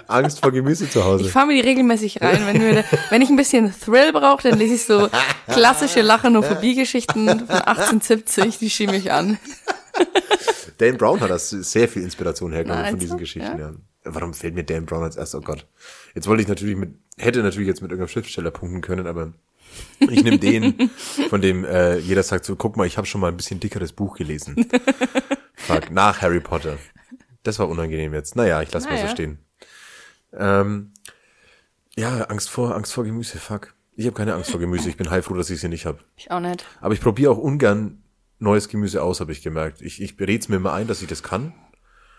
Angst 0.06 0.40
vor 0.40 0.52
Gemüse 0.52 0.88
zu 0.88 1.00
Ich 1.00 1.04
Hause. 1.04 1.24
fahre 1.28 1.46
mir 1.46 1.54
die 1.54 1.68
regelmäßig 1.68 2.22
rein. 2.22 2.46
Wenn, 2.46 2.60
wir, 2.60 2.84
wenn 3.10 3.22
ich 3.22 3.28
ein 3.28 3.36
bisschen 3.36 3.74
Thrill 3.78 4.12
brauche, 4.12 4.48
dann 4.48 4.58
lese 4.58 4.74
ich 4.74 4.84
so 4.84 5.08
klassische 5.48 6.02
Lachanophobie-Geschichten 6.02 7.26
von 7.28 7.48
1870, 7.48 8.58
die 8.58 8.70
schiebe 8.70 8.96
ich 8.96 9.10
an. 9.10 9.38
Dan 10.78 10.98
Brown 10.98 11.20
hat 11.20 11.30
das 11.30 11.48
sehr 11.50 11.88
viel 11.88 12.02
Inspiration 12.02 12.52
hergenommen 12.52 12.84
von 12.84 12.92
Meinst 12.92 13.02
diesen? 13.02 13.18
Geschichten. 13.18 13.58
Ja. 13.58 13.70
Ja. 13.70 13.72
Warum 14.04 14.34
fällt 14.34 14.54
mir 14.54 14.62
Dan 14.62 14.84
Brown 14.84 15.02
als 15.04 15.16
erstes? 15.16 15.40
Oh 15.40 15.42
Gott. 15.42 15.66
Jetzt 16.14 16.28
wollte 16.28 16.42
ich 16.42 16.48
natürlich 16.48 16.76
mit 16.76 16.90
hätte 17.18 17.42
natürlich 17.42 17.66
jetzt 17.66 17.80
mit 17.82 17.90
irgendeinem 17.90 18.12
Schriftsteller 18.12 18.50
punkten 18.50 18.80
können, 18.82 19.06
aber 19.06 19.32
ich 20.00 20.22
nehme 20.24 20.38
den, 20.38 20.90
von 21.30 21.40
dem 21.40 21.64
äh, 21.64 21.98
jeder 21.98 22.22
sagt 22.22 22.44
so, 22.44 22.56
guck 22.56 22.76
mal, 22.76 22.86
ich 22.86 22.96
habe 22.96 23.06
schon 23.06 23.20
mal 23.20 23.28
ein 23.28 23.36
bisschen 23.36 23.60
dickeres 23.60 23.92
Buch 23.92 24.16
gelesen. 24.16 24.66
Fuck, 25.54 25.90
nach 25.90 26.20
Harry 26.22 26.40
Potter. 26.40 26.78
Das 27.42 27.58
war 27.58 27.68
unangenehm 27.68 28.12
jetzt. 28.14 28.36
Naja, 28.36 28.60
ich 28.62 28.72
lasse 28.72 28.88
mal 28.88 28.96
so 28.96 29.02
Naja. 29.04 29.12
stehen. 29.14 29.38
Ähm, 30.32 30.92
ja, 31.96 32.22
Angst 32.24 32.50
vor, 32.50 32.74
Angst 32.74 32.92
vor 32.92 33.04
Gemüse, 33.04 33.38
fuck. 33.38 33.74
Ich 33.94 34.04
habe 34.06 34.14
keine 34.16 34.34
Angst 34.34 34.50
vor 34.50 34.60
Gemüse, 34.60 34.88
ich 34.90 34.96
bin 34.98 35.08
heilfroh, 35.10 35.34
dass 35.34 35.48
ich 35.48 35.60
sie 35.60 35.68
nicht 35.68 35.86
habe. 35.86 36.00
Ich 36.16 36.30
auch 36.30 36.40
nicht. 36.40 36.66
Aber 36.80 36.92
ich 36.92 37.00
probiere 37.00 37.32
auch 37.32 37.38
ungern 37.38 38.02
neues 38.38 38.68
Gemüse 38.68 39.02
aus, 39.02 39.20
habe 39.20 39.32
ich 39.32 39.42
gemerkt. 39.42 39.80
Ich, 39.80 40.02
ich 40.02 40.16
bered's 40.18 40.48
mir 40.48 40.56
immer 40.56 40.74
ein, 40.74 40.86
dass 40.86 41.00
ich 41.00 41.08
das 41.08 41.22
kann. 41.22 41.54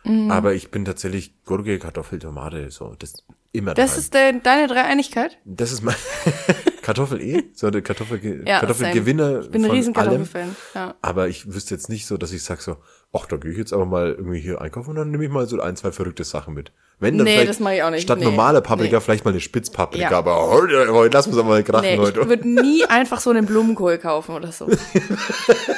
Mhm. 0.04 0.32
Aber 0.32 0.54
ich 0.56 0.72
bin 0.72 0.86
tatsächlich 0.86 1.44
Gurke, 1.44 1.78
Kartoffel, 1.78 2.18
Tomate, 2.18 2.72
so, 2.72 2.96
das 2.98 3.24
immer 3.52 3.76
Das 3.76 3.92
daheim. 3.92 4.00
ist 4.00 4.14
de 4.14 4.40
deine 4.42 4.68
Dreieinigkeit? 4.68 5.38
Das 5.46 5.72
ist 5.72 5.84
mein 5.84 5.96
Kartoffel 6.88 7.20
eh, 7.22 7.44
so 7.54 7.70
der 7.70 7.82
Kartoffel 7.82 8.44
Ja, 8.48 8.60
Kartoffelgewinner 8.62 9.42
Ich 9.42 9.52
bin 9.52 9.66
ein 9.66 9.72
riesen. 9.72 9.94
Kartoffelfan. 9.94 10.56
Ja. 10.74 10.96
Aber 11.02 11.28
ich 11.28 11.54
wüsste 11.54 11.74
jetzt 11.76 11.90
nicht 11.90 12.06
so, 12.08 12.16
dass 12.16 12.32
ich 12.32 12.42
sag 12.42 12.62
so, 12.62 12.78
ach, 13.12 13.26
da 13.26 13.36
gehe 13.36 13.52
ich 13.52 13.58
jetzt 13.58 13.74
aber 13.74 13.86
mal 13.86 14.14
irgendwie 14.18 14.40
hier 14.40 14.62
einkaufen 14.62 14.92
und 14.92 14.96
dann 14.96 15.12
nehme 15.12 15.26
ich 15.26 15.30
mal 15.30 15.46
so 15.50 15.60
ein, 15.60 15.76
zwei 15.76 15.92
verrückte 15.92 16.24
Sachen 16.24 16.54
mit. 16.54 16.72
Wenn 16.98 17.18
dann 17.18 17.26
Nee, 17.26 17.34
vielleicht 17.34 17.50
das 17.50 17.60
mach 17.60 17.72
ich 17.72 17.84
auch 17.84 17.90
nicht. 17.90 18.04
statt 18.04 18.20
Nee, 18.20 18.24
normaler 18.26 18.62
Paprika 18.62 18.96
nee. 18.96 19.02
vielleicht 19.02 19.26
mal 19.26 19.32
eine 19.32 19.42
Spitzpaprika, 19.42 20.12
Ja. 20.12 20.18
aber 20.18 20.48
heute, 20.48 20.88
heute 20.94 21.14
lassen 21.18 21.34
wir 21.34 21.40
es 21.40 21.46
mal 21.46 21.62
krachen 21.62 21.82
Nee, 21.82 21.96
ich 21.96 22.00
heute. 22.00 22.30
würde 22.30 22.50
nie 22.50 22.86
einfach 22.86 23.20
so 23.20 23.32
einen 23.32 23.46
Blumenkohl 23.46 23.98
kaufen 23.98 24.34
oder 24.36 24.54
so. 24.54 24.70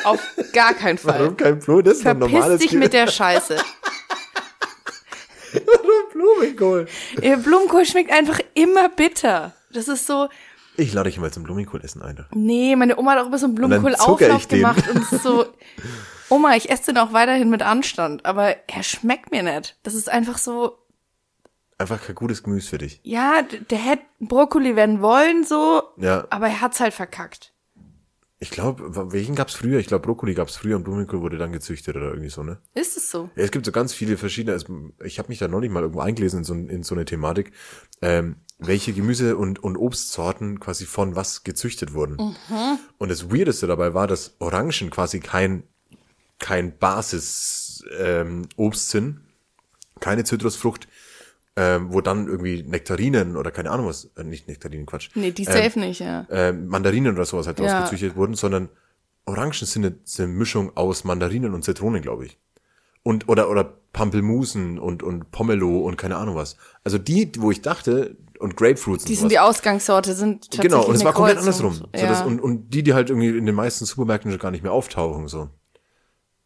Auf 0.03 0.19
gar 0.53 0.75
keinen 0.75 0.99
Fall. 0.99 1.21
Warum 1.21 1.37
kein 1.37 1.57
Blumen? 1.57 1.85
Das 1.85 1.97
ist 1.97 2.05
doch 2.05 2.11
ein 2.11 2.19
Verpiss 2.19 2.35
normales 2.37 2.61
dich 2.61 2.73
mit 2.73 2.93
der 2.93 3.07
Scheiße. 3.07 3.57
Blumenkohl. 6.13 6.87
Blumenkohl 7.43 7.85
schmeckt 7.85 8.11
einfach 8.11 8.39
immer 8.53 8.89
bitter. 8.89 9.53
Das 9.73 9.87
ist 9.87 10.05
so, 10.07 10.27
Ich 10.79 10.93
lade 10.93 11.09
dich 11.09 11.19
mal 11.19 11.31
zum 11.31 11.43
Blumenkohl 11.43 11.83
essen, 11.83 12.01
Alter. 12.01 12.27
nee, 12.33 12.75
meine 12.75 12.97
Oma 12.97 13.11
hat 13.11 13.19
auch 13.19 13.25
immer 13.27 13.37
so 13.37 13.45
einen 13.47 13.55
Blumenkohlauflauf 13.55 14.47
gemacht 14.47 14.83
und 14.89 15.05
so, 15.21 15.45
Oma, 16.29 16.55
ich 16.55 16.69
esse 16.69 16.85
den 16.93 16.97
auch 16.99 17.11
weiterhin 17.11 17.49
mit 17.49 17.61
Anstand, 17.63 18.25
aber 18.25 18.55
er 18.69 18.83
schmeckt 18.83 19.31
mir 19.31 19.43
nicht. 19.43 19.77
Das 19.83 19.93
ist 19.93 20.09
einfach 20.09 20.37
so, 20.37 20.77
Einfach 21.77 22.01
kein 22.05 22.15
gutes 22.15 22.43
Gemüse 22.43 22.69
für 22.69 22.77
dich. 22.77 22.99
ja, 23.03 23.41
der 23.69 23.77
hätte 23.77 24.03
Brokkoli 24.19 24.75
werden 24.75 25.01
wollen, 25.01 25.43
so, 25.43 25.83
Ja. 25.97 26.25
aber 26.29 26.47
er 26.47 26.61
hat's 26.61 26.79
halt 26.79 26.93
verkackt. 26.93 27.53
Ich 28.41 28.51
glaube, 28.51 29.11
welchen 29.11 29.35
gab's 29.35 29.53
früher? 29.53 29.79
Ich 29.79 29.87
glaube, 29.87 30.05
Brokkoli 30.05 30.33
gab's 30.33 30.55
früher 30.55 30.77
und 30.77 30.83
Blumenkohl 30.83 31.19
wurde 31.19 31.37
dann 31.37 31.51
gezüchtet 31.51 31.97
oder 31.97 32.07
irgendwie 32.07 32.29
so, 32.29 32.41
ne? 32.41 32.57
Ist 32.73 32.95
es 32.95 33.11
so? 33.11 33.29
Ja, 33.35 33.43
es 33.43 33.51
gibt 33.51 33.65
so 33.65 33.73
ganz 33.73 33.93
viele 33.93 34.15
verschiedene, 34.15 34.57
ich 35.03 35.19
habe 35.19 35.27
mich 35.27 35.39
da 35.39 35.49
neulich 35.49 35.69
mal 35.69 35.81
irgendwo 35.81 35.99
eingelesen 35.99 36.39
in 36.39 36.43
so, 36.45 36.53
in 36.53 36.83
so 36.83 36.95
eine 36.95 37.03
Thematik, 37.03 37.51
ähm, 38.01 38.37
welche 38.57 38.93
Gemüse- 38.93 39.35
und, 39.35 39.61
und 39.61 39.75
Obstsorten 39.75 40.61
quasi 40.61 40.85
von 40.85 41.17
was 41.17 41.43
gezüchtet 41.43 41.93
wurden. 41.93 42.35
Und 42.97 43.11
das 43.11 43.29
Weirdeste 43.29 43.67
dabei 43.67 43.93
war, 43.93 44.07
dass 44.07 44.35
Orangen 44.39 44.89
quasi 44.89 45.19
kein, 45.19 45.63
kein 46.39 46.77
Basis 46.77 47.83
ähm, 47.97 48.47
Obst 48.55 48.89
sind, 48.89 49.19
keine 49.99 50.23
Zitrusfrucht, 50.23 50.87
ähm, 51.59 51.91
wo 51.91 51.99
dann 51.99 52.27
irgendwie 52.27 52.63
Nektarinen 52.63 53.35
oder 53.35 53.51
keine 53.51 53.69
Ahnung 53.71 53.87
was, 53.87 54.05
äh, 54.15 54.23
nicht 54.23 54.47
Nektarinen, 54.47 54.85
Quatsch. 54.85 55.09
Nee, 55.15 55.31
die 55.31 55.43
safe 55.43 55.77
nicht, 55.77 55.99
ja. 55.99 56.25
ähm, 56.29 56.67
Mandarinen 56.67 57.13
oder 57.15 57.25
sowas 57.25 57.47
halt 57.47 57.59
Ja. 57.59 57.81
gezüchtet 57.81 58.15
wurden, 58.15 58.33
sondern 58.35 58.69
Orangen 59.25 59.51
sind 59.53 59.85
eine, 59.85 59.95
sind 60.05 60.25
eine 60.25 60.33
Mischung 60.33 60.71
aus 60.77 61.03
Mandarinen 61.03 61.53
und 61.53 61.65
Zitronen, 61.65 62.01
glaube 62.01 62.25
ich. 62.27 62.37
Und, 63.03 63.27
oder, 63.27 63.49
oder 63.49 63.65
Pampelmusen 63.91 64.79
und, 64.79 65.03
und 65.03 65.31
Pomelo 65.31 65.79
und 65.79 65.97
keine 65.97 66.15
Ahnung 66.15 66.35
was. 66.35 66.55
Also 66.85 66.97
die, 66.97 67.29
wo 67.39 67.51
ich 67.51 67.61
dachte, 67.61 68.15
und 68.39 68.55
Grapefruits 68.55 69.03
Die 69.03 69.13
und 69.13 69.19
sind 69.19 69.31
die. 69.31 69.39
Ausgangssorte, 69.39 70.13
sind 70.13 70.45
tatsächlich 70.51 70.71
Genau, 70.71 70.85
und 70.87 70.95
es 70.95 71.03
war 71.03 71.11
komplett 71.13 71.39
Kreuzung. 71.39 71.65
andersrum. 71.67 71.89
So 71.93 71.99
Ja, 71.99 72.07
das, 72.07 72.21
und, 72.25 72.39
und 72.39 72.69
die, 72.73 72.83
die 72.83 72.93
halt 72.93 73.09
irgendwie 73.09 73.37
in 73.37 73.45
den 73.45 73.55
meisten 73.55 73.83
Supermärkten 73.85 74.31
schon 74.31 74.39
gar 74.39 74.51
nicht 74.51 74.63
mehr 74.63 74.71
auftauchen, 74.71 75.27
so. 75.27 75.49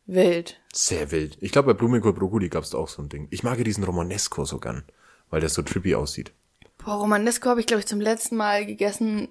wild. 0.05 0.59
Sehr 0.73 1.11
wild. 1.11 1.37
Ich 1.39 1.51
glaube, 1.51 1.73
bei 1.73 1.77
Blumenkohl 1.77 2.13
Brokkoli 2.13 2.49
gab 2.49 2.63
es 2.63 2.71
da 2.71 2.77
auch 2.79 2.87
so 2.89 3.01
ein 3.01 3.09
Ding. 3.09 3.27
Ich 3.29 3.43
mag 3.43 3.57
ja 3.59 3.63
diesen 3.63 3.83
Romanesco 3.83 4.43
so 4.45 4.59
gern, 4.59 4.83
weil 5.33 5.39
der 5.39 5.49
so 5.49 5.63
trippy 5.63 5.95
aussieht. 5.95 6.31
Boah, 6.77 6.93
Romanesco 6.93 7.49
habe 7.49 7.59
ich, 7.59 7.65
glaube 7.65 7.79
ich, 7.79 7.87
zum 7.87 7.99
letzten 7.99 8.35
Mal 8.35 8.67
gegessen, 8.67 9.29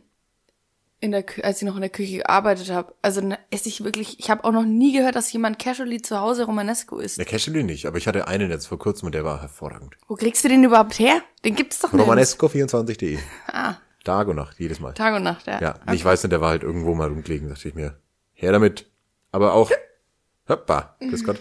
in 0.99 1.13
der 1.13 1.23
Kü 1.23 1.43
als 1.43 1.63
ich 1.63 1.69
noch 1.69 1.77
in 1.77 1.81
der 1.81 1.91
Küche 1.91 2.17
gearbeitet 2.17 2.71
habe. 2.71 2.93
Also 3.03 3.21
ne, 3.21 3.39
esse 3.51 3.69
ich 3.69 3.85
wirklich, 3.85 4.19
ich 4.19 4.29
habe 4.29 4.43
auch 4.43 4.51
noch 4.51 4.65
nie 4.65 4.93
gehört, 4.93 5.15
dass 5.15 5.33
jemand 5.33 5.61
casually 5.61 6.03
zu 6.03 6.19
Hause 6.19 6.47
Romanesco 6.47 6.99
isst. 6.99 7.19
Der 7.19 7.25
Cashewly 7.25 7.63
nicht, 7.63 7.87
aber 7.87 7.99
ich 7.99 8.09
hatte 8.09 8.27
einen 8.27 8.51
jetzt 8.51 8.67
vor 8.67 8.81
kurzem 8.81 9.07
und 9.07 9.15
der 9.15 9.25
war 9.25 9.41
hervorragend. 9.41 9.97
Wo 10.09 10.17
kriegst 10.17 10.43
du 10.43 10.49
den 10.49 10.65
überhaupt 10.65 10.99
her? 10.99 11.23
Den 11.45 11.55
gibt's 11.55 11.79
doch 11.79 11.93
nicht. 11.93 12.05
Romanesco24.de. 12.05 13.21
Ah, 13.47 13.77
Tag 14.03 14.27
und 14.27 14.35
Nacht, 14.35 14.59
jedes 14.59 14.81
Mal. 14.81 14.95
Tag 14.95 15.15
und 15.15 15.23
Nacht, 15.23 15.47
ja. 15.47 15.61
Ja, 15.61 15.75
ich 15.93 16.05
weiß 16.05 16.25
nicht, 16.25 16.33
der 16.33 16.41
war 16.41 16.49
halt 16.49 16.65
irgendwo 16.65 16.97
mal 16.97 17.07
rumgelegen, 17.07 17.49
dachte 17.49 17.69
ich 17.69 17.77
mir. 17.77 17.97
Her 18.33 18.51
damit. 18.51 18.91
Aber 19.31 19.53
auch, 19.53 19.71
hoppa, 20.49 20.97
grüß 20.99 21.23
Gott. 21.23 21.39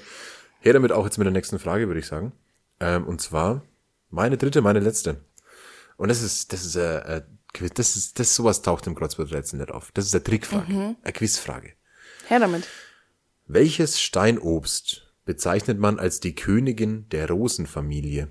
Her 0.60 0.74
damit 0.74 0.92
auch 0.92 1.06
jetzt 1.06 1.18
mit 1.18 1.26
der 1.26 1.32
nächsten 1.32 1.58
Frage, 1.58 1.88
würde 1.88 2.00
ich 2.00 2.06
sagen. 2.06 2.34
Ähm, 2.80 3.08
und 3.08 3.22
zwar, 3.22 3.64
meine 4.12 4.38
dritte, 4.38 4.62
meine 4.62 4.80
letzte. 4.80 5.22
Und 5.98 6.10
das 6.10 6.22
ist, 6.22 6.54
das 6.54 6.66
ist, 6.66 6.76
äh, 6.76 7.18
äh, 7.18 7.22
das 7.74 7.96
ist, 7.96 8.20
das 8.20 8.36
sowas 8.36 8.62
taucht 8.62 8.88
im 8.88 8.96
Kreuzworträtsel 8.96 9.60
nicht 9.60 9.72
auf. 9.72 9.92
Das 9.94 10.06
ist 10.06 10.14
eine 10.14 10.24
Trickfrage, 10.24 10.96
eine 11.02 11.14
Quizfrage. 11.14 11.74
Her 12.28 12.40
damit. 12.40 12.68
Welches 13.48 14.00
Steinobst 14.00 15.12
bezeichnet 15.26 15.80
man 15.80 16.00
als 16.00 16.20
die 16.20 16.36
Königin 16.36 17.10
der 17.10 17.30
Rosenfamilie? 17.30 18.30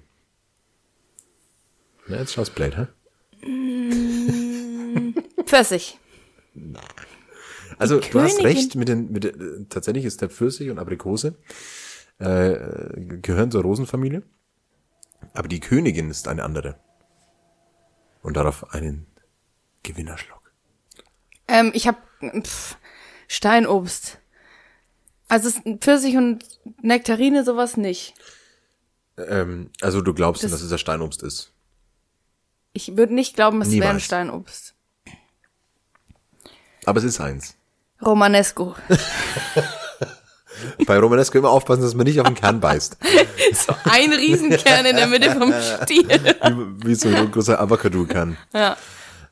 Na, 2.06 2.18
jetzt 2.18 2.32
schaust 2.32 2.54
blöd, 2.54 2.76
hä? 2.76 2.86
Pfirsich. 5.44 5.98
Also 7.78 8.00
du 8.00 8.20
hast 8.20 8.42
recht 8.42 8.74
mit 8.74 8.88
den, 8.88 9.12
mit 9.12 9.24
den 9.24 9.62
äh, 9.62 9.66
tatsächlich 9.68 10.04
ist 10.04 10.20
der 10.20 10.28
Pfirsich 10.28 10.70
und 10.70 10.78
Aprikose 10.78 11.36
äh, 12.18 12.56
gehören 13.22 13.50
zur 13.50 13.62
Rosenfamilie, 13.62 14.22
aber 15.34 15.48
die 15.48 15.60
Königin 15.60 16.10
ist 16.10 16.28
eine 16.28 16.44
andere. 16.44 16.78
Und 18.22 18.34
darauf 18.36 18.72
einen 18.74 19.06
Gewinnerschluck. 19.82 20.52
Ähm, 21.48 21.70
ich 21.74 21.86
habe 21.88 21.98
Steinobst. 23.28 24.18
Also 25.28 25.50
Pfirsich 25.78 26.16
und 26.16 26.44
Nektarine 26.82 27.44
sowas 27.44 27.76
nicht. 27.76 28.14
Ähm, 29.16 29.70
also 29.80 30.00
du 30.00 30.12
glaubst, 30.12 30.42
Das- 30.44 30.50
dass 30.50 30.60
es 30.62 30.68
der 30.70 30.78
Steinobst 30.78 31.22
ist. 31.22 31.52
Ich 32.72 32.96
würde 32.96 33.14
nicht 33.14 33.34
glauben, 33.34 33.62
es 33.62 33.70
wäre 33.72 33.88
ein. 33.90 34.00
Steinobst. 34.00 34.74
Aber 36.84 36.98
es 36.98 37.04
ist 37.04 37.20
eins. 37.20 37.56
Romanesco. 38.00 38.74
Bei 40.86 40.98
Romanesco 40.98 41.38
immer 41.38 41.50
aufpassen, 41.50 41.82
dass 41.82 41.94
man 41.94 42.06
nicht 42.06 42.20
auf 42.20 42.26
den 42.26 42.34
Kern 42.34 42.60
beißt. 42.60 42.96
so 43.52 43.74
ein 43.84 44.12
Riesenkern 44.12 44.86
in 44.86 44.96
der 44.96 45.06
Mitte 45.06 45.30
vom 45.32 45.52
Stiel. 45.82 46.08
Wie, 46.08 46.88
wie 46.88 46.94
so 46.94 47.08
ein 47.08 47.30
großer 47.30 47.60
Avocado-Kern. 47.60 48.36
ja. 48.54 48.76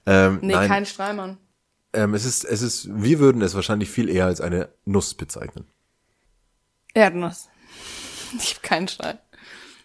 Ähm, 0.06 0.38
Nee, 0.40 0.54
nein, 0.54 0.68
kein 0.68 0.86
Streimann. 0.86 1.36
ähm, 1.92 2.14
es 2.14 2.24
ist, 2.24 2.44
es 2.44 2.62
ist, 2.62 2.88
wir 2.90 3.18
würden 3.18 3.42
es 3.42 3.54
wahrscheinlich 3.54 3.90
viel 3.90 4.08
eher 4.08 4.24
als 4.26 4.40
eine 4.40 4.70
Nuss 4.86 5.14
bezeichnen. 5.14 5.66
Erdnuss. 6.94 7.48
Ich 8.38 8.54
habe 8.56 8.60
keinen 8.62 8.88
Stein. 8.88 9.18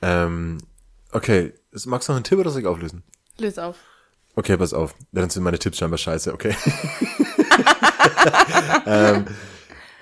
Ähm, 0.02 0.58
okay, 1.14 1.54
magst 1.86 2.08
du 2.08 2.12
noch 2.12 2.18
einen 2.18 2.26
Tipp 2.26 2.40
oder 2.40 2.52
soll 2.52 2.62
ich 2.62 2.68
auflösen? 2.68 3.04
Löse 3.38 3.64
auf. 3.64 3.78
Okay, 4.36 4.58
pass 4.58 4.74
auf. 4.74 4.96
Dann 5.12 5.30
sind 5.30 5.44
meine 5.44 5.60
Tipps 5.60 5.78
scheinbar 5.78 5.98
scheiße, 5.98 6.34
okay. 6.34 6.56
ähm, 8.86 9.26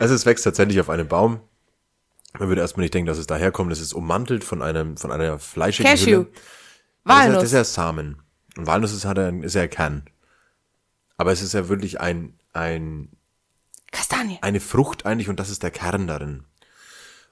also 0.02 0.14
es 0.16 0.26
wächst 0.26 0.44
tatsächlich 0.44 0.80
auf 0.80 0.90
einem 0.90 1.08
Baum. 1.08 1.40
Man 2.40 2.48
würde 2.48 2.62
erstmal 2.62 2.84
nicht 2.84 2.94
denken, 2.94 3.08
dass 3.08 3.18
es 3.18 3.28
daherkommt. 3.28 3.72
Es 3.72 3.80
ist 3.82 3.94
ummantelt 3.94 4.44
von 4.44 4.62
einem, 4.62 4.98
von 4.98 5.12
einer 5.12 5.38
fleischigen 5.40 5.90
Cashew. 5.90 6.06
Hülle. 6.06 6.26
Das 6.26 6.34
ist, 6.34 6.36
ja- 6.36 7.04
das 7.04 7.26
Walnuss. 7.28 7.44
ist 7.44 7.52
ja 7.54 7.64
Samen. 7.64 8.22
Und 8.58 8.68
Walnuss 8.68 8.94
ist, 8.94 9.06
hat 9.06 9.18
er, 9.18 9.34
ist 9.44 9.56
ja 9.56 9.68
Kern. 9.68 10.04
Aber 11.18 11.32
es 11.32 11.42
ist 11.42 11.54
ja 11.54 11.68
wirklich 11.70 12.00
ein, 12.02 12.34
ein, 12.54 13.10
Kastanie. 13.92 14.38
eine 14.42 14.60
Frucht 14.60 15.06
eigentlich 15.06 15.30
und 15.30 15.40
das 15.40 15.50
ist 15.50 15.64
der 15.64 15.72
Kern 15.72 16.08
darin. 16.08 16.44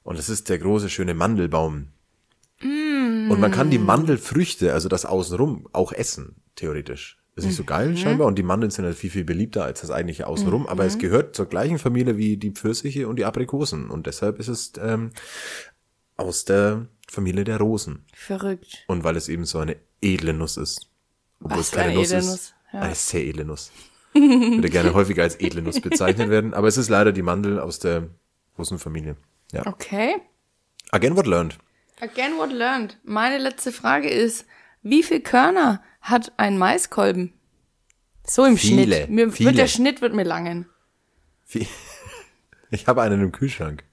Und 0.04 0.18
das 0.18 0.30
ist 0.30 0.50
der 0.50 0.60
große, 0.60 0.90
schöne 0.90 1.14
Mandelbaum. 1.14 1.90
Und 2.62 3.40
man 3.40 3.52
kann 3.52 3.70
die 3.70 3.78
Mandelfrüchte, 3.78 4.74
also 4.74 4.90
das 4.90 5.06
außenrum, 5.06 5.70
auch 5.72 5.94
essen, 5.94 6.36
theoretisch. 6.56 7.18
Das 7.40 7.46
ist 7.46 7.52
nicht 7.52 7.58
so 7.58 7.64
geil 7.64 7.96
scheinbar 7.96 8.28
und 8.28 8.38
die 8.38 8.44
Mandeln 8.44 8.70
sind 8.70 8.84
halt 8.84 8.98
viel, 8.98 9.10
viel 9.10 9.24
beliebter 9.24 9.64
als 9.64 9.80
das 9.80 9.92
eigentliche 9.92 10.28
außenrum, 10.28 10.68
aber 10.68 10.84
es 10.84 10.98
gehört 10.98 11.36
zur 11.36 11.46
gleichen 11.46 11.80
Familie 11.80 12.18
wie 12.18 12.36
die 12.36 12.52
Pfirsiche 12.52 13.08
und 13.08 13.16
die 13.16 13.24
Aprikosen 13.24 13.90
und 13.90 14.08
deshalb 14.08 14.40
ist 14.40 14.50
es 14.50 14.74
ähm, 14.82 15.12
aus 16.18 16.44
der 16.44 16.88
Familie 17.10 17.46
der 17.46 17.58
Rosen. 17.58 18.04
Verrückt. 18.14 18.84
Und 18.88 19.06
weil 19.06 19.16
es 19.16 19.30
eben 19.30 19.46
so 19.46 19.60
eine 19.60 19.78
edle 20.02 20.34
Nuss 20.34 20.58
ist. 20.58 20.90
Obwohl 21.42 21.60
Was 21.60 21.68
es 21.68 21.72
keine 21.72 21.92
eine 21.92 22.00
Nuss 22.00 22.12
edle 22.12 22.20
ist. 22.20 22.28
Nuss, 22.28 22.54
ja. 22.74 22.80
Eine 22.82 22.96
sehr 22.96 23.26
edle 23.26 23.46
Nuss. 23.46 23.72
Würde 24.14 24.70
gerne 24.70 24.94
häufiger 24.94 25.24
als 25.24 25.40
edle 25.40 25.62
Nuss 25.62 25.80
bezeichnet 25.80 26.30
werden, 26.30 26.54
aber 26.54 26.68
es 26.68 26.76
ist 26.76 26.90
leider 26.90 27.14
die 27.14 27.22
Mandel 27.22 27.60
aus 27.60 27.80
der 27.80 28.10
Rosenfamilie. 28.58 29.16
Ja. 29.54 29.66
Okay. 29.66 30.18
Again 30.92 31.16
what 31.16 31.26
learned. 31.26 31.58
Again 32.02 32.38
what 32.38 32.52
learned. 32.52 32.98
Meine 33.04 33.38
letzte 33.38 33.72
Frage 33.72 34.10
ist, 34.10 34.46
Wie 34.82 35.04
viel 35.04 35.20
Körner 35.22 35.82
hat 36.02 36.32
ein 36.38 36.58
Maiskolben? 36.58 37.34
So 38.26 38.46
im 38.46 38.58
Viele, 38.58 38.96
Schnitt. 38.98 39.10
Mir 39.10 39.32
viele. 39.32 39.50
wird 39.50 39.58
der 39.60 39.68
Schnitt 39.68 40.02
wird 40.02 40.14
mir 40.14 40.24
langen. 40.24 40.68
Wie- 41.50 41.68
Ich 42.72 42.86
habe 42.86 43.02
einen 43.02 43.20
im 43.22 43.32
Kühlschrank. 43.32 43.84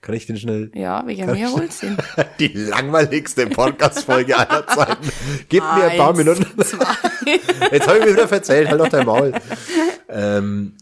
Kann 0.00 0.14
ich 0.14 0.24
den 0.26 0.38
schnell? 0.38 0.70
Ja, 0.74 1.06
welcher 1.06 1.26
mir 1.26 1.50
holst 1.52 1.82
den? 1.82 1.96
Die 2.38 2.48
langweiligste 2.48 3.46
Podcast-Folge 3.46 4.36
aller 4.36 4.66
Zeiten. 4.74 5.08
Gib 5.50 5.62
mir 5.62 5.90
ein 5.90 5.96
paar 5.98 6.08
Eins, 6.10 6.18
Minuten. 6.18 6.46
Jetzt 6.56 7.86
habe 7.86 7.98
ich 7.98 8.04
mir 8.06 8.12
wieder 8.12 8.26
verzählt, 8.28 8.68
halt 8.68 8.80
doch 8.80 8.88
dein 8.88 9.04
Maul. 9.06 9.32
Ähm, 10.08 10.76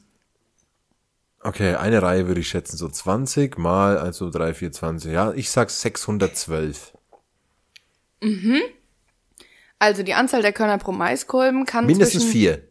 okay, 1.40 1.74
eine 1.74 2.00
Reihe 2.02 2.28
würde 2.28 2.40
ich 2.40 2.48
schätzen, 2.48 2.76
so 2.76 2.88
20 2.88 3.58
mal, 3.58 3.96
also 3.98 4.30
3, 4.30 4.54
4, 4.54 4.70
20. 4.72 5.12
Ja, 5.12 5.32
ich 5.32 5.50
sag 5.50 5.70
612. 5.70 6.92
Also 9.82 10.04
die 10.04 10.14
Anzahl 10.14 10.42
der 10.42 10.52
Körner 10.52 10.78
pro 10.78 10.92
Maiskolben 10.92 11.66
kann 11.66 11.86
Mindestens 11.86 12.22
zwischen, 12.22 12.32
vier. 12.32 12.62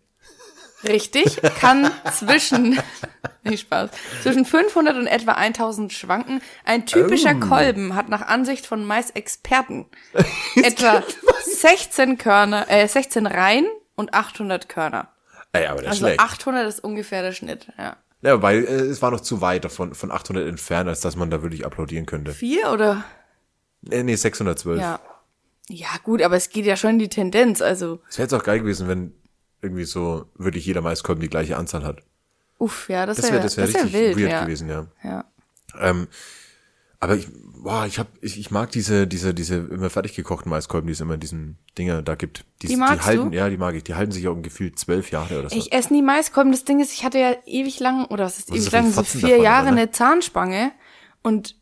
Richtig, 0.88 1.42
kann 1.60 1.92
zwischen, 2.18 2.80
nicht 3.44 3.64
Spaß, 3.64 3.90
zwischen 4.24 4.46
500 4.46 4.96
und 4.96 5.08
etwa 5.08 5.34
1000 5.34 5.92
schwanken. 5.92 6.42
Ein 6.64 6.86
typischer 6.86 7.36
Oh. 7.36 7.46
Kolben 7.46 7.96
hat 7.96 8.08
nach 8.08 8.22
Ansicht 8.22 8.66
von 8.66 8.86
Maisexperten 8.86 9.88
etwa 10.56 11.04
16 11.44 12.18
Körner, 12.18 12.72
äh, 12.72 12.88
16 12.88 13.26
Reihen 13.28 13.66
und 13.96 14.14
800 14.14 14.70
Körner. 14.70 15.10
Ey, 15.52 15.66
aber 15.66 15.82
der 15.82 15.92
ist 15.92 15.96
Also 15.96 16.06
schlecht. 16.06 16.20
800 16.22 16.66
ist 16.66 16.82
ungefähr 16.82 17.24
der 17.24 17.34
Schnitt, 17.34 17.68
ja. 17.78 17.98
Ja, 18.22 18.42
weil 18.42 18.64
äh, 18.64 18.68
es 18.68 19.02
war 19.02 19.12
noch 19.12 19.20
zu 19.20 19.42
weit 19.42 19.66
davon, 19.66 19.96
von 19.96 20.12
800 20.12 20.48
entfernt, 20.48 20.88
als 20.88 21.02
dass 21.02 21.18
man 21.18 21.30
da 21.30 21.42
wirklich 21.42 21.66
applaudieren 21.66 22.06
könnte. 22.06 22.32
Vier 22.32 22.72
oder? 22.72 23.04
Äh, 23.90 24.04
nee, 24.04 24.16
612. 24.16 24.80
Ja. 24.80 25.02
Ja, 25.70 25.90
gut, 26.04 26.22
aber 26.22 26.36
es 26.36 26.50
geht 26.50 26.66
ja 26.66 26.76
schon 26.76 26.92
in 26.92 27.00
die 27.00 27.10
Tendenz, 27.10 27.62
also, 27.62 28.00
Es 28.10 28.18
wäre 28.18 28.26
jetzt 28.26 28.34
auch 28.34 28.44
geil 28.44 28.60
gewesen, 28.60 28.88
wenn 28.88 29.14
irgendwie 29.62 29.86
so 29.86 30.26
wirklich 30.36 30.66
jeder 30.66 30.82
Maiskolben 30.82 31.22
die 31.22 31.30
gleiche 31.30 31.56
Anzahl 31.58 31.84
hat. 31.84 32.02
uff, 32.58 32.90
ja, 32.90 33.06
das 33.06 33.18
Das 33.18 33.26
wäre 33.26 33.36
wäre 33.36 33.44
das 33.44 33.58
wär 33.58 33.66
das 33.66 33.74
wär 33.76 33.84
richtig 33.86 34.00
wild, 34.02 34.18
weird 34.18 34.32
ja. 34.32 34.44
gewesen, 34.44 34.70
ja. 34.70 34.88
Ja. 35.04 35.26
Ähm, 35.80 36.08
aber 37.00 37.16
ich, 37.16 37.28
boah, 37.64 37.86
ich 37.88 37.98
hab, 37.98 38.08
ich, 38.22 38.38
ich 38.40 38.52
mag 38.52 38.70
diese, 38.72 39.08
diese, 39.08 39.34
diese 39.34 39.56
immer 39.56 39.90
fertig 39.90 40.16
gekochten 40.16 40.50
Maiskolben, 40.52 40.86
die 40.88 40.94
es 40.94 41.00
immer 41.00 41.16
in 41.16 41.20
diesen 41.20 41.58
Dinger 41.78 42.04
da 42.04 42.14
gibt. 42.14 42.46
Die, 42.62 42.68
Die 42.68 42.76
magst 42.76 43.06
halten, 43.08 43.32
du? 43.32 43.38
ja, 43.38 43.50
die 43.50 43.58
mag 43.58 43.74
ich. 43.74 43.84
Die 43.84 43.96
halten 43.96 44.12
sich 44.12 44.28
auch 44.28 44.40
gefühlt 44.40 44.78
zwölf 44.78 45.10
Jahre 45.10 45.40
oder 45.40 45.50
so. 45.50 45.56
Ich 45.56 45.72
esse 45.74 45.92
nie 45.94 46.04
Maiskolben. 46.04 46.52
Das 46.52 46.64
Ding 46.64 46.80
ist, 46.80 46.94
ich 46.94 47.04
hatte 47.04 47.18
ja 47.18 47.34
ewig 47.48 47.80
lang, 47.80 48.06
oder 48.06 48.26
was 48.26 48.38
ist 48.38 48.52
Was 48.52 48.58
ist 48.58 48.64
ewig 48.68 48.70
viel 48.70 48.80
lang, 48.80 48.92
so 48.92 49.04
vier 49.04 49.22
davon, 49.30 49.44
Jahre 49.44 49.68
oder? 49.70 49.78
eine 49.78 49.92
Zahnspange 49.92 50.72
und 51.24 51.56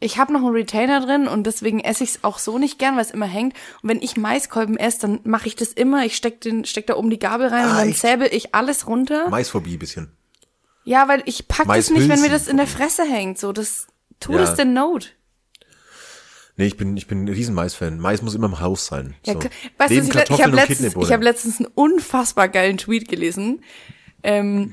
ich 0.00 0.18
habe 0.18 0.32
noch 0.32 0.40
einen 0.40 0.50
Retainer 0.54 1.00
drin 1.00 1.26
und 1.26 1.44
deswegen 1.46 1.80
esse 1.80 2.04
ich 2.04 2.10
es 2.10 2.24
auch 2.24 2.38
so 2.38 2.58
nicht 2.58 2.78
gern, 2.78 2.96
weil 2.96 3.02
es 3.02 3.10
immer 3.10 3.26
hängt. 3.26 3.54
Und 3.82 3.88
wenn 3.88 4.02
ich 4.02 4.16
Maiskolben 4.16 4.76
esse, 4.76 5.00
dann 5.00 5.20
mache 5.24 5.46
ich 5.48 5.56
das 5.56 5.68
immer. 5.72 6.04
Ich 6.04 6.16
steck, 6.16 6.40
den, 6.42 6.64
steck 6.66 6.86
da 6.86 6.96
oben 6.96 7.08
die 7.10 7.18
Gabel 7.18 7.48
rein 7.48 7.64
und 7.64 7.70
Ah, 7.72 7.78
dann 7.78 7.88
echt? 7.90 8.00
säbel 8.00 8.28
ich 8.30 8.54
alles 8.54 8.86
runter. 8.86 9.28
Maisphobie 9.30 9.76
bisschen. 9.78 10.12
ja, 10.84 11.08
weil 11.08 11.22
ich 11.26 11.48
pack 11.48 11.66
das 11.66 11.90
nicht, 11.90 12.08
wenn 12.08 12.20
mir 12.20 12.28
das 12.30 12.46
in 12.48 12.56
der. 12.58 12.66
Fresse 12.66 13.04
hängt. 13.04 13.38
So, 13.38 13.52
das 13.52 13.86
tut 14.20 14.34
Ja. 14.36 14.42
es 14.42 14.54
den 14.54 14.72
Not. 14.74 15.14
Nee, 16.58 16.66
ich 16.66 16.76
bin, 16.78 16.96
ich 16.96 17.06
bin 17.06 17.24
ein 17.24 17.28
riesen 17.28 17.54
Mais-Fan. 17.54 17.98
Mais 17.98 18.22
muss 18.22 18.34
immer 18.34 18.46
im 18.46 18.60
Haus 18.60 18.86
sein. 18.86 19.14
Ja, 19.26 19.34
so. 19.34 19.40
weißt 19.40 19.50
du, 19.50 19.50
Neben 19.50 19.78
was 19.78 19.90
ich, 19.90 19.94
le- 19.94 20.04
ich 20.04 20.10
Kartoffeln 20.12 20.38
habe 20.40 20.50
und 20.52 20.68
letztens, 20.68 20.94
ich 21.06 21.12
hab 21.12 21.22
letztens 21.22 21.58
einen 21.58 21.68
unfassbar 21.74 22.48
geilen 22.48 22.78
Tweet 22.78 23.08
gelesen. 23.08 23.62
Ähm, 24.22 24.72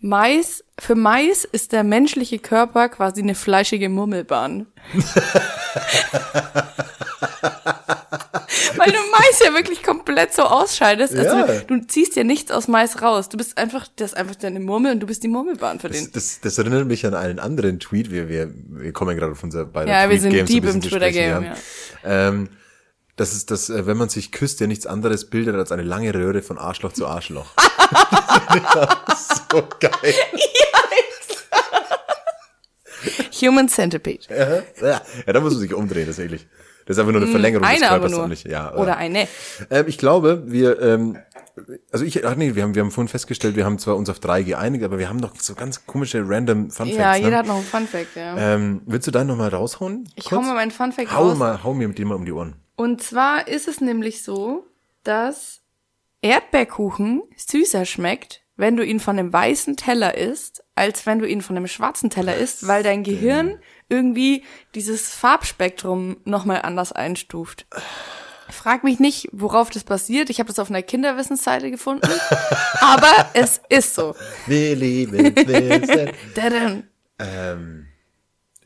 Mais, 0.00 0.62
für 0.78 0.94
Mais 0.94 1.44
ist 1.44 1.72
der 1.72 1.82
menschliche 1.82 2.38
Körper 2.38 2.88
quasi 2.88 3.22
eine 3.22 3.34
fleischige 3.34 3.88
Murmelbahn. 3.88 4.66
Weil 8.76 8.92
du 8.92 8.98
Mais 9.10 9.40
ja 9.44 9.54
wirklich 9.54 9.82
komplett 9.82 10.34
so 10.34 10.42
ausscheidest. 10.42 11.14
Also 11.14 11.36
Ja. 11.36 11.46
du 11.66 11.80
ziehst 11.86 12.14
ja 12.16 12.24
nichts 12.24 12.50
aus 12.52 12.68
Mais 12.68 13.00
raus. 13.02 13.28
Du 13.28 13.36
bist 13.36 13.56
einfach, 13.58 13.88
das 13.96 14.12
ist 14.12 14.16
einfach 14.16 14.34
deine 14.36 14.60
Murmel 14.60 14.92
und 14.92 15.00
du 15.00 15.06
bist 15.06 15.22
die 15.22 15.28
Murmelbahn 15.28 15.80
für 15.80 15.88
Das, 15.88 15.96
den. 16.04 16.12
das, 16.12 16.40
das 16.40 16.58
erinnert 16.58 16.86
mich 16.86 17.06
an 17.06 17.14
einen 17.14 17.38
anderen 17.38 17.80
Tweet. 17.80 18.10
Wir, 18.10 18.28
wir, 18.28 18.50
wir 18.68 18.92
kommen 18.92 19.16
gerade 19.16 19.32
auf 19.32 19.42
unser 19.42 19.64
beide 19.64 19.90
Ja, 19.90 20.08
wir 20.10 20.20
sind 20.20 20.30
Tweet-Games 20.32 20.50
deep 20.50 20.64
im 20.74 20.80
Twitter-Game, 20.82 21.44
sprechen, 21.44 21.56
Ähm, 22.04 22.48
das 23.16 23.32
ist 23.32 23.50
das, 23.50 23.70
äh, 23.70 23.86
wenn 23.86 23.96
man 23.96 24.08
sich 24.08 24.30
küsst, 24.30 24.60
ja 24.60 24.66
nichts 24.66 24.86
anderes 24.86 25.28
bildet 25.28 25.56
als 25.56 25.72
eine 25.72 25.82
lange 25.82 26.14
Röhre 26.14 26.42
von 26.42 26.58
Arschloch 26.58 26.92
zu 26.92 27.06
Arschloch. 27.06 27.46
so 29.50 29.62
geil. 29.80 30.14
Human 33.42 33.68
Centipede. 33.68 34.26
Ja, 34.80 35.00
ja, 35.26 35.32
da 35.32 35.40
muss 35.40 35.52
man 35.52 35.60
sich 35.60 35.74
umdrehen, 35.74 36.06
tatsächlich. 36.06 36.46
Das 36.86 36.96
ist 36.96 37.00
einfach 37.00 37.12
nur 37.12 37.22
eine 37.22 37.30
Verlängerung 37.30 37.66
des 37.66 37.76
Eine 37.76 37.90
aber 37.90 37.98
Körpers. 37.98 38.12
nur. 38.12 38.22
und 38.24 38.30
Nicht, 38.30 38.46
ja, 38.46 38.72
Oder 38.74 38.96
eine. 38.96 39.26
Ähm, 39.70 39.86
ich 39.88 39.98
glaube, 39.98 40.44
wir, 40.46 40.80
ähm, 40.80 41.18
also 41.90 42.04
ich, 42.04 42.24
ach 42.24 42.36
nee, 42.36 42.54
wir 42.54 42.62
haben, 42.62 42.76
wir 42.76 42.82
haben 42.82 42.92
vorhin 42.92 43.08
festgestellt, 43.08 43.56
wir 43.56 43.64
haben 43.64 43.78
zwar 43.78 43.96
uns 43.96 44.08
auf 44.08 44.20
drei 44.20 44.42
geeinigt, 44.42 44.84
aber 44.84 44.98
wir 44.98 45.08
haben 45.08 45.16
noch 45.16 45.34
so 45.36 45.54
ganz 45.54 45.84
komische 45.86 46.22
random 46.24 46.70
Fun 46.70 46.86
Facts. 46.86 46.98
Ja, 46.98 47.12
ne? 47.12 47.24
jeder 47.24 47.38
hat 47.38 47.46
noch 47.46 47.56
einen 47.56 47.64
Fun 47.64 47.88
Fact, 47.88 48.14
ja. 48.14 48.36
ähm, 48.54 48.82
willst 48.86 49.06
du 49.06 49.10
deinen 49.10 49.26
nochmal 49.26 49.48
raushauen? 49.48 50.08
ich 50.14 50.30
hau 50.30 50.40
mal 50.40 50.54
meinen 50.54 50.70
Fun 50.70 50.92
Fact 50.92 51.12
hau 51.12 51.30
raus. 51.30 51.38
mal, 51.38 51.64
hau 51.64 51.74
mir 51.74 51.88
mit 51.88 51.98
dem 51.98 52.08
mal 52.08 52.14
um 52.14 52.24
die 52.24 52.32
Ohren. 52.32 52.54
Und 52.76 53.02
zwar 53.02 53.48
ist 53.48 53.68
es 53.68 53.80
nämlich 53.80 54.22
so, 54.22 54.66
dass 55.02 55.62
Erdbeerkuchen 56.20 57.22
süßer 57.36 57.84
schmeckt, 57.84 58.42
wenn 58.56 58.76
du 58.76 58.84
ihn 58.84 59.00
von 59.00 59.18
einem 59.18 59.32
weißen 59.32 59.76
Teller 59.76 60.16
isst, 60.16 60.64
als 60.74 61.06
wenn 61.06 61.18
du 61.18 61.28
ihn 61.28 61.42
von 61.42 61.56
einem 61.56 61.66
schwarzen 61.66 62.10
Teller 62.10 62.36
isst, 62.36 62.66
weil 62.66 62.82
dein 62.82 63.02
Gehirn 63.02 63.58
irgendwie 63.88 64.44
dieses 64.74 65.10
Farbspektrum 65.10 66.18
nochmal 66.24 66.62
anders 66.62 66.92
einstuft. 66.92 67.66
Frag 68.48 68.84
mich 68.84 69.00
nicht, 69.00 69.28
worauf 69.32 69.70
das 69.70 69.84
basiert. 69.84 70.30
Ich 70.30 70.38
habe 70.38 70.48
das 70.48 70.58
auf 70.58 70.70
einer 70.70 70.82
Kinderwissensseite 70.82 71.70
gefunden. 71.70 72.08
aber 72.80 73.30
es 73.34 73.60
ist 73.68 73.94
so. 73.94 74.14
Wir 74.46 74.76
lieben 74.76 75.34
Wilson. 75.36 76.84
Ähm, 77.18 77.86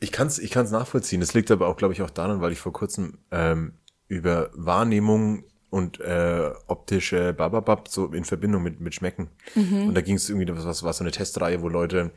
ich 0.01 0.11
kann's, 0.11 0.37
ich 0.37 0.51
kann's 0.51 0.71
nachvollziehen. 0.71 1.21
Das 1.21 1.33
liegt 1.33 1.51
aber 1.51 1.69
auch, 1.69 1.77
glaube 1.77 1.93
ich, 1.93 2.01
auch 2.01 2.09
daran, 2.09 2.41
weil 2.41 2.51
ich 2.51 2.59
vor 2.59 2.73
kurzem 2.73 3.19
ähm, 3.31 3.75
über 4.11 4.49
Wahrnehmung 4.53 5.45
und 5.69 6.01
äh, 6.01 6.51
optische 6.67 7.31
Bababab 7.33 7.87
so 7.87 8.07
in 8.07 8.25
Verbindung 8.25 8.61
mit 8.61 8.81
mit 8.81 8.93
Schmecken. 8.93 9.29
Mhm. 9.55 9.87
Und 9.87 9.95
da 9.95 10.01
ging 10.01 10.15
es 10.15 10.29
irgendwie, 10.29 10.49
was 10.53 10.65
was 10.65 10.83
war 10.83 10.91
so 10.91 11.03
eine 11.03 11.11
Testreihe, 11.11 11.61
wo 11.61 11.69
Leute 11.69 12.11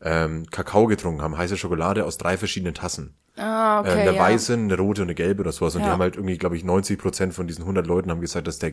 ähm, 0.00 0.46
Kakao 0.50 0.86
getrunken 0.86 1.20
haben, 1.20 1.36
heiße 1.36 1.58
Schokolade 1.58 2.06
aus 2.06 2.16
drei 2.16 2.38
verschiedenen 2.38 2.72
Tassen. 2.72 3.14
Ah, 3.36 3.78
äh, 3.84 3.90
okay, 3.90 4.00
eine 4.00 4.14
ja. 4.14 4.22
weiße, 4.22 4.54
eine 4.54 4.76
rote 4.78 5.02
und 5.02 5.08
eine 5.08 5.14
gelbe 5.14 5.42
oder 5.42 5.52
sowas. 5.52 5.74
Und 5.74 5.82
die 5.82 5.86
Ja. 5.86 5.92
haben 5.92 6.00
halt 6.00 6.16
irgendwie, 6.16 6.38
glaube 6.38 6.56
ich, 6.56 6.64
90 6.64 6.98
Prozent 6.98 7.34
von 7.34 7.46
diesen 7.46 7.62
100 7.62 7.86
Leuten 7.86 8.10
haben 8.10 8.20
gesagt, 8.22 8.46
dass 8.46 8.58
der, 8.58 8.72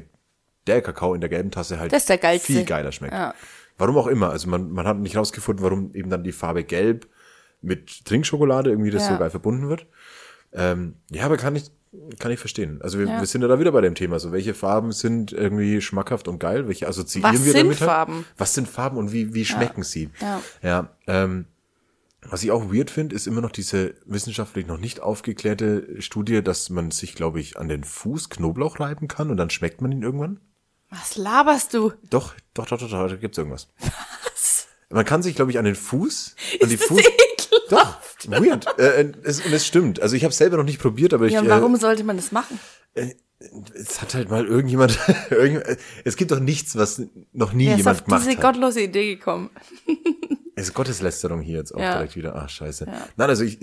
der 0.66 0.82
Kakao 0.82 1.14
in 1.14 1.20
der 1.22 1.30
gelben 1.30 1.52
Tasse 1.52 1.78
halt 1.80 1.92
viel 2.42 2.64
geiler 2.64 2.92
schmeckt. 2.94 3.14
Ja. 3.14 3.34
Warum 3.78 3.98
auch 3.98 4.08
immer. 4.08 4.30
Also 4.30 4.48
man, 4.50 4.72
man 4.72 4.88
hat 4.88 4.98
nicht 4.98 5.18
rausgefunden, 5.18 5.64
warum 5.64 5.94
eben 5.94 6.10
dann 6.10 6.24
die 6.24 6.32
Farbe 6.32 6.64
gelb 6.64 7.08
mit 7.62 8.06
Trinkschokolade 8.06 8.70
irgendwie 8.70 8.92
das 8.92 9.04
Ja. 9.04 9.14
so 9.14 9.20
geil 9.20 9.30
verbunden 9.30 9.68
wird. 9.68 9.88
Ähm, 10.54 10.96
ja, 11.12 11.26
aber 11.26 11.36
kann 11.38 11.56
ich, 11.56 11.70
kann 12.20 12.32
ich 12.32 12.40
verstehen. 12.40 12.80
Also 12.82 13.00
wir, 13.00 13.08
Ja. 13.08 13.20
wir 13.20 13.26
sind 13.28 13.42
ja 13.42 13.48
da 13.48 13.60
wieder 13.60 13.72
bei 13.72 13.82
dem 13.82 13.96
Thema. 13.96 14.20
So, 14.20 14.32
welche 14.32 14.54
Farben 14.54 14.92
sind 14.92 15.32
irgendwie 15.34 15.82
schmackhaft 15.82 16.28
und 16.28 16.40
geil? 16.40 16.68
Welche 16.68 16.88
assoziieren 16.88 17.34
Was 17.34 17.46
wir 17.46 17.52
sind 17.54 17.64
damit? 17.64 17.80
halt? 17.82 17.90
Farben? 17.90 18.26
Was 18.38 18.54
sind 18.54 18.68
Farben 18.68 18.98
und 18.98 19.12
wie, 19.12 19.34
wie 19.34 19.46
schmecken 19.46 19.84
sie? 19.84 20.10
Ja. 20.22 20.42
Ja, 20.62 20.90
ähm, 21.08 21.46
was 22.28 22.44
ich 22.44 22.52
auch 22.52 22.74
weird 22.74 22.90
finde, 22.90 23.16
ist 23.16 23.28
immer 23.28 23.42
noch 23.42 23.52
diese 23.52 23.94
wissenschaftlich 24.06 24.66
noch 24.66 24.80
nicht 24.80 25.00
aufgeklärte 25.00 26.02
Studie, 26.02 26.42
dass 26.42 26.70
man 26.72 26.90
sich, 26.92 27.14
glaube 27.16 27.40
ich, 27.40 27.58
an 27.58 27.68
den 27.70 27.84
Fuß 27.84 28.30
Knoblauch 28.30 28.80
reiben 28.80 29.08
kann 29.08 29.30
und 29.30 29.38
dann 29.38 29.50
schmeckt 29.52 29.82
man 29.82 29.92
ihn 29.92 30.02
irgendwann. 30.02 30.40
Was 30.90 31.18
laberst 31.18 31.74
du? 31.74 31.94
Doch, 32.10 32.34
doch, 32.54 32.66
doch, 32.66 32.80
doch, 32.80 32.90
doch 32.90 33.08
da 33.10 33.16
gibt's 33.16 33.38
irgendwas. 33.38 33.68
Was? 33.80 34.68
Man 34.90 35.06
kann 35.06 35.22
sich, 35.24 35.36
glaube 35.36 35.52
ich, 35.52 35.58
an 35.60 35.66
den 35.66 35.76
Fuß, 35.76 36.36
an 36.62 36.70
die 36.70 36.78
das 36.78 36.86
Fuß. 36.88 37.02
Doch, 37.70 37.98
weird. 38.28 38.68
Äh, 38.80 39.02
äh, 39.02 39.12
es, 39.24 39.46
und 39.46 39.52
es 39.54 39.66
stimmt. 39.66 40.02
Also 40.02 40.16
ich 40.16 40.24
habe 40.24 40.34
selber 40.34 40.58
noch 40.58 40.64
nicht 40.64 40.80
probiert, 40.80 41.14
aber 41.14 41.26
ich. 41.26 41.34
Ja, 41.34 41.46
warum 41.48 41.76
sollte 41.78 42.04
man 42.04 42.16
das 42.18 42.32
machen? 42.32 42.60
Äh, 42.94 43.16
es 43.74 44.02
hat 44.02 44.14
halt 44.14 44.30
mal 44.30 44.46
irgendjemand. 44.46 44.98
irgend- 45.30 45.64
es 46.04 46.16
gibt 46.16 46.32
doch 46.32 46.40
nichts, 46.40 46.76
was 46.76 47.02
noch 47.34 47.54
nie 47.54 47.68
ist 47.70 47.78
jemand 47.78 48.06
gemacht 48.06 48.26
diese 48.26 48.38
hat. 48.38 48.42
gottlose 48.44 48.82
Idee 48.82 49.16
gekommen? 49.16 49.50
Es 50.58 50.68
ist 50.70 50.74
Gotteslästerung 50.74 51.42
hier 51.42 51.58
jetzt 51.58 51.76
auch 51.76 51.82
Ja. 51.82 51.96
direkt 51.96 52.16
wieder. 52.16 52.34
Ach, 52.38 52.48
scheiße. 52.48 52.86
Nein, 53.18 53.30
also 53.30 53.44
ich, 53.44 53.60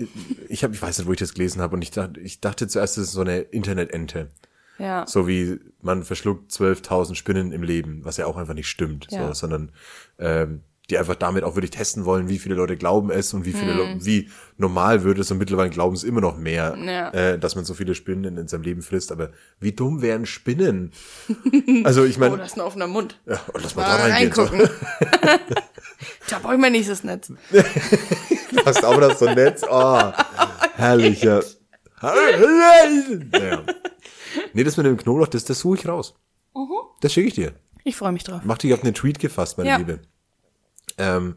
ich, 0.47 0.63
hab, 0.63 0.73
ich 0.73 0.79
weiß 0.81 0.99
nicht, 0.99 1.07
wo 1.07 1.11
ich 1.11 1.17
das 1.17 1.33
gelesen 1.33 1.59
habe 1.59 1.75
und 1.75 1.81
ich 1.81 1.89
dachte, 1.89 2.19
ich 2.19 2.39
dachte 2.39 2.67
zuerst, 2.67 2.97
das 2.97 3.05
ist 3.05 3.13
so 3.13 3.21
eine 3.21 3.39
Internetente. 3.39 4.29
Ja. 4.77 5.03
So 5.07 5.27
wie 5.27 5.59
man 5.81 6.03
verschluckt 6.03 6.51
12.000 6.51 7.15
Spinnen 7.15 7.51
im 7.51 7.63
Leben, 7.63 8.01
was 8.05 8.17
ja 8.17 8.27
auch 8.27 8.37
einfach 8.37 8.53
nicht 8.53 8.67
stimmt, 8.67 9.07
Ja. 9.09 9.25
so, 9.29 9.33
sondern 9.33 9.71
ähm, 10.19 10.61
die 10.93 10.97
einfach 10.99 11.15
damit 11.15 11.43
auch 11.43 11.55
wirklich 11.55 11.71
testen 11.71 12.05
wollen, 12.05 12.29
wie 12.29 12.37
viele 12.39 12.55
Leute 12.55 12.77
glauben 12.77 13.09
es 13.09 13.33
und 13.33 13.45
wie 13.45 13.51
viele 13.53 13.73
Leute, 13.73 14.05
wie 14.05 14.29
normal 14.57 15.03
wird 15.03 15.17
es 15.19 15.31
und 15.31 15.39
mittlerweile 15.39 15.69
glauben 15.71 15.95
es 15.95 16.03
immer 16.03 16.21
noch 16.21 16.37
mehr, 16.37 16.75
Mhm. 16.75 16.87
Ja. 16.87 17.09
äh, 17.09 17.39
dass 17.39 17.55
man 17.55 17.65
so 17.65 17.73
viele 17.73 17.95
Spinnen 17.95 18.37
in 18.37 18.47
seinem 18.47 18.61
Leben 18.63 18.81
frisst. 18.81 19.11
Aber 19.11 19.31
wie 19.59 19.71
dumm 19.71 20.01
wären 20.01 20.25
Spinnen? 20.25 20.91
Also 21.83 22.03
ich 22.05 22.17
Oh, 22.17 22.19
meine, 22.21 22.37
das 22.37 22.51
ist 22.51 22.57
ein 22.57 22.61
offener 22.61 22.87
Mund. 22.87 23.19
ja, 23.25 23.39
oh, 23.53 23.57
lass 23.61 23.75
mal 23.75 23.81
Mal 23.87 23.97
da 23.97 24.03
reingehen. 24.05 24.33
So. 24.33 24.41
reingucken. 24.43 24.69
da 26.29 26.39
brauche 26.39 26.53
ich 26.55 26.59
mir 26.61 26.69
nicht 26.71 26.89
das 26.89 27.03
Netz. 27.03 27.31
Hast 28.65 28.85
auch 28.85 28.99
das 28.99 29.19
so 29.19 29.25
nett. 29.25 29.61
Oh, 29.69 30.11
herrlich, 30.75 31.21
ja. 31.23 31.41
Nee, 34.53 34.63
das 34.63 34.77
mit 34.77 34.85
dem 34.85 34.97
Knoblauch, 34.97 35.27
das, 35.27 35.45
das 35.45 35.59
suche 35.59 35.77
ich 35.77 35.87
raus. 35.87 36.15
Das 37.01 37.13
schicke 37.13 37.27
ich 37.27 37.33
dir. 37.35 37.53
Ich 37.83 37.95
freue 37.95 38.11
mich 38.11 38.23
drauf. 38.23 38.41
Mach 38.43 38.57
dich 38.57 38.73
auf 38.73 38.83
einen 38.83 38.93
Tweet 38.93 39.19
gefasst, 39.19 39.57
meine 39.57 39.69
Ja. 39.69 39.77
Liebe. 39.77 39.99
Ähm, 40.97 41.35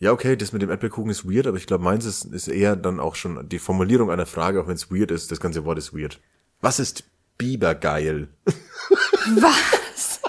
ja, 0.00 0.12
okay, 0.12 0.36
das 0.36 0.52
mit 0.52 0.62
dem 0.62 0.70
Erdbeerkuchen 0.70 1.10
ist 1.10 1.28
weird, 1.28 1.46
aber 1.46 1.56
ich 1.56 1.66
glaube, 1.66 1.82
meins 1.82 2.04
ist, 2.04 2.24
ist 2.26 2.48
eher 2.48 2.76
dann 2.76 3.00
auch 3.00 3.16
schon 3.16 3.48
die 3.48 3.58
Formulierung 3.58 4.10
einer 4.10 4.26
Frage, 4.26 4.60
auch 4.60 4.68
wenn 4.68 4.76
es 4.76 4.92
weird 4.92 5.10
ist, 5.10 5.32
das 5.32 5.40
ganze 5.40 5.64
Wort 5.64 5.78
ist 5.78 5.92
weird. 5.92 6.20
Was 6.60 6.78
ist 6.78 7.04
Bibergeil? 7.36 8.28
Was? 9.40 10.20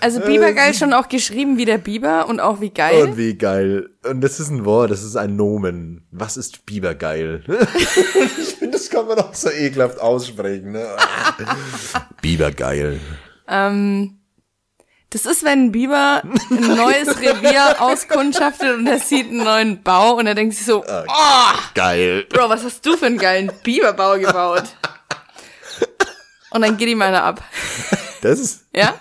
Also 0.00 0.20
Bibergeil 0.20 0.74
schon 0.74 0.92
auch 0.92 1.08
geschrieben 1.08 1.56
wie 1.56 1.64
der 1.64 1.78
Biber 1.78 2.28
und 2.28 2.40
auch 2.40 2.60
wie 2.60 2.70
geil. 2.70 3.02
Und 3.02 3.16
wie 3.16 3.34
geil. 3.34 3.90
Und 4.08 4.20
das 4.20 4.38
ist 4.38 4.50
ein 4.50 4.64
Wort, 4.64 4.90
das 4.90 5.02
ist 5.02 5.16
ein 5.16 5.36
Nomen. 5.36 6.06
Was 6.10 6.36
ist 6.36 6.66
Bibergeil? 6.66 7.42
ich 8.38 8.54
finde, 8.54 8.78
das 8.78 8.90
kann 8.90 9.06
man 9.06 9.18
auch 9.18 9.34
so 9.34 9.50
ekelhaft 9.50 10.00
aussprechen. 10.00 10.72
Ne? 10.72 10.86
Bibergeil. 12.22 13.00
Das 15.10 15.24
ist, 15.24 15.42
wenn 15.42 15.66
ein 15.66 15.72
Biber 15.72 16.22
ein 16.50 16.76
neues 16.76 17.18
Revier 17.18 17.76
auskundschaftet 17.80 18.76
und 18.76 18.86
er 18.86 18.98
sieht 18.98 19.28
einen 19.28 19.42
neuen 19.42 19.82
Bau 19.82 20.16
und 20.16 20.26
er 20.26 20.34
denkt 20.34 20.54
sich 20.54 20.66
so, 20.66 20.84
oh, 20.86 21.02
Geil. 21.74 22.26
Bro, 22.28 22.50
was 22.50 22.62
hast 22.62 22.84
du 22.84 22.94
für 22.96 23.06
einen 23.06 23.16
geilen 23.18 23.50
Biberbau 23.62 24.18
gebaut? 24.18 24.64
Und 26.50 26.60
dann 26.62 26.76
geht 26.76 26.88
ihm 26.88 27.00
einer 27.02 27.22
ab. 27.22 27.42
Das 28.20 28.38
ist 28.38 28.64
Ja? 28.74 28.94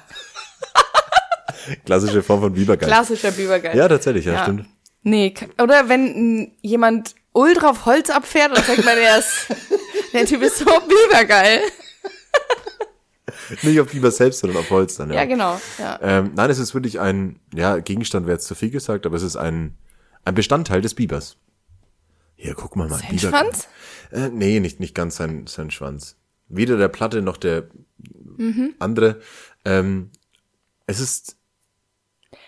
klassische 1.86 2.24
Form 2.24 2.40
von 2.42 2.54
Bibergeil. 2.54 2.88
Klassischer 2.88 3.32
Bibergeil. 3.32 3.76
Ja, 3.76 3.88
tatsächlich, 3.90 4.26
ja, 4.26 4.34
Ja. 4.34 4.44
stimmt. 4.44 4.66
Nee, 5.04 5.34
oder 5.62 5.90
wenn 5.90 6.54
jemand 6.62 7.16
ultra 7.34 7.70
auf 7.70 7.86
Holz 7.86 8.10
abfährt 8.10 8.50
und 8.58 8.66
sagt 8.66 8.84
man, 8.84 8.96
der 8.96 9.20
ist, 9.20 9.48
der 10.14 10.26
Typ 10.26 10.42
ist 10.42 10.60
so 10.60 10.66
Bibergeil. 10.66 11.62
Nicht 13.64 13.80
auf 13.80 13.92
Biber 13.92 14.12
selbst, 14.12 14.40
sondern 14.40 14.58
auf 14.60 14.70
Holz 14.70 14.96
dann. 14.96 15.10
Ja, 15.10 15.16
Ja, 15.18 15.26
genau. 15.26 15.60
Ja. 15.78 16.00
Ähm, 16.02 16.32
nein, 16.36 16.50
es 16.50 16.60
ist 16.60 16.74
wirklich 16.74 17.00
ein, 17.00 17.40
ja, 17.54 17.78
Gegenstand 17.80 18.26
wäre 18.26 18.36
jetzt 18.38 18.48
zu 18.48 18.56
viel 18.56 18.70
gesagt, 18.70 19.06
aber 19.06 19.16
es 19.16 19.24
ist 19.24 19.36
ein, 19.36 19.78
ein 20.26 20.36
Bestandteil 20.36 20.82
des 20.82 20.94
Bibers. 20.94 21.38
Hier, 22.36 22.54
guck 22.54 22.76
mal 22.76 22.88
mal. 22.88 23.00
Sein 23.00 23.18
Schwanz? 23.18 23.68
Äh, 24.12 24.30
nee, 24.30 24.60
nicht, 24.60 24.80
nicht 24.80 24.94
ganz 24.94 25.16
sein, 25.16 25.48
sein 25.48 25.72
Schwanz. 25.72 26.16
Weder 26.50 26.78
der 26.78 26.88
Platte 26.90 27.22
noch 27.22 27.38
der 27.38 27.68
Mhm. 28.38 28.76
andere. 28.80 29.20
Ähm, 29.66 30.12
es 30.86 31.00
ist, 31.00 31.36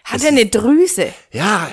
Hat 0.03 0.21
er 0.21 0.29
eine 0.29 0.45
Drüse? 0.45 1.11
ja. 1.31 1.71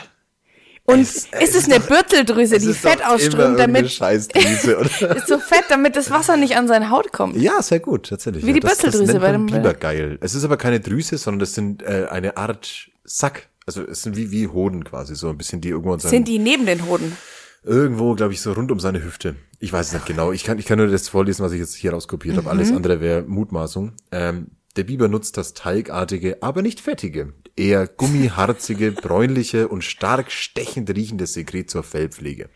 Und 0.87 1.01
Es- 1.01 1.27
ist 1.41 1.55
es 1.57 1.65
eine 1.67 1.81
Bürteldrüse, 1.81 2.59
die 2.59 2.73
Fett 2.73 3.05
ausströmt, 3.05 3.59
damit, 3.59 3.91
Scheißdrüse, 3.91 4.79
oder? 5.01 5.17
ist 5.17 5.27
so 5.29 5.39
fett, 5.39 5.65
damit 5.69 5.97
das 5.97 6.11
Wasser 6.11 6.37
nicht 6.37 6.57
an 6.57 6.69
seine 6.69 6.91
Haut 6.91 7.13
kommt. 7.13 7.37
Ja, 7.37 7.61
sehr 7.63 7.81
gut, 7.81 8.09
tatsächlich. 8.09 8.45
Wie 8.45 8.49
ja, 8.49 8.55
die 8.55 8.61
das, 8.61 8.79
das 8.79 8.83
Bürsteldrüse 8.83 9.13
nennt 9.13 9.23
bei 9.23 9.33
dem- 9.33 9.47
Bibergeil. 9.47 10.19
Es 10.21 10.35
ist 10.35 10.45
aber 10.45 10.57
keine 10.57 10.81
Drüse, 10.81 11.19
sondern 11.19 11.41
das 11.41 11.55
sind 11.55 11.83
äh, 11.83 12.07
eine 12.11 12.37
Art 12.37 12.89
Sack. 13.05 13.49
Also 13.67 13.83
es 13.83 14.03
sind 14.03 14.17
wie, 14.17 14.31
wie 14.31 14.47
Hoden 14.47 14.85
quasi, 14.85 15.17
so 15.17 15.29
ein 15.29 15.37
bisschen 15.37 15.61
die 15.61 15.71
irgendwo 15.71 15.93
an 15.93 15.99
seinem, 15.99 16.11
Sind 16.11 16.29
die 16.29 16.39
neben 16.39 16.67
den 16.67 16.87
Hoden? 16.87 17.17
irgendwo, 17.65 18.15
glaube 18.15 18.33
ich, 18.33 18.41
so 18.41 18.53
rund 18.53 18.71
um 18.71 18.79
seine 18.79 19.03
Hüfte. 19.03 19.35
Ich 19.59 19.73
weiß 19.73 19.89
es 19.89 19.93
nicht 19.93 20.07
genau. 20.07 20.31
Ich 20.31 20.45
kann, 20.45 20.57
ich 20.61 20.67
kann 20.67 20.79
nur 20.79 20.87
das 20.87 21.09
vorlesen, 21.09 21.45
was 21.45 21.51
ich 21.51 21.59
jetzt 21.59 21.75
hier 21.75 21.93
rauskopiert 21.93 22.37
habe. 22.37 22.49
Alles 22.49 22.71
andere 22.71 23.01
wäre 23.01 23.23
Mutmaßung. 23.23 23.95
Ähm, 24.13 24.49
der 24.77 24.85
Biber 24.85 25.09
nutzt 25.09 25.37
das 25.37 25.55
teigartige, 25.55 26.43
aber 26.43 26.63
nicht 26.63 26.81
fettige, 26.81 27.33
eher 27.57 27.87
gummiharzige, 27.87 28.93
bräunliche 29.03 29.69
und 29.69 29.83
stark 29.83 30.31
stechend 30.31 30.91
riechende 30.91 31.27
Sekret 31.27 31.71
zur 31.71 31.83
Fellpflege. 31.83 32.49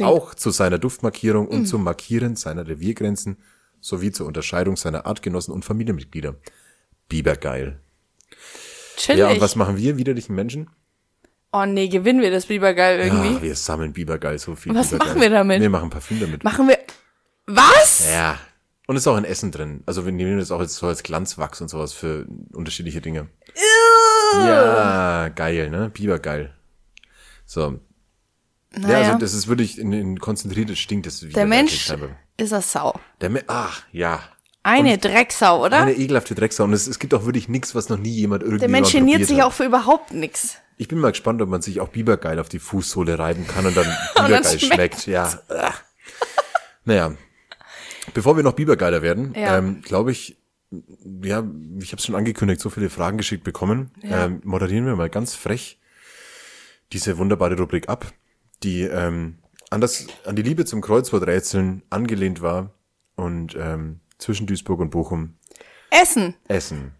Auch 0.00 0.34
zu 0.34 0.50
seiner 0.50 0.78
Duftmarkierung 0.78 1.48
und 1.48 1.66
zum 1.66 1.82
Markieren 1.82 2.36
seiner 2.36 2.66
Reviergrenzen 2.66 3.38
sowie 3.80 4.12
zur 4.12 4.26
Unterscheidung 4.26 4.76
seiner 4.76 5.04
Artgenossen 5.04 5.52
und 5.52 5.64
Familienmitglieder. 5.64 6.36
Bibergeil. 7.08 7.80
chillig. 8.96 9.18
Ja, 9.18 9.28
und 9.30 9.40
was 9.40 9.56
machen 9.56 9.76
wir, 9.76 9.98
widerlichen 9.98 10.34
Menschen? 10.34 10.70
oh 11.54 11.64
nee, 11.66 11.88
gewinnen 11.88 12.20
wir 12.20 12.30
das 12.30 12.46
Bibergeil 12.46 13.00
irgendwie? 13.00 13.34
Ja, 13.34 13.42
wir 13.42 13.54
sammeln 13.54 13.92
Bibergeil 13.92 14.38
so 14.38 14.54
viel. 14.56 14.74
Was 14.74 14.90
Bibergeil. 14.90 15.08
machen 15.08 15.20
wir 15.20 15.30
damit? 15.30 15.60
Wir 15.60 15.70
machen 15.70 15.90
Parfüm 15.90 16.20
damit. 16.20 16.42
Machen 16.42 16.68
wir, 16.68 16.78
was? 17.46 18.10
Ja. 18.10 18.38
Und 18.86 18.96
ist 18.96 19.06
auch 19.06 19.16
in 19.16 19.24
Essen 19.24 19.50
drin. 19.50 19.82
Also 19.86 20.04
wir 20.04 20.12
nehmen 20.12 20.38
das 20.38 20.50
auch 20.50 20.60
jetzt 20.60 20.74
so 20.76 20.86
als 20.86 21.02
Glanzwachs 21.02 21.60
und 21.60 21.68
sowas 21.68 21.92
für 21.94 22.26
unterschiedliche 22.52 23.00
Dinge. 23.00 23.28
Ja, 24.34 25.28
geil, 25.28 25.70
ne? 25.70 25.90
Bibergeil. 25.90 26.52
So. 27.46 27.78
Ja, 28.74 28.80
Naja. 28.80 28.98
also 29.06 29.18
das 29.18 29.34
ist 29.34 29.46
wirklich 29.48 29.78
in, 29.78 29.92
in 29.92 30.18
konzentriertes 30.18 30.78
stinkt 30.78 31.06
das 31.06 31.20
Der 31.20 31.46
Mensch 31.46 31.88
ist 32.36 32.52
eine 32.52 32.62
Sau. 32.62 32.98
Der 33.20 33.30
Me 33.30 33.42
ach, 33.46 33.82
ja. 33.92 34.20
Eine 34.64 34.98
Drecksau, 34.98 35.64
oder? 35.64 35.82
Eine 35.82 35.92
ekelhafte 35.94 36.34
Drecksau. 36.34 36.64
Und 36.64 36.72
es, 36.72 36.86
es 36.86 36.98
gibt 36.98 37.14
auch 37.14 37.24
wirklich 37.26 37.48
nichts, 37.48 37.74
was 37.74 37.88
noch 37.90 37.98
nie 37.98 38.10
jemand 38.10 38.42
irgendwie 38.42 38.60
Der 38.60 38.68
Mensch 38.68 38.92
geniert 38.92 39.26
sich 39.26 39.38
hat. 39.40 39.46
auch 39.46 39.52
für 39.52 39.64
überhaupt 39.64 40.12
nichts. 40.12 40.56
Ich 40.78 40.88
bin 40.88 40.98
mal 40.98 41.10
gespannt, 41.12 41.40
ob 41.42 41.48
man 41.48 41.62
sich 41.62 41.80
auch 41.80 41.88
Bibergeil 41.88 42.40
auf 42.40 42.48
die 42.48 42.58
Fußsohle 42.58 43.18
reiben 43.18 43.46
kann 43.46 43.66
und 43.66 43.76
dann 43.76 43.86
Bibergeil 44.14 44.58
schmeckt 44.58 44.74
schmeckt. 44.74 45.06
Ja. 45.06 45.38
Naja. 46.84 47.14
Bevor 48.12 48.36
wir 48.36 48.42
noch 48.42 48.52
Bibergeiler 48.52 49.02
werden, 49.02 49.32
Ja. 49.34 49.58
ähm, 49.58 49.80
glaube 49.82 50.12
ich, 50.12 50.36
ja, 51.22 51.44
ich 51.80 51.92
habe 51.92 51.98
es 52.00 52.04
schon 52.04 52.14
angekündigt, 52.14 52.60
so 52.60 52.68
viele 52.70 52.90
Fragen 52.90 53.16
geschickt 53.16 53.44
bekommen. 53.44 53.90
Ja. 54.02 54.26
Ähm, 54.26 54.40
moderieren 54.44 54.86
wir 54.86 54.96
mal 54.96 55.08
ganz 55.10 55.34
frech 55.34 55.78
diese 56.92 57.16
wunderbare 57.18 57.56
Rubrik 57.56 57.88
ab, 57.88 58.12
die 58.62 58.82
ähm, 58.82 59.38
an, 59.70 59.80
das, 59.80 60.06
an 60.24 60.36
die 60.36 60.42
Liebe 60.42 60.64
zum 60.64 60.80
Kreuzworträtseln 60.80 61.82
angelehnt 61.90 62.42
war 62.42 62.74
und 63.16 63.56
ähm, 63.58 64.00
zwischen 64.18 64.46
Duisburg 64.46 64.80
und 64.80 64.90
Bochum 64.90 65.34
Essen. 65.90 66.34
Essen. 66.48 66.92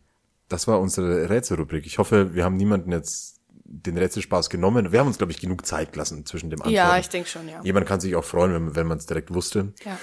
Das 0.48 0.66
war 0.68 0.80
unsere 0.80 1.28
Rätselrubrik. 1.30 1.84
Ich 1.86 1.98
hoffe, 1.98 2.34
wir 2.34 2.44
haben 2.44 2.57
niemanden 2.57 2.92
jetzt 2.92 3.40
den 3.66 3.96
Rätselspaß 3.98 4.50
genommen. 4.50 4.92
Wir 4.92 5.00
haben 5.00 5.07
uns, 5.09 5.18
glaube 5.18 5.32
ich, 5.32 5.40
genug 5.40 5.66
Zeit 5.66 5.92
gelassen 5.92 6.26
zwischen 6.26 6.50
dem 6.50 6.61
Antworten. 6.61 6.76
Ja, 6.76 6.98
ich 6.98 7.09
denke 7.09 7.28
schon, 7.28 7.48
ja. 7.48 7.61
Jemand 7.62 7.86
kann 7.86 7.98
sich 7.98 8.14
auch 8.14 8.24
freuen, 8.24 8.52
wenn, 8.52 8.76
wenn 8.76 8.86
man 8.86 8.98
es 8.98 9.07
direkt 9.07 9.32
wusste. 9.34 9.72
ja. 9.84 9.98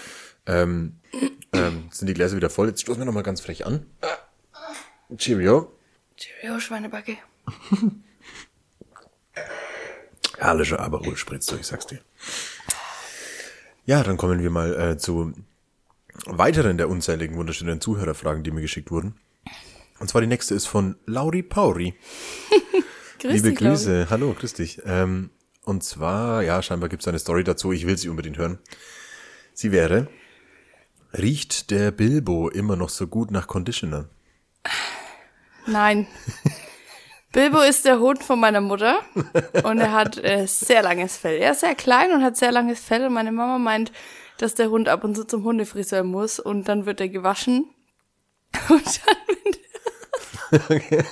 Ähm, 0.46 1.00
ähm, 1.54 1.90
sind 1.92 2.08
die 2.08 2.14
Gläser 2.14 2.36
wieder 2.36 2.50
voll? 2.50 2.68
Jetzt 2.68 2.82
stoßen 2.82 3.02
wir 3.02 3.06
noch 3.06 3.14
mal 3.14 3.24
ganz 3.24 3.42
frech 3.42 3.66
an. 3.66 3.86
Cheerio. 5.18 5.74
Cheerio, 6.18 6.60
Schweinebacke. 6.60 7.18
Herrlicher 10.38 10.80
Aperol 10.80 11.18
spritzt 11.18 11.52
ich 11.52 11.68
sag's 11.68 11.86
dir. 11.88 12.00
Ja, 13.86 14.04
dann 14.04 14.18
kommen 14.18 14.42
wir 14.42 14.50
mal 14.50 14.74
äh, 14.80 14.98
zu 14.98 15.34
weiteren 16.26 16.78
der 16.78 16.90
unzähligen 16.90 17.36
wunderschönen 17.36 17.82
Zuhörerfragen, 17.82 18.44
die 18.44 18.52
mir 18.52 18.62
geschickt 18.62 18.92
wurden. 18.92 19.16
Und 20.00 20.10
zwar 20.10 20.22
die 20.22 20.28
nächste 20.28 20.56
ist 20.56 20.66
von 20.66 20.96
Lauri 21.06 21.44
Pauri. 21.44 21.94
Grüß 23.20 23.34
Liebe 23.34 23.50
dich, 23.50 23.60
Lauri. 23.60 23.76
Grüße, 23.76 24.08
hallo, 24.10 24.34
grüß 24.34 24.54
dich. 24.54 24.82
Ähm, 24.86 25.30
und 25.64 25.84
zwar, 25.84 26.42
ja, 26.42 26.62
scheinbar 26.64 26.90
gibt 26.90 27.04
es 27.04 27.08
eine 27.08 27.20
Story 27.20 27.44
dazu, 27.44 27.72
ich 27.72 27.86
will 27.86 27.98
sie 27.98 28.10
unbedingt 28.10 28.38
hören. 28.38 28.58
Sie 29.54 29.72
wäre, 29.72 30.08
riecht 31.18 31.72
der 31.72 31.92
Bilbo 31.92 32.50
immer 32.50 32.76
noch 32.76 32.90
so 32.90 33.08
gut 33.08 33.32
nach 33.32 33.48
Conditioner? 33.48 34.10
Nein. 35.66 36.08
Bilbo 37.32 37.62
ist 37.62 37.86
der 37.86 38.00
Hund 38.00 38.24
von 38.24 38.40
meiner 38.40 38.60
Mutter 38.60 39.00
und 39.64 39.80
er 39.80 39.94
hat 39.94 40.18
äh, 40.18 40.46
sehr 40.48 40.84
langes 40.84 41.16
Fell. 41.16 41.38
Er 41.38 41.52
ist 41.52 41.62
sehr 41.62 41.76
klein 41.76 42.12
und 42.12 42.24
hat 42.24 42.36
sehr 42.36 42.52
langes 42.52 42.82
Fell 42.82 43.06
und 43.06 43.14
meine 43.14 43.32
Mama 43.32 43.58
meint, 43.58 43.94
dass 44.38 44.56
der 44.56 44.70
Hund 44.70 44.90
ab 44.90 45.04
und 45.06 45.16
zu 45.16 45.26
zum 45.26 45.44
Hundefriseur 45.44 46.04
muss 46.04 46.40
und 46.40 46.68
dann 46.68 46.86
wird 46.86 47.00
er 47.00 47.10
gewaschen. 47.10 47.70
Und 48.70 48.86
dann, 49.06 49.16
wenn, 49.28 49.54
wenn 50.52 51.06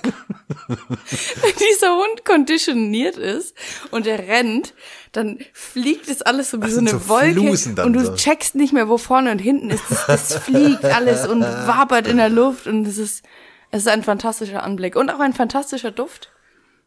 dieser 1.69 1.95
Hund 1.95 2.25
konditioniert 2.25 3.17
ist 3.17 3.55
und 3.91 4.05
er 4.07 4.19
rennt, 4.19 4.73
dann 5.11 5.39
fliegt 5.53 6.07
es 6.09 6.21
alles 6.21 6.51
so 6.51 6.57
wie 6.57 6.65
Das 6.65 6.73
so 6.73 6.79
eine 6.79 6.89
so 6.91 7.07
Wolke 7.07 7.83
und 7.83 7.93
du 7.93 8.05
so. 8.05 8.15
checkst 8.15 8.55
nicht 8.55 8.73
mehr, 8.73 8.89
wo 8.89 8.97
vorne 8.97 9.31
und 9.31 9.39
hinten 9.39 9.69
ist. 9.69 9.83
Das 10.07 10.35
fliegt 10.35 10.83
alles 10.85 11.27
und 11.27 11.41
wabert 11.41 12.07
in 12.07 12.17
der 12.17 12.29
Luft 12.29 12.67
und 12.67 12.85
es 12.85 12.97
ist, 12.97 13.23
es 13.71 13.81
ist 13.83 13.87
ein 13.87 14.03
fantastischer 14.03 14.63
Anblick 14.63 14.95
und 14.95 15.09
auch 15.09 15.19
ein 15.19 15.33
fantastischer 15.33 15.91
Duft. 15.91 16.31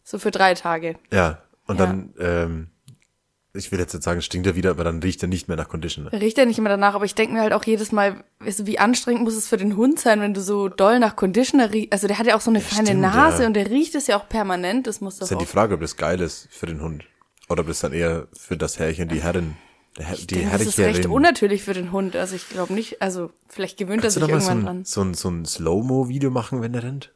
So 0.05 0.19
für 0.19 0.31
drei 0.33 0.55
Tage. 0.55 0.97
Ja, 1.13 1.43
und 1.67 1.79
Ja. 1.79 1.87
dann, 1.87 2.15
ähm, 2.19 2.67
ich 3.55 3.71
will 3.71 3.79
jetzt 3.79 3.93
nicht 3.93 4.03
sagen, 4.03 4.23
stinkt 4.23 4.47
er 4.47 4.57
wieder, 4.57 4.71
aber 4.71 4.85
dann 4.85 5.01
riecht 5.01 5.23
er 5.23 5.29
nicht 5.29 5.47
mehr 5.47 5.59
nach 5.59 5.69
Conditioner. 5.69 6.11
Riecht 6.13 6.39
ja 6.39 6.47
nicht 6.47 6.59
immer 6.59 6.71
danach, 6.71 6.95
aber 6.95 7.05
ich 7.05 7.15
denke 7.15 7.35
mir 7.35 7.43
halt 7.43 7.53
auch 7.53 7.65
jedes 7.65 7.93
Mal, 7.93 8.25
weißt 8.41 8.61
du, 8.61 8.67
wie 8.67 8.79
anstrengend 8.79 9.23
muss 9.25 9.35
es 9.35 9.47
für 9.47 9.59
den 9.59 9.77
Hund 9.77 10.01
sein, 10.01 10.21
wenn 10.21 10.33
du 10.33 10.41
so 10.41 10.69
doll 10.69 10.99
nach 10.99 11.17
Conditioner 11.17 11.71
riechst. 11.71 11.93
Also 11.93 12.07
der 12.07 12.19
hat 12.19 12.27
ja 12.27 12.35
auch 12.35 12.41
so 12.41 12.51
eine 12.51 12.61
feine 12.61 12.87
stimmt, 12.87 13.03
Nase 13.03 13.43
ja. 13.43 13.49
und 13.49 13.55
der 13.55 13.69
riecht 13.69 13.95
es 13.95 14.07
ja 14.07 14.17
auch 14.17 14.27
permanent. 14.29 14.87
Das 14.87 15.03
muss 15.03 15.19
doch 15.19 15.25
ist 15.25 15.31
ja 15.31 15.37
die 15.37 15.45
Frage, 15.45 15.75
ob 15.75 15.81
das 15.81 15.97
geil 15.99 16.21
ist 16.21 16.49
für 16.51 16.67
den 16.67 16.81
Hund. 16.81 17.05
Oder 17.51 17.61
ob 17.61 17.67
das 17.67 17.81
dann 17.81 17.93
eher 17.93 18.29
für 18.33 18.57
das 18.57 18.79
Herrchen, 18.79 19.09
die 19.09 19.23
Herrin, 19.23 19.55
der 19.99 20.07
Herr, 20.07 20.15
ich 20.15 20.27
die 20.27 20.37
denke, 20.37 20.53
das 20.53 20.67
ist 20.67 20.79
recht 20.79 21.05
unnatürlich 21.05 21.63
für 21.63 21.75
den 21.75 21.93
Hund. 21.93 22.17
Also 22.17 22.35
ich 22.35 22.49
glaube 22.49 22.73
nicht, 22.73 23.03
also 23.03 23.31
vielleicht 23.49 23.77
gewöhnt 23.77 24.01
Kannst 24.01 24.17
er 24.17 24.23
sich 24.23 24.33
mal 24.33 24.41
so 24.41 24.51
irgendwann 24.51 24.59
ein, 24.59 24.77
dran. 24.77 24.85
so 24.87 25.03
ein, 25.03 25.13
so 25.13 25.29
ein 25.29 25.45
Slow-Mo-Video 25.45 26.31
machen, 26.31 26.63
wenn 26.63 26.73
er 26.73 26.85
rennt? 26.85 27.13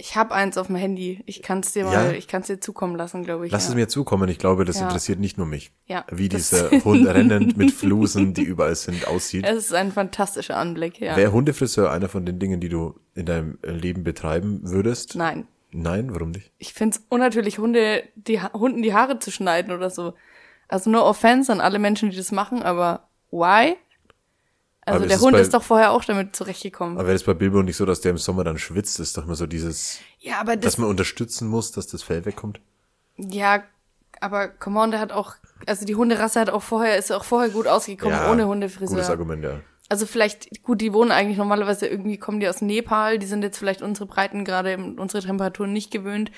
Ich 0.00 0.16
habe 0.16 0.34
eins 0.34 0.56
auf 0.56 0.68
dem 0.68 0.76
Handy. 0.76 1.22
Ich 1.26 1.42
kann 1.42 1.60
es 1.60 1.72
dir 1.72 1.84
Ja? 1.84 1.90
mal, 1.90 2.14
ich 2.14 2.26
kann 2.26 2.40
es 2.40 2.46
dir 2.46 2.58
zukommen 2.58 2.96
lassen, 2.96 3.22
glaube 3.22 3.46
ich. 3.46 3.52
Lass 3.52 3.64
ja. 3.64 3.70
es 3.70 3.74
mir 3.74 3.86
zukommen. 3.88 4.28
Ich 4.30 4.38
glaube, 4.38 4.64
das 4.64 4.78
Ja. 4.80 4.86
interessiert 4.86 5.20
nicht 5.20 5.36
nur 5.36 5.46
mich. 5.46 5.72
Ja, 5.86 6.04
Wie 6.10 6.28
dieser 6.30 6.70
Hund 6.84 7.06
rennend 7.06 7.56
mit 7.58 7.70
Flusen, 7.70 8.32
die 8.32 8.42
überall 8.42 8.74
sind, 8.74 9.06
aussieht. 9.06 9.44
Es 9.46 9.56
ist 9.66 9.74
ein 9.74 9.92
fantastischer 9.92 10.56
Anblick, 10.56 11.00
ja. 11.00 11.16
Wäre 11.16 11.32
Hundefriseur 11.32 11.90
einer 11.90 12.08
von 12.08 12.24
den 12.24 12.38
Dingen, 12.38 12.60
die 12.60 12.70
du 12.70 12.98
in 13.14 13.26
deinem 13.26 13.58
Leben 13.62 14.02
betreiben 14.02 14.60
würdest? 14.62 15.16
Nein. 15.16 15.46
Nein, 15.72 16.12
warum 16.14 16.30
nicht? 16.30 16.50
Ich 16.58 16.72
find's 16.72 17.04
unnatürlich, 17.10 17.58
Hunde, 17.58 18.02
die 18.16 18.40
Hunden 18.42 18.82
die 18.82 18.94
Haare 18.94 19.18
zu 19.18 19.30
schneiden 19.30 19.72
oder 19.72 19.90
so. 19.90 20.14
Also 20.66 20.88
no 20.90 21.02
offense 21.04 21.52
an 21.52 21.60
alle 21.60 21.78
Menschen, 21.78 22.10
die 22.10 22.16
das 22.16 22.32
machen, 22.32 22.62
aber 22.62 23.08
why? 23.30 23.76
Also 24.90 25.04
Aber 25.04 25.06
der 25.08 25.20
Hund 25.20 25.32
bei- 25.32 25.40
ist 25.40 25.54
doch 25.54 25.62
vorher 25.62 25.90
auch 25.92 26.04
damit 26.04 26.34
zurechtgekommen. 26.36 26.96
Aber 26.96 27.06
wäre 27.06 27.14
das 27.14 27.24
bei 27.24 27.34
Bilbo 27.34 27.62
nicht 27.62 27.76
so, 27.76 27.86
dass 27.86 28.00
der 28.00 28.10
im 28.10 28.18
Sommer 28.18 28.44
dann 28.44 28.58
schwitzt? 28.58 29.00
ist 29.00 29.16
doch 29.16 29.26
mal 29.26 29.34
so 29.36 29.46
dieses, 29.46 29.98
ja, 30.18 30.40
aber 30.40 30.56
dass 30.56 30.72
das, 30.74 30.78
man 30.78 30.88
unterstützen 30.88 31.48
muss, 31.48 31.72
dass 31.72 31.86
das 31.86 32.02
Fell 32.02 32.24
wegkommt. 32.24 32.60
ja, 33.16 33.62
aber 34.20 34.48
come 34.48 34.78
on, 34.80 34.90
der 34.90 35.00
hat 35.00 35.12
auch, 35.12 35.34
also 35.66 35.86
die 35.86 35.94
Hunderasse 35.94 36.40
hat 36.40 36.50
auch 36.50 36.62
vorher, 36.62 36.98
ist 36.98 37.10
auch 37.10 37.24
vorher 37.24 37.48
gut 37.50 37.66
ausgekommen, 37.66 38.18
ohne 38.28 38.46
Hundefriseur. 38.46 38.96
Gutes 38.96 39.08
Argument, 39.10 39.42
ja. 39.44 39.60
Also 39.88 40.06
vielleicht, 40.06 40.62
gut, 40.62 40.80
die 40.80 40.92
wohnen 40.92 41.10
eigentlich 41.10 41.38
normalerweise 41.38 41.86
irgendwie, 41.86 42.16
kommen 42.18 42.38
die 42.38 42.48
aus 42.48 42.60
Nepal, 42.60 43.18
die 43.18 43.26
sind 43.26 43.42
jetzt 43.42 43.58
vielleicht 43.58 43.82
unsere 43.82 44.06
Breiten 44.06 44.44
gerade, 44.44 44.76
unsere 44.76 45.22
Temperaturen 45.22 45.72
nicht 45.72 45.90
gewöhnt. 45.90 46.30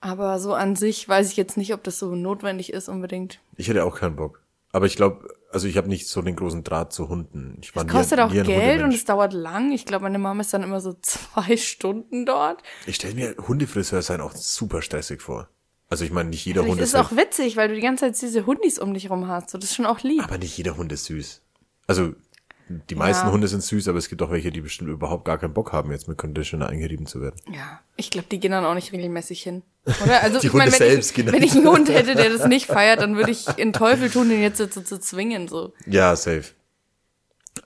Aber 0.00 0.38
so 0.38 0.54
an 0.54 0.76
sich 0.76 1.08
weiß 1.08 1.30
ich 1.30 1.36
jetzt 1.36 1.56
nicht, 1.56 1.74
ob 1.74 1.84
das 1.84 1.98
so 1.98 2.14
notwendig 2.14 2.72
ist 2.72 2.88
unbedingt. 2.88 3.38
Ich 3.56 3.68
hätte 3.68 3.84
auch 3.84 3.96
keinen 3.96 4.16
Bock. 4.16 4.42
Aber 4.72 4.86
ich 4.86 4.94
glaube, 4.96 5.28
also 5.52 5.66
ich 5.66 5.76
habe 5.76 5.88
nicht 5.88 6.06
so 6.06 6.22
den 6.22 6.36
großen 6.36 6.62
Draht 6.62 6.92
zu 6.92 7.08
Hunden. 7.08 7.58
Ich 7.60 7.74
war 7.74 7.82
Es 7.84 7.86
nie- 7.88 7.98
kostet 7.98 8.20
auch 8.20 8.30
nie 8.30 8.42
Geld 8.42 8.82
und 8.82 8.94
es 8.94 9.04
dauert 9.04 9.32
lang. 9.32 9.72
Ich 9.72 9.84
glaube, 9.84 10.04
meine 10.04 10.18
Mama 10.18 10.40
ist 10.42 10.52
dann 10.54 10.62
immer 10.62 10.80
so 10.80 10.92
zwei 11.02 11.56
Stunden 11.56 12.24
dort. 12.24 12.62
Ich 12.86 12.96
stelle 12.96 13.14
mir 13.14 13.34
Hundefriseur 13.48 14.02
sein 14.02 14.20
auch 14.20 14.32
super 14.34 14.80
stressig 14.82 15.20
vor. 15.22 15.48
Also 15.88 16.04
ich 16.04 16.12
meine, 16.12 16.30
nicht 16.30 16.44
jeder 16.44 16.60
Vielleicht 16.62 16.72
Hund 16.74 16.80
ist 16.82 16.88
ist, 16.90 16.94
es 16.94 17.00
auch 17.00 17.10
halt, 17.10 17.20
witzig, 17.20 17.56
weil 17.56 17.68
du 17.68 17.74
die 17.74 17.80
ganze 17.80 18.04
Zeit 18.12 18.22
diese 18.22 18.46
Hundis 18.46 18.78
um 18.78 18.94
dich 18.94 19.10
rum 19.10 19.26
hast. 19.26 19.50
So, 19.50 19.58
das 19.58 19.70
ist 19.70 19.76
schon 19.76 19.86
auch 19.86 20.00
lieb. 20.04 20.22
aber 20.22 20.38
nicht 20.38 20.56
jeder 20.56 20.76
Hund 20.76 20.92
ist 20.92 21.06
süß. 21.06 21.42
Also 21.88 22.14
die 22.88 22.94
meisten 22.94 23.26
Ja. 23.26 23.32
Hunde 23.32 23.48
sind 23.48 23.62
süß, 23.64 23.88
aber 23.88 23.98
es 23.98 24.08
gibt 24.08 24.22
auch 24.22 24.30
welche, 24.30 24.52
die 24.52 24.60
bestimmt 24.60 24.90
überhaupt 24.90 25.24
gar 25.24 25.38
keinen 25.38 25.52
Bock 25.54 25.72
haben, 25.72 25.90
jetzt 25.90 26.06
mit 26.06 26.18
Conditioner 26.18 26.68
eingerieben 26.68 27.06
zu 27.06 27.20
werden. 27.20 27.34
Ja, 27.52 27.80
ich 27.96 28.10
glaube, 28.10 28.28
die 28.30 28.38
gehen 28.38 28.52
dann 28.52 28.64
auch 28.64 28.74
nicht 28.74 28.92
regelmäßig 28.92 29.42
hin. 29.42 29.62
Oder? 30.04 30.20
Also 30.22 30.38
Die 30.38 30.46
ich 30.46 30.52
meine, 30.52 30.70
wenn, 30.70 30.78
selbst 30.78 31.18
ich, 31.18 31.26
wenn 31.26 31.42
ich 31.42 31.52
einen 31.56 31.66
Hund 31.68 31.88
hätte, 31.88 32.14
der 32.14 32.30
das 32.30 32.46
nicht 32.46 32.66
feiert, 32.66 33.00
dann 33.00 33.16
würde 33.16 33.32
ich 33.32 33.46
in 33.58 33.72
Teufel 33.72 34.08
tun, 34.08 34.28
den 34.28 34.40
jetzt 34.40 34.58
so 34.58 34.66
zu, 34.66 34.82
zwingen. 35.00 35.48
So. 35.48 35.72
Ja, 35.86 36.14
safe. 36.14 36.44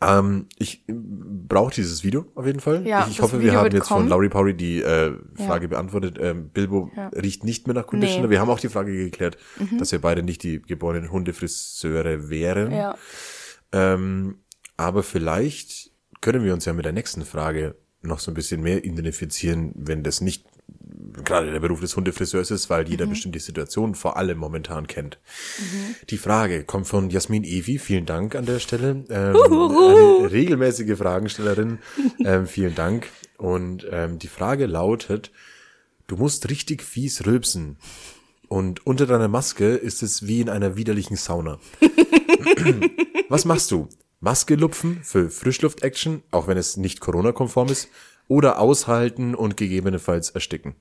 Ähm, 0.01 0.47
ich 0.57 0.83
brauche 0.89 1.75
dieses 1.75 2.03
Video 2.03 2.25
auf 2.35 2.47
jeden 2.47 2.61
Fall. 2.61 2.87
Ja, 2.87 3.05
ich 3.07 3.13
ich 3.17 3.21
hoffe, 3.21 3.35
wir 3.35 3.41
Video 3.43 3.57
haben 3.57 3.65
wird 3.65 3.75
jetzt 3.75 3.89
von 3.89 3.99
kommen. 3.99 4.09
Laurie 4.09 4.31
Powry 4.31 4.55
die 4.55 4.81
äh, 4.83 5.13
Frage 5.37 5.69
beantwortet. 5.69 6.17
Ähm, 6.19 6.49
Bilbo 6.49 6.91
Ja. 6.97 7.09
riecht 7.09 7.45
nicht 7.45 7.67
mehr 7.67 7.75
nach 7.75 7.87
Conditioner. 7.87 8.23
Nee. 8.23 8.27
Mhm. 8.29 8.31
Wir 8.31 8.41
haben 8.41 8.51
auch 8.51 8.59
die 8.61 8.71
Frage 8.71 8.93
geklärt, 8.93 9.37
dass 9.79 9.93
wir 9.93 10.01
beide 10.01 10.23
nicht 10.23 10.43
die 10.43 10.63
geborenen 10.63 11.13
Hundefriseure 11.13 12.31
wären. 12.31 12.73
Ja. 12.73 12.97
Ähm, 13.73 14.39
aber 14.77 15.03
vielleicht 15.03 15.91
können 16.21 16.45
wir 16.45 16.55
uns 16.55 16.65
ja 16.65 16.73
mit 16.73 16.85
der 16.85 16.93
nächsten 16.93 17.25
Frage 17.25 17.77
noch 18.03 18.19
so 18.19 18.31
ein 18.31 18.35
bisschen 18.35 18.63
mehr 18.63 18.85
identifizieren, 18.85 19.73
wenn 19.75 20.03
das 20.03 20.21
nicht 20.21 20.45
gerade 21.23 21.53
der 21.53 21.61
Beruf 21.61 21.81
des 21.81 21.97
Hundefriseurs 21.97 22.51
ist, 22.51 22.71
weil 22.71 22.89
jeder 22.89 23.07
bestimmt 23.07 23.35
die 23.35 23.41
Situation 23.41 23.95
vor 23.95 24.17
allem 24.17 24.39
momentan 24.39 24.87
kennt. 24.87 25.19
Die 26.11 26.19
Frage 26.19 26.65
kommt 26.65 26.87
von 26.87 27.11
Jasmin 27.11 27.45
Evi, 27.45 27.79
vielen 27.79 28.07
Dank 28.07 28.35
an 28.35 28.47
der 28.47 28.59
Stelle. 28.59 29.05
Ähm, 29.09 29.37
eine 29.37 30.33
regelmäßige 30.33 30.97
Fragenstellerin, 30.97 31.79
ähm, 32.25 32.47
vielen 32.47 32.75
Dank. 32.75 33.09
Und 33.39 33.87
ähm, 33.91 34.19
die 34.19 34.29
Frage 34.29 34.67
lautet, 34.67 35.31
du 36.07 36.17
musst 36.17 36.49
richtig 36.51 36.83
fies 36.83 37.27
rülpsen. 37.27 37.77
Und 38.49 38.87
unter 38.87 39.07
deiner 39.07 39.29
Maske 39.29 39.75
ist 39.75 40.03
es 40.03 40.27
wie 40.27 40.41
in 40.41 40.49
einer 40.49 40.77
widerlichen 40.77 41.17
Sauna. 41.17 41.59
Was 43.29 43.45
machst 43.45 43.71
du? 43.71 43.89
Maske 44.25 44.55
lupfen 44.55 45.01
für 45.05 45.29
Frischluft-Action, 45.29 46.23
auch 46.31 46.49
wenn 46.49 46.57
es 46.57 46.79
nicht 46.79 47.01
Corona-konform 47.01 47.69
ist, 47.69 47.89
oder 48.27 48.59
aushalten 48.59 49.35
und 49.35 49.59
gegebenenfalls 49.59 50.31
ersticken? 50.31 50.75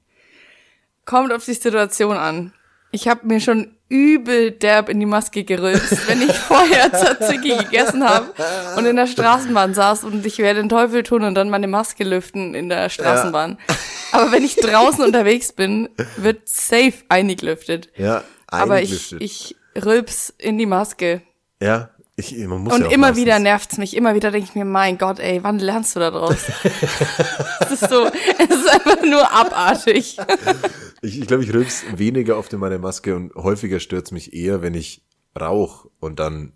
Kommt 1.03 1.33
auf 1.33 1.43
die 1.43 1.53
Situation 1.53 2.15
an. 2.15 2.53
Ich 2.91 3.09
habe 3.09 3.27
mir 3.27 3.41
schon 3.41 3.75
übel 3.89 4.51
derb 4.51 4.87
in 4.87 4.97
die 5.01 5.05
Maske 5.05 5.43
gerülpst, 5.43 6.07
wenn 6.07 6.21
ich 6.21 6.31
vorher 6.47 6.89
Tzatziki 6.93 7.57
gegessen 7.57 8.07
habe 8.07 8.33
und 8.77 8.85
in 8.85 8.95
der 8.95 9.07
Straßenbahn 9.07 9.73
saß 9.73 10.05
und 10.05 10.25
ich 10.25 10.37
werde 10.37 10.61
den 10.61 10.69
Teufel 10.69 11.03
tun 11.03 11.23
und 11.25 11.35
dann 11.35 11.49
meine 11.49 11.67
Maske 11.67 12.05
lüften 12.05 12.55
in 12.55 12.69
der 12.69 12.87
Straßenbahn. 12.89 13.57
Aber 14.13 14.31
wenn 14.31 14.45
ich 14.45 14.55
draußen 14.55 15.03
unterwegs 15.03 15.51
bin, 15.51 15.89
wird 16.15 16.47
safe 16.47 16.93
eingelüftet. 17.09 17.89
Ja, 17.97 18.23
Aber 18.47 18.81
ich, 18.81 19.11
ich 19.19 19.57
rülps 19.75 20.33
in 20.37 20.57
die 20.57 20.65
Maske. 20.67 21.23
ja, 21.61 21.89
ich, 22.15 22.37
man 22.47 22.61
muss 22.63 22.73
Und 22.73 22.81
ja 22.81 22.87
immer 22.91 23.07
meistens- 23.07 23.21
wieder 23.25 23.39
nervt's 23.39 23.77
mich. 23.77 23.95
Immer 23.95 24.13
wieder 24.15 24.31
denke 24.31 24.47
ich 24.49 24.55
mir, 24.55 24.65
mein 24.65 24.97
Gott, 24.97 25.19
ey, 25.19 25.43
wann 25.43 25.57
lernst 25.59 25.95
du 25.95 25.99
da 25.99 26.11
draus? 26.11 26.37
es 27.59 27.71
ist 27.71 27.89
so, 27.89 28.05
es 28.05 28.49
ist 28.55 28.69
einfach 28.69 29.01
nur 29.03 29.31
abartig. 29.31 30.17
Ich, 31.05 31.19
ich 31.19 31.27
glaube, 31.27 31.43
ich 31.43 31.53
rülps 31.53 31.83
weniger 31.97 32.37
oft 32.37 32.53
in 32.53 32.61
meine 32.61 32.79
Maske 32.79 33.13
und 33.13 33.35
häufiger 33.35 33.81
stört's 33.81 34.11
mich 34.11 34.31
eher, 34.33 34.61
wenn 34.61 34.73
ich 34.73 35.03
rauch 35.37 35.87
und 35.99 36.17
dann 36.17 36.53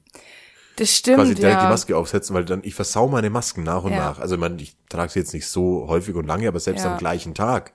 Das 0.77 0.95
stimmt, 0.95 1.17
quasi 1.17 1.35
direkt 1.35 1.57
ja. 1.57 1.63
die 1.65 1.69
Maske 1.69 1.97
aufsetzen, 1.97 2.33
weil 2.33 2.45
dann 2.45 2.61
ich 2.63 2.73
versau 2.73 3.09
meine 3.09 3.29
Masken 3.29 3.63
nach 3.63 3.83
und 3.83 3.91
Ja. 3.91 3.97
nach. 3.97 4.19
Also 4.19 4.37
man, 4.37 4.57
ich 4.57 4.77
trage 4.87 5.11
sie 5.11 5.19
jetzt 5.19 5.33
nicht 5.33 5.47
so 5.47 5.87
häufig 5.89 6.15
und 6.15 6.27
lange, 6.27 6.47
aber 6.47 6.61
selbst 6.61 6.85
Ja. 6.85 6.93
am 6.93 6.97
gleichen 6.97 7.33
Tag. 7.35 7.73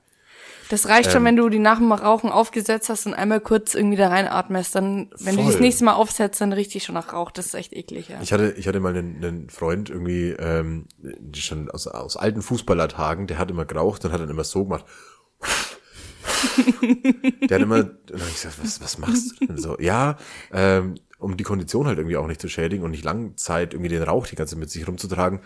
Das 0.72 0.88
reicht 0.88 1.08
Ähm. 1.08 1.12
schon, 1.12 1.24
wenn 1.26 1.36
du 1.36 1.50
die 1.50 1.58
nach 1.58 1.76
dem 1.76 1.92
Rauchen 1.92 2.30
aufgesetzt 2.30 2.88
hast 2.88 3.04
und 3.04 3.12
einmal 3.12 3.40
kurz 3.40 3.74
irgendwie 3.74 3.98
da 3.98 4.08
reinatmest. 4.08 4.74
Dann, 4.74 5.10
wenn 5.20 5.36
du 5.36 5.42
die 5.42 5.48
das 5.48 5.56
Voll. 5.56 5.60
nächste 5.60 5.84
Mal 5.84 5.92
aufsetzt, 5.92 6.40
dann 6.40 6.54
riecht 6.54 6.72
die 6.72 6.80
schon 6.80 6.94
nach 6.94 7.12
Rauch. 7.12 7.30
Das 7.30 7.44
ist 7.44 7.54
echt 7.54 7.74
eklig, 7.74 8.08
ja. 8.08 8.22
Ich 8.22 8.32
hatte, 8.32 8.54
ich 8.56 8.66
hatte 8.66 8.80
mal 8.80 8.96
einen, 8.96 9.22
einen 9.22 9.50
Freund 9.50 9.90
irgendwie, 9.90 10.30
ähm, 10.30 10.86
schon 11.34 11.70
aus, 11.70 11.88
aus 11.88 12.16
alten 12.16 12.40
Fußballertagen, 12.40 13.26
der 13.26 13.36
hat 13.36 13.50
immer 13.50 13.66
geraucht 13.66 14.02
und 14.06 14.12
hat 14.12 14.20
dann 14.22 14.30
immer 14.30 14.44
so 14.44 14.64
gemacht. 14.64 14.86
der 17.50 17.56
hat 17.56 17.62
immer, 17.62 17.76
und 17.76 17.90
dann 18.06 18.20
hab 18.22 18.28
ich 18.28 18.34
gesagt, 18.34 18.56
was, 18.62 18.80
was 18.80 18.96
machst 18.96 19.40
du 19.40 19.46
denn 19.48 19.58
so? 19.58 19.76
Ja, 19.78 20.16
ähm, 20.54 20.94
um 21.18 21.36
die 21.36 21.44
Kondition 21.44 21.86
halt 21.86 21.98
irgendwie 21.98 22.16
auch 22.16 22.26
nicht 22.26 22.40
zu 22.40 22.48
schädigen 22.48 22.82
und 22.82 22.92
nicht 22.92 23.04
lang 23.04 23.36
Zeit 23.36 23.74
irgendwie 23.74 23.90
den 23.90 24.04
Rauch 24.04 24.26
die 24.26 24.36
ganze 24.36 24.54
Zeit 24.54 24.60
mit 24.60 24.70
sich 24.70 24.88
rumzutragen, 24.88 25.40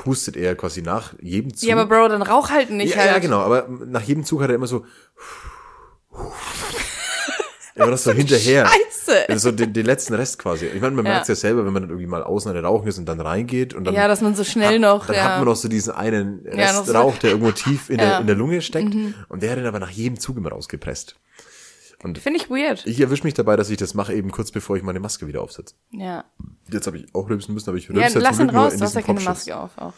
pustet 0.00 0.34
er 0.36 0.54
quasi 0.56 0.80
nach 0.80 1.12
jedem 1.20 1.54
Zug. 1.54 1.68
Ja, 1.68 1.76
aber 1.76 1.86
Bro, 1.86 2.08
dann 2.08 2.22
rauch 2.22 2.48
halt 2.50 2.70
nicht 2.70 2.94
ja, 2.94 3.02
halt. 3.02 3.10
ja, 3.12 3.18
genau, 3.18 3.40
aber 3.40 3.68
nach 3.68 4.00
jedem 4.02 4.24
Zug 4.24 4.40
hat 4.42 4.48
er 4.48 4.54
immer 4.54 4.66
so, 4.66 4.86
immer 7.74 7.86
noch 7.90 7.98
so 7.98 8.12
hinterher. 8.12 8.66
Scheiße. 8.66 9.28
Also 9.28 9.50
so 9.50 9.56
den, 9.56 9.72
den 9.74 9.84
letzten 9.84 10.14
Rest 10.14 10.38
quasi. 10.38 10.66
Ich 10.66 10.80
meine, 10.80 10.96
man 10.96 11.04
Ja. 11.04 11.12
merkt 11.12 11.28
ja 11.28 11.34
selber, 11.34 11.66
wenn 11.66 11.72
man 11.72 11.82
dann 11.82 11.90
irgendwie 11.90 12.06
mal 12.06 12.22
außen 12.22 12.50
eine 12.50 12.62
Rauchen 12.62 12.88
ist 12.88 12.96
und 12.98 13.06
dann 13.06 13.20
reingeht 13.20 13.74
und 13.74 13.84
dann, 13.84 13.94
Ja, 13.94 14.08
dass 14.08 14.20
man 14.22 14.34
so 14.34 14.42
schnell 14.44 14.74
hat, 14.74 14.80
noch, 14.80 15.06
dann 15.06 15.16
ja. 15.16 15.24
hat 15.24 15.36
man 15.38 15.44
noch 15.46 15.56
so 15.56 15.68
diesen 15.68 15.92
einen 15.94 16.46
Ja, 16.46 16.72
noch 16.72 16.84
so- 16.86 16.92
Restrauch, 16.92 17.18
der 17.18 17.30
irgendwo 17.32 17.50
tief 17.52 17.90
in, 17.90 17.98
Ja. 18.00 18.04
Mhm. 18.04 18.08
der, 18.10 18.20
in 18.20 18.26
der 18.28 18.36
Lunge 18.36 18.62
steckt 18.62 18.94
und 19.28 19.42
der 19.42 19.50
hat 19.52 19.58
ihn 19.58 19.66
aber 19.66 19.80
nach 19.80 19.90
jedem 19.90 20.18
Zug 20.18 20.36
immer 20.38 20.50
rausgepresst. 20.50 21.16
Finde 22.00 22.38
ich 22.40 22.48
weird. 22.50 22.86
Ich 22.86 23.00
erwische 23.00 23.24
mich 23.24 23.34
dabei, 23.34 23.56
dass 23.56 23.68
ich 23.70 23.76
das 23.76 23.94
mache, 23.94 24.14
eben 24.14 24.30
kurz 24.30 24.50
bevor 24.50 24.76
ich 24.76 24.82
meine 24.82 25.00
Maske 25.00 25.26
wieder 25.26 25.42
aufsetze. 25.42 25.74
Ja. 25.92 26.24
Jetzt 26.72 26.86
habe 26.86 26.96
ich 26.98 27.14
auch 27.14 27.28
rülpsen 27.28 27.52
müssen, 27.54 27.68
aber 27.68 27.78
ich 27.78 27.88
Ja, 27.88 27.94
rülpse 27.94 28.18
lass 28.20 28.40
ihn 28.40 28.50
raus, 28.50 28.76
du 28.76 28.82
hast 28.82 28.94
ja 28.94 29.02
keine 29.02 29.20
Popschutz. 29.20 29.46
Maske 29.46 29.56
auf 29.56 29.76
auch. 29.78 29.92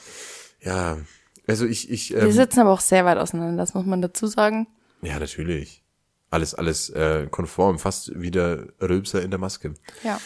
Ja, 0.61 0.99
also 1.47 1.65
ich, 1.67 1.91
ich, 1.91 2.11
Wir 2.13 2.23
ähm, 2.23 2.33
sitzen 2.33 2.61
aber 2.61 2.71
auch 2.71 2.81
sehr 2.81 3.05
weit 3.05 3.19
auseinander, 3.19 3.57
das 3.63 3.75
muss 3.75 3.87
man 3.87 4.03
dazu 4.03 4.27
sagen. 4.27 4.67
ja, 5.03 5.19
natürlich. 5.19 5.81
Alles, 6.31 6.55
alles 6.55 6.89
äh, 6.91 7.27
konform, 7.31 7.79
fast 7.79 8.19
wieder 8.19 8.69
Rülpser 8.81 9.21
in 9.23 9.31
der 9.31 9.39
Maske. 9.39 9.75
Ja. 10.03 10.19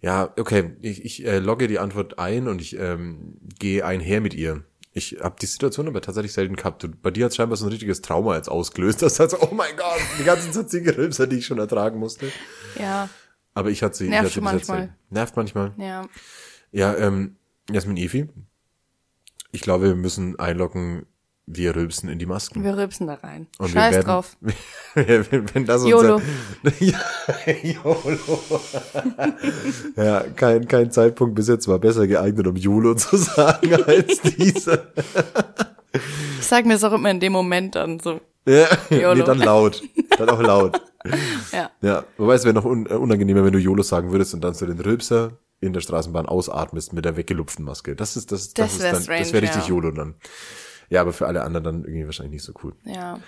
Ja, 0.00 0.32
okay. 0.38 0.76
Ich, 0.80 1.04
ich 1.04 1.26
äh, 1.26 1.40
logge 1.40 1.66
die 1.66 1.80
Antwort 1.80 2.20
ein 2.20 2.46
und 2.46 2.60
ich 2.60 2.78
ähm, 2.78 3.36
gehe 3.58 3.84
einher 3.84 4.20
mit 4.20 4.34
ihr. 4.34 4.62
Ich 4.98 5.16
habe 5.20 5.36
die 5.40 5.46
Situation 5.46 5.86
aber 5.86 6.00
tatsächlich 6.00 6.32
selten 6.32 6.56
gehabt. 6.56 6.82
Du, 6.82 6.88
bei 6.88 7.12
dir 7.12 7.26
hat 7.26 7.34
scheinbar 7.34 7.56
so 7.56 7.66
ein 7.66 7.70
richtiges 7.70 8.02
Trauma 8.02 8.34
jetzt 8.36 8.48
ausgelöst. 8.48 9.00
Das 9.08 9.20
heißt, 9.20 9.40
oh 9.40 9.54
mein 9.54 9.76
Gott, 9.76 10.00
die 10.18 10.24
ganzen 10.24 10.52
Tzatziki-Rülpser, 10.52 11.28
die 11.28 11.36
ich 11.36 11.46
schon 11.46 11.58
ertragen 11.58 11.98
musste. 11.98 12.30
Ja. 12.78 13.08
Aber 13.54 13.70
ich 13.70 13.82
hatte 13.82 13.96
sie. 13.96 14.08
Nervt 14.08 14.30
ich 14.30 14.36
hatte 14.36 14.40
manchmal. 14.42 14.78
selten. 14.78 14.94
Nervt 15.10 15.36
manchmal. 15.36 15.72
Ja. 15.78 16.08
Ja, 16.72 16.96
ähm, 16.96 17.36
Jasmin 17.70 17.96
Efi, 17.96 18.28
ich 19.52 19.60
glaube, 19.60 19.84
wir 19.84 19.94
müssen 19.94 20.38
einloggen, 20.38 21.06
wir 21.50 21.74
rülpsen 21.74 22.10
in 22.10 22.18
die 22.18 22.26
Masken. 22.26 22.62
Wir 22.62 22.76
rülpsen 22.76 23.06
da 23.06 23.14
rein. 23.14 23.46
Und 23.58 23.70
Scheiß 23.70 23.94
werden, 23.94 24.06
drauf. 24.06 24.36
wenn, 24.94 25.54
wenn 25.54 25.64
das 25.64 25.86
YOLO. 25.86 26.16
Unser, 26.16 26.84
ja, 26.84 26.98
YOLO. 27.62 28.40
ja, 29.96 30.20
kein, 30.36 30.68
kein 30.68 30.90
Zeitpunkt 30.90 31.34
bis 31.34 31.48
jetzt 31.48 31.66
war 31.66 31.78
besser 31.78 32.06
geeignet, 32.06 32.46
um 32.46 32.56
YOLO 32.56 32.94
zu 32.94 33.16
sagen 33.16 33.82
als 33.84 34.20
dieser. 34.20 34.88
Ich 36.38 36.46
sag 36.46 36.66
mir 36.66 36.74
das 36.74 36.84
auch 36.84 36.92
immer 36.92 37.10
in 37.10 37.20
dem 37.20 37.32
Moment 37.32 37.74
dann 37.74 37.98
so. 37.98 38.20
Ja, 38.46 38.66
YOLO. 38.90 39.14
nee, 39.14 39.22
dann 39.22 39.38
laut. 39.38 39.82
Dann 40.18 40.28
auch 40.28 40.40
laut. 40.40 40.80
Ja. 41.52 41.70
Ja, 41.80 42.04
wobei 42.18 42.34
es 42.34 42.44
wäre 42.44 42.54
noch 42.54 42.64
un, 42.66 42.86
äh, 42.86 42.94
unangenehmer, 42.94 43.44
wenn 43.44 43.52
du 43.52 43.58
YOLO 43.58 43.82
sagen 43.82 44.12
würdest 44.12 44.34
und 44.34 44.42
dann 44.42 44.52
so 44.52 44.66
den 44.66 44.80
Rülpser 44.80 45.32
in 45.60 45.72
der 45.72 45.80
Straßenbahn 45.80 46.26
ausatmest 46.26 46.92
mit 46.92 47.04
der 47.04 47.16
weggelupften 47.16 47.64
Maske. 47.64 47.96
Das 47.96 48.16
ist 48.16 48.32
das, 48.32 48.52
das, 48.52 48.78
Das 48.78 48.92
ist 48.92 49.08
wär 49.08 49.32
wäre 49.32 49.42
richtig 49.42 49.62
ja. 49.62 49.68
YOLO 49.68 49.90
dann. 49.90 50.14
Ja, 50.90 51.00
aber 51.02 51.12
für 51.12 51.26
alle 51.26 51.42
anderen 51.42 51.64
dann 51.64 51.84
irgendwie 51.84 52.04
wahrscheinlich 52.06 52.32
nicht 52.34 52.44
so 52.44 52.52
cool. 52.62 52.72
Ja. 52.84 53.18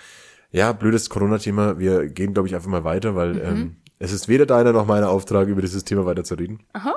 Ja, 0.52 0.72
blödes 0.72 1.10
Corona-Thema. 1.10 1.78
Wir 1.78 2.08
gehen, 2.08 2.32
glaube 2.34 2.48
ich, 2.48 2.54
einfach 2.54 2.70
mal 2.70 2.84
weiter, 2.84 3.14
weil 3.14 3.34
Mhm. 3.34 3.40
ähm, 3.44 3.76
es 3.98 4.12
ist 4.12 4.28
weder 4.28 4.46
deiner 4.46 4.72
noch 4.72 4.86
mein 4.86 5.04
Auftrag, 5.04 5.46
über 5.48 5.60
dieses 5.60 5.84
Thema 5.84 6.06
weiter 6.06 6.24
zu 6.24 6.34
reden. 6.34 6.60
Aha. 6.72 6.96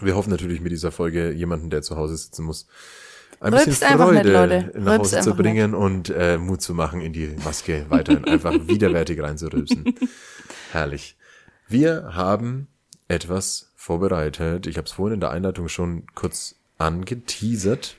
Wir 0.00 0.14
hoffen 0.16 0.30
natürlich 0.30 0.60
mit 0.60 0.72
dieser 0.72 0.92
Folge 0.92 1.30
jemanden, 1.32 1.70
der 1.70 1.82
zu 1.82 1.96
Hause 1.96 2.16
sitzen 2.16 2.44
muss, 2.44 2.66
ein 3.40 3.52
Rülpst 3.52 3.68
bisschen 3.80 3.98
Freude 3.98 4.30
Leute. 4.32 4.72
nach 4.78 4.98
Hause 4.98 5.20
zu 5.20 5.34
bringen 5.34 5.74
und 5.74 6.10
äh, 6.10 6.38
Mut 6.38 6.62
zu 6.62 6.74
machen, 6.74 7.00
in 7.00 7.12
die 7.12 7.34
Maske 7.44 7.86
weiterhin 7.88 8.24
einfach 8.28 8.52
widerwärtig 8.66 9.20
reinzurülpsen. 9.22 9.84
Herrlich. 10.72 11.16
Wir 11.68 12.10
haben 12.14 12.68
etwas 13.08 13.70
vorbereitet. 13.76 14.66
Ich 14.66 14.76
habe 14.76 14.86
es 14.86 14.92
vorhin 14.92 15.14
in 15.14 15.20
der 15.20 15.30
Einleitung 15.30 15.68
schon 15.68 16.04
kurz 16.14 16.56
angeteasert. 16.78 17.96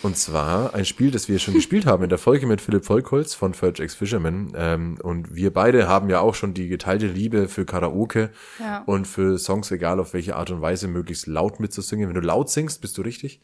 Und 0.00 0.16
zwar 0.16 0.74
ein 0.74 0.84
Spiel, 0.84 1.10
das 1.10 1.28
wir 1.28 1.40
schon 1.40 1.54
gespielt 1.54 1.84
haben 1.84 2.04
in 2.04 2.08
der 2.08 2.18
Folge 2.18 2.46
mit 2.46 2.60
Philipp 2.60 2.84
Volkholz 2.84 3.34
von 3.34 3.52
Fudge 3.52 3.82
X 3.82 3.96
Fisherman. 3.96 4.52
Ähm, 4.54 4.98
und 5.02 5.34
wir 5.34 5.52
beide 5.52 5.88
haben 5.88 6.08
ja 6.08 6.20
auch 6.20 6.36
schon 6.36 6.54
die 6.54 6.68
geteilte 6.68 7.08
Liebe 7.08 7.48
für 7.48 7.64
Karaoke 7.64 8.30
Ja. 8.60 8.82
und 8.86 9.06
für 9.08 9.38
Songs, 9.38 9.70
egal 9.72 9.98
auf 9.98 10.14
welche 10.14 10.36
Art 10.36 10.50
und 10.52 10.60
Weise, 10.60 10.86
möglichst 10.86 11.26
laut 11.26 11.58
mitzusingen. 11.58 12.06
Wenn 12.08 12.14
du 12.14 12.20
laut 12.20 12.48
singst, 12.48 12.80
bist 12.80 12.96
du 12.96 13.02
richtig. 13.02 13.40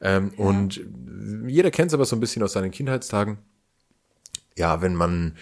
Ähm, 0.00 0.32
Und 0.38 0.80
jeder 1.46 1.70
kennt 1.70 1.88
es 1.90 1.94
aber 1.94 2.06
so 2.06 2.16
ein 2.16 2.20
bisschen 2.20 2.42
aus 2.42 2.52
seinen 2.54 2.70
Kindheitstagen. 2.70 3.38
Ja, 4.56 4.80
wenn 4.80 4.94
man 4.94 5.36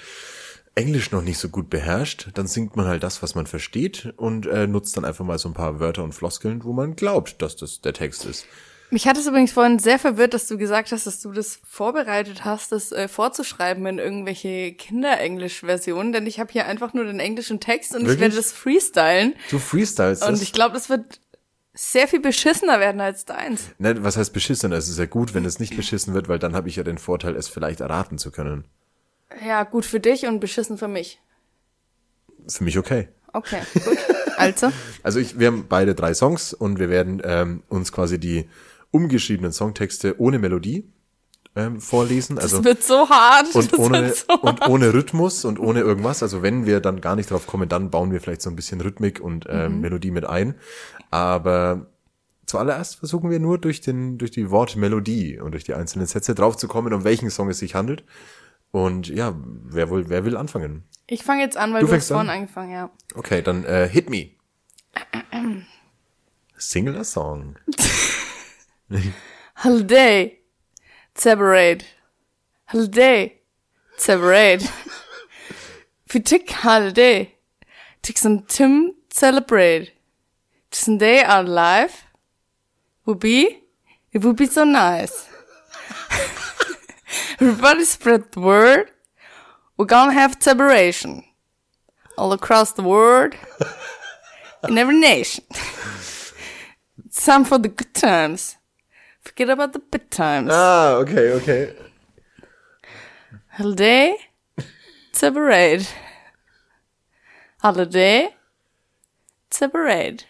Englisch 0.74 1.12
noch 1.12 1.22
nicht 1.22 1.38
so 1.38 1.48
gut 1.48 1.70
beherrscht, 1.70 2.28
dann 2.34 2.48
singt 2.48 2.76
man 2.76 2.86
halt 2.86 3.02
das, 3.04 3.22
was 3.22 3.34
man 3.36 3.46
versteht 3.46 4.12
und 4.16 4.46
äh, 4.46 4.66
nutzt 4.66 4.96
dann 4.96 5.04
einfach 5.04 5.24
mal 5.24 5.38
so 5.38 5.48
ein 5.48 5.54
paar 5.54 5.78
Wörter 5.80 6.02
und 6.02 6.12
Floskeln, 6.12 6.64
wo 6.64 6.72
man 6.72 6.96
glaubt, 6.96 7.40
dass 7.40 7.56
das 7.56 7.80
der 7.80 7.92
Text 7.94 8.24
ist. 8.26 8.46
Mich 8.90 9.08
hat 9.08 9.16
es 9.16 9.26
übrigens 9.26 9.52
vorhin 9.52 9.78
sehr 9.78 9.98
verwirrt, 9.98 10.32
dass 10.32 10.46
du 10.46 10.58
gesagt 10.58 10.92
hast, 10.92 11.06
dass 11.06 11.20
du 11.20 11.32
das 11.32 11.58
vorbereitet 11.68 12.44
hast, 12.44 12.70
das 12.70 12.92
äh, 12.92 13.08
vorzuschreiben 13.08 13.84
in 13.86 13.98
irgendwelche 13.98 14.72
Kinderenglisch-Versionen, 14.74 16.12
denn 16.12 16.26
ich 16.26 16.38
habe 16.38 16.52
hier 16.52 16.66
einfach 16.66 16.94
nur 16.94 17.04
den 17.04 17.18
englischen 17.18 17.58
Text 17.58 17.92
und 17.94 18.02
ich 18.02 18.06
Wirklich? 18.06 18.20
werde 18.20 18.36
das 18.36 18.52
freestylen. 18.52 19.34
Du 19.50 19.58
freestylst 19.58 20.22
Und 20.22 20.32
das? 20.32 20.42
ich 20.42 20.52
glaube, 20.52 20.74
das 20.74 20.88
wird 20.88 21.20
sehr 21.74 22.08
viel 22.08 22.20
beschissener 22.20 22.80
werden 22.80 23.00
als 23.00 23.24
deins. 23.24 23.64
Ne, 23.78 24.02
was 24.02 24.16
heißt 24.16 24.32
beschissen? 24.32 24.72
Es 24.72 24.88
ist 24.88 24.98
ja 24.98 25.06
gut, 25.06 25.34
wenn 25.34 25.44
es 25.44 25.58
nicht 25.58 25.76
beschissen 25.76 26.14
wird, 26.14 26.28
weil 26.28 26.38
dann 26.38 26.54
habe 26.54 26.68
ich 26.68 26.76
ja 26.76 26.84
den 26.84 26.98
Vorteil, 26.98 27.36
es 27.36 27.48
vielleicht 27.48 27.80
erraten 27.80 28.18
zu 28.18 28.30
können. 28.30 28.64
Ja, 29.44 29.64
gut 29.64 29.84
für 29.84 30.00
dich 30.00 30.26
und 30.26 30.40
beschissen 30.40 30.78
für 30.78 30.88
mich. 30.88 31.20
Für 32.48 32.64
mich 32.64 32.78
okay. 32.78 33.08
Okay, 33.32 33.60
gut. 33.84 33.98
Also, 34.38 34.72
Also 35.02 35.18
ich, 35.18 35.38
wir 35.38 35.48
haben 35.48 35.66
beide 35.68 35.94
drei 35.94 36.14
Songs 36.14 36.54
und 36.54 36.78
wir 36.78 36.88
werden 36.88 37.20
ähm, 37.24 37.62
uns 37.68 37.92
quasi 37.92 38.18
die 38.18 38.48
umgeschriebenen 38.96 39.52
Songtexte 39.52 40.18
ohne 40.18 40.38
Melodie 40.38 40.90
ähm, 41.54 41.80
vorlesen. 41.80 42.38
Also 42.38 42.56
das 42.56 42.64
wird 42.64 42.82
so 42.82 43.08
hart. 43.08 43.54
und 43.54 43.72
das 43.72 43.78
ohne, 43.78 44.12
so 44.12 44.34
und 44.40 44.66
ohne 44.68 44.92
Rhythmus 44.94 45.44
und 45.44 45.58
ohne 45.58 45.80
irgendwas. 45.80 46.22
Also 46.22 46.42
wenn 46.42 46.66
wir 46.66 46.80
dann 46.80 47.00
gar 47.00 47.16
nicht 47.16 47.30
drauf 47.30 47.46
kommen, 47.46 47.68
dann 47.68 47.90
bauen 47.90 48.12
wir 48.12 48.20
vielleicht 48.20 48.42
so 48.42 48.50
ein 48.50 48.56
bisschen 48.56 48.80
Rhythmik 48.80 49.20
und 49.20 49.46
ähm, 49.48 49.80
Melodie 49.80 50.10
mit 50.10 50.24
ein. 50.26 50.54
Aber 51.10 51.86
zuallererst 52.46 52.96
versuchen 52.96 53.30
wir 53.30 53.40
nur 53.40 53.58
durch 53.58 53.80
den, 53.80 54.18
durch 54.18 54.30
die 54.30 54.50
Wortmelodie 54.50 55.38
und 55.40 55.52
durch 55.52 55.64
die 55.64 55.74
einzelnen 55.74 56.06
Sätze 56.06 56.34
drauf 56.34 56.56
zu 56.56 56.68
kommen, 56.68 56.92
um 56.92 57.04
welchen 57.04 57.30
Song 57.30 57.48
es 57.50 57.58
sich 57.58 57.74
handelt. 57.74 58.04
Und 58.70 59.08
ja, 59.08 59.34
wer 59.64 59.88
wohl, 59.90 60.08
wer 60.08 60.24
will 60.24 60.36
anfangen? 60.36 60.84
Ich 61.06 61.22
fange 61.22 61.42
jetzt 61.42 61.56
an, 61.56 61.72
weil 61.72 61.80
Du 61.82 61.86
du, 61.86 61.92
hast 61.94 62.10
an? 62.10 62.16
vorhin 62.16 62.30
angefangen, 62.30 62.72
ja. 62.72 62.90
Okay, 63.14 63.40
dann 63.40 63.64
äh, 63.64 63.88
hit 63.88 64.10
me. 64.10 64.30
Single 66.58 66.96
a 66.96 67.04
song. 67.04 67.56
Holiday. 69.56 70.38
Separate. 71.14 71.84
Holiday. 72.66 73.40
Separate. 73.96 74.70
Wir 76.08 76.22
tick 76.22 76.50
holiday. 76.50 77.34
Tick 78.02 78.18
some 78.18 78.42
Tim 78.42 78.94
celebrate. 79.10 79.92
A 80.86 80.96
day 80.98 81.22
our 81.22 81.42
life 81.42 82.04
would 83.06 83.18
be, 83.18 83.62
it 84.12 84.22
would 84.22 84.36
be 84.36 84.46
so 84.46 84.64
nice. 84.64 85.28
Everybody 87.40 87.84
spread 87.84 88.30
the 88.32 88.40
word. 88.40 88.90
We're 89.76 89.86
gonna 89.86 90.12
have 90.12 90.36
celebration 90.40 91.24
All 92.16 92.32
across 92.32 92.72
the 92.72 92.82
world. 92.82 93.34
In 94.68 94.78
every 94.78 94.98
nation. 94.98 95.44
It's 97.06 97.24
time 97.24 97.44
for 97.44 97.56
the 97.56 97.68
good 97.68 97.94
times. 97.94 98.55
Forget 99.36 99.50
about 99.50 99.74
the 99.74 99.80
bad 99.80 100.10
times. 100.10 100.48
Ah, 100.50 100.94
okay, 100.94 101.32
okay. 101.32 101.74
Holiday, 103.50 104.16
separate. 105.12 105.92
Holiday, 107.60 108.30
separate. 109.50 110.24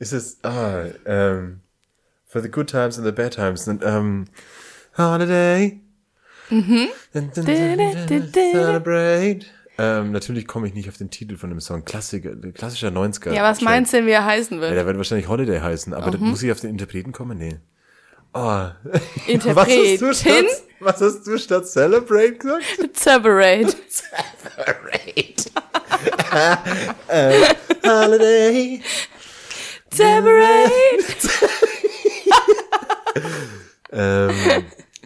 Ist 0.00 0.12
es, 0.12 0.38
ah, 0.42 0.86
ähm, 1.06 1.60
for 2.26 2.40
the 2.40 2.48
good 2.48 2.66
times 2.66 2.98
and 2.98 3.06
the 3.06 3.12
bad 3.12 3.30
times. 3.30 3.68
Und, 3.68 3.84
ähm, 3.84 4.26
holiday. 4.96 5.80
Mhm. 6.50 6.88
Celebrate. 8.52 9.46
Ähm, 9.80 10.10
natürlich 10.10 10.46
komme 10.48 10.66
ich 10.66 10.74
nicht 10.74 10.88
auf 10.88 10.96
den 10.96 11.08
Titel 11.10 11.36
von 11.36 11.50
dem 11.50 11.60
Song. 11.60 11.84
Klassiker, 11.84 12.34
klassischer 12.52 12.88
90er. 12.88 13.32
Ja, 13.32 13.44
was 13.44 13.60
meinst 13.60 13.92
du, 13.92 14.04
wie 14.06 14.10
er 14.10 14.24
heißen 14.24 14.56
Ja, 14.56 14.62
wird? 14.62 14.72
der 14.76 14.86
wird 14.86 14.96
wahrscheinlich 14.96 15.28
Holiday 15.28 15.60
heißen, 15.60 15.94
aber 15.94 16.10
da 16.10 16.18
muss 16.18 16.42
ich 16.42 16.50
auf 16.50 16.60
den 16.60 16.70
Interpreten 16.70 17.12
kommen? 17.12 17.38
Nee. 17.38 17.58
Oh. 18.34 18.40
Was 18.84 18.92
hast, 18.92 19.26
du 19.26 19.32
Interpretin, 19.32 20.14
statt, 20.14 20.44
was 20.80 21.00
hast 21.00 21.26
du 21.26 21.38
statt 21.38 21.66
Celebrate 21.66 22.34
gesagt? 22.34 22.64
separate. 22.96 23.74
Holiday. 27.86 28.82
Separate. 29.90 31.28
Ähm, 33.90 34.30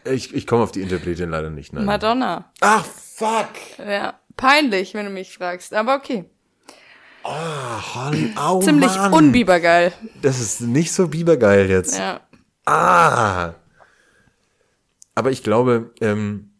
ich 0.04 0.34
ich 0.34 0.46
komme 0.46 0.64
auf 0.64 0.72
die 0.72 0.82
Interpretin 0.82 1.30
leider 1.30 1.50
nicht. 1.50 1.72
Nein. 1.72 1.84
Madonna. 1.84 2.50
Ach, 2.60 2.84
fuck. 2.84 3.48
Ja, 3.78 4.18
peinlich, 4.36 4.94
wenn 4.94 5.06
du 5.06 5.10
mich 5.12 5.34
fragst, 5.34 5.74
aber 5.74 5.96
okay. 5.96 6.24
Holly, 7.24 8.32
au, 8.36 8.60
Ziemlich 8.60 8.96
Mann. 8.96 9.12
unbibergeil. 9.12 9.92
Das 10.22 10.40
ist 10.40 10.60
nicht 10.60 10.92
so 10.92 11.08
bibergeil 11.08 11.70
jetzt. 11.70 11.96
Ja. 11.96 12.20
Ah. 12.64 13.54
Aber 15.14 15.30
ich 15.30 15.42
glaube, 15.42 15.92
ähm, 16.00 16.50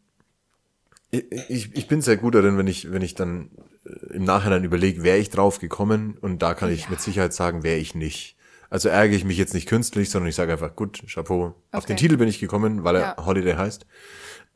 ich, 1.10 1.74
ich, 1.74 1.88
bin 1.88 2.00
sehr 2.00 2.16
gut 2.16 2.34
darin, 2.34 2.58
wenn 2.58 2.66
ich, 2.66 2.92
wenn 2.92 3.02
ich 3.02 3.14
dann 3.14 3.50
äh, 3.84 4.14
im 4.14 4.24
Nachhinein 4.24 4.64
überlege, 4.64 5.02
wäre 5.02 5.18
ich 5.18 5.30
drauf 5.30 5.58
gekommen 5.58 6.16
und 6.20 6.42
da 6.42 6.54
kann 6.54 6.70
ich 6.70 6.88
mit 6.88 7.00
Sicherheit 7.00 7.34
sagen, 7.34 7.62
wäre 7.64 7.78
ich 7.78 7.94
nicht. 7.94 8.36
Also 8.70 8.88
ärgere 8.88 9.16
ich 9.16 9.24
mich 9.24 9.36
jetzt 9.36 9.52
nicht 9.52 9.68
künstlich, 9.68 10.10
sondern 10.10 10.28
ich 10.30 10.34
sage 10.34 10.52
einfach, 10.52 10.74
gut, 10.76 11.02
Chapeau. 11.06 11.54
Auf 11.72 11.84
den 11.84 11.94
Okay. 11.94 12.02
Titel 12.04 12.16
bin 12.16 12.28
ich 12.28 12.38
gekommen, 12.38 12.84
weil 12.84 12.96
er 12.96 13.02
Ja. 13.02 13.26
Holiday 13.26 13.54
heißt. 13.54 13.84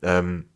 Ähm, 0.01 0.49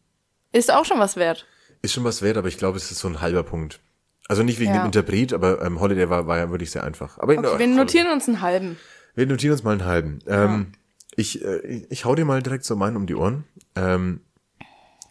Ist 0.51 0.73
auch 0.73 0.85
schon 0.85 0.99
was 0.99 1.15
wert. 1.15 1.45
Ist 1.81 1.93
schon 1.93 2.03
was 2.03 2.21
wert, 2.21 2.37
aber 2.37 2.47
ich 2.47 2.57
glaube, 2.57 2.77
es 2.77 2.91
ist 2.91 2.99
so 2.99 3.07
ein 3.07 3.21
halber 3.21 3.43
Punkt. 3.43 3.79
Also 4.27 4.43
nicht 4.43 4.59
wegen 4.59 4.73
Ja. 4.73 4.81
dem 4.81 4.85
Interpret, 4.85 5.33
aber 5.33 5.61
ähm, 5.61 5.79
Holiday 5.79 6.09
war, 6.09 6.27
war 6.27 6.37
ja 6.37 6.49
wirklich 6.51 6.71
sehr 6.71 6.83
einfach. 6.83 7.17
Aber 7.17 7.33
Okay, 7.37 7.59
wir 7.59 7.67
notieren 7.67 8.11
uns 8.11 8.27
einen 8.27 8.41
halben. 8.41 8.77
wir 9.15 9.25
notieren 9.25 9.53
uns 9.53 9.63
mal 9.63 9.71
einen 9.71 9.85
halben. 9.85 10.19
Ähm, 10.27 10.67
ich, 11.15 11.43
äh, 11.43 11.59
ich, 11.67 11.91
ich 11.91 12.05
hau 12.05 12.15
dir 12.15 12.23
mal 12.25 12.41
direkt 12.41 12.63
so 12.63 12.75
meinen 12.75 12.95
um 12.95 13.07
die 13.07 13.15
Ohren. 13.15 13.43
Ähm, 13.75 14.21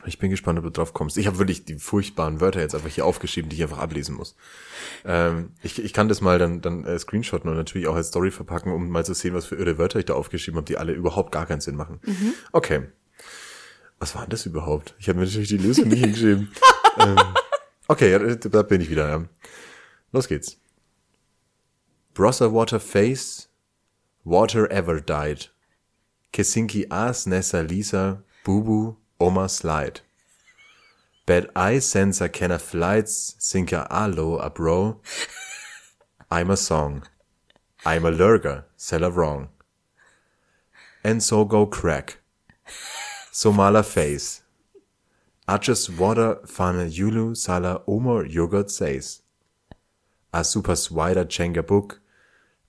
ich 0.07 0.19
bin 0.19 0.31
gespannt, 0.31 0.59
ob 0.59 0.65
du 0.65 0.71
drauf 0.71 0.95
kommst. 0.95 1.19
Ich 1.19 1.27
habe 1.27 1.37
wirklich 1.39 1.67
die 1.67 1.75
furchtbaren 1.79 2.41
Wörter 2.41 2.61
jetzt 2.61 2.75
einfach 2.75 2.89
hier 2.89 3.05
aufgeschrieben, 3.05 3.51
die 3.51 3.57
ich 3.57 3.63
einfach 3.63 3.77
ablesen 3.79 4.15
muss. 4.15 4.35
Ähm, 5.05 5.51
ich, 5.63 5.79
ich 5.85 5.93
kann 5.93 6.09
das 6.09 6.23
mal 6.23 6.39
dann, 6.39 6.63
dann 6.63 6.85
äh, 6.85 6.99
screenshotten 6.99 7.51
und 7.51 7.57
natürlich 7.57 7.87
auch 7.89 7.97
als 7.97 8.09
Story 8.09 8.31
verpacken, 8.31 8.73
um 8.73 8.89
mal 8.89 9.05
zu 9.05 9.13
sehen, 9.13 9.35
was 9.35 9.45
für 9.45 9.57
irre 9.57 9.77
Wörter 9.77 9.99
ich 9.99 10.07
da 10.07 10.15
aufgeschrieben 10.15 10.57
habe, 10.57 10.65
die 10.67 10.79
alle 10.79 10.93
überhaupt 10.95 11.33
gar 11.33 11.45
keinen 11.45 11.61
Sinn 11.61 11.77
machen. 11.77 12.01
Okay. 12.53 12.85
Was 14.01 14.15
war 14.15 14.23
denn 14.23 14.31
das 14.31 14.47
überhaupt? 14.47 14.95
Ich 14.99 15.09
habe 15.09 15.19
mir 15.19 15.27
natürlich 15.27 15.51
die 15.51 15.59
Lösung 15.59 15.89
nicht 15.89 16.01
hingeschrieben. 16.01 16.51
ähm, 16.99 17.19
okay, 17.87 18.37
da 18.37 18.63
bin 18.63 18.81
ich 18.81 18.91
wieder. 18.91 19.09
Ja. 19.09 19.25
Los 20.11 20.27
geht's. 20.27 20.59
Brosser 22.15 22.53
Water 22.53 22.81
Face, 22.81 23.51
Water 24.25 24.71
Ever 24.71 25.01
Died. 25.01 25.53
Kesinki 26.33 26.87
As 26.91 27.27
Nessa 27.27 27.61
Lisa, 27.61 28.23
Bubu, 28.43 28.97
Oma 29.19 29.49
Slide. 29.49 30.01
Bad 31.27 31.49
Eye 31.55 31.79
Sensor 31.79 32.29
Kenner 32.29 32.59
Flights, 32.59 33.37
Sinker 33.39 33.87
Alo 33.91 34.39
a 34.39 34.49
Bro. 34.51 35.01
I'm 36.31 36.51
a 36.51 36.57
Song. 36.57 37.05
I'm 37.85 38.05
a 38.05 38.11
Lurger, 38.11 38.65
Seller 38.77 39.11
Wrong. 39.11 39.49
And 41.05 41.23
so 41.23 41.45
go 41.45 41.67
crack. 41.67 42.19
Somala 43.33 43.85
Face. 43.85 44.43
I 45.47 45.57
just 45.59 45.91
water 45.99 46.37
fana 46.47 46.91
Yulu 46.91 47.37
Sala 47.37 47.83
Omar 47.87 48.25
Yogurt 48.25 48.71
says. 48.71 49.23
A 50.33 50.45
super 50.45 50.73
swider 50.73 51.25
Chenga 51.25 51.65
book. 51.65 52.01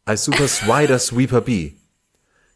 I 0.06 0.16
super 0.16 0.44
swider 0.44 1.00
sweeper 1.10 1.42
bee. 1.42 1.78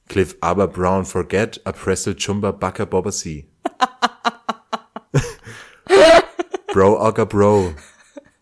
Cliff 0.08 0.36
Aber 0.42 0.68
Brown 0.68 1.04
Forget 1.04 1.58
a 1.66 1.74
Pressel 1.74 2.16
Chumba 2.16 2.54
Baka 2.54 2.86
Bobba 2.86 3.12
C. 3.12 3.48
bro 6.74 6.96
Ogga 6.98 7.28
Bro. 7.28 7.74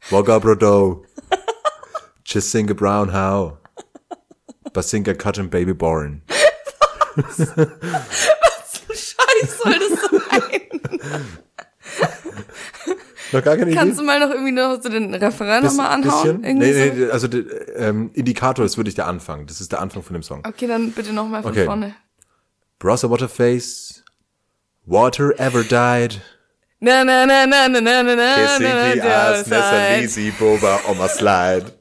Wogga 0.10 0.42
Brodo. 0.42 1.06
Chisinga 2.26 2.76
Brown 2.76 3.10
How. 3.10 3.60
Basinga 4.72 5.18
Cotton 5.18 5.48
Baby 5.48 5.72
Born. 5.72 6.22
Scheiß 9.44 9.58
soll 9.64 9.80
das 9.80 10.00
sein? 10.30 10.62
Noch 13.32 13.44
gar 13.44 13.58
keine 13.58 13.74
Kannst 13.74 14.00
du 14.00 14.04
mal 14.04 14.20
noch 14.20 14.30
irgendwie 14.30 14.52
noch 14.52 14.80
so 14.82 14.90
den 14.90 15.14
Referent 15.14 15.66
nochmal 15.66 15.88
anhauen? 15.92 16.42
Bisschen? 16.42 16.44
Irgendwie 16.44 16.68
Nee, 16.72 16.90
so? 16.90 16.94
nee, 17.06 17.12
also 17.12 17.28
der, 17.28 17.78
ähm, 17.78 18.12
Indikator 18.14 18.64
ist 18.64 18.78
wirklich 18.78 18.96
der 18.96 19.08
Anfang. 19.08 19.48
Das 19.48 19.60
ist 19.60 19.72
der 19.72 19.82
Anfang 19.82 20.04
von 20.04 20.14
dem 20.14 20.22
Song. 20.24 20.44
Okay, 20.48 20.68
dann 20.68 20.92
bitte 20.92 21.14
nochmal 21.14 21.42
von 21.42 21.52
Okay. 21.52 21.66
vorne. 21.66 21.96
Browser 22.80 23.10
Waterface. 23.10 24.04
Water 24.86 25.34
ever 25.40 25.64
died. 25.64 26.22
Na, 26.80 27.04
na, 27.06 27.26
na, 27.26 27.46
na, 27.46 27.68
na, 27.70 27.80
na, 27.80 28.04
na, 28.04 28.16
na, 28.16 28.36
Kissing 28.36 28.64
na, 28.68 28.90
the 28.92 28.96
na, 29.00 29.06
ass, 29.06 29.48
na, 29.48 29.58
Nessa 29.58 29.78
na, 29.80 29.98
Lisi, 30.02 30.32
Boba 30.38 30.80
on 30.90 30.98
my 30.98 31.08
slide. 31.08 31.72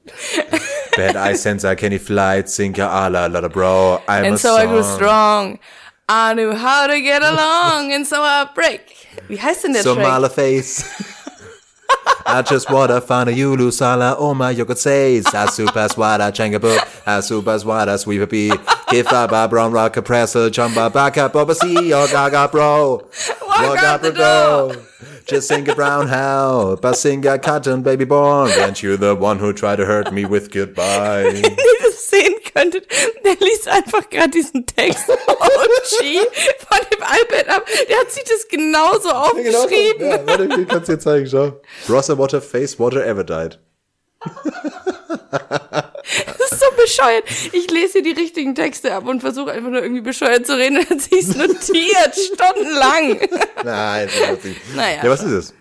Bad 0.97 1.17
eye 1.17 1.33
sensor, 1.35 1.75
Kenny 1.75 1.99
flight, 1.99 2.49
sinker 2.49 2.83
ala, 2.85 3.27
lotta 3.29 3.49
bro, 3.49 4.01
I'm 4.07 4.25
a 4.25 4.29
And 4.29 4.39
so 4.39 4.55
I 4.57 4.67
grew 4.67 4.83
song. 4.85 4.95
strong. 4.97 5.59
I 6.15 6.35
knew 6.35 6.53
how 6.53 6.87
to 6.89 7.01
get 7.01 7.23
along, 7.23 7.91
and 7.91 8.07
so 8.07 8.21
I 8.21 8.47
break. 8.55 8.83
Wie 9.29 9.39
heißt 9.39 9.65
denn 9.65 9.73
der 9.73 9.83
Track? 9.83 9.97
Somala 9.97 10.29
face. 10.29 10.85
I 12.27 12.43
just 12.43 12.71
wanna 12.71 13.01
find 13.01 13.31
a 13.31 13.33
Yulu 13.33 13.73
Sala, 13.73 14.17
oh 14.19 14.35
my 14.35 14.51
yogurt 14.51 14.79
says, 14.79 15.25
as 15.33 15.55
super 15.55 15.89
swada 15.89 16.31
changaboo, 16.31 16.79
as 17.07 17.29
super 17.29 17.59
swada 17.59 17.99
sweeper 17.99 18.27
bee, 18.27 18.53
give 18.91 19.07
up 19.07 19.33
a 19.33 19.49
brown 19.49 19.73
rock 19.73 19.97
a 19.97 20.03
presser, 20.03 20.51
chumba 20.51 20.91
back 20.91 21.17
up 21.17 21.35
over 21.35 21.55
sea, 21.55 21.95
or 21.95 22.05
oh, 22.05 22.09
gaga 22.09 22.47
bro, 22.49 23.09
Walk 23.49 23.83
out 23.83 24.03
the 24.03 24.13
door. 24.13 24.77
Just 25.27 25.49
sing 25.49 25.67
a 25.69 25.75
brown 25.75 26.09
hell, 26.09 26.77
but 26.77 26.95
sing 26.95 27.25
a 27.27 27.39
cotton 27.39 27.83
baby 27.83 28.05
born, 28.05 28.51
weren't 28.51 28.83
you 28.83 28.99
the 28.99 29.15
one 29.15 29.39
who 29.39 29.55
tried 29.55 29.77
to 29.77 29.87
hurt 29.87 30.13
me 30.13 30.27
with 30.27 30.51
goodbye? 30.51 31.43
Sehen 32.13 32.35
könntet, 32.55 32.87
der 33.25 33.37
liest 33.41 33.69
einfach 33.69 34.09
gerade 34.11 34.31
diesen 34.31 34.67
Text 34.67 35.07
von 35.07 35.17
dem 36.93 37.01
iPad 37.01 37.49
ab. 37.49 37.67
Der 37.89 37.99
hat 37.99 38.13
sich 38.13 38.25
das 38.25 38.47
genauso 38.49 39.11
aufgeschrieben. 39.11 40.11
Ja, 40.11 40.27
warte, 40.27 40.49
ich 40.61 40.69
kann's 40.69 40.87
dir 40.87 40.99
zeigen, 40.99 41.27
schau. 41.27 41.61
Browser 41.87 42.19
Water 42.19 42.43
Face 42.43 42.79
Water 42.79 43.05
Ever 43.07 43.25
Died. 43.25 43.59
Das 46.03 46.53
ist 46.53 46.61
so 46.61 46.67
bescheuert. 46.77 47.25
Ich 47.53 47.71
lese 47.71 48.01
hier 48.01 48.03
die 48.03 48.21
richtigen 48.21 48.55
Texte 48.55 48.93
ab 48.95 49.07
und 49.07 49.21
versuche 49.21 49.53
einfach 49.53 49.71
nur 49.71 49.83
irgendwie 49.83 50.03
bescheuert 50.03 50.47
zu 50.47 50.57
reden 50.57 50.79
und 50.79 50.91
dann 50.91 50.99
sie 50.99 51.19
es 51.19 51.35
notiert, 51.35 52.15
stundenlang. 52.15 53.19
Nein, 53.65 54.09
das 54.09 54.39
ist 54.39 54.45
nicht. 54.45 54.75
Naja. 54.77 55.05
Ja, 55.05 55.11
was 55.11 55.23
ist 55.23 55.31
es? 55.31 55.55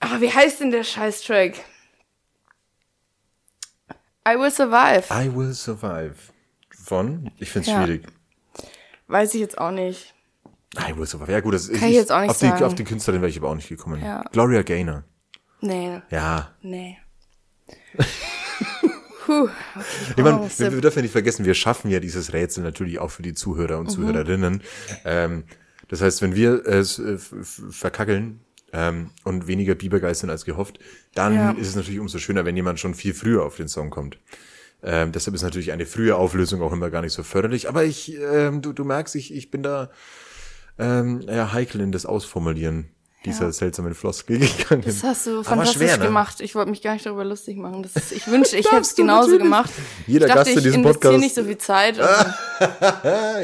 Aber 0.00 0.20
wie 0.20 0.32
heißt 0.32 0.60
denn 0.60 0.70
der 0.70 0.84
Scheißtrack? 0.84 1.54
I 4.26 4.36
Will 4.38 4.50
Survive. 4.50 5.04
I 5.10 5.34
Will 5.34 5.52
Survive. 5.54 6.14
Von? 6.70 7.30
Ich 7.38 7.50
find's 7.50 7.68
Ja. 7.68 7.84
schwierig. 7.84 8.06
Weiß 9.08 9.34
ich 9.34 9.40
jetzt 9.40 9.56
auch 9.58 9.70
nicht. 9.70 10.14
I 10.76 10.96
Will 10.96 11.06
Survive. 11.06 11.30
Ja 11.32 11.40
gut, 11.40 11.54
das 11.54 11.68
ist 11.68 11.78
Kann 11.80 11.88
ich 11.90 11.94
jetzt 11.94 12.10
auch 12.12 12.20
nicht 12.20 12.30
auf 12.30 12.38
die, 12.38 12.46
sagen. 12.48 12.64
auf 12.64 12.74
die 12.74 12.84
Künstlerin 12.84 13.20
wäre 13.22 13.30
ich 13.30 13.38
aber 13.38 13.48
auch 13.50 13.54
nicht 13.54 13.68
gekommen. 13.68 14.02
Ja. 14.02 14.22
Gloria 14.32 14.62
Gaynor. 14.62 15.04
Nee, 15.60 16.00
Ja. 16.10 16.50
nee. 16.62 16.98
Puh. 19.26 19.48
Ich 20.16 20.22
meine, 20.22 20.40
Oh, 20.40 20.48
wir, 20.56 20.72
wir 20.72 20.80
dürfen 20.80 20.98
ja 20.98 21.02
nicht 21.02 21.12
vergessen, 21.12 21.44
wir 21.44 21.54
schaffen 21.54 21.90
ja 21.90 21.98
dieses 21.98 22.32
Rätsel 22.32 22.62
natürlich 22.62 22.98
auch 23.00 23.10
für 23.10 23.22
die 23.22 23.34
Zuhörer 23.34 23.74
Mhm. 23.74 23.80
und 23.80 23.88
Zuhörerinnen. 23.90 24.62
Ähm, 25.04 25.44
das 25.88 26.00
heißt, 26.00 26.22
wenn 26.22 26.34
wir 26.36 26.64
es 26.66 26.98
äh, 26.98 27.16
verkackeln 27.18 28.40
ähm, 28.76 29.10
und 29.24 29.46
weniger 29.46 29.74
Bibergeist 29.74 30.20
sind 30.20 30.30
als 30.30 30.44
gehofft, 30.44 30.78
dann 31.14 31.34
Ja. 31.34 31.50
ist 31.52 31.68
es 31.68 31.76
natürlich 31.76 31.98
umso 31.98 32.18
schöner, 32.18 32.44
wenn 32.44 32.54
jemand 32.56 32.78
schon 32.78 32.94
viel 32.94 33.14
früher 33.14 33.42
auf 33.44 33.56
den 33.56 33.68
Song 33.68 33.88
kommt. 33.90 34.18
Ähm, 34.82 35.10
deshalb 35.12 35.34
ist 35.34 35.42
natürlich 35.42 35.72
eine 35.72 35.86
frühe 35.86 36.14
Auflösung 36.14 36.60
auch 36.60 36.72
immer 36.72 36.90
gar 36.90 37.00
nicht 37.00 37.14
so 37.14 37.22
förderlich. 37.22 37.68
Aber 37.68 37.84
ich, 37.84 38.14
ähm, 38.20 38.60
du, 38.60 38.72
du 38.74 38.84
merkst, 38.84 39.16
ich, 39.16 39.32
ich 39.34 39.50
bin 39.50 39.62
da 39.62 39.90
ähm, 40.78 41.22
ja, 41.22 41.52
heikel 41.54 41.80
in 41.80 41.90
das 41.90 42.04
Ausformulieren 42.04 42.90
dieser 43.26 43.52
seltsamen 43.52 43.94
Floskel 43.94 44.38
gegangen. 44.58 44.82
Das 44.84 45.02
hast 45.02 45.26
du 45.26 45.42
fantastisch 45.42 45.76
schwer, 45.76 45.98
ne? 45.98 46.04
gemacht. 46.06 46.40
Ich 46.40 46.54
wollte 46.54 46.70
mich 46.70 46.80
gar 46.82 46.94
nicht 46.94 47.04
darüber 47.04 47.24
lustig 47.24 47.56
machen. 47.58 47.82
Das 47.82 47.94
ist, 47.96 48.12
ich 48.12 48.26
wünschte, 48.30 48.56
ich 48.56 48.66
hätte 48.70 48.80
es 48.82 48.94
genauso 48.94 49.22
natürlich. 49.32 49.42
gemacht. 49.42 49.70
Jeder 50.06 50.26
ich 50.26 50.32
dachte, 50.32 50.44
Gast 50.44 50.50
in 50.52 50.58
ich 50.58 50.64
diesem 50.64 50.80
investiere 50.80 51.12
Podcast- 51.12 51.20
nicht 51.24 51.34
so 51.34 51.44
viel 51.44 51.58
Zeit. 51.58 51.98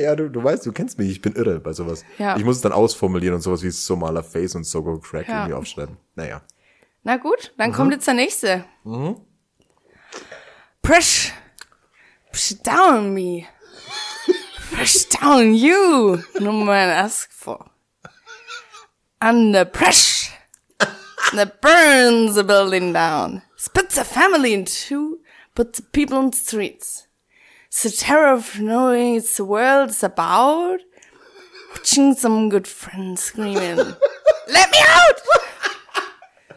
Ja, 0.01 0.17
du, 0.17 0.31
du 0.31 0.43
weißt, 0.43 0.65
du 0.65 0.73
kennst 0.73 0.99
mich, 0.99 1.11
ich 1.11 1.21
bin 1.21 1.35
irre 1.35 1.61
bei 1.61 1.75
sowas. 1.75 2.03
Ja. 2.19 2.35
Ich 2.39 2.45
muss 2.45 2.57
es 2.57 2.63
dann 2.63 2.73
ausformulieren 2.73 3.35
und 3.35 3.43
sowas 3.43 3.63
wie 3.63 3.71
Somaler 3.71 4.23
Face 4.25 4.55
und 4.55 4.65
Sogo 4.65 4.99
Crack 4.99 5.29
Ja. 5.29 5.41
irgendwie 5.41 5.55
aufschreiben. 5.55 5.99
Naja. 6.15 6.41
na 7.03 7.19
gut, 7.19 7.53
dann 7.59 7.71
Mhm. 7.71 7.75
kommt 7.75 7.93
jetzt 7.93 8.07
der 8.07 8.15
nächste. 8.15 8.65
Press, 10.83 11.31
push 12.33 12.55
down 12.63 13.13
me. 13.13 13.45
Press 14.75 15.07
down 15.09 15.53
you. 15.55 16.19
No 16.41 16.53
man 16.53 16.89
ask 16.91 17.31
for. 17.33 17.71
Under 19.23 19.65
pressure. 19.65 20.33
That 21.33 21.61
burns 21.61 22.35
the 22.35 22.43
building 22.43 22.93
down. 22.93 23.43
Splits 23.55 23.95
the 23.95 24.03
family 24.03 24.53
in 24.53 24.65
two. 24.65 25.21
Puts 25.55 25.79
people 25.93 26.19
on 26.19 26.31
the 26.31 26.37
streets. 26.37 27.07
The 27.83 27.91
terror 27.91 28.33
of 28.33 28.59
knowing 28.59 29.15
it's 29.15 29.37
the 29.37 29.45
world's 29.45 30.03
about. 30.03 30.81
Watching 31.71 32.15
some 32.15 32.49
good 32.49 32.67
friends 32.67 33.23
screaming, 33.23 33.77
Let 33.77 34.71
me 34.73 34.79
out! 34.89 35.21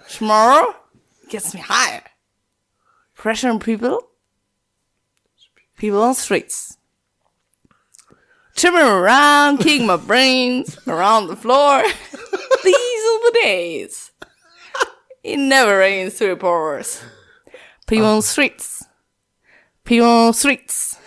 Tomorrow 0.09 0.75
gets 1.29 1.53
me 1.53 1.61
higher. 1.61 2.01
Pressure 3.13 3.49
on 3.49 3.59
people. 3.59 4.07
People 5.77 6.01
on 6.01 6.15
streets. 6.15 6.77
Tripping 8.55 8.79
around, 8.79 9.59
kicking 9.59 9.85
my 9.85 9.97
brains 9.97 10.79
around 10.87 11.27
the 11.27 11.35
floor. 11.35 11.83
These 13.35 13.43
are 13.43 13.43
the 13.43 13.43
days. 13.43 14.11
It 15.23 15.37
never 15.37 15.77
rains 15.77 16.17
to 16.19 16.31
it 16.31 16.39
pours. 16.39 17.01
People 17.87 18.05
on 18.05 18.21
streets. 18.21 18.83
People 19.83 20.07
on 20.07 20.33
streets. 20.33 20.97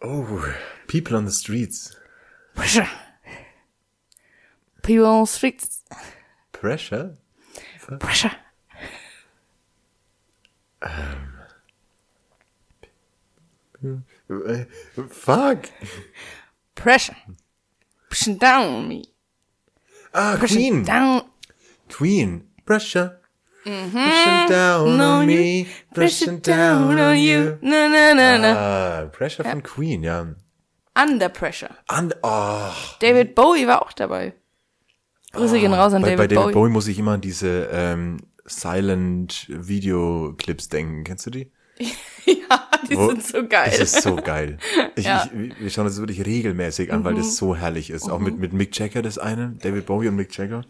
Oh, 0.00 0.54
People 0.86 1.16
on 1.16 1.24
the 1.26 1.30
Streets. 1.30 1.96
Pressure. 2.54 2.88
People 4.82 5.06
on 5.06 5.26
streets. 5.26 5.82
Pressure? 6.52 7.16
Pressure. 7.98 8.32
Äh, 13.82 14.66
Fuck. 15.10 15.70
Pressure. 16.74 17.16
Pushing 18.08 18.38
down 18.38 18.74
on 18.74 18.88
me. 18.88 19.04
Ah, 20.18 20.36
Queen. 20.36 20.84
down. 20.84 21.22
Queen. 21.88 22.42
Pressure. 22.66 23.20
Pushing 23.62 24.48
down 24.48 25.00
on 25.00 25.26
me. 25.26 25.66
Pushing 25.94 26.40
down 26.40 26.98
on 26.98 27.16
you. 27.18 27.58
Na, 27.62 27.88
na, 27.88 28.14
na, 28.14 28.36
na. 28.38 28.52
Ah, 28.56 29.06
Pressure 29.12 29.44
von 29.44 29.62
Queen, 29.62 30.02
ja. 30.02 30.26
Under 30.96 31.28
pressure. 31.28 31.70
And, 31.88 32.14
oh, 32.24 32.72
David 33.00 33.36
Bowie 33.36 33.68
war 33.68 33.82
auch 33.82 33.92
dabei. 33.92 34.34
Grüße 35.32 35.60
gehen 35.60 35.72
raus 35.72 35.92
an 35.92 36.02
bei, 36.02 36.16
David, 36.16 36.18
bei 36.18 36.26
David 36.26 36.44
Bowie. 36.44 36.54
Bowie. 36.54 36.70
muss 36.70 36.88
ich 36.88 36.98
immer 36.98 37.12
an 37.12 37.20
diese 37.20 37.68
ähm, 37.70 38.16
Silent 38.44 39.46
Video 39.48 40.34
Clips 40.36 40.68
denken. 40.68 41.04
Kennst 41.04 41.26
du 41.26 41.30
die? 41.30 41.52
ja, 42.26 42.68
die 42.88 42.96
Wo- 42.96 43.08
sind 43.08 43.26
so 43.26 43.46
geil. 43.46 43.70
Es 43.72 43.80
ist 43.94 44.02
so 44.02 44.16
geil. 44.16 44.58
Ich, 44.96 45.04
Ja. 45.04 45.28
Mhm. 45.32 45.52
ich, 45.52 45.60
wir 45.60 45.70
schauen 45.70 45.84
das 45.86 45.98
wirklich 45.98 46.24
regelmäßig 46.24 46.92
an, 46.92 47.04
weil 47.04 47.14
das 47.14 47.36
so 47.36 47.54
herrlich 47.56 47.90
ist. 47.90 48.08
Auch 48.10 48.18
mit, 48.18 48.38
mit 48.38 48.52
Mick 48.52 48.76
Jagger 48.78 49.02
das 49.02 49.18
eine, 49.18 49.54
David 49.62 49.86
Bowie 49.86 50.08
und 50.08 50.16
Mick 50.16 50.36
Jagger, 50.36 50.64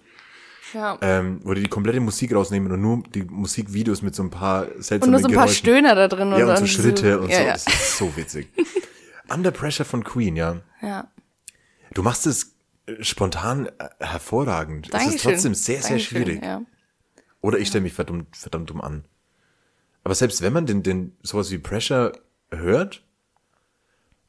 ja. 0.75 0.99
ähm, 1.01 1.41
wo 1.45 1.55
die 1.55 1.63
die 1.63 1.69
komplette 1.69 2.01
Musik 2.01 2.35
rausnehmen 2.35 2.71
und 2.73 2.81
nur 2.81 3.03
die 3.15 3.23
Musikvideos 3.25 4.03
mit 4.03 4.15
so 4.15 4.23
ein 4.23 4.31
paar 4.31 4.67
Und 4.75 4.85
seltsamen 4.85 5.13
nur 5.13 5.21
so 5.21 5.29
ein 5.29 5.35
paar 5.35 5.45
Geräuschen. 5.47 5.65
Stöhner 5.65 5.95
da 5.95 6.09
drin. 6.09 6.31
Ja, 6.31 6.37
und 6.37 6.41
so 6.41 6.47
dann 6.55 6.67
Schritte 6.67 7.21
und 7.21 7.31
ja, 7.31 7.37
so. 7.39 7.43
Ja. 7.45 7.53
Das 7.53 7.67
ist 7.67 7.99
so 7.99 8.17
witzig. 8.17 8.49
Under 9.29 9.51
Pressure 9.51 9.85
von 9.85 10.05
Queen, 10.05 10.37
ja. 10.37 10.61
ja. 10.81 11.09
Du 11.95 12.03
machst 12.03 12.27
es 12.27 12.55
äh, 12.87 13.03
spontan 13.05 13.67
äh, 13.67 13.89
hervorragend. 14.01 14.87
es 14.87 14.95
ist 14.95 15.05
Dankeschön. 15.07 15.33
trotzdem 15.33 15.55
sehr, 15.55 15.81
sehr 15.83 15.91
Dankeschön, 15.91 16.25
schwierig. 16.25 16.43
Ja. 16.43 16.63
Oder 17.41 17.59
ich 17.59 17.69
stelle 17.69 17.83
mich 17.83 17.93
verdammt, 17.93 18.37
verdammt 18.37 18.71
dumm 18.71 18.81
an. 18.81 19.05
Aber 20.09 20.15
selbst 20.15 20.41
wenn 20.41 20.55
man 20.55 20.65
den, 20.65 20.83
den 20.83 21.15
sowas 21.23 21.51
wie 21.51 21.59
Pressure 21.59 22.13
hört, 22.51 23.03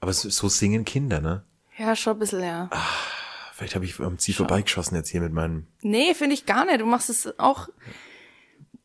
aber 0.01 0.11
so, 0.11 0.29
so 0.29 0.49
singen 0.49 0.83
Kinder, 0.83 1.21
ne? 1.21 1.45
ja, 1.77 1.95
schon 1.95 2.17
ein 2.17 2.19
bisschen, 2.19 2.43
ja. 2.43 2.69
Vielleicht 3.53 3.75
habe 3.75 3.85
ich 3.85 3.97
am 4.01 4.17
Ziel 4.17 4.35
vorbeigeschossen 4.35 4.97
jetzt 4.97 5.07
hier 5.07 5.21
mit 5.21 5.31
meinem. 5.31 5.67
Nee, 5.81 6.13
finde 6.15 6.33
ich 6.33 6.45
gar 6.45 6.65
nicht. 6.65 6.81
Du 6.81 6.85
machst 6.85 7.09
es 7.09 7.39
auch 7.39 7.69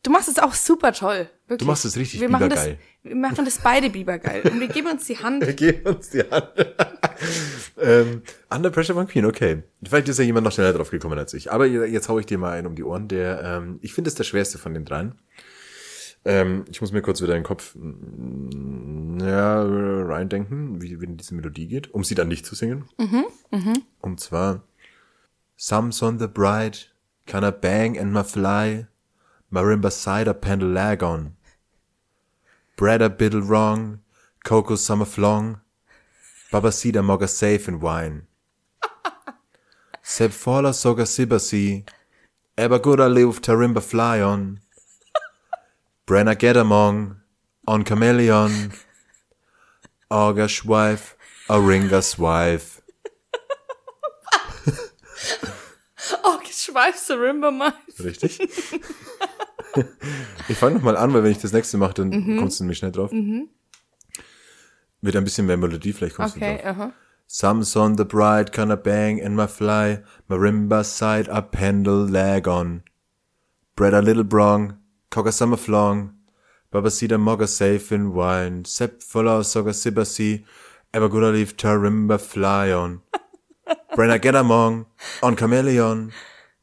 Du 0.05 0.11
machst 0.11 0.29
es 0.29 0.37
auch 0.37 0.53
super 0.53 0.93
toll. 0.93 1.27
Wirklich. 1.47 1.57
Du 1.57 1.65
machst 1.65 1.83
es 1.83 1.97
richtig 1.97 2.21
wir 2.21 2.29
machen. 2.29 2.49
Das, 2.49 2.69
wir 3.01 3.15
machen 3.15 3.43
das 3.43 3.57
beide 3.57 3.89
bibergeil. 3.89 4.43
Und 4.43 4.59
wir 4.59 4.67
geben 4.67 4.87
uns 4.91 5.07
die 5.07 5.17
Hand. 5.17 5.43
Wir 5.45 5.53
geben 5.53 5.95
uns 5.95 6.11
die 6.11 6.21
Hand. 6.21 6.51
ähm, 7.81 8.21
Under 8.49 8.69
Pressure 8.69 8.93
von 8.93 9.07
Queen, 9.07 9.25
okay. 9.25 9.63
Vielleicht 9.83 10.07
ist 10.07 10.19
ja 10.19 10.23
jemand 10.23 10.45
noch 10.45 10.51
schneller 10.51 10.73
drauf 10.73 10.91
gekommen 10.91 11.17
als 11.17 11.33
ich. 11.33 11.51
Aber 11.51 11.65
jetzt 11.65 12.07
hau 12.07 12.19
ich 12.19 12.27
dir 12.27 12.37
mal 12.37 12.51
einen 12.51 12.67
um 12.67 12.75
die 12.75 12.83
Ohren. 12.83 13.07
Der, 13.07 13.41
ähm, 13.43 13.79
ich 13.81 13.93
finde 13.93 14.09
es 14.09 14.15
der 14.15 14.25
schwerste 14.25 14.59
von 14.59 14.75
den 14.75 14.85
dreien. 14.85 15.15
Ähm, 16.25 16.65
ich 16.69 16.81
muss 16.81 16.91
mir 16.91 17.03
kurz 17.03 17.21
wieder 17.21 17.35
in 17.35 17.41
den 17.41 17.47
Kopf 17.47 17.75
mm, 17.75 19.19
ja, 19.19 19.61
reindenken, 19.63 20.81
wie, 20.81 20.99
wie 20.99 21.07
diese 21.07 21.35
Melodie 21.35 21.67
geht, 21.67 21.93
um 21.93 22.03
sie 22.03 22.15
dann 22.15 22.27
nicht 22.27 22.45
zu 22.45 22.55
singen. 22.55 22.85
Mhm, 22.97 23.25
Und 24.01 24.19
zwar 24.19 24.63
Some's 25.57 26.01
on 26.03 26.19
the 26.19 26.27
bright, 26.27 26.91
kinda 27.27 27.49
bang 27.51 27.97
and 27.97 28.11
my 28.11 28.23
fly, 28.23 28.87
marimba 29.49 29.89
cider 29.89 30.33
pendulagon. 30.33 31.37
Bread 32.75 33.01
a 33.01 33.07
biddle 33.07 33.41
wrong, 33.41 33.99
cocoa 34.43 34.75
summer 34.75 35.05
flong, 35.05 35.61
babasida 36.51 37.01
moga 37.01 37.27
safe 37.27 37.69
in 37.69 37.79
wine. 37.81 38.27
Seb 40.03 40.31
fola 40.31 40.73
soga 40.73 41.03
sibasi, 41.05 41.85
eber 42.57 42.79
gura 42.79 43.07
live 43.07 43.41
tarimba 43.41 43.81
fly 43.81 44.21
on. 44.21 44.59
Brenna 46.05 46.35
Gedamong, 46.35 47.17
on 47.67 47.83
Chameleon, 47.83 48.71
August 50.09 50.65
wife, 50.67 51.15
Aringas 51.49 52.19
wife. 52.19 52.81
Oh, 56.23 56.37
geschweifst 56.43 57.09
du 57.09 57.13
Rimba 57.15 57.49
mal. 57.51 57.73
Richtig? 57.99 58.39
ich 60.47 60.57
fange 60.57 60.75
nochmal 60.75 60.95
an, 60.97 61.13
weil 61.13 61.23
wenn 61.23 61.31
ich 61.31 61.39
das 61.39 61.51
nächste 61.53 61.77
mache, 61.77 61.95
dann 61.95 62.37
kommst 62.37 62.59
du 62.59 62.63
nämlich 62.63 62.77
schnell 62.77 62.91
drauf. 62.91 63.11
Mit 63.11 63.49
ein 65.15 65.23
bisschen 65.23 65.45
mehr 65.47 65.57
Melodie, 65.57 65.93
vielleicht 65.93 66.15
kommst 66.15 66.35
Okay, 66.37 66.57
du 66.57 66.63
drauf. 66.63 66.77
aha. 66.77 66.93
Some's 67.27 67.75
on 67.75 67.97
the 67.97 68.03
bright, 68.05 68.51
kinda 68.51 68.75
bang 68.75 69.19
and 69.19 69.35
my 69.35 69.47
fly, 69.47 70.03
marimba 70.27 70.83
side 70.83 71.27
up 71.29 71.51
pendle 71.51 72.05
lag 72.07 72.47
on. 72.47 72.83
Bread 73.75 73.95
a 73.95 73.99
little 73.99 74.23
brong, 74.23 74.77
a 75.23 75.31
summer 75.31 75.57
flong, 75.57 76.13
babasida 76.71 77.17
mogga 77.17 77.47
safe 77.47 77.91
in 77.91 78.13
wine, 78.13 78.65
sepp 78.65 79.01
fuller 79.01 79.43
soga 79.43 79.71
sibasi, 79.71 80.43
ever 80.93 81.07
good 81.07 81.33
leave 81.33 81.55
tarimba 81.55 82.19
fly 82.19 82.71
on. 82.71 83.01
Brenna 83.95 84.21
get 84.21 84.35
among, 84.35 84.87
on 85.23 85.35
chameleon, 85.35 86.11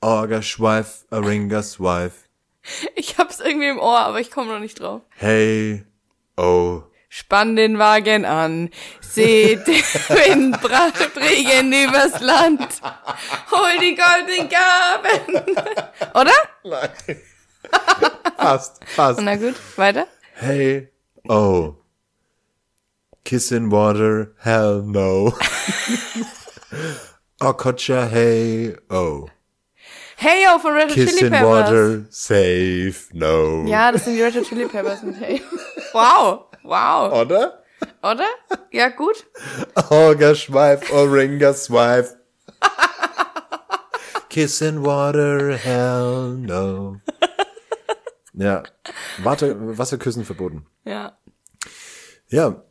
orga 0.03 0.41
schweif, 0.43 1.05
a 1.11 1.21
ringas 1.21 1.81
wife. 1.81 2.29
Ich 2.95 3.19
hab's 3.19 3.41
irgendwie 3.41 3.69
im 3.69 3.79
Ohr, 3.79 4.01
aber 4.01 4.21
ich 4.21 4.31
komme 4.31 4.53
noch 4.53 4.61
nicht 4.61 4.79
drauf. 4.79 5.01
Hey, 5.17 5.85
oh, 6.37 6.85
Spann 7.15 7.57
den 7.57 7.79
Wagen 7.79 8.25
an, 8.25 8.71
seht 9.03 9.67
den 9.67 9.75
Wind 9.75 10.59
Regen 11.17 11.71
übers 11.71 12.21
Land. 12.21 12.81
Hol 13.51 13.79
die 13.81 13.95
goldenen 13.95 14.49
Gaben. 14.49 15.57
Oder? 16.15 16.33
fast, 18.37 18.85
fast. 18.85 19.21
Na 19.21 19.37
gut, 19.37 19.55
weiter. 19.77 20.07
Hey, 20.35 20.89
oh. 21.29 21.77
Kiss 23.25 23.53
in 23.53 23.71
water, 23.71 24.33
hell 24.41 24.83
no. 24.83 25.31
Okocha, 27.41 28.09
hey, 28.11 28.75
oh. 28.91 29.29
Hey 30.17 30.45
yo 30.45 30.59
von 30.59 30.75
Red 30.75 30.89
Hot 30.89 30.95
Kiss 30.95 31.15
Chili 31.15 31.27
in 31.27 31.33
Peppers. 31.33 31.49
water, 31.49 32.07
safe, 32.11 33.09
no. 33.13 33.65
Ja, 33.67 33.91
das 33.91 34.05
sind 34.05 34.15
die 34.15 34.23
Red 34.23 34.37
Hot 34.37 34.45
Chili 34.45 34.69
Peppers 34.69 35.03
mit 35.03 35.17
Hey. 35.17 35.43
Wow, 35.93 36.47
wow. 36.63 37.13
Oder? 37.13 37.59
Oder? 38.03 38.27
Ja, 38.71 38.89
gut. 38.89 39.25
Orga 39.91 40.35
Schweif, 40.35 40.93
Oringa 40.93 41.53
Swife. 41.55 42.17
Kiss 44.29 44.61
in 44.63 44.85
water, 44.85 45.57
hell 45.57 46.37
no. 46.39 47.01
Ja. 48.35 48.63
Warte, 49.23 49.79
Wasserküssen 49.79 50.25
verboten. 50.25 50.67
Ja. 50.85 51.19
Ja. 52.29 52.63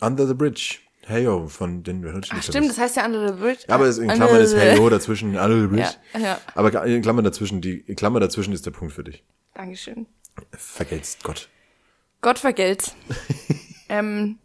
Under 0.00 0.26
the 0.26 0.34
Bridge. 0.34 0.78
Heyo 1.06 1.48
von 1.48 1.82
den 1.82 2.04
Red 2.04 2.28
Ach, 2.30 2.42
stimmt, 2.42 2.68
das 2.68 2.78
heißt 2.78 2.96
ja 2.96 3.04
Under 3.04 3.28
the 3.28 3.40
Bridge. 3.40 3.64
Ja, 3.68 3.74
aber 3.74 3.88
in 3.88 4.08
Klammern 4.08 4.40
ist 4.40 4.54
Heyo 4.54 4.88
dazwischen, 4.88 5.30
Under 5.30 5.60
the 5.60 5.66
Bridge. 5.66 5.90
Ja, 6.14 6.20
ja. 6.20 6.40
Aber 6.54 6.84
in 6.84 7.02
Klammern 7.02 7.24
dazwischen, 7.24 7.60
die 7.60 7.82
Klammer 7.96 8.20
dazwischen 8.20 8.52
ist 8.52 8.66
der 8.66 8.70
Punkt 8.70 8.94
für 8.94 9.02
dich. 9.02 9.24
Dankeschön. 9.54 10.06
Vergeltst 10.52 11.24
Gott. 11.24 11.48
Gott 12.20 12.38
vergelt's. 12.38 12.94
ähm, 13.88 14.38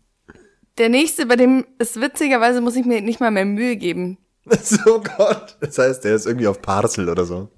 der 0.78 0.90
nächste, 0.90 1.26
bei 1.28 1.36
dem 1.36 1.66
ist 1.78 2.02
witzigerweise 2.02 2.60
muss 2.60 2.76
ich 2.76 2.86
mir 2.86 3.02
nicht 3.02 3.20
mal 3.20 3.32
mehr 3.32 3.46
Mühe 3.46 3.76
geben. 3.76 4.18
So 4.64 5.02
Gott. 5.02 5.58
Das 5.60 5.78
heißt, 5.78 6.06
der 6.06 6.16
ist 6.16 6.26
irgendwie 6.26 6.48
auf 6.48 6.62
Parcel 6.62 7.10
oder 7.10 7.26
so. 7.26 7.50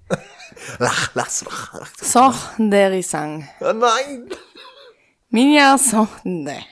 Lach, 0.79 1.15
lass, 1.15 1.43
lach, 1.43 1.73
lach. 1.73 2.03
Soch 2.03 3.03
sang. 3.03 3.47
Oh 3.61 3.71
nein. 3.71 4.29
Minha 5.31 5.77
sohne. 5.77 6.65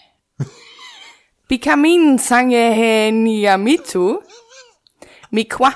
Bikamin 1.49 2.17
sange 2.19 2.73
he 2.75 3.11
niyamitu. 3.11 4.23
Mikwa. 5.31 5.73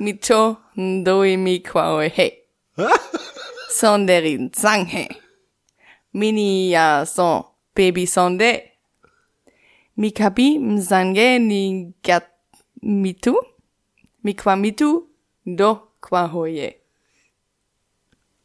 Mito 0.00 0.56
ndoi 0.76 1.36
mikwa 1.36 2.04
he. 2.08 2.38
Sonderin 3.78 4.50
sanghe. 4.52 5.08
Minia 6.14 7.06
son 7.06 7.44
baby 7.74 8.06
sonde. 8.06 8.72
Mikabi 9.96 10.58
msange 10.58 11.38
ni 11.38 11.94
gat 12.02 12.26
mitu. 12.82 13.36
Mikwa 14.24 14.56
mitu 14.56 15.08
do 15.46 15.88
kwa 16.00 16.26
hoye. 16.26 16.81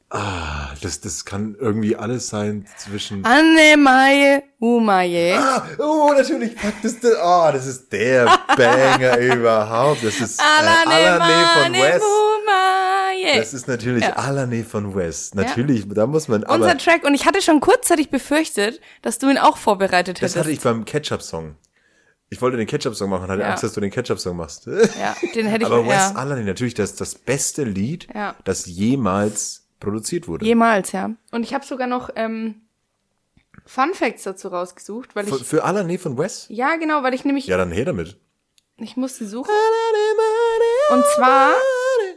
Das, 0.10 1.02
das 1.02 1.26
kann 1.26 1.56
irgendwie 1.60 1.96
alles 1.98 2.30
sein 2.30 2.66
zwischen. 2.78 3.26
Anne 3.26 3.76
mae 3.78 4.42
umaye. 4.60 5.34
Ah, 5.38 5.64
oh, 5.80 6.14
natürlich. 6.16 6.56
Das, 6.82 6.94
ist 6.94 7.04
der, 7.04 7.12
oh, 7.22 7.50
das 7.52 7.66
ist 7.66 7.92
der 7.92 8.26
Banger 8.56 9.18
überhaupt. 9.36 10.04
Das 10.04 10.20
ist 10.22 10.40
äh, 10.40 10.44
Alane 10.44 11.46
von 11.66 11.74
West. 11.74 12.06
umaye. 12.06 13.38
Das 13.40 13.54
ist 13.54 13.68
natürlich 13.68 14.04
Ja. 14.04 14.14
Alane 14.14 14.64
von 14.64 14.96
West. 14.96 15.36
Natürlich, 15.36 15.84
da 15.90 16.08
muss 16.08 16.30
man. 16.30 16.44
Unser 16.44 16.54
Aber 16.54 16.78
Track. 16.78 17.04
Und 17.04 17.14
ich 17.14 17.26
hatte 17.26 17.42
schon 17.42 17.60
kurzzeitig 17.60 18.10
befürchtet, 18.10 18.80
dass 19.02 19.18
du 19.20 19.30
ihn 19.30 19.38
auch 19.38 19.58
vorbereitet 19.58 20.18
das 20.18 20.32
hättest. 20.32 20.38
hatte 20.38 20.52
ich 20.52 20.62
beim 20.62 20.86
Ketchup-Song. 20.86 21.56
Ich 22.30 22.42
wollte 22.42 22.56
den 22.58 22.68
Ketchup-Song 22.68 23.10
machen, 23.10 23.28
hatte 23.30 23.42
Ja. 23.42 23.50
Angst, 23.52 23.64
dass 23.64 23.74
du 23.74 23.82
den 23.82 23.92
Ketchup-Song 23.92 24.38
machst. 24.38 24.68
ja, 24.68 25.16
den 25.36 25.48
hätte 25.48 25.66
ich 25.66 25.72
Aber 25.72 25.86
West 25.86 26.14
ja. 26.14 26.16
Alane, 26.16 26.44
natürlich 26.46 26.76
das, 26.76 26.96
das 26.96 27.16
beste 27.16 27.64
Lied, 27.66 28.08
Ja. 28.14 28.36
das 28.46 28.66
jemals 28.68 29.64
produziert 29.80 30.28
wurde. 30.28 30.46
Jemals, 30.46 30.92
ja. 30.92 31.12
Und 31.32 31.44
ich 31.44 31.54
habe 31.54 31.66
sogar 31.66 31.88
noch 31.88 32.10
ähm, 32.16 32.62
Fun 33.66 33.94
Facts 33.94 34.24
dazu 34.24 34.48
rausgesucht, 34.50 35.16
weil 35.16 35.26
für, 35.26 35.36
ich. 35.36 35.44
für 35.44 35.64
Alane 35.64 35.98
von 36.00 36.18
West? 36.18 36.50
Ja, 36.50 36.76
genau, 36.78 37.04
weil 37.04 37.14
ich 37.14 37.26
nämlich. 37.26 37.48
Ja, 37.48 37.58
dann 37.58 37.72
her 37.72 37.86
damit. 37.86 38.18
Ich 38.80 38.96
musste 38.96 39.26
suchen. 39.28 39.50
Und 40.90 41.04
zwar 41.16 41.54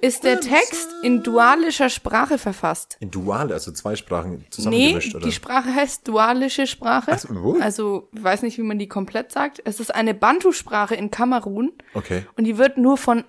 ist 0.03 0.25
der 0.25 0.41
Text 0.41 0.89
in 1.03 1.23
dualischer 1.23 1.89
Sprache 1.89 2.37
verfasst. 2.37 2.99
In 3.01 3.11
Dual, 3.11 3.51
also 3.53 3.73
zwei 3.73 3.97
Sprachen 3.97 4.33
Nee, 4.33 4.45
zusammengemischt, 4.51 5.15
oder? 5.15 5.25
die 5.27 5.33
Sprache 5.33 5.75
heißt 5.75 6.07
dualische 6.07 6.67
Sprache. 6.67 7.13
Ach 7.13 7.19
so, 7.19 7.29
wo? 7.43 7.59
Also, 7.61 8.09
ich 8.13 8.23
weiß 8.23 8.43
nicht, 8.43 8.59
wie 8.59 8.63
man 8.63 8.79
die 8.79 8.89
komplett 8.89 9.33
sagt. 9.33 9.63
Es 9.65 9.81
ist 9.81 9.95
eine 9.95 10.13
Bantu-Sprache 10.13 10.95
in 10.95 11.11
Kamerun. 11.11 11.73
Okay. 11.95 12.27
Und 12.37 12.45
die 12.45 12.59
wird 12.59 12.77
nur 12.77 12.99
von 12.99 13.25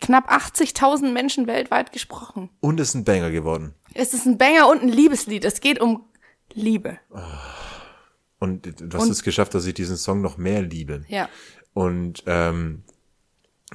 knapp 0.00 0.30
80.000 0.30 1.12
Menschen 1.12 1.46
weltweit 1.46 1.92
gesprochen. 1.92 2.50
Und 2.60 2.80
ist 2.80 2.94
ein 2.94 3.04
Banger 3.04 3.30
geworden. 3.30 3.74
Es 3.94 4.14
ist 4.14 4.26
ein 4.26 4.38
Banger 4.38 4.68
und 4.68 4.82
ein 4.82 4.88
Liebeslied. 4.88 5.44
Es 5.44 5.60
geht 5.60 5.80
um 5.80 6.04
Liebe. 6.52 6.98
Und 8.38 8.66
du 8.80 8.96
hast 8.96 9.04
Und- 9.04 9.10
es 9.10 9.22
geschafft, 9.22 9.54
dass 9.54 9.66
ich 9.66 9.74
diesen 9.74 9.96
Song 9.96 10.20
noch 10.20 10.36
mehr 10.38 10.62
liebe. 10.62 11.04
Ja. 11.08 11.28
Und 11.74 12.22
ähm, 12.26 12.82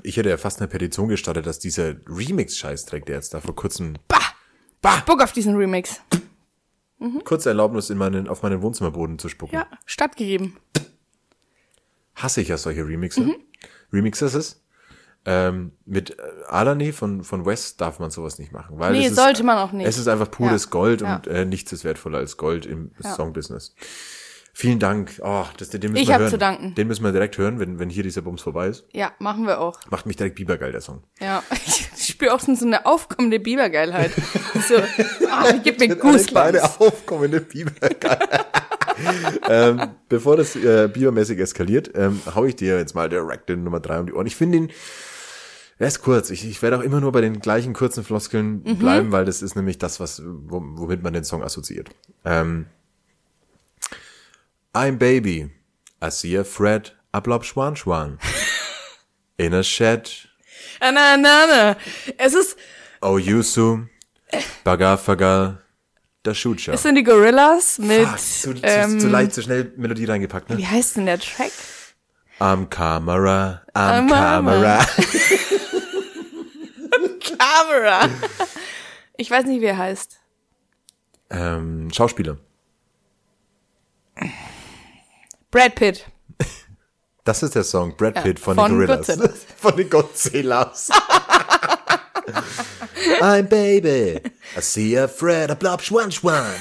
ich 0.01 0.17
hätte 0.17 0.29
ja 0.29 0.37
fast 0.37 0.59
eine 0.59 0.67
Petition 0.67 1.07
gestartet, 1.09 1.45
dass 1.45 1.59
dieser 1.59 1.95
Remix-Scheißdreck, 2.07 3.05
der 3.05 3.15
jetzt 3.17 3.33
da 3.33 3.41
vor 3.41 3.55
kurzem 3.55 3.93
Bah! 4.07 4.17
Bah! 4.81 5.01
Bock 5.05 5.21
auf 5.21 5.31
diesen 5.33 5.55
Remix. 5.55 6.01
kurze 7.25 7.49
Erlaubnis 7.49 7.89
in 7.89 7.97
meinen, 7.97 8.27
auf 8.27 8.41
meinen 8.43 8.61
Wohnzimmerboden 8.61 9.19
zu 9.19 9.29
spucken. 9.29 9.55
Ja, 9.55 9.67
stattgegeben. 9.85 10.57
Hasse 12.15 12.41
ich 12.41 12.47
ja 12.47 12.57
solche 12.57 12.87
Remixe. 12.87 13.21
Mhm. 13.21 13.35
Remixes. 13.91 14.62
Ähm, 15.25 15.71
mit 15.85 16.19
äh, 16.19 16.23
Alani 16.49 16.91
von, 16.91 17.23
von 17.23 17.45
West 17.45 17.79
darf 17.79 17.99
man 17.99 18.11
sowas 18.11 18.39
nicht 18.39 18.51
machen. 18.51 18.77
Weil 18.77 18.91
Nee, 18.91 19.05
es 19.05 19.11
ist, 19.11 19.15
sollte 19.17 19.43
man 19.43 19.57
auch 19.57 19.71
nicht. 19.71 19.87
Es 19.87 19.97
ist 19.97 20.07
einfach 20.09 20.29
pures 20.29 20.65
Ja. 20.65 20.69
Gold 20.71 21.01
Ja. 21.01 21.15
und 21.15 21.27
äh, 21.27 21.45
nichts 21.45 21.71
ist 21.71 21.83
wertvoller 21.85 22.17
als 22.17 22.35
Gold 22.37 22.65
im 22.65 22.91
Ja. 23.01 23.13
Songbusiness. 23.15 23.73
Vielen 24.55 24.77
Dank. 24.79 25.19
Oh, 25.23 25.45
das, 25.57 25.69
den 25.69 25.79
müssen 25.93 25.95
Ich 26.03 26.09
wir 26.09 26.19
hören. 26.19 26.29
zu 26.29 26.37
danken. 26.37 26.75
Den 26.75 26.87
müssen 26.87 27.03
wir 27.03 27.11
direkt 27.11 27.37
hören, 27.39 27.59
wenn, 27.59 27.79
wenn 27.79 27.89
hier 27.89 28.03
dieser 28.03 28.21
Bums 28.21 28.41
vorbei 28.43 28.67
ist. 28.67 28.85
Ja, 28.91 29.11
machen 29.17 29.47
wir 29.47 29.59
auch. 29.59 29.79
Macht 29.89 30.05
mich 30.05 30.15
direkt 30.15 30.35
bibergeil, 30.35 30.71
der 30.71 30.81
Song. 30.81 31.01
Ja, 31.19 31.41
ich 31.65 32.05
spüre 32.05 32.33
auch 32.33 32.39
so 32.39 32.51
eine 32.65 32.85
aufkommende 32.85 33.39
Bibergeilheit. 33.39 34.11
So, 34.67 34.75
Oh, 34.75 35.53
gib 35.63 35.79
mir 35.79 35.85
Eine 35.85 35.95
Goosebumps. 35.95 36.27
kleine 36.27 36.63
aufkommende 36.63 37.41
Biber. 37.41 37.71
ähm, 39.49 39.81
bevor 40.09 40.37
das 40.37 40.55
äh, 40.55 40.87
bibermäßig 40.87 41.39
eskaliert, 41.39 41.91
ähm, 41.95 42.21
hau 42.35 42.45
ich 42.45 42.55
dir 42.55 42.77
jetzt 42.77 42.93
mal 42.95 43.09
direkt 43.09 43.49
den 43.49 43.63
Nummer 43.63 43.79
drei 43.79 43.99
um 43.99 44.05
die 44.05 44.13
Ohren. 44.13 44.27
Ich 44.27 44.35
finde 44.35 44.57
ihn, 44.59 44.71
er 45.79 45.87
ist 45.87 46.01
kurz. 46.01 46.29
Ich, 46.29 46.45
ich 46.47 46.61
werde 46.61 46.77
auch 46.77 46.81
immer 46.81 46.99
nur 47.01 47.11
bei 47.11 47.21
den 47.21 47.39
gleichen 47.39 47.73
kurzen 47.73 48.03
Floskeln 48.03 48.63
Mhm. 48.63 48.77
bleiben, 48.77 49.11
weil 49.11 49.25
das 49.25 49.41
ist 49.41 49.55
nämlich 49.55 49.77
das, 49.77 49.99
was, 49.99 50.21
wo, 50.25 50.61
womit 50.63 51.03
man 51.03 51.13
den 51.13 51.23
Song 51.23 51.43
assoziiert. 51.43 51.89
Ähm, 52.25 52.67
I'm 54.73 54.97
baby, 54.97 55.49
I 56.03 56.09
see 56.09 56.37
a 56.37 56.43
Fred, 56.43 56.95
a 57.11 57.19
blob 57.19 57.45
schwan 57.45 57.75
schwan. 57.75 58.17
In 59.37 59.53
a 59.53 59.63
shed, 59.63 60.09
Ah, 60.79 60.91
na, 60.91 61.17
na, 61.17 61.45
na. 61.47 61.77
Es 62.17 62.33
ist, 62.33 62.55
oh 63.01 63.17
Yusu, 63.17 63.85
baga 64.63 64.97
faga, 64.97 65.59
da 66.23 66.33
Schucha. 66.33 66.73
es 66.73 66.83
sind 66.83 66.95
die 66.95 67.03
Gorillas 67.03 67.79
mit, 67.79 68.07
Fuck, 68.07 68.19
zu, 68.19 68.53
zu, 68.55 68.59
ähm, 68.63 68.99
zu 68.99 69.07
leicht, 69.07 69.33
zu 69.33 69.41
schnell 69.41 69.73
Melodie 69.77 70.05
reingepackt, 70.05 70.49
ne? 70.49 70.57
wie 70.57 70.67
heißt 70.67 70.97
denn 70.97 71.05
der 71.05 71.19
Track? 71.19 71.51
Am 72.39 72.69
Camera, 72.69 73.61
am 73.73 73.91
Am 73.93 74.09
Camera. 74.09 74.85
Camera. 77.19 78.09
Ich 79.17 79.29
weiß 79.31 79.45
nicht, 79.45 79.61
wie 79.61 79.65
er 79.65 79.77
heißt. 79.77 80.17
ähm, 81.29 81.89
Schauspieler. 81.93 82.37
Brad 85.51 85.75
Pitt. 85.75 86.05
Das 87.23 87.41
ist 87.43 87.55
der 87.55 87.63
Song, 87.63 87.95
Brad 87.95 88.21
Pitt 88.21 88.39
von, 88.39 88.55
von 88.55 88.69
den 88.71 88.77
Gorillas. 88.79 89.07
Godzillas. 89.07 89.45
von 89.57 89.77
den 89.77 89.89
Godzillas. 89.89 90.89
I'm 93.21 93.47
baby, 93.47 94.19
I 94.57 94.61
see 94.61 94.95
a 94.97 95.07
Fred, 95.07 95.49
a 95.51 95.55
blob 95.55 95.81
schwan 95.81 96.11
schwan. 96.11 96.53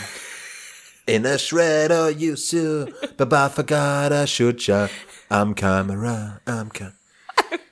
In 1.07 1.27
a 1.27 1.37
shredder, 1.37 2.11
you 2.17 2.37
sue, 2.37 2.87
baba 3.17 3.49
forgot 3.51 4.13
a 4.13 4.27
shooter. 4.27 4.89
I'm 5.33 5.55
camera, 5.55 6.43
I'm 6.47 6.69
ca 6.69 6.93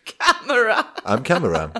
Camera. 0.06 0.82
I'm 1.04 1.22
camera. 1.22 1.70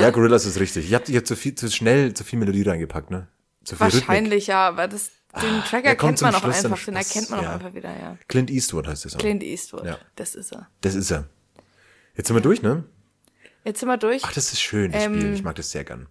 Ja, 0.00 0.08
Gorillas 0.08 0.46
ist 0.46 0.58
richtig. 0.58 0.86
Ich 0.86 0.94
hab 0.94 1.04
dich 1.04 1.14
jetzt 1.14 1.28
zu 1.28 1.36
viel, 1.36 1.54
zu 1.54 1.70
schnell, 1.70 2.14
zu 2.14 2.24
viel 2.24 2.38
Melodie 2.38 2.62
reingepackt, 2.62 3.10
ne? 3.10 3.28
Zu 3.64 3.76
viel 3.76 3.84
Rhythmik. 3.86 4.08
Wahrscheinlich, 4.08 4.46
ja, 4.46 4.68
aber 4.68 4.88
das, 4.88 5.10
den 5.38 5.62
Track 5.64 5.84
der 5.84 5.96
kommt 5.96 6.22
erkennt 6.22 6.22
man 6.22 6.34
auch 6.34 6.40
Schluss 6.40 6.64
einfach, 6.64 6.82
den 6.82 6.96
erkennt 6.96 7.28
man 7.28 7.40
auch 7.40 7.42
ja. 7.42 7.52
einfach 7.52 7.74
wieder, 7.74 7.90
ja. 7.90 8.16
Clint 8.26 8.50
Eastwood 8.50 8.86
heißt 8.88 9.04
der 9.04 9.10
Song. 9.10 9.20
Clint 9.20 9.42
Eastwood. 9.42 9.84
Ja. 9.84 9.98
Das 10.16 10.34
ist 10.34 10.52
er. 10.52 10.70
Das 10.80 10.94
ist 10.94 11.10
er. 11.10 11.28
Jetzt 12.16 12.28
sind 12.28 12.36
wir 12.36 12.40
durch, 12.40 12.62
ne? 12.62 12.84
Jetzt 13.64 13.80
sind 13.80 13.88
wir 13.90 13.98
durch. 13.98 14.22
Ach, 14.24 14.32
das 14.32 14.50
ist 14.50 14.62
schön, 14.62 14.92
das 14.92 15.04
Ähm. 15.04 15.14
Spiel. 15.16 15.34
Ich 15.34 15.42
mag 15.42 15.56
das 15.56 15.72
sehr 15.72 15.84
gern. 15.84 16.08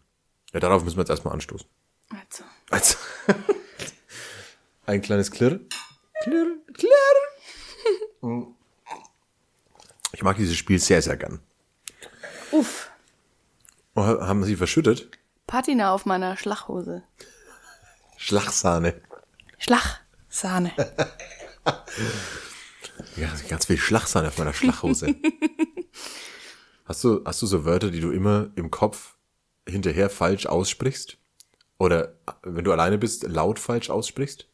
Ja, 0.53 0.59
darauf 0.59 0.83
müssen 0.83 0.97
wir 0.97 1.01
jetzt 1.01 1.09
erstmal 1.09 1.33
anstoßen. 1.33 1.67
Also. 2.11 2.43
Also, 2.69 2.97
ein 4.85 5.01
kleines. 5.01 5.31
Klirr, 5.31 5.59
klirr. 6.21 6.53
Ich 10.23 10.25
mag 10.25 10.37
dieses 10.37 10.55
Spiel 10.55 10.79
sehr, 10.79 11.01
sehr 11.01 11.17
gern. 11.17 11.41
Uff. 12.53 12.89
Oh, 13.93 14.03
haben 14.03 14.45
Sie 14.45 14.55
verschüttet? 14.55 15.09
Patina 15.47 15.93
auf 15.93 16.05
meiner 16.05 16.37
Schlachhose. 16.37 17.03
Schlachsahne. 18.15 19.01
Schlachsahne. 19.59 20.71
Ja, 23.17 23.29
ganz 23.49 23.65
viel 23.65 23.77
Schlachsahne 23.77 24.29
auf 24.29 24.37
meiner 24.37 24.53
Schlachhose. 24.53 25.13
hast 26.85 27.03
du, 27.03 27.21
hast 27.25 27.41
du 27.41 27.45
so 27.45 27.65
Wörter, 27.65 27.91
die 27.91 27.99
du 27.99 28.11
immer 28.11 28.49
im 28.55 28.71
Kopf 28.71 29.17
hinterher 29.67 30.09
falsch 30.09 30.45
aussprichst? 30.45 31.17
Oder 31.79 32.17
wenn 32.43 32.63
du 32.63 32.71
alleine 32.71 32.97
bist, 32.97 33.23
laut 33.23 33.59
falsch 33.59 33.89
aussprichst? 33.89 34.47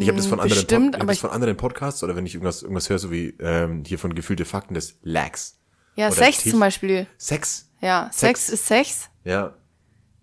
Ich 0.00 0.08
habe 0.08 0.16
das 0.16 0.26
von 0.26 0.40
anderen, 0.40 0.58
bestimmt, 0.60 0.92
Pod, 0.92 1.00
aber 1.00 1.06
das 1.08 1.16
ich- 1.16 1.20
von 1.20 1.30
anderen 1.30 1.56
Podcasts 1.56 2.02
oder 2.02 2.16
wenn 2.16 2.26
ich 2.26 2.34
irgendwas, 2.34 2.62
irgendwas 2.62 2.88
höre, 2.90 2.98
so 2.98 3.10
wie 3.10 3.28
ähm, 3.40 3.84
hier 3.86 3.98
von 3.98 4.14
gefühlte 4.14 4.44
Fakten 4.44 4.74
des 4.74 4.98
Lags. 5.02 5.58
Ja, 5.96 6.08
Oder 6.08 6.16
Sex 6.16 6.38
Tief- 6.38 6.50
zum 6.52 6.60
Beispiel. 6.60 7.06
Sex. 7.18 7.70
Ja, 7.80 8.10
Sex. 8.12 8.46
Sex, 8.46 8.48
ist 8.48 8.66
Sex. 8.66 9.08
Ja. 9.24 9.54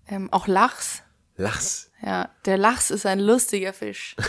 Ähm, 0.08 0.32
auch 0.34 0.48
Lachs. 0.48 1.04
Lachs. 1.38 1.90
Ja, 2.04 2.30
der 2.46 2.58
Lachs 2.58 2.90
ist 2.92 3.06
ein 3.06 3.20
lustiger 3.20 3.74
Fisch. 3.74 4.16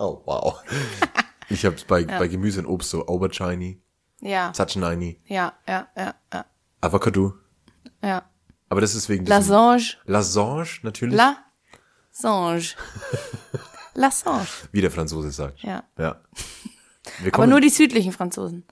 Oh, 0.00 0.22
wow. 0.26 0.62
Ich 1.50 1.64
habe 1.64 1.74
bei, 1.88 2.04
bei 2.04 2.28
Gemüse 2.28 2.60
und 2.60 2.66
Obst 2.66 2.90
so 2.90 3.06
Aubergine, 3.08 3.78
Ja, 4.20 4.52
Zachenini, 4.52 5.20
ja, 5.26 5.54
ja, 5.66 5.88
ja, 5.96 6.14
ja, 6.32 6.44
Avocado. 6.82 7.34
ja. 8.00 8.22
Aber 8.68 8.80
das 8.82 8.94
ist 8.94 9.08
wegen 9.08 9.24
Lasange. 9.26 9.82
Lasange, 10.04 10.68
natürlich. 10.82 11.16
La 11.16 11.38
Sange. 12.12 12.62
Lassange. 13.98 14.46
wie 14.72 14.80
der 14.80 14.90
Franzose 14.90 15.30
sagt. 15.30 15.60
Ja. 15.62 15.84
Ja. 15.98 16.20
Wir 17.22 17.34
Aber 17.34 17.46
nur 17.46 17.60
die 17.60 17.70
südlichen 17.70 18.12
Franzosen. 18.12 18.64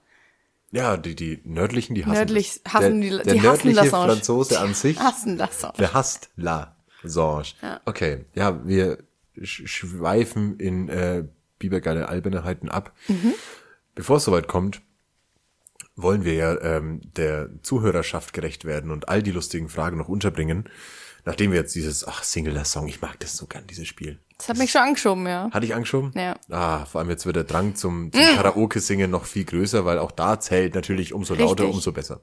ja, 0.71 0.95
die, 0.97 1.15
die 1.15 1.41
nördlichen, 1.43 1.95
die 1.95 2.05
hassen 2.05 2.13
Nördlich 2.15 2.61
das. 2.63 2.73
hassen 2.73 3.01
der, 3.01 3.09
die- 3.09 3.23
der 3.23 3.33
die 3.33 3.39
hassen 3.41 3.47
nördliche 3.47 3.75
Lasange. 3.77 4.11
Franzose 4.13 4.59
an 4.59 4.73
sich, 4.83 4.99
Hassen 4.99 5.37
Lassange. 5.37 5.73
der 5.79 5.93
hasst 5.93 6.29
La 6.35 6.75
Sange. 7.03 7.45
Okay, 7.85 8.25
ja, 8.35 8.65
wir 8.67 8.99
sch 9.41 9.63
schweifen 9.67 10.59
in 10.59 10.89
äh, 10.89 11.23
bibergeile 11.59 12.09
Albernerheiten 12.09 12.69
ab. 12.69 12.93
Mhm. 13.07 13.33
Bevor 13.95 14.17
es 14.17 14.23
soweit 14.25 14.47
kommt, 14.47 14.81
wollen 15.95 16.23
wir 16.23 16.33
ja 16.35 16.59
ähm, 16.61 17.01
der 17.15 17.49
Zuhörerschaft 17.63 18.33
gerecht 18.33 18.65
werden 18.65 18.91
und 18.91 19.09
all 19.09 19.23
die 19.23 19.31
lustigen 19.31 19.69
Fragen 19.69 19.97
noch 19.97 20.09
unterbringen. 20.09 20.69
Nachdem 21.27 21.51
wir 21.51 21.59
jetzt 21.59 21.75
dieses, 21.75 22.07
ach, 22.07 22.23
Single-Song, 22.23 22.87
ich 22.87 23.01
mag 23.01 23.19
das 23.19 23.35
so 23.35 23.47
gern, 23.47 23.67
dieses 23.67 23.85
Spiel. 23.85 24.17
Das 24.37 24.47
hat 24.47 24.57
mich 24.57 24.71
schon 24.71 24.83
angeschoben, 24.83 25.27
ja. 25.27 25.49
Hatte 25.51 25.65
ich 25.65 25.75
angeschoben? 25.75 26.13
Ja. 26.15 26.37
Ah, 26.49 26.85
vor 26.85 27.01
allem 27.01 27.09
jetzt 27.09 27.25
wird 27.25 27.35
der 27.35 27.43
Drang 27.43 27.75
zum, 27.75 28.13
zum 28.13 28.21
Karaoke-Singen 28.21 29.11
noch 29.11 29.25
viel 29.25 29.43
größer, 29.43 29.83
weil 29.83 29.99
auch 29.99 30.11
da 30.11 30.39
zählt 30.39 30.73
natürlich 30.73 31.13
umso 31.13 31.33
lauter, 31.33 31.63
Richtig. 31.63 31.75
umso 31.75 31.91
besser. 31.91 32.21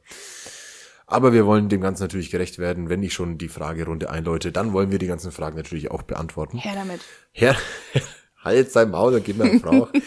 Aber 1.07 1.35
wir 1.35 1.45
wollen 1.45 1.69
dem 1.69 1.83
Ganzen 1.83 2.03
natürlich 2.03 2.31
gerecht 2.31 2.59
werden. 2.59 2.89
Wenn 2.89 3.03
ich 3.03 3.13
schon 3.13 3.37
die 3.37 3.51
Fragerunde 3.51 4.09
einläute, 4.09 4.53
dann 4.53 4.73
wollen 4.73 4.91
wir 4.91 4.99
die 4.99 5.07
ganzen 5.07 5.33
Fragen 5.33 5.59
natürlich 5.59 5.91
auch 5.91 6.01
beantworten. 6.01 6.57
Her 6.57 6.73
damit. 6.75 7.03
Herr, 7.33 7.57
halt 8.45 8.71
sein 8.71 8.91
Maul 8.91 9.15
und 9.15 9.25
gib 9.25 9.39
mir 9.39 9.45
eine 9.45 9.61
Frau. 9.61 9.89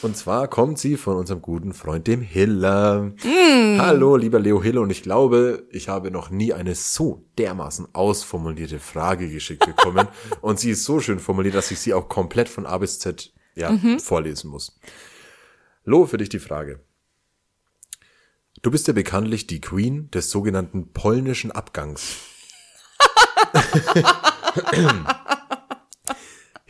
Und 0.00 0.16
zwar 0.16 0.46
kommt 0.46 0.78
sie 0.78 0.96
von 0.96 1.16
unserem 1.16 1.42
guten 1.42 1.72
Freund, 1.72 2.06
dem 2.06 2.20
Hiller. 2.20 3.12
Hallo, 3.24 4.14
lieber 4.16 4.38
Leo 4.38 4.62
Hiller. 4.62 4.80
Und 4.82 4.90
ich 4.90 5.02
glaube, 5.02 5.66
ich 5.70 5.88
habe 5.88 6.12
noch 6.12 6.30
nie 6.30 6.52
eine 6.52 6.76
so 6.76 7.26
dermaßen 7.36 7.88
ausformulierte 7.94 8.78
Frage 8.78 9.28
geschickt 9.28 9.66
bekommen. 9.66 10.06
und 10.40 10.60
sie 10.60 10.70
ist 10.70 10.84
so 10.84 11.00
schön 11.00 11.18
formuliert, 11.18 11.56
dass 11.56 11.72
ich 11.72 11.80
sie 11.80 11.94
auch 11.94 12.08
komplett 12.08 12.48
von 12.48 12.64
A 12.64 12.78
bis 12.78 13.00
Z 13.00 13.32
ja, 13.56 13.76
vorlesen 13.98 14.50
muss. 14.50 14.78
Lo, 15.82 16.06
für 16.06 16.18
dich 16.18 16.28
die 16.28 16.38
Frage. 16.38 16.80
Du 18.62 18.70
bist 18.70 18.86
ja 18.86 18.92
bekanntlich 18.92 19.48
die 19.48 19.60
Queen 19.60 20.10
des 20.12 20.30
sogenannten 20.30 20.92
polnischen 20.92 21.50
Abgangs. 21.50 22.18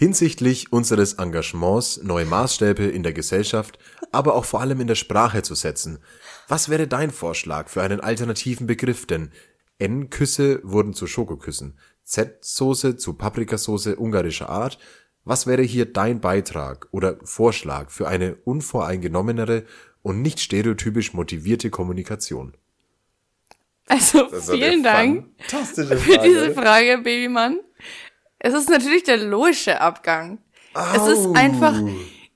Hinsichtlich 0.01 0.73
unseres 0.73 1.15
Engagements 1.15 2.01
neue 2.05 2.25
Maßstäbe 2.25 2.85
in 2.85 3.03
der 3.03 3.12
Gesellschaft, 3.12 3.81
aber 4.12 4.37
auch 4.37 4.45
vor 4.45 4.61
allem 4.61 4.81
in 4.81 4.87
der 4.87 4.95
Sprache 4.95 5.43
zu 5.43 5.57
setzen. 5.57 5.99
Was 6.47 6.69
wäre 6.69 6.87
dein 6.87 7.11
Vorschlag 7.11 7.69
für 7.69 7.83
einen 7.83 7.99
alternativen 7.99 8.69
Begriff? 8.69 9.07
Denn 9.07 9.33
N-Küsse 9.81 10.61
wurden 10.62 10.95
zu 10.95 11.09
Schokoküssen, 11.09 11.81
Z-Soße 12.05 12.97
zu 12.97 13.15
Paprikasauce 13.15 13.89
ungarischer 13.89 14.49
Art. 14.49 14.79
Was 15.25 15.49
wäre 15.49 15.62
hier 15.62 15.93
dein 15.93 16.20
Beitrag 16.20 16.87
oder 16.93 17.19
Vorschlag 17.25 17.91
für 17.91 18.07
eine 18.07 18.37
unvoreingenommenere 18.45 19.65
und 20.03 20.23
nicht 20.23 20.39
stereotypisch 20.39 21.12
motivierte 21.12 21.70
Kommunikation? 21.70 22.55
Also, 23.89 24.29
vielen 24.29 24.85
Dank 24.85 25.27
für 25.41 26.19
diese 26.19 26.53
Frage, 26.55 26.99
Babymann. 26.99 27.59
Es 28.39 28.55
ist 28.55 28.69
natürlich 28.70 29.02
der 29.05 29.16
logische 29.16 29.81
Abgang. 29.81 30.39
Es 30.94 31.06
ist 31.09 31.27
einfach, 31.35 31.74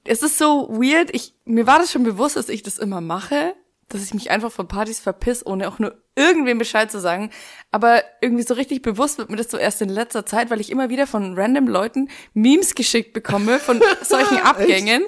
es 0.05 0.23
ist 0.23 0.39
so 0.39 0.69
weird. 0.71 1.11
Ich, 1.15 1.35
mir 1.45 1.67
war 1.67 1.79
das 1.79 1.93
schon 1.93 2.03
bewusst, 2.03 2.37
dass 2.37 2.49
ich 2.49 2.63
das 2.63 2.79
immer 2.79 3.01
mache, 3.01 3.55
dass 3.89 4.03
ich 4.03 4.15
mich 4.15 4.31
einfach 4.31 4.51
von 4.51 4.67
Partys 4.69 4.99
verpiss, 5.01 5.45
ohne 5.47 5.69
auch 5.69 5.79
nur 5.79 5.95
irgendwem 6.17 6.59
Bescheid 6.59 6.91
zu 6.91 6.99
sagen. 6.99 7.31
Aber 7.71 8.03
irgendwie 8.21 8.43
so 8.43 8.55
richtig 8.55 8.83
bewusst 8.83 9.19
wird 9.19 9.31
mir 9.31 9.37
das 9.37 9.51
so 9.51 9.59
erst 9.59 9.81
in 9.83 9.91
letzter 9.91 10.27
Zeit, 10.27 10.51
weil 10.51 10.61
ich 10.61 10.71
immer 10.71 10.89
wieder 10.89 11.07
von 11.07 11.39
random 11.39 11.69
Leuten 11.69 12.09
Memes 12.35 12.75
geschickt 12.75 13.13
bekomme 13.13 13.59
von 13.59 13.81
solchen 14.03 14.39
Abgängen 14.39 15.05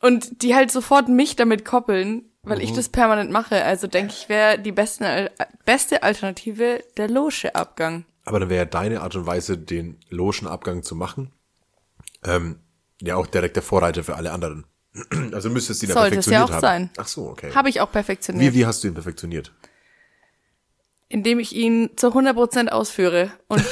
und 0.00 0.42
die 0.42 0.54
halt 0.54 0.70
sofort 0.72 1.08
mich 1.08 1.36
damit 1.36 1.64
koppeln, 1.64 2.30
weil 2.42 2.60
ich 2.62 2.72
das 2.72 2.88
permanent 2.88 3.30
mache. 3.30 3.62
Also 3.64 3.86
denke 3.86 4.12
ich, 4.16 4.28
wäre 4.28 4.58
die 4.58 4.72
besten, 4.72 5.04
Al- 5.04 5.30
beste 5.64 6.02
Alternative 6.02 6.82
der 6.96 7.08
losche 7.08 7.54
Abgang. 7.54 8.04
Aber 8.24 8.40
dann 8.40 8.48
wäre 8.48 8.66
deine 8.66 9.02
Art 9.02 9.14
und 9.16 9.26
Weise, 9.26 9.58
den 9.58 9.98
Logenabgang 10.08 10.82
zu 10.82 10.94
machen, 10.96 11.30
ähm, 12.24 12.58
ja 13.00 13.16
auch 13.16 13.26
direkt 13.26 13.56
der 13.56 13.62
Vorreiter 13.62 14.02
für 14.04 14.16
alle 14.16 14.32
anderen. 14.32 14.66
Also 15.32 15.50
müsstest 15.50 15.82
du 15.82 15.86
ihn 15.86 15.90
ja 15.90 15.94
Sollte 15.94 16.18
es 16.18 16.26
ja 16.26 16.32
perfektioniert 16.46 16.50
auch 16.50 16.52
haben. 16.54 16.60
sein. 16.60 16.90
Ach 16.96 17.08
so, 17.08 17.28
okay. 17.28 17.52
Habe 17.54 17.68
ich 17.68 17.80
auch 17.80 17.90
perfektioniert. 17.90 18.54
wie, 18.54 18.58
wie 18.60 18.66
hast 18.66 18.82
du 18.84 18.88
ihn 18.88 18.94
perfektioniert? 18.94 19.52
indem 21.10 21.38
ich 21.38 21.54
ihn 21.54 21.90
zu 21.96 22.08
100% 22.08 22.68
ausführe. 22.70 23.30
Und 23.46 23.64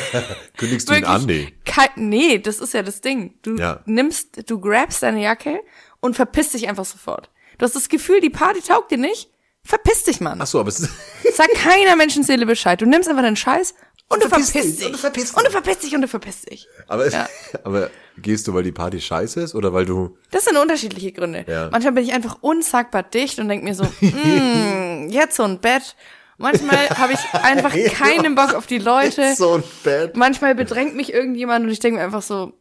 Kündigst 0.56 0.88
du 0.88 0.94
ihn 0.94 1.04
an? 1.04 1.26
Nee. 1.26 1.52
Kein, 1.66 1.88
nee, 1.96 2.38
das 2.38 2.58
ist 2.58 2.72
ja 2.72 2.82
das 2.82 3.02
Ding. 3.02 3.34
Du 3.42 3.56
Ja. 3.56 3.80
nimmst, 3.84 4.48
du 4.48 4.60
grabst 4.60 5.02
deine 5.02 5.20
Jacke 5.22 5.60
und 6.00 6.16
verpisst 6.16 6.54
dich 6.54 6.68
einfach 6.68 6.86
sofort. 6.86 7.30
Du 7.58 7.64
hast 7.66 7.76
das 7.76 7.88
Gefühl, 7.90 8.20
die 8.20 8.30
Party 8.30 8.62
taugt 8.62 8.90
dir 8.92 8.98
nicht. 8.98 9.30
Verpiss 9.62 10.04
dich, 10.04 10.20
Mann. 10.20 10.40
Ach 10.40 10.46
so, 10.46 10.58
aber 10.60 10.68
es 10.70 10.80
ist, 10.80 10.90
Sag 11.34 11.50
keiner 11.54 11.96
Menschenseele 11.96 12.46
Bescheid. 12.46 12.80
Du 12.80 12.86
nimmst 12.86 13.08
einfach 13.10 13.22
deinen 13.22 13.36
Scheiß 13.36 13.74
und 14.08 14.22
du 14.22 14.28
verpisst 14.28 14.54
dich, 14.54 14.86
und 14.86 14.92
du 14.92 14.98
verpisst 14.98 15.28
dich. 15.32 15.36
Und 15.36 15.46
du 15.46 15.50
verpisst 15.50 15.82
dich 15.82 15.94
und 15.94 16.02
du 16.02 16.08
verpisst 16.08 16.50
dich. 16.50 16.68
aber, 16.88 17.06
aber 17.64 17.90
gehst 18.18 18.46
du, 18.48 18.54
weil 18.54 18.62
die 18.62 18.72
Party 18.72 19.00
scheiße 19.00 19.40
ist 19.40 19.54
oder 19.54 19.72
weil 19.72 19.84
du, 19.84 20.16
Das 20.30 20.44
sind 20.44 20.56
unterschiedliche 20.56 21.12
Gründe. 21.12 21.44
Ja. 21.48 21.68
Manchmal 21.70 21.92
bin 21.92 22.04
ich 22.04 22.12
einfach 22.12 22.38
unsagbar 22.40 23.02
dicht 23.02 23.38
und 23.38 23.48
denk 23.48 23.64
mir 23.64 23.74
so, 23.74 23.84
mm, 24.00 25.08
jetzt 25.10 25.36
so 25.36 25.42
ein 25.44 25.58
Bett. 25.60 25.96
Manchmal 26.38 26.88
habe 26.90 27.14
ich 27.14 27.18
einfach 27.42 27.72
keinen 27.94 28.34
Bock 28.34 28.54
auf 28.54 28.66
die 28.66 28.78
Leute. 28.78 29.34
so 29.34 29.54
ein 29.54 29.64
Bett? 29.82 30.16
Manchmal 30.16 30.54
bedrängt 30.54 30.94
mich 30.94 31.12
irgendjemand 31.12 31.64
und 31.64 31.70
ich 31.70 31.80
denke 31.80 31.98
mir 31.98 32.04
einfach 32.04 32.22
so, 32.22 32.52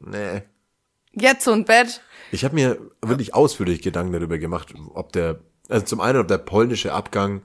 Nee. 0.00 0.42
jetzt 1.12 1.44
so 1.44 1.52
ein 1.52 1.64
Bett. 1.66 2.00
Ich 2.32 2.44
habe 2.44 2.54
mir 2.54 2.78
wirklich 3.02 3.34
ausführlich 3.34 3.82
Gedanken 3.82 4.12
darüber 4.14 4.38
gemacht, 4.38 4.74
ob 4.94 5.12
der, 5.12 5.40
also 5.68 5.84
zum 5.84 6.00
einen, 6.00 6.18
ob 6.18 6.28
der 6.28 6.38
polnische 6.38 6.92
Abgang 6.92 7.42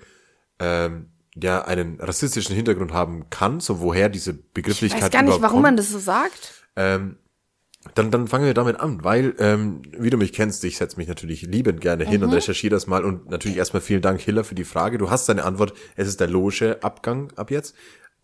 ähm, 0.60 1.10
ja 1.36 1.64
einen 1.64 2.00
rassistischen 2.00 2.56
Hintergrund 2.56 2.94
haben 2.94 3.30
kann, 3.30 3.60
so 3.60 3.80
woher 3.82 4.10
diese 4.10 4.32
Ich 4.32 4.54
Begrifflichkeit 4.54 5.04
weiß 5.04 5.12
gar 5.12 5.24
nicht, 5.24 5.42
warum 5.42 5.58
kommt. 5.58 5.64
man 5.64 5.78
das 5.78 5.90
so 5.90 6.00
sagt. 6.00 6.66
Ähm, 6.76 7.18
dann, 7.96 8.12
dann 8.12 8.28
fangen 8.28 8.46
wir 8.46 8.54
damit 8.54 8.80
an, 8.80 9.04
weil, 9.04 9.36
ähm, 9.40 9.82
wie 9.98 10.10
du 10.10 10.18
mich 10.18 10.34
kennst, 10.34 10.64
ich 10.66 10.78
setze 10.78 10.98
mich 10.98 11.08
natürlich 11.08 11.44
liebend 11.44 11.80
gerne 11.80 12.04
hin 12.04 12.24
und 12.24 12.34
recherchiere 12.34 12.72
das 12.72 12.88
mal 12.88 13.06
und 13.06 13.30
natürlich 13.30 13.58
erstmal 13.58 13.82
vielen 13.82 14.02
Dank, 14.02 14.20
Hiller, 14.20 14.44
für 14.44 14.56
die 14.56 14.66
Frage. 14.66 14.98
Du 14.98 15.10
hast 15.10 15.30
deine 15.30 15.46
Antwort, 15.46 15.74
es 15.96 16.08
ist 16.08 16.20
der 16.20 16.28
logische 16.28 16.84
Abgang 16.84 17.32
ab 17.38 17.52
jetzt, 17.52 17.76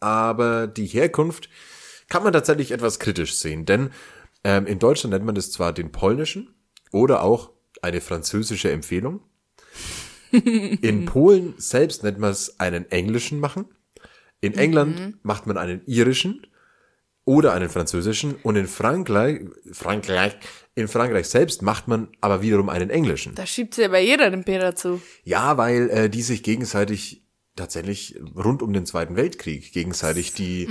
aber 0.02 0.68
die 0.68 0.88
Herkunft 0.88 1.49
kann 2.10 2.23
man 2.23 2.34
tatsächlich 2.34 2.72
etwas 2.72 2.99
kritisch 2.99 3.36
sehen, 3.36 3.65
denn 3.65 3.91
ähm, 4.44 4.68
in 4.68 4.77
Deutschland 4.77 5.14
nennt 5.14 5.26
man 5.26 5.36
das 5.36 5.52
zwar 5.52 5.72
den 5.72 5.91
polnischen 5.91 6.53
oder 6.91 7.23
auch 7.23 7.52
eine 7.82 8.02
französische 8.02 8.72
Empfehlung. 8.72 9.22
In 10.32 11.06
Polen 11.06 11.54
selbst 11.58 12.04
nennt 12.04 12.20
man 12.20 12.32
es 12.32 12.60
einen 12.60 12.90
englischen 12.92 13.40
machen. 13.40 13.66
In 14.42 14.54
England 14.56 15.24
macht 15.24 15.48
man 15.48 15.58
einen 15.58 15.82
irischen 15.86 16.46
oder 17.24 17.54
einen 17.54 17.70
französischen 17.70 18.36
und 18.44 18.56
in 18.56 18.68
Frankreich, 18.68 19.42
Frankreich, 19.72 20.36
in 20.76 20.88
Frankreich 20.88 21.28
selbst 21.28 21.62
macht 21.64 21.88
man 21.88 22.10
aber 22.22 22.42
wiederum 22.44 22.70
einen 22.70 22.90
englischen. 22.92 23.34
Da 23.34 23.46
schiebt 23.48 23.74
sie 23.74 23.86
aber 23.86 24.00
jeder 24.00 24.30
den 24.30 24.44
Peter 24.44 24.76
zu. 24.76 25.02
Ja, 25.24 25.58
weil 25.58 25.90
äh, 25.90 26.10
die 26.10 26.22
sich 26.22 26.44
gegenseitig 26.44 27.24
tatsächlich 27.56 28.20
rund 28.36 28.62
um 28.62 28.74
den 28.74 28.86
Zweiten 28.86 29.16
Weltkrieg 29.16 29.72
gegenseitig 29.72 30.34
die 30.34 30.68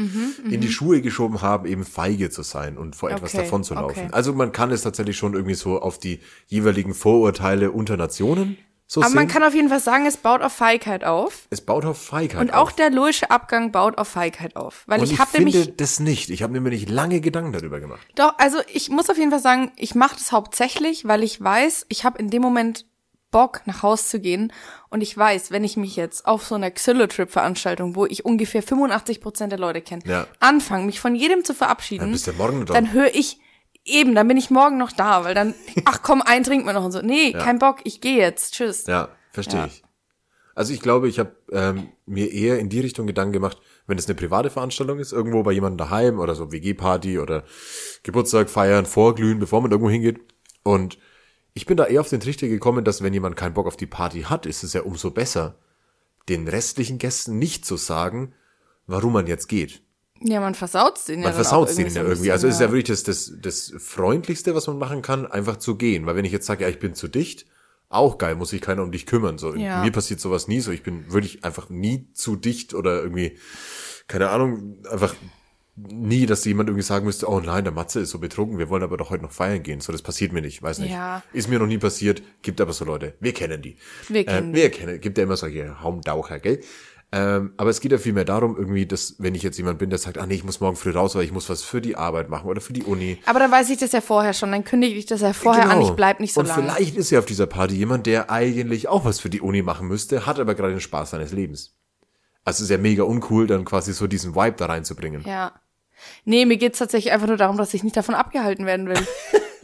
in 0.50 0.60
die 0.60 0.68
Schuhe 0.70 1.00
geschoben 1.00 1.40
haben, 1.40 1.66
eben 1.66 1.84
feige 1.84 2.28
zu 2.28 2.42
sein 2.42 2.76
und 2.76 2.94
vor 2.94 3.10
etwas 3.10 3.32
Okay, 3.34 3.42
davon 3.44 3.64
zu 3.64 3.72
laufen. 3.74 3.98
okay. 4.00 4.08
Also 4.12 4.34
man 4.34 4.52
kann 4.52 4.70
es 4.70 4.82
tatsächlich 4.82 5.16
schon 5.16 5.32
irgendwie 5.32 5.54
so 5.54 5.80
auf 5.80 5.98
die 5.98 6.20
jeweiligen 6.46 6.92
Vorurteile 6.92 7.70
unter 7.70 7.96
Nationen 7.96 8.58
so 8.86 9.00
Aber 9.00 9.08
sehen. 9.10 9.16
man 9.16 9.28
kann 9.28 9.42
auf 9.42 9.54
jeden 9.54 9.68
Fall 9.70 9.80
sagen, 9.80 10.04
es 10.06 10.16
baut 10.18 10.42
auf 10.42 10.52
Feigheit 10.52 11.04
auf. 11.04 11.46
es 11.50 11.60
baut 11.62 11.84
auf 11.84 12.00
Feigheit 12.00 12.40
Und 12.40 12.52
auch 12.52 12.68
auf. 12.70 12.72
der 12.76 12.90
logische 12.90 13.30
Abgang 13.30 13.72
baut 13.72 13.96
auf 13.98 14.08
Feigheit 14.08 14.56
auf. 14.56 14.84
Weil 14.86 14.98
und 15.00 15.06
ich 15.06 15.12
ich 15.12 15.18
habe 15.18 15.30
finde 15.30 15.50
nämlich 15.52 15.76
das 15.76 16.00
nicht. 16.00 16.28
Ich 16.30 16.42
habe 16.42 16.52
mir 16.52 16.60
nämlich 16.60 16.88
lange 16.88 17.20
Gedanken 17.20 17.52
darüber 17.52 17.80
gemacht. 17.80 18.06
Doch, 18.14 18.34
also 18.38 18.58
ich 18.72 18.90
muss 18.90 19.08
auf 19.10 19.16
jeden 19.16 19.30
Fall 19.30 19.40
sagen, 19.40 19.72
ich 19.76 19.94
mache 19.94 20.16
das 20.16 20.32
hauptsächlich, 20.32 21.06
weil 21.08 21.22
ich 21.22 21.40
weiß, 21.42 21.86
ich 21.88 22.04
habe 22.04 22.18
in 22.18 22.28
dem 22.30 22.42
Moment 22.42 22.86
Bock, 23.30 23.62
nach 23.64 23.82
Haus 23.82 24.08
zu 24.10 24.20
gehen. 24.20 24.52
Und 24.90 25.00
ich 25.00 25.16
weiß, 25.18 25.50
wenn 25.50 25.64
ich 25.64 25.76
mich 25.76 25.96
jetzt 25.96 26.24
auf 26.24 26.44
so 26.44 26.54
einer 26.54 26.70
Xylotrip-Veranstaltung, 26.70 27.96
wo 27.96 28.06
ich 28.06 28.24
ungefähr 28.24 28.62
85 28.62 29.20
Prozent 29.20 29.50
der 29.50 29.58
Leute 29.58 29.80
kenne, 29.80 30.02
Ja. 30.06 30.26
anfange, 30.40 30.84
mich 30.86 31.00
von 31.00 31.14
jedem 31.16 31.44
zu 31.44 31.52
verabschieden, 31.54 32.16
Dann 32.36 32.66
dann 32.66 32.92
höre 32.92 33.12
ich, 33.14 33.38
eben, 33.84 34.14
dann 34.14 34.28
bin 34.28 34.36
ich 34.36 34.50
morgen 34.50 34.78
noch 34.78 34.92
da, 34.92 35.24
weil 35.24 35.34
dann, 35.34 35.54
ach 35.84 36.02
komm, 36.02 36.22
ein 36.22 36.44
trinkt 36.44 36.66
man 36.66 36.74
noch 36.74 36.84
und 36.84 36.92
so. 36.92 37.00
Nee, 37.02 37.32
kein 37.32 37.58
Bock, 37.58 37.78
ich 37.84 38.00
gehe 38.00 38.16
jetzt, 38.18 38.54
tschüss. 38.54 38.86
Ja, 38.86 39.08
verstehe 39.30 39.60
Ja. 39.60 39.66
ich. 39.66 39.82
Also 40.56 40.72
ich 40.72 40.80
glaube, 40.80 41.08
ich 41.08 41.18
habe 41.18 41.32
ähm, 41.50 41.88
mir 42.06 42.32
eher 42.32 42.60
in 42.60 42.68
die 42.68 42.78
Richtung 42.78 43.08
Gedanken 43.08 43.32
gemacht, 43.32 43.58
wenn 43.88 43.98
es 43.98 44.06
eine 44.06 44.14
private 44.14 44.50
Veranstaltung 44.50 45.00
ist, 45.00 45.12
irgendwo 45.12 45.42
bei 45.42 45.50
jemandem 45.50 45.78
daheim 45.78 46.20
oder 46.20 46.36
so 46.36 46.52
WG-Party 46.52 47.18
oder 47.18 47.42
Geburtstag 48.04 48.48
feiern, 48.48 48.86
vorglühen, 48.86 49.40
bevor 49.40 49.60
man 49.62 49.72
irgendwo 49.72 49.90
hingeht. 49.90 50.20
Und 50.62 50.98
ich 51.54 51.66
bin 51.66 51.76
da 51.76 51.86
eher 51.86 52.00
auf 52.00 52.08
den 52.08 52.20
Trichter 52.20 52.46
gekommen, 52.46 52.84
dass 52.84 53.02
wenn 53.02 53.12
jemand 53.12 53.34
keinen 53.34 53.54
Bock 53.54 53.66
auf 53.66 53.76
die 53.76 53.86
Party 53.86 54.22
hat, 54.22 54.46
ist 54.46 54.62
es 54.62 54.72
ja 54.74 54.82
umso 54.82 55.10
besser, 55.10 55.58
den 56.28 56.46
restlichen 56.46 56.98
Gästen 56.98 57.38
nicht 57.38 57.66
zu 57.66 57.76
sagen, 57.76 58.32
warum 58.86 59.12
man 59.12 59.26
jetzt 59.26 59.48
geht. 59.48 59.82
Ja, 60.26 60.40
man 60.40 60.54
versaut's 60.54 61.04
den 61.04 61.20
ja 61.20 61.28
Man 61.28 61.32
dann 61.32 61.40
auch 61.42 61.66
versaut 61.66 61.70
so 61.70 61.82
ja 61.82 62.02
irgendwie. 62.02 62.32
Also 62.32 62.48
es 62.48 62.54
ist 62.54 62.60
ja 62.60 62.68
wirklich 62.72 62.84
das, 62.84 63.02
das, 63.02 63.32
das 63.40 63.74
Freundlichste, 63.78 64.54
was 64.54 64.66
man 64.66 64.78
machen 64.78 65.02
kann, 65.02 65.26
einfach 65.26 65.58
zu 65.58 65.76
gehen. 65.76 66.06
Weil 66.06 66.16
wenn 66.16 66.24
ich 66.24 66.32
jetzt 66.32 66.46
sage, 66.46 66.64
ja, 66.64 66.70
ich 66.70 66.78
bin 66.78 66.94
zu 66.94 67.08
dicht, 67.08 67.44
auch 67.90 68.16
geil, 68.16 68.34
muss 68.34 68.48
sich 68.48 68.62
keiner 68.62 68.82
um 68.82 68.90
dich 68.90 69.04
kümmern. 69.04 69.36
So, 69.36 69.54
Ja. 69.54 69.82
mir 69.84 69.92
passiert 69.92 70.20
sowas 70.20 70.48
nie 70.48 70.60
so. 70.60 70.70
Ich 70.72 70.82
bin 70.82 71.12
wirklich 71.12 71.44
einfach 71.44 71.68
nie 71.68 72.08
zu 72.14 72.36
dicht 72.36 72.72
oder 72.72 73.02
irgendwie, 73.02 73.38
keine 74.08 74.30
Ahnung, 74.30 74.78
einfach 74.90 75.14
nie, 75.76 76.24
dass 76.24 76.44
jemand 76.44 76.68
irgendwie 76.68 76.84
sagen 76.84 77.04
müsste, 77.04 77.28
oh 77.28 77.40
nein, 77.40 77.64
der 77.64 77.72
Matze 77.72 78.00
ist 78.00 78.10
so 78.10 78.18
betrunken, 78.18 78.58
wir 78.58 78.68
wollen 78.68 78.82
aber 78.84 78.96
doch 78.96 79.10
heute 79.10 79.24
noch 79.24 79.32
feiern 79.32 79.62
gehen. 79.62 79.80
So, 79.80 79.92
das 79.92 80.02
passiert 80.02 80.32
mir 80.32 80.40
nicht, 80.40 80.62
weiß 80.62 80.78
nicht. 80.78 80.92
Ja. 80.92 81.22
Ist 81.32 81.48
mir 81.48 81.58
noch 81.58 81.66
nie 81.66 81.78
passiert, 81.78 82.22
gibt 82.42 82.60
aber 82.60 82.72
so 82.72 82.84
Leute. 82.84 83.14
Wir 83.20 83.34
kennen 83.34 83.60
die. 83.60 83.76
Wir 84.08 84.24
kennen 84.24 84.54
äh, 84.54 84.56
wir 84.56 84.70
kennen, 84.70 85.00
gibt 85.00 85.18
ja 85.18 85.24
immer 85.24 85.36
solche 85.36 85.82
Haumdaucher, 85.82 86.38
gell? 86.38 86.60
Ähm, 87.16 87.52
aber 87.58 87.70
es 87.70 87.80
geht 87.80 87.92
ja 87.92 87.98
vielmehr 87.98 88.24
darum, 88.24 88.56
irgendwie, 88.56 88.86
dass, 88.86 89.14
wenn 89.18 89.36
ich 89.36 89.44
jetzt 89.44 89.56
jemand 89.56 89.78
bin, 89.78 89.88
der 89.88 90.00
sagt, 90.00 90.18
ah 90.18 90.26
nee, 90.26 90.34
ich 90.34 90.42
muss 90.42 90.58
morgen 90.58 90.74
früh 90.74 90.90
raus, 90.90 91.14
weil 91.14 91.22
ich 91.22 91.30
muss 91.30 91.48
was 91.48 91.62
für 91.62 91.80
die 91.80 91.94
Arbeit 91.94 92.28
machen 92.28 92.48
oder 92.48 92.60
für 92.60 92.72
die 92.72 92.82
Uni. 92.82 93.18
Aber 93.26 93.38
dann 93.38 93.52
weiß 93.52 93.70
ich 93.70 93.78
das 93.78 93.92
ja 93.92 94.00
vorher 94.00 94.32
schon, 94.32 94.50
dann 94.50 94.64
kündige 94.64 94.96
ich 94.96 95.06
das 95.06 95.20
ja 95.20 95.32
vorher 95.32 95.70
an, 95.70 95.80
ich 95.80 95.90
bleib 95.90 96.18
nicht 96.18 96.32
so 96.34 96.42
Genau. 96.42 96.54
Und 96.54 96.66
lange. 96.66 96.72
vielleicht 96.72 96.96
ist 96.96 97.10
ja 97.10 97.20
auf 97.20 97.26
dieser 97.26 97.46
Party 97.46 97.76
jemand, 97.76 98.06
der 98.06 98.30
eigentlich 98.32 98.88
auch 98.88 99.04
was 99.04 99.20
für 99.20 99.30
die 99.30 99.40
Uni 99.40 99.62
machen 99.62 99.86
müsste, 99.86 100.26
hat 100.26 100.40
aber 100.40 100.56
gerade 100.56 100.72
den 100.72 100.80
Spaß 100.80 101.10
seines 101.10 101.30
Lebens. 101.30 101.76
Also 102.44 102.56
es 102.56 102.60
ist 102.62 102.70
ja 102.70 102.78
mega 102.78 103.04
uncool, 103.04 103.46
dann 103.46 103.64
quasi 103.64 103.92
so 103.92 104.08
diesen 104.08 104.34
Vibe 104.34 104.56
da 104.56 104.66
reinzubringen. 104.66 105.22
Ja. 105.24 105.52
Nee, 106.24 106.46
mir 106.46 106.56
geht's 106.56 106.80
tatsächlich 106.80 107.12
einfach 107.12 107.28
nur 107.28 107.36
darum, 107.36 107.56
dass 107.56 107.72
ich 107.74 107.84
nicht 107.84 107.96
davon 107.96 108.16
abgehalten 108.16 108.66
werden 108.66 108.88
will. 108.88 108.98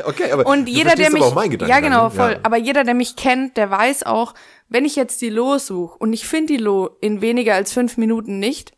Okay, 0.05 0.33
aber 0.33 0.47
Und 0.47 0.67
jeder, 0.67 0.95
der 0.95 1.11
mich, 1.11 1.23
ja 1.69 1.81
genau, 1.81 2.05
ne? 2.05 2.11
voll. 2.11 2.33
Ja. 2.33 2.39
Aber 2.43 2.57
jeder, 2.57 2.85
der 2.85 2.95
mich 2.95 3.17
kennt, 3.17 3.59
der 3.59 3.71
weiß 3.71 4.05
auch, 4.05 4.33
wenn 4.71 4.85
ich 4.85 4.97
jetzt 4.97 5.21
die 5.21 5.29
Lo 5.31 5.59
suche 5.59 5.99
und 5.99 6.13
ich 6.13 6.27
finde 6.27 6.55
die 6.55 6.59
Lo 6.59 6.97
in 7.01 7.21
weniger 7.21 7.55
als 7.55 7.73
fünf 7.73 7.97
Minuten 7.99 8.39
nicht, 8.39 8.73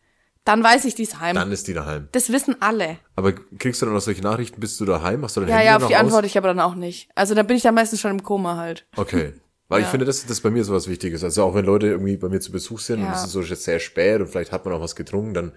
dann 0.45 0.65
weiß 0.65 0.85
ich, 0.87 0.97
die 0.97 1.05
ist 1.05 1.21
heim. 1.21 1.37
Dann 1.37 1.53
ist 1.53 1.69
die 1.69 1.75
daheim. 1.75 2.09
das 2.11 2.33
wissen 2.33 2.57
alle. 2.61 2.99
Aber 3.15 3.33
kriegst 3.33 3.81
du 3.81 3.87
dann 3.87 3.95
auch 3.97 4.01
solche 4.01 4.23
Nachrichten, 4.23 4.59
bist 4.61 4.81
du 4.81 4.85
daheim? 4.85 5.21
Machst 5.21 5.37
du 5.37 5.41
dein 5.43 5.51
Ja, 5.51 5.55
Handy 5.57 5.67
ja, 5.67 5.73
dann 5.75 5.83
auf 5.85 5.89
die 5.89 5.93
noch 5.95 6.01
aus? 6.01 6.05
antworte 6.07 6.27
ich 6.27 6.37
aber 6.39 6.49
dann 6.49 6.59
auch 6.61 6.75
nicht. 6.75 7.09
Also 7.15 7.35
da 7.37 7.45
bin 7.45 7.57
ich 7.57 7.63
dann 7.63 7.75
meistens 7.77 8.01
schon 8.01 8.11
im 8.11 8.23
Koma 8.25 8.57
halt. 8.57 8.85
Okay. 8.97 9.35
Weil 9.69 9.81
ich 9.81 9.85
Ja. 9.87 9.91
finde, 9.93 10.05
das, 10.07 10.27
das 10.27 10.41
bei 10.41 10.51
mir 10.51 10.65
sowas 10.65 10.89
Wichtiges. 10.89 11.23
Also 11.23 11.45
auch 11.45 11.55
wenn 11.55 11.65
Leute 11.65 11.87
irgendwie 11.87 12.17
bei 12.17 12.29
mir 12.29 12.41
zu 12.41 12.51
Besuch 12.51 12.81
sind 12.81 12.99
und 13.01 13.07
Ja. 13.07 13.13
es 13.15 13.25
ist 13.25 13.33
so 13.33 13.43
sehr 13.43 13.79
spät 13.79 14.21
und 14.21 14.27
vielleicht 14.27 14.51
hat 14.51 14.65
man 14.65 14.75
auch 14.75 14.81
was 14.81 14.97
getrunken, 14.97 15.33
dann 15.35 15.53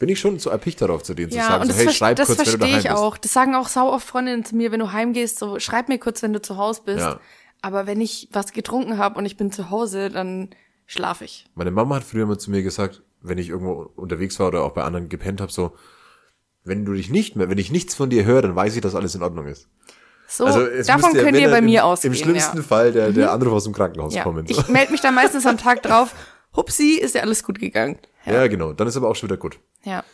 bin 0.00 0.08
ich 0.08 0.18
schon 0.18 0.40
so 0.40 0.50
erpicht 0.50 0.80
darauf, 0.82 1.04
zu 1.04 1.14
denen 1.14 1.30
zu 1.30 1.36
Ja, 1.38 1.46
sagen, 1.46 1.62
und 1.62 1.68
so, 1.70 1.76
das, 1.76 1.86
hey, 1.86 1.94
schreib 1.94 2.16
das 2.16 2.26
kurz, 2.26 2.38
wenn 2.40 2.44
du 2.44 2.50
verstehe 2.50 2.68
daheim 2.68 2.80
ich 2.80 2.88
bist. 2.88 2.96
auch. 2.96 3.16
Das 3.16 3.32
sagen 3.32 3.54
auch 3.54 3.68
sau 3.68 3.92
oft 3.92 4.06
Freundinnen 4.06 4.44
zu 4.44 4.56
mir, 4.56 4.72
wenn 4.72 4.80
du 4.80 4.90
heimgehst, 4.90 5.38
so 5.38 5.60
schreib 5.60 5.88
mir 5.88 5.98
kurz, 5.98 6.20
wenn 6.22 6.32
du 6.32 6.42
zu 6.42 6.56
Hause 6.56 6.80
bist. 6.84 6.98
Ja. 6.98 7.20
Aber 7.64 7.86
wenn 7.86 8.02
ich 8.02 8.28
was 8.30 8.52
getrunken 8.52 8.98
habe 8.98 9.18
und 9.18 9.24
ich 9.24 9.38
bin 9.38 9.50
zu 9.50 9.70
Hause, 9.70 10.10
dann 10.10 10.50
schlafe 10.84 11.24
ich. 11.24 11.46
Meine 11.54 11.70
Mama 11.70 11.96
hat 11.96 12.04
früher 12.04 12.26
mal 12.26 12.36
zu 12.36 12.50
mir 12.50 12.62
gesagt, 12.62 13.02
wenn 13.22 13.38
ich 13.38 13.48
irgendwo 13.48 13.90
unterwegs 13.96 14.38
war 14.38 14.48
oder 14.48 14.64
auch 14.64 14.72
bei 14.72 14.82
anderen 14.82 15.08
gepennt 15.08 15.40
habe, 15.40 15.50
so, 15.50 15.74
wenn 16.62 16.84
du 16.84 16.92
dich 16.92 17.08
nicht 17.08 17.36
mehr, 17.36 17.48
wenn 17.48 17.56
ich 17.56 17.72
nichts 17.72 17.94
von 17.94 18.10
dir 18.10 18.26
höre, 18.26 18.42
dann 18.42 18.54
weiß 18.54 18.74
ich, 18.74 18.82
dass 18.82 18.94
alles 18.94 19.14
in 19.14 19.22
Ordnung 19.22 19.46
ist. 19.46 19.66
So, 20.28 20.44
Also 20.44 20.60
davon 20.60 21.12
müsste 21.12 21.18
ja, 21.18 21.24
könnt 21.24 21.38
ihr 21.38 21.48
bei 21.48 21.54
dann 21.54 21.64
mir 21.64 21.80
im, 21.80 21.86
ausgehen. 21.86 22.12
Im 22.12 22.20
schlimmsten 22.20 22.58
ja. 22.58 22.62
Fall 22.62 22.92
der, 22.92 23.12
der 23.12 23.32
Anruf 23.32 23.54
aus 23.54 23.64
dem 23.64 23.72
Krankenhaus 23.72 24.14
ja. 24.14 24.24
kommen. 24.24 24.46
So. 24.46 24.60
Ich 24.60 24.68
melde 24.68 24.92
mich 24.92 25.00
dann 25.00 25.14
meistens 25.14 25.46
am 25.46 25.56
Tag 25.56 25.82
drauf, 25.82 26.14
hupsi, 26.54 26.98
ist 27.00 27.14
ja 27.14 27.22
alles 27.22 27.44
gut 27.44 27.58
gegangen. 27.58 27.96
Ja. 28.26 28.46
genau. 28.46 28.74
Dann 28.74 28.88
ist 28.88 28.96
aber 28.98 29.08
auch 29.08 29.16
schon 29.16 29.30
wieder 29.30 29.38
gut. 29.38 29.58
Ja. 29.84 30.04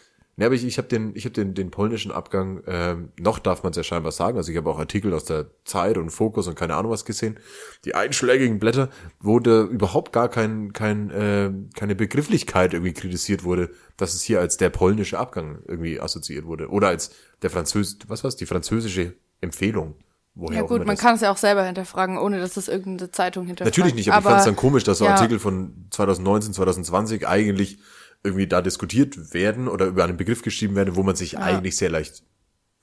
Ja, 0.40 0.46
aber 0.46 0.54
ich, 0.54 0.64
ich 0.64 0.78
habe 0.78 0.88
den, 0.88 1.14
ich 1.14 1.26
hab 1.26 1.34
den, 1.34 1.52
den 1.52 1.70
polnischen 1.70 2.10
Abgang, 2.10 2.62
ähm, 2.66 3.12
noch 3.20 3.38
darf 3.38 3.62
man 3.62 3.72
es 3.72 3.76
ja 3.76 3.82
scheinbar 3.82 4.10
sagen, 4.10 4.38
also 4.38 4.50
ich 4.50 4.56
habe 4.56 4.70
auch 4.70 4.78
Artikel 4.78 5.12
aus 5.12 5.26
der 5.26 5.50
Zeit 5.66 5.98
und 5.98 6.08
Fokus 6.08 6.48
und 6.48 6.54
keine 6.54 6.76
Ahnung 6.76 6.90
was 6.90 7.04
gesehen, 7.04 7.38
die 7.84 7.94
einschlägigen 7.94 8.58
Blätter, 8.58 8.88
wo 9.20 9.38
da 9.38 9.64
überhaupt 9.64 10.14
gar 10.14 10.30
kein, 10.30 10.72
kein, 10.72 11.10
äh, 11.10 11.50
keine 11.76 11.94
Begrifflichkeit 11.94 12.72
irgendwie 12.72 12.94
kritisiert 12.94 13.44
wurde, 13.44 13.68
dass 13.98 14.14
es 14.14 14.22
hier 14.22 14.40
als 14.40 14.56
der 14.56 14.70
polnische 14.70 15.18
Abgang 15.18 15.58
irgendwie 15.68 16.00
assoziiert 16.00 16.46
wurde. 16.46 16.70
Oder 16.70 16.88
als 16.88 17.10
der 17.42 17.50
Französ, 17.50 17.98
was 18.08 18.24
war's, 18.24 18.36
die 18.36 18.46
französische 18.46 19.12
Empfehlung. 19.42 19.94
Woher 20.34 20.62
Ja 20.62 20.66
gut, 20.66 20.86
man 20.86 20.96
kann 20.96 21.16
es 21.16 21.20
ja 21.20 21.30
auch 21.30 21.36
selber 21.36 21.64
hinterfragen, 21.64 22.16
ohne 22.16 22.40
dass 22.40 22.54
das 22.54 22.68
irgendeine 22.68 23.10
Zeitung 23.10 23.46
hinterfragt. 23.46 23.76
Natürlich 23.76 23.94
nicht, 23.94 24.10
aber, 24.10 24.20
ich 24.20 24.24
fand 24.24 24.38
es 24.38 24.44
dann 24.46 24.56
komisch, 24.56 24.84
dass 24.84 24.96
so 24.98 25.04
ja. 25.04 25.16
Artikel 25.16 25.38
von 25.38 25.86
2019, 25.90 26.54
2020 26.54 27.28
eigentlich 27.28 27.78
irgendwie 28.22 28.46
da 28.46 28.60
diskutiert 28.62 29.32
werden 29.34 29.68
oder 29.68 29.86
über 29.86 30.04
einen 30.04 30.16
Begriff 30.16 30.42
geschrieben 30.42 30.76
werden, 30.76 30.96
wo 30.96 31.02
man 31.02 31.16
sich 31.16 31.38
eigentlich 31.38 31.76
sehr 31.76 31.90
leicht 31.90 32.22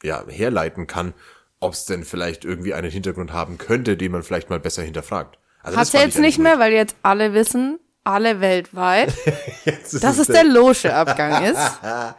ja, 0.03 0.23
herleiten 0.27 0.87
kann, 0.87 1.13
ob 1.59 1.73
es 1.73 1.85
denn 1.85 2.03
vielleicht 2.03 2.45
irgendwie 2.45 2.73
einen 2.73 2.91
Hintergrund 2.91 3.33
haben 3.33 3.57
könnte, 3.57 3.97
den 3.97 4.11
man 4.11 4.23
vielleicht 4.23 4.49
mal 4.49 4.59
besser 4.59 4.83
hinterfragt. 4.83 5.37
Also 5.61 5.77
ja 5.77 5.85
fand 5.85 5.93
ich 5.95 6.01
jetzt 6.15 6.19
nicht 6.19 6.39
mehr, 6.39 6.59
weil 6.59 6.71
jetzt 6.71 6.95
alle 7.03 7.33
wissen, 7.33 7.79
alle 8.03 8.39
weltweit, 8.41 9.13
Jetzt 9.65 10.03
dass 10.03 10.17
es 10.17 10.27
der- 10.27 10.43
der 10.43 10.53
Loge-Abgang 10.53 11.43
ist. 11.45 11.57
Ja. 11.83 12.15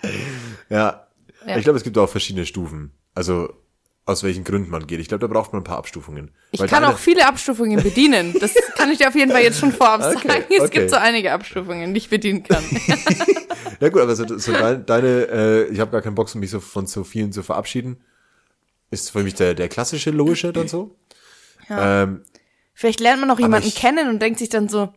Ja. 1.47 1.57
Ich 1.57 1.63
glaube, 1.65 1.79
es 1.79 1.85
gibt 1.85 1.97
auch 1.97 2.11
verschiedene 2.11 2.45
Stufen. 2.45 2.93
Also, 3.15 3.55
aus 4.09 4.23
welchen 4.23 4.43
Gründen 4.43 4.71
man 4.71 4.87
geht. 4.87 5.01
Ich 5.01 5.09
glaube, 5.09 5.21
da 5.29 5.33
braucht 5.33 5.53
man 5.53 5.61
ein 5.61 5.65
paar 5.65 5.77
Abstufungen. 5.79 6.31
Ich 6.51 6.61
Weil 6.61 6.69
kann 6.69 6.83
deine- 6.83 6.95
auch 6.95 6.99
viele 6.99 7.27
Abstufungen 7.27 7.83
bedienen. 7.83 8.35
Das 8.41 8.55
kann 8.77 8.91
ich 8.91 8.99
dir 8.99 9.09
auf 9.09 9.15
jeden 9.15 9.31
Fall 9.31 9.43
jetzt 9.43 9.59
schon 9.61 9.73
vorab 9.73 10.01
Okay, 10.03 10.27
sagen. 10.29 10.45
Es 10.51 10.61
okay. 10.61 10.71
gibt 10.79 10.91
so 10.91 10.97
einige 10.97 11.33
Abstufungen, 11.33 11.93
die 11.93 11.99
ich 11.99 12.09
bedienen 12.11 12.43
kann. 12.43 12.65
Ja 13.81 13.91
gut, 13.91 14.03
aber 14.03 14.17
so, 14.17 14.27
so 14.39 14.51
dein, 14.53 14.85
deine, 14.87 15.29
äh, 15.31 15.65
ich 15.69 15.79
habe 15.79 15.93
gar 15.93 16.03
keinen 16.03 16.17
Bock, 16.17 16.35
mich 16.35 16.51
so 16.51 16.59
von 16.59 16.89
so 16.89 17.05
vielen 17.05 17.31
zu 17.31 17.45
verabschieden. 17.45 17.99
Ist 18.91 19.11
für 19.13 19.23
mich 19.23 19.35
der, 19.35 19.55
der 19.55 19.69
klassische 19.69 20.11
Logische 20.11 20.53
dann 20.53 20.67
so. 20.67 20.97
Ähm, 21.71 22.23
Vielleicht 22.75 22.99
lernt 22.99 23.21
man 23.21 23.29
noch 23.29 23.39
jemanden 23.39 23.69
ich- 23.69 23.77
kennen 23.77 24.09
und 24.09 24.21
denkt 24.21 24.41
sich 24.41 24.49
dann 24.49 24.69
so, 24.69 24.93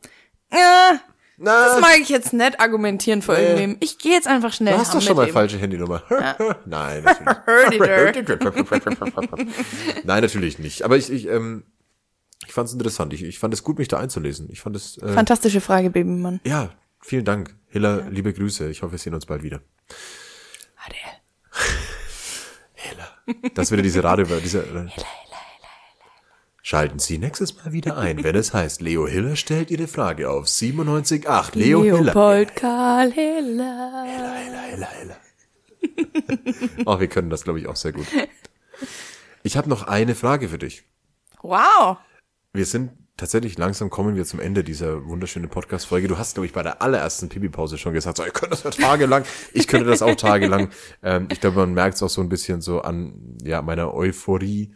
ja, 0.52 1.00
na, 1.44 1.66
das 1.66 1.82
mag 1.82 2.00
ich 2.00 2.10
jetzt 2.10 2.34
nicht 2.34 2.60
argumentieren 2.60 3.24
vor 3.24 3.36
irgendwem. 3.36 3.76
Ich 3.80 3.98
gehe 3.98 4.12
jetzt 4.12 4.28
einfach 4.28 4.54
schnell 4.54 4.76
du 4.76 4.80
hast 4.80 4.94
doch 4.94 5.02
schon 5.02 5.16
mal 5.16 5.28
falsche 5.28 5.58
Handynummer. 5.58 6.04
Nein, 6.66 7.04
natürlich. 7.04 7.80
Nein, 10.04 10.22
natürlich 10.22 10.60
nicht. 10.60 10.84
Aber 10.84 10.98
ich, 10.98 11.12
ich, 11.12 11.28
ähm, 11.28 11.64
ich 12.46 12.54
fand 12.54 12.68
es 12.68 12.74
interessant. 12.74 13.12
Ich, 13.14 13.24
ich 13.24 13.40
fand 13.40 13.56
es 13.56 13.64
gut, 13.64 13.80
mich 13.80 13.88
da 13.88 13.98
einzulesen. 13.98 14.50
Ich 14.52 14.62
fand 14.62 14.76
es, 14.76 15.00
äh, 15.00 15.14
Fantastische 15.14 15.62
Frage, 15.62 15.90
Babymann. 15.90 16.42
ja, 16.44 16.70
vielen 17.00 17.26
Dank. 17.26 17.56
Hilla, 17.70 18.08
liebe 18.12 18.34
Grüße. 18.34 18.70
Ich 18.70 18.84
hoffe, 18.84 18.92
wir 18.92 19.00
sehen 19.00 19.16
uns 19.16 19.26
bald 19.26 19.42
wieder. 19.42 19.62
Adel. 20.86 21.00
Hilla. 22.74 23.08
Das 23.56 23.72
wieder 23.72 23.82
diese 23.82 24.04
Radio, 24.04 24.28
diese, 24.44 24.64
Schalten 26.64 27.00
Sie 27.00 27.18
nächstes 27.18 27.56
Mal 27.56 27.72
wieder 27.72 27.98
ein, 27.98 28.24
wenn 28.24 28.36
es 28.36 28.54
heißt, 28.54 28.82
Leo 28.82 29.08
Hiller 29.08 29.36
stellt 29.36 29.72
Ihre 29.72 29.88
Frage 29.88 30.30
auf 30.30 30.46
97.8. 30.46 31.58
Leo 31.58 31.84
Hiller. 31.84 32.02
Leopold 32.04 32.56
Karl 32.56 33.12
Hiller. 33.12 34.06
Hiller, 34.70 34.88
Hiller. 34.88 35.18
oh, 36.86 37.00
wir 37.00 37.08
können 37.08 37.32
das, 37.32 37.44
glaube 37.44 37.60
ich, 37.60 37.68
auch 37.68 37.76
sehr 37.76 37.94
gut. 37.94 38.06
Ich 39.42 39.58
habe 39.58 39.70
noch 39.70 39.84
eine 39.84 40.14
Frage 40.14 40.50
für 40.50 40.60
dich. 40.60 40.84
Wow. 41.42 41.98
Wir 42.54 42.68
sind 42.68 42.92
tatsächlich 43.18 43.58
langsam 43.58 43.90
kommen 43.90 44.16
wir 44.16 44.26
zum 44.26 44.40
Ende 44.40 44.64
dieser 44.64 45.08
wunderschönen 45.08 45.50
Podcast-Folge. 45.50 46.08
Du 46.08 46.20
hast, 46.20 46.36
glaube 46.36 46.46
ich, 46.46 46.54
bei 46.54 46.62
der 46.62 46.84
allerersten 46.84 47.30
Pipi-Pause 47.30 47.80
schon 47.80 47.94
gesagt, 47.94 48.18
so, 48.18 48.24
ihr 48.24 48.32
könnt 48.32 48.52
das 48.52 48.62
ja 48.62 48.70
tagelang. 48.70 49.24
Ich 49.54 49.68
könnte 49.68 49.90
das 49.90 50.04
auch 50.04 50.16
tagelang. 50.16 50.70
Ähm, 51.02 51.28
ich 51.32 51.42
glaube, 51.42 51.58
man 51.58 51.74
merkt 51.74 51.96
es 51.96 52.04
auch 52.04 52.10
so 52.10 52.22
ein 52.22 52.30
bisschen 52.30 52.62
so 52.62 52.82
an 52.82 53.38
ja 53.44 53.64
meiner 53.64 53.96
Euphorie, 53.96 54.76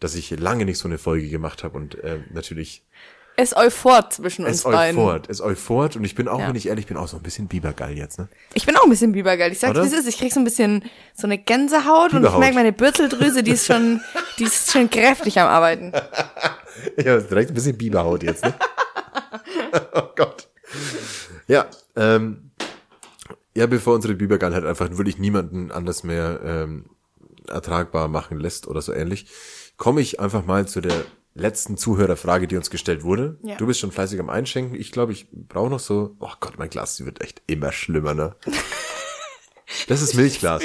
dass 0.00 0.14
ich 0.14 0.30
lange 0.38 0.64
nicht 0.64 0.78
so 0.78 0.88
eine 0.88 0.98
Folge 0.98 1.28
gemacht 1.28 1.64
habe 1.64 1.76
und 1.76 1.98
ähm, 2.04 2.24
natürlich 2.32 2.84
Es 3.36 3.56
euphort 3.56 4.12
zwischen 4.12 4.44
uns 4.46 4.58
es 4.58 4.62
beiden. 4.64 4.98
euphort, 5.00 5.28
es 5.30 5.40
euphort 5.40 5.96
und 5.96 6.04
ich 6.04 6.14
bin 6.14 6.28
auch, 6.28 6.40
Ja. 6.40 6.48
wenn 6.48 6.56
ich 6.56 6.68
ehrlich 6.68 6.86
bin, 6.86 6.96
auch 6.96 7.08
so 7.08 7.16
ein 7.16 7.22
bisschen 7.22 7.46
Bibergeil 7.48 7.96
jetzt, 7.96 8.18
ne? 8.18 8.28
Ich 8.54 8.66
bin 8.66 8.76
auch 8.76 8.84
ein 8.84 8.90
bisschen 8.90 9.12
Bibergeil. 9.12 9.52
Ich 9.52 9.58
sag's, 9.60 9.72
Oder? 9.72 9.84
wie 9.84 9.86
es 9.88 9.92
ist. 9.92 10.08
Ich 10.08 10.18
krieg 10.18 10.32
so 10.32 10.40
ein 10.40 10.44
bisschen 10.44 10.84
so 11.14 11.26
eine 11.26 11.38
Gänsehaut 11.38 12.14
und 12.14 12.24
ich 12.24 12.36
merke, 12.36 12.54
meine 12.54 12.72
Bürzeldrüse, 12.72 13.42
die 13.42 13.52
ist 13.52 13.66
schon, 13.66 14.00
die 14.38 14.44
ist 14.44 14.70
schon 14.72 14.88
kräftig 14.90 15.38
am 15.40 15.48
Arbeiten. 15.48 15.92
Ich 16.96 17.08
habe 17.08 17.20
direkt 17.22 17.50
ein 17.50 17.54
bisschen 17.54 17.76
Biberhaut 17.76 18.22
jetzt, 18.22 18.44
ne? 18.44 18.54
oh 19.94 20.02
Gott. 20.14 20.48
Ja, 21.48 21.66
ähm, 21.96 22.52
ja, 23.56 23.66
bevor 23.66 23.96
unsere 23.96 24.14
Bibergeilheit 24.14 24.64
einfach 24.64 24.88
wirklich 24.90 25.18
niemanden 25.18 25.72
anders 25.72 26.04
mehr 26.04 26.40
ähm, 26.44 26.84
ertragbar 27.48 28.06
machen 28.06 28.38
lässt 28.38 28.68
oder 28.68 28.80
so 28.80 28.92
ähnlich, 28.92 29.26
komme 29.78 30.02
ich 30.02 30.20
einfach 30.20 30.44
mal 30.44 30.68
zu 30.68 30.82
der 30.82 31.04
letzten 31.34 31.78
Zuhörerfrage, 31.78 32.46
die 32.46 32.56
uns 32.56 32.68
gestellt 32.68 33.04
wurde. 33.04 33.38
Ja. 33.42 33.56
Du 33.56 33.66
bist 33.66 33.80
schon 33.80 33.92
fleißig 33.92 34.20
am 34.20 34.28
Einschenken. 34.28 34.78
Ich 34.78 34.92
glaube, 34.92 35.12
ich 35.12 35.28
brauche 35.30 35.70
noch 35.70 35.78
so, 35.80 36.16
oh 36.18 36.32
Gott, 36.40 36.58
mein 36.58 36.68
Glas, 36.68 36.96
die 36.96 37.06
wird 37.06 37.22
echt 37.22 37.40
immer 37.46 37.72
schlimmer, 37.72 38.12
ne? 38.12 38.36
Das 39.86 40.00
ist 40.00 40.14
Milchglas. 40.14 40.62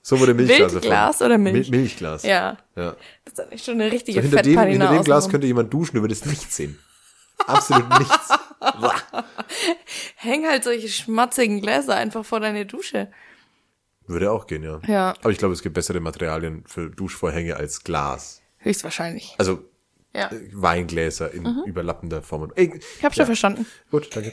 So 0.00 0.20
wurde 0.20 0.32
Milchglas 0.32 0.74
erfunden. 0.74 1.24
oder 1.24 1.38
Milch? 1.38 1.70
Mil 1.70 1.80
Milchglas. 1.80 2.22
Ja. 2.22 2.56
ja. 2.76 2.94
Das 3.24 3.46
ist 3.50 3.64
schon 3.64 3.74
eine 3.74 3.86
So 3.86 3.94
richtige 3.94 4.20
hinter 4.20 4.42
dem, 4.42 4.60
hinter 4.60 4.92
dem 4.92 5.02
Glas 5.02 5.28
könnte 5.28 5.48
jemand 5.48 5.74
duschen, 5.74 5.96
du 5.96 6.02
würdest 6.02 6.24
nichts 6.26 6.54
sehen. 6.54 6.78
Absolut 7.48 7.88
nichts. 7.98 8.28
Häng 10.16 10.46
halt 10.46 10.62
solche 10.62 10.88
schmatzigen 10.88 11.60
Gläser 11.60 11.96
einfach 11.96 12.24
vor 12.24 12.38
deine 12.38 12.64
Dusche. 12.64 13.10
Würde 14.06 14.30
auch 14.30 14.46
gehen, 14.46 14.62
ja. 14.62 14.80
Ja. 14.86 15.14
Aber 15.20 15.30
ich 15.30 15.38
glaube, 15.38 15.54
es 15.54 15.62
gibt 15.62 15.74
bessere 15.74 15.98
Materialien 15.98 16.62
für 16.66 16.90
Duschvorhänge 16.90 17.56
als 17.56 17.82
Glas. 17.82 18.40
Höchstwahrscheinlich. 18.64 19.34
Also 19.38 19.64
Ja. 20.14 20.30
äh, 20.32 20.40
Weingläser 20.52 21.30
in 21.32 21.62
überlappender 21.66 22.22
Form. 22.22 22.52
Ey, 22.56 22.78
Ich 22.98 23.04
habe 23.04 23.14
schon 23.14 23.26
verstanden. 23.26 23.66
Gut, 23.90 24.08
danke. 24.14 24.32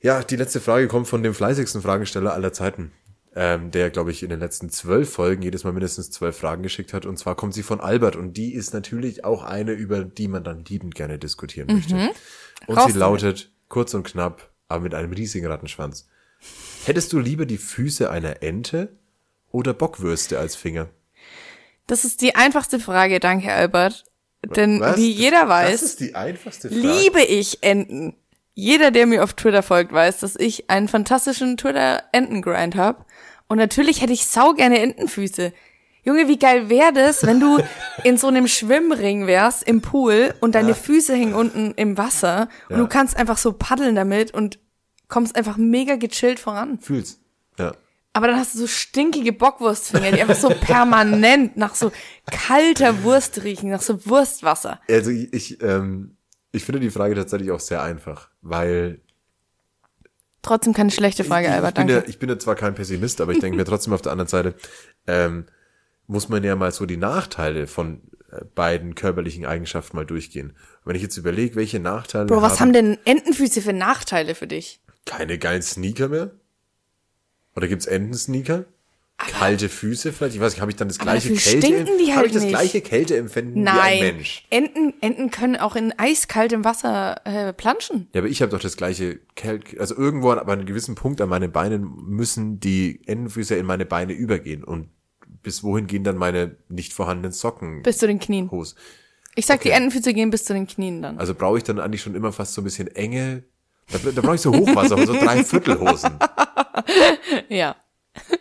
Ja, 0.00 0.22
die 0.22 0.36
letzte 0.36 0.60
Frage 0.60 0.88
kommt 0.88 1.08
von 1.08 1.22
dem 1.22 1.34
fleißigsten 1.34 1.82
Fragesteller 1.82 2.32
aller 2.32 2.52
Zeiten, 2.52 2.92
ähm, 3.34 3.70
der, 3.70 3.90
glaube 3.90 4.10
ich, 4.10 4.22
in 4.22 4.30
den 4.30 4.38
letzten 4.40 4.70
zwölf 4.70 5.10
Folgen 5.12 5.42
jedes 5.42 5.64
Mal 5.64 5.72
mindestens 5.72 6.10
zwölf 6.10 6.36
Fragen 6.38 6.62
geschickt 6.62 6.92
hat. 6.92 7.06
Und 7.06 7.18
zwar 7.18 7.34
kommt 7.34 7.54
sie 7.54 7.62
von 7.62 7.80
Albert 7.80 8.14
und 8.16 8.34
die 8.34 8.54
ist 8.54 8.72
natürlich 8.72 9.24
auch 9.24 9.42
eine, 9.42 9.72
über 9.72 10.04
die 10.04 10.28
man 10.28 10.44
dann 10.44 10.64
liebend 10.64 10.94
gerne 10.94 11.18
diskutieren 11.18 11.68
möchte. 11.72 11.94
Und 11.94 12.00
Mhm. 12.02 12.10
Raus 12.74 12.92
sie 12.92 12.98
damit. 12.98 13.00
lautet, 13.00 13.50
kurz 13.68 13.94
und 13.94 14.04
knapp, 14.04 14.50
aber 14.68 14.82
mit 14.84 14.94
einem 14.94 15.12
riesigen 15.12 15.46
Rattenschwanz. 15.46 16.08
Hättest 16.84 17.12
du 17.12 17.18
lieber 17.18 17.46
die 17.46 17.58
Füße 17.58 18.10
einer 18.10 18.42
Ente 18.42 18.90
oder 19.50 19.74
Bockwürste 19.74 20.38
als 20.38 20.54
Finger? 20.54 20.88
Das 21.86 22.04
ist 22.04 22.20
die 22.20 22.34
einfachste 22.34 22.80
Frage, 22.80 23.20
danke 23.20 23.52
Albert. 23.52 24.04
Denn 24.54 24.80
Was? 24.80 24.96
wie 24.96 25.10
jeder 25.10 25.48
weiß, 25.48 25.98
liebe 26.64 27.22
ich 27.22 27.62
Enten. 27.62 28.14
Jeder, 28.54 28.90
der 28.90 29.06
mir 29.06 29.22
auf 29.22 29.34
Twitter 29.34 29.62
folgt, 29.62 29.92
weiß, 29.92 30.20
dass 30.20 30.34
ich 30.36 30.70
einen 30.70 30.88
fantastischen 30.88 31.56
Twitter-Entengrind 31.56 32.74
habe. 32.74 33.04
Und 33.48 33.58
natürlich 33.58 34.00
hätte 34.00 34.12
ich 34.12 34.26
sau 34.26 34.54
gerne 34.54 34.80
Entenfüße. 34.80 35.52
Junge, 36.04 36.28
wie 36.28 36.38
geil 36.38 36.68
wäre 36.68 36.92
das, 36.92 37.26
wenn 37.26 37.40
du 37.40 37.58
in 38.04 38.16
so 38.16 38.28
einem 38.28 38.46
Schwimmring 38.48 39.26
wärst 39.26 39.62
im 39.64 39.82
Pool 39.82 40.34
und 40.40 40.54
deine 40.54 40.74
Füße 40.74 41.12
hängen 41.14 41.34
unten 41.34 41.72
im 41.76 41.98
Wasser 41.98 42.48
und 42.68 42.76
Ja. 42.76 42.82
du 42.82 42.86
kannst 42.88 43.16
einfach 43.16 43.36
so 43.38 43.52
paddeln 43.52 43.94
damit 43.96 44.32
und 44.32 44.58
kommst 45.08 45.36
einfach 45.36 45.56
mega 45.56 45.96
gechillt 45.96 46.38
voran. 46.40 46.78
Fühl's. 46.80 47.20
Aber 48.16 48.28
dann 48.28 48.36
hast 48.36 48.54
du 48.54 48.60
so 48.60 48.66
stinkige 48.66 49.34
Bockwurstfinger, 49.34 50.10
die 50.10 50.22
einfach 50.22 50.36
so 50.36 50.48
permanent 50.48 51.58
nach 51.58 51.74
so 51.74 51.92
kalter 52.30 53.02
Wurst 53.02 53.44
riechen, 53.44 53.68
nach 53.68 53.82
so 53.82 54.06
Wurstwasser. 54.06 54.80
Also 54.88 55.10
ich, 55.10 55.30
ich, 55.34 55.62
ähm, 55.62 56.16
ich 56.50 56.64
finde 56.64 56.80
die 56.80 56.88
Frage 56.88 57.14
tatsächlich 57.14 57.50
auch 57.50 57.60
sehr 57.60 57.82
einfach, 57.82 58.30
weil 58.40 59.00
Trotzdem 60.40 60.72
keine 60.72 60.90
schlechte 60.90 61.24
Frage, 61.24 61.46
ich, 61.46 61.50
ich, 61.50 61.56
Albert, 61.56 61.74
bin 61.74 61.88
danke. 61.88 62.04
ja, 62.04 62.08
ich 62.08 62.18
bin 62.18 62.30
ja 62.30 62.38
zwar 62.38 62.54
kein 62.54 62.74
Pessimist, 62.74 63.20
aber 63.20 63.32
ich 63.32 63.40
denke 63.40 63.58
mir 63.58 63.64
trotzdem 63.66 63.92
auf 63.92 64.00
der 64.00 64.12
anderen 64.12 64.28
Seite, 64.28 64.54
ähm, 65.06 65.44
muss 66.06 66.30
man 66.30 66.42
ja 66.42 66.56
mal 66.56 66.72
so 66.72 66.86
die 66.86 66.96
Nachteile 66.96 67.66
von 67.66 68.00
äh, 68.30 68.44
beiden 68.54 68.94
körperlichen 68.94 69.44
Eigenschaften 69.44 69.94
mal 69.94 70.06
durchgehen. 70.06 70.50
Und 70.50 70.86
wenn 70.86 70.96
ich 70.96 71.02
jetzt 71.02 71.18
überlege, 71.18 71.56
welche 71.56 71.80
Nachteile 71.80 72.26
Bro, 72.26 72.40
was 72.40 72.60
haben 72.60 72.72
denn 72.72 72.96
Entenfüße 73.04 73.60
für 73.60 73.74
Nachteile 73.74 74.34
für 74.34 74.46
dich? 74.46 74.80
keine 75.06 75.38
geilen 75.38 75.62
Sneaker 75.62 76.08
mehr? 76.08 76.32
Oder 77.56 77.68
gibt's 77.68 77.86
Entensneaker? 77.86 78.64
Kalte 79.18 79.70
Füße 79.70 80.12
vielleicht? 80.12 80.34
Ich 80.34 80.40
weiß 80.42 80.52
nicht, 80.52 80.60
habe 80.60 80.70
ich 80.70 80.76
dann 80.76 80.88
das 80.88 81.00
Aber 81.00 81.10
gleiche 81.12 81.30
dafür 81.30 81.50
Kälte? 81.52 81.66
stinken 81.66 81.98
die 81.98 82.04
Habe 82.10 82.16
halt 82.16 82.26
ich 82.26 82.32
das 82.34 82.42
nicht. 82.42 82.50
gleiche 82.52 82.80
Kälteempfinden 82.82 83.54
wie 83.54 83.58
ein 83.60 83.64
Nein, 83.64 83.98
Mensch? 84.00 84.44
Enten, 84.50 84.92
Enten 85.00 85.30
können 85.30 85.56
auch 85.56 85.74
in 85.74 85.98
eiskaltem 85.98 86.64
Wasser 86.64 87.22
äh, 87.24 87.54
planschen. 87.54 88.08
Ja, 88.12 88.20
aber 88.20 88.28
ich 88.28 88.42
habe 88.42 88.50
doch 88.52 88.60
das 88.60 88.76
gleiche 88.76 89.18
Kälte, 89.34 89.80
also 89.80 89.96
irgendwo 89.96 90.30
an, 90.30 90.38
aber 90.38 90.52
an 90.52 90.58
einem 90.58 90.68
gewissen 90.68 90.96
Punkt 90.96 91.22
an 91.22 91.30
meinen 91.30 91.50
Beinen 91.50 91.90
müssen 92.06 92.60
die 92.60 93.00
Entenfüße 93.06 93.54
in 93.56 93.64
meine 93.64 93.86
Beine 93.86 94.12
übergehen 94.12 94.62
und 94.62 94.90
bis 95.42 95.62
wohin 95.64 95.86
gehen 95.86 96.04
dann 96.04 96.18
meine 96.18 96.56
nicht 96.68 96.92
vorhandenen 96.92 97.32
Socken? 97.32 97.82
Bis 97.82 97.96
zu 97.96 98.06
den 98.06 98.18
Knien. 98.18 98.50
Hose. 98.50 98.74
Ich 99.34 99.46
sag, 99.46 99.62
die 99.62 99.68
Okay. 99.70 99.78
Entenfüße 99.78 100.12
gehen 100.12 100.28
bis 100.28 100.44
zu 100.44 100.52
den 100.52 100.66
Knien 100.66 101.00
dann. 101.00 101.18
Also 101.18 101.34
brauche 101.34 101.56
ich 101.56 101.64
dann 101.64 101.80
eigentlich 101.80 102.02
schon 102.02 102.14
immer 102.14 102.32
fast 102.32 102.52
so 102.52 102.60
ein 102.60 102.64
bisschen 102.64 102.88
enge, 102.88 103.44
da, 103.90 103.98
da 104.10 104.20
brauche 104.20 104.34
ich 104.34 104.40
so 104.40 104.52
Hochwasser, 104.52 105.06
so 105.06 105.14
Dreiviertelhosen. 105.14 106.18
Ja. 107.48 107.76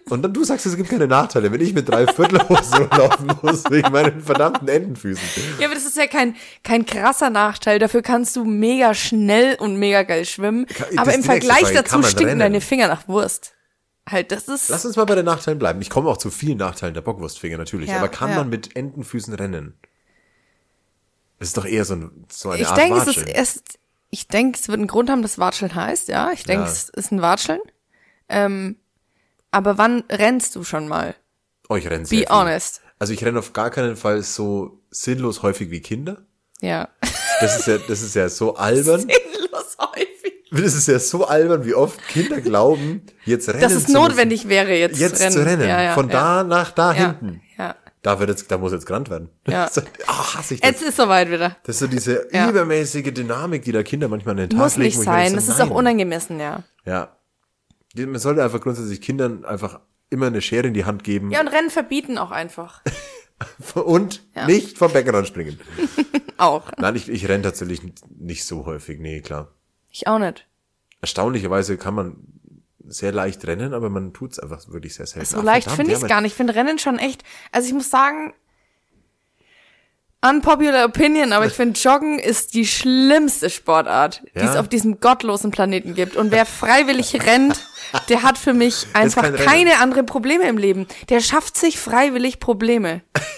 Und 0.09 0.21
dann 0.21 0.33
du 0.33 0.43
sagst, 0.43 0.65
es 0.65 0.75
gibt 0.77 0.89
keine 0.89 1.07
Nachteile, 1.07 1.51
wenn 1.51 1.59
ich 1.61 1.73
mit 1.73 1.89
Dreiviertelhosen 1.89 2.83
rumlaufen 2.83 3.31
muss 3.41 3.63
wegen 3.69 3.91
meinen 3.91 4.21
verdammten 4.21 4.67
Entenfüßen. 4.67 5.23
Ja, 5.59 5.67
aber 5.67 5.75
das 5.75 5.85
ist 5.85 5.97
ja 5.97 6.07
kein, 6.07 6.35
kein 6.63 6.85
krasser 6.85 7.29
Nachteil. 7.29 7.79
Dafür 7.79 8.01
kannst 8.01 8.35
du 8.35 8.45
mega 8.45 8.93
schnell 8.93 9.55
und 9.55 9.77
mega 9.77 10.03
geil 10.03 10.25
schwimmen. 10.25 10.65
Aber 10.97 11.13
im 11.13 11.23
Vergleich 11.23 11.73
dazu 11.73 12.01
stinken 12.03 12.25
rennen? 12.25 12.39
deine 12.39 12.61
Finger 12.61 12.87
nach 12.87 13.07
Wurst. 13.07 13.53
Halt, 14.09 14.31
das 14.31 14.47
ist. 14.47 14.69
Lass 14.69 14.85
uns 14.85 14.95
mal 14.95 15.05
bei 15.05 15.15
den 15.15 15.25
Nachteilen 15.25 15.57
bleiben. 15.57 15.81
Ich 15.81 15.89
komme 15.89 16.09
auch 16.09 16.17
zu 16.17 16.29
vielen 16.29 16.59
Nachteilen 16.59 16.93
der 16.93 17.01
Bockwurstfinger 17.01 17.57
natürlich, 17.57 17.89
Ja, 17.89 17.97
aber 17.97 18.07
kann 18.07 18.29
ja. 18.29 18.37
man 18.37 18.49
mit 18.49 18.75
Entenfüßen 18.75 19.33
rennen? 19.33 19.77
Das 21.39 21.49
ist 21.49 21.57
doch 21.57 21.65
eher 21.65 21.83
so, 21.85 21.95
ein, 21.95 22.25
so 22.31 22.51
eine 22.51 22.61
ich 22.61 22.67
Art 22.67 22.77
denke, 22.77 22.97
es 22.97 23.07
ist 23.07 23.17
Watscheln. 23.17 23.35
Ich 24.15 24.29
denke, 24.29 24.57
es 24.57 24.69
wird 24.69 24.77
einen 24.79 24.87
Grund 24.87 25.09
haben, 25.09 25.21
dass 25.21 25.37
Watscheln 25.37 25.75
heißt, 25.75 26.07
ja. 26.07 26.31
Ich 26.31 26.45
denke, 26.45 26.63
Ja. 26.63 26.71
es 26.71 26.87
ist 26.87 27.11
ein 27.11 27.21
Watscheln. 27.21 27.59
Ähm, 28.29 28.77
aber 29.51 29.77
wann 29.77 30.05
rennst 30.09 30.55
du 30.55 30.63
schon 30.63 30.87
mal? 30.87 31.15
Oh, 31.67 31.75
ich 31.75 31.89
renne 31.89 32.05
sehr 32.05 32.19
Be 32.21 32.25
viel. 32.25 32.33
honest. 32.35 32.81
Also 32.97 33.11
ich 33.11 33.25
renne 33.25 33.39
auf 33.39 33.51
gar 33.51 33.71
keinen 33.71 33.97
Fall 33.97 34.21
so 34.23 34.79
sinnlos 34.89 35.41
häufig 35.43 35.69
wie 35.69 35.81
Kinder. 35.81 36.23
Ja. 36.61 36.87
Das 37.41 37.59
ist 37.59 37.67
ja, 37.67 37.77
das 37.77 38.01
ist 38.01 38.15
ja 38.15 38.29
so 38.29 38.55
albern. 38.55 39.01
Sinnlos 39.01 39.77
häufig. 39.79 40.33
Das 40.51 40.73
ist 40.73 40.87
ja 40.87 40.97
so 40.99 41.27
albern, 41.27 41.65
wie 41.65 41.73
oft 41.73 41.99
Kinder 42.07 42.39
glauben, 42.39 43.01
jetzt 43.25 43.49
rennen 43.49 43.59
Dass 43.59 43.73
es 43.73 43.89
notwendig 43.89 44.47
wäre, 44.47 44.73
jetzt, 44.73 44.97
müssen. 44.97 45.21
Jetzt 45.21 45.33
zu 45.33 45.45
rennen. 45.45 45.67
Ja, 45.67 45.81
ja, 45.81 45.93
Von 45.93 46.07
ja. 46.09 46.13
da 46.13 46.43
nach 46.45 46.71
da 46.71 46.93
hinten. 46.93 47.41
Da, 48.05 48.19
wird 48.19 48.29
jetzt, 48.29 48.51
da 48.51 48.59
muss 48.59 48.71
jetzt 48.71 48.85
gerannt 48.85 49.09
werden. 49.09 49.29
Ja. 49.47 49.67
Ah, 50.07 50.35
hasse 50.35 50.53
ich 50.53 50.61
das. 50.61 50.69
Jetzt 50.69 50.83
ist 50.83 50.97
soweit 50.97 51.31
wieder. 51.31 51.57
Das 51.63 51.77
ist 51.77 51.79
so 51.79 51.87
diese 51.87 52.27
Ja. 52.31 52.47
übermäßige 52.49 53.11
Dynamik, 53.11 53.63
die 53.63 53.71
da 53.71 53.81
Kinder 53.81 54.07
manchmal 54.07 54.33
an 54.33 54.37
den 54.37 54.49
Tag 54.51 54.59
Muss 54.59 54.75
legen. 54.75 54.83
nicht 54.85 54.93
ich 54.93 54.99
mir 54.99 55.03
sein. 55.05 55.29
so, 55.31 55.35
Das 55.37 55.47
ist 55.49 55.57
nein. 55.57 55.71
auch 55.71 55.75
unangemessen, 55.75 56.39
ja. 56.39 56.63
Ja. 56.85 57.17
Man 57.95 58.19
sollte 58.19 58.43
einfach 58.43 58.61
grundsätzlich 58.61 59.01
Kindern 59.01 59.43
einfach 59.43 59.79
immer 60.11 60.27
eine 60.27 60.41
Schere 60.41 60.67
in 60.67 60.75
die 60.75 60.85
Hand 60.85 61.03
geben 61.03 61.31
Ja, 61.31 61.39
und 61.41 61.47
Rennen 61.47 61.71
verbieten 61.71 62.19
auch 62.19 62.29
einfach. 62.29 62.83
und 63.73 64.21
Ja. 64.35 64.45
nicht 64.45 64.77
vom 64.77 64.93
Bäcker 64.93 65.25
springen. 65.25 65.59
Auch. 66.37 66.71
Nein, 66.77 66.95
ich, 66.95 67.09
ich 67.09 67.27
renne 67.27 67.41
tatsächlich 67.43 67.81
nicht 68.09 68.45
so 68.45 68.67
häufig. 68.67 68.99
Nee, 68.99 69.21
klar. 69.21 69.47
Ich 69.89 70.05
auch 70.07 70.19
nicht. 70.19 70.45
Erstaunlicherweise 71.01 71.77
kann 71.77 71.95
man 71.95 72.17
sehr 72.87 73.11
leicht 73.11 73.45
rennen, 73.47 73.73
aber 73.73 73.89
man 73.89 74.13
tut's 74.13 74.39
einfach 74.39 74.67
wirklich 74.69 74.95
sehr 74.95 75.05
selten. 75.05 75.27
So 75.27 75.37
Ach, 75.39 75.43
leicht 75.43 75.69
finde 75.71 75.91
ich 75.93 76.01
es 76.01 76.07
gar 76.07 76.21
nicht. 76.21 76.31
Ich 76.31 76.37
finde 76.37 76.55
Rennen 76.55 76.79
schon 76.79 76.99
echt. 76.99 77.23
Also 77.51 77.67
ich 77.67 77.73
muss 77.73 77.89
sagen, 77.89 78.33
unpopular 80.27 80.85
opinion, 80.85 81.33
aber 81.33 81.45
ich 81.45 81.53
finde 81.53 81.79
Joggen 81.79 82.19
ist 82.19 82.53
die 82.53 82.65
schlimmste 82.65 83.49
Sportart, 83.49 84.21
die 84.35 84.39
Ja? 84.39 84.49
es 84.49 84.55
auf 84.55 84.67
diesem 84.67 84.99
gottlosen 84.99 85.51
Planeten 85.51 85.93
gibt. 85.93 86.15
Und 86.15 86.31
wer 86.31 86.45
freiwillig 86.45 87.13
rennt, 87.25 87.59
der 88.09 88.23
hat 88.23 88.37
für 88.37 88.53
mich 88.53 88.87
einfach 88.93 89.23
kein 89.23 89.35
keine 89.35 89.79
anderen 89.79 90.05
Probleme 90.05 90.47
im 90.47 90.57
Leben. 90.57 90.87
Der 91.09 91.21
schafft 91.21 91.57
sich 91.57 91.79
freiwillig 91.79 92.39
Probleme. 92.39 93.01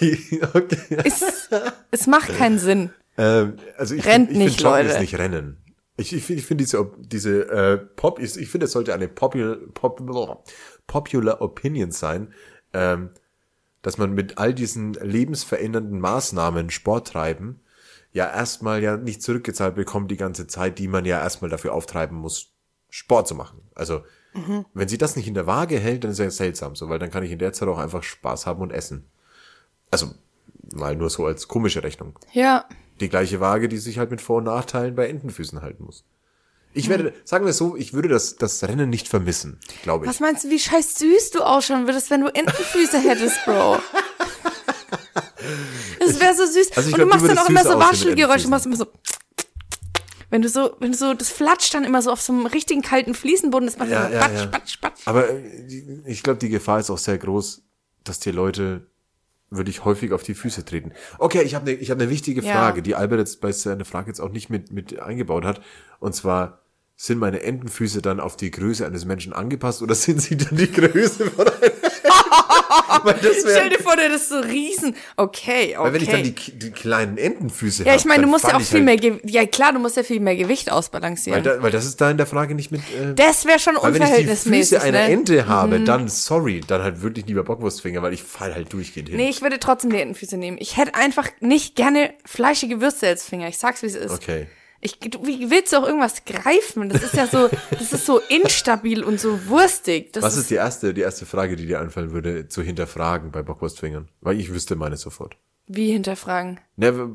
okay. 0.54 0.98
Es, 1.04 1.48
es 1.90 2.06
macht 2.06 2.36
keinen 2.36 2.58
Sinn. 2.58 2.90
Ähm, 3.16 3.58
also 3.76 3.94
ich 3.94 4.06
Rennt 4.06 4.28
finde, 4.28 4.32
ich 4.32 4.38
nicht, 4.38 4.56
find 4.56 4.70
Leute. 4.70 4.88
ist 4.90 5.00
nicht 5.00 5.18
Rennen. 5.18 5.58
Ich, 5.98 6.12
ich 6.12 6.24
finde 6.24 6.40
ich 6.40 6.46
find 6.46 6.60
diese, 6.60 6.90
diese 6.98 7.50
äh, 7.50 7.76
Pop, 7.76 8.18
ich, 8.20 8.36
ich 8.36 8.48
finde, 8.48 8.66
es 8.66 8.72
sollte 8.72 8.94
eine 8.94 9.08
popular, 9.08 9.56
pop, 9.74 10.00
popular 10.86 11.42
Opinion 11.42 11.90
sein, 11.90 12.32
ähm, 12.72 13.10
dass 13.82 13.98
man 13.98 14.12
mit 14.12 14.38
all 14.38 14.54
diesen 14.54 14.94
lebensverändernden 14.94 16.00
Maßnahmen 16.00 16.70
Sport 16.70 17.08
treiben, 17.08 17.60
ja 18.12 18.32
erstmal 18.32 18.82
ja 18.82 18.96
nicht 18.96 19.22
zurückgezahlt 19.22 19.74
bekommt 19.74 20.10
die 20.10 20.16
ganze 20.16 20.46
Zeit, 20.46 20.78
die 20.78 20.88
man 20.88 21.04
ja 21.04 21.20
erstmal 21.20 21.50
dafür 21.50 21.74
auftreiben 21.74 22.16
muss, 22.16 22.52
Sport 22.88 23.28
zu 23.28 23.34
machen. 23.34 23.60
Also 23.74 24.02
wenn 24.74 24.88
sie 24.88 24.98
das 24.98 25.16
nicht 25.16 25.26
in 25.26 25.34
der 25.34 25.46
Waage 25.46 25.78
hält, 25.78 26.04
dann 26.04 26.12
ist 26.12 26.18
ja 26.18 26.30
seltsam 26.30 26.76
so, 26.76 26.88
weil 26.88 26.98
dann 26.98 27.10
kann 27.10 27.22
ich 27.22 27.32
in 27.32 27.38
der 27.38 27.52
Zeit 27.52 27.68
auch 27.68 27.78
einfach 27.78 28.02
Spaß 28.02 28.46
haben 28.46 28.62
und 28.62 28.72
essen. 28.72 29.04
Also 29.90 30.14
mal 30.72 30.96
nur 30.96 31.10
so 31.10 31.26
als 31.26 31.48
komische 31.48 31.82
Rechnung. 31.82 32.18
Ja. 32.32 32.66
Die 33.00 33.08
gleiche 33.08 33.40
Waage, 33.40 33.68
die 33.68 33.78
sich 33.78 33.98
halt 33.98 34.10
mit 34.10 34.20
Vor- 34.20 34.38
und 34.38 34.44
Nachteilen 34.44 34.94
bei 34.94 35.08
Entenfüßen 35.08 35.62
halten 35.62 35.84
muss. 35.84 36.04
Ich 36.74 36.88
werde, 36.88 37.14
sagen 37.24 37.44
wir 37.44 37.50
es 37.50 37.56
so, 37.56 37.76
ich 37.76 37.92
würde 37.92 38.08
das, 38.08 38.36
das 38.36 38.62
Rennen 38.62 38.90
nicht 38.90 39.08
vermissen, 39.08 39.58
glaube 39.82 40.04
ich. 40.04 40.10
Was 40.10 40.20
meinst 40.20 40.44
du, 40.44 40.50
wie 40.50 40.58
scheiß 40.58 40.96
süß 40.98 41.30
du 41.30 41.40
ausschauen 41.40 41.86
würdest, 41.86 42.10
wenn 42.10 42.20
du 42.20 42.28
Entenfüße 42.28 42.98
hättest, 42.98 43.44
Bro? 43.44 43.78
Es 46.00 46.20
wäre 46.20 46.34
so 46.34 46.46
süß. 46.46 46.76
Also 46.76 46.90
und 46.90 46.98
du 46.98 47.06
glaub, 47.06 47.10
du 47.10 47.16
machst 47.16 47.28
dann 47.28 47.38
auch 47.38 47.48
immer 47.48 47.64
so 47.64 47.78
Waschelgeräusche, 47.78 48.48
machst 48.48 48.66
immer 48.66 48.76
so. 48.76 48.86
Wenn 50.30 50.42
du 50.42 50.48
so, 50.48 50.76
wenn 50.78 50.92
du 50.92 50.98
so, 50.98 51.14
das 51.14 51.30
flatscht 51.30 51.72
dann 51.72 51.84
immer 51.84 52.02
so 52.02 52.12
auf 52.12 52.20
so 52.20 52.32
einem 52.32 52.46
richtigen 52.46 52.82
kalten 52.82 53.14
Fliesenboden, 53.14 53.66
das 53.66 53.78
macht 53.78 53.88
Ja, 53.88 54.08
so 54.08 54.14
ja, 54.14 54.20
patsch, 54.20 54.34
ja. 54.34 54.46
patsch, 54.46 54.80
patsch. 54.80 55.00
Aber 55.06 55.30
äh, 55.30 56.02
ich 56.06 56.22
glaube, 56.22 56.38
die 56.38 56.50
Gefahr 56.50 56.80
ist 56.80 56.90
auch 56.90 56.98
sehr 56.98 57.16
groß, 57.16 57.62
dass 58.04 58.20
die 58.20 58.30
Leute 58.30 58.86
wirklich 59.50 59.84
häufig 59.84 60.12
auf 60.12 60.22
die 60.22 60.34
Füße 60.34 60.64
treten. 60.64 60.92
Okay, 61.18 61.42
ich 61.42 61.54
habe 61.54 61.70
eine 61.70 61.80
ich 61.80 61.90
hab 61.90 61.98
ne 61.98 62.10
wichtige 62.10 62.42
Ja. 62.42 62.52
Frage, 62.52 62.82
die 62.82 62.94
Albert 62.94 63.20
jetzt 63.20 63.40
bei 63.40 63.52
seiner 63.52 63.84
Frage 63.84 64.08
jetzt 64.08 64.20
auch 64.20 64.30
nicht 64.30 64.50
mit, 64.50 64.72
mit 64.72 64.98
eingebaut 64.98 65.44
hat. 65.44 65.60
Und 66.00 66.14
zwar, 66.14 66.60
sind 67.00 67.18
meine 67.18 67.42
Entenfüße 67.44 68.02
dann 68.02 68.18
auf 68.18 68.36
die 68.36 68.50
Größe 68.50 68.84
eines 68.84 69.04
Menschen 69.04 69.32
angepasst 69.32 69.82
oder 69.82 69.94
sind 69.94 70.20
sie 70.20 70.36
dann 70.36 70.56
die 70.56 70.70
Größe 70.70 71.30
von 71.30 71.46
einem? 71.46 71.72
Weil 73.04 73.16
Stell 73.18 73.70
dir 73.70 73.78
vor, 73.78 73.96
der 73.96 74.12
ist 74.12 74.28
so 74.28 74.38
riesen. 74.40 74.94
Okay, 75.16 75.76
okay. 75.76 75.76
weil 75.78 75.92
wenn 75.92 76.02
ich 76.02 76.08
dann 76.08 76.22
die, 76.22 76.34
die 76.34 76.70
kleinen 76.70 77.16
Entenfüße 77.16 77.84
ja, 77.84 77.92
hab, 77.92 77.98
ich 77.98 78.04
meine, 78.04 78.22
du 78.22 78.28
musst 78.28 78.44
ja 78.44 78.56
auch 78.56 78.60
viel 78.60 78.78
halt, 78.78 78.84
mehr, 78.84 78.96
Ge 78.96 79.20
ja 79.24 79.46
klar, 79.46 79.72
du 79.72 79.78
musst 79.78 79.96
ja 79.96 80.02
viel 80.02 80.20
mehr 80.20 80.36
Gewicht 80.36 80.68
Weil, 80.68 80.74
ausbalancieren. 80.74 81.42
da, 81.42 81.62
weil 81.62 81.70
das 81.70 81.84
ist 81.84 82.00
da 82.00 82.10
in 82.10 82.16
der 82.16 82.26
Frage 82.26 82.54
nicht 82.54 82.72
mit. 82.72 82.80
Äh, 82.80 83.14
das 83.14 83.44
wäre 83.44 83.58
schon 83.58 83.76
weil 83.76 83.94
wenn 83.94 83.94
ich 83.94 83.98
die 83.98 84.04
unverhältnismäßig, 84.04 84.78
Füße 84.78 84.82
einer 84.82 85.06
ne? 85.06 85.12
Ente 85.12 85.46
habe, 85.46 85.80
dann 85.80 86.08
sorry, 86.08 86.60
dann 86.66 86.82
halt 86.82 87.02
wirklich 87.02 87.26
lieber 87.26 87.44
Bockwurstfinger, 87.44 88.02
weil 88.02 88.12
ich 88.12 88.22
fall 88.22 88.54
halt 88.54 88.72
durchgehend 88.72 89.10
hin. 89.10 89.18
Nee, 89.18 89.28
ich 89.28 89.42
würde 89.42 89.58
trotzdem 89.58 89.90
die 89.90 90.00
Entenfüße 90.00 90.36
nehmen. 90.36 90.58
Ich 90.60 90.76
hätte 90.76 90.94
einfach 90.94 91.28
nicht 91.40 91.76
gerne 91.76 92.12
fleischige 92.24 92.80
Würste 92.80 93.06
als 93.06 93.24
Finger. 93.24 93.48
Ich 93.48 93.58
sag's, 93.58 93.82
wie 93.82 93.86
es 93.86 93.94
ist. 93.94 94.12
Okay. 94.12 94.46
Ich, 94.80 94.98
du, 95.00 95.26
wie 95.26 95.50
willst 95.50 95.72
du 95.72 95.78
auch 95.78 95.86
irgendwas 95.86 96.24
greifen? 96.24 96.88
Das 96.88 97.02
ist 97.02 97.14
ja 97.14 97.26
so, 97.26 97.48
das 97.70 97.92
ist 97.92 98.06
so 98.06 98.20
instabil 98.28 99.02
und 99.02 99.18
so 99.18 99.46
wurstig. 99.48 100.12
Das 100.12 100.22
Was 100.22 100.36
ist 100.36 100.50
die 100.50 100.54
erste, 100.54 100.94
die 100.94 101.00
erste 101.00 101.26
Frage, 101.26 101.56
die 101.56 101.66
dir 101.66 101.80
einfallen 101.80 102.12
würde, 102.12 102.46
zu 102.48 102.62
hinterfragen 102.62 103.32
bei 103.32 103.42
Bockwurstfingern? 103.42 104.08
Weil 104.20 104.38
ich 104.38 104.52
wüsste 104.52 104.76
meine 104.76 104.96
sofort. 104.96 105.36
wie 105.66 105.90
hinterfragen? 105.92 106.60
Ne, 106.76 107.10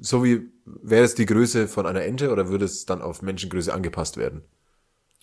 so 0.00 0.22
wie, 0.24 0.48
wäre 0.64 1.04
es 1.04 1.14
die 1.16 1.26
Größe 1.26 1.66
von 1.68 1.86
einer 1.86 2.02
Ente 2.04 2.30
oder 2.30 2.48
würde 2.48 2.64
es 2.66 2.86
dann 2.86 3.02
auf 3.02 3.20
Menschengröße 3.20 3.74
angepasst 3.74 4.16
werden? 4.16 4.44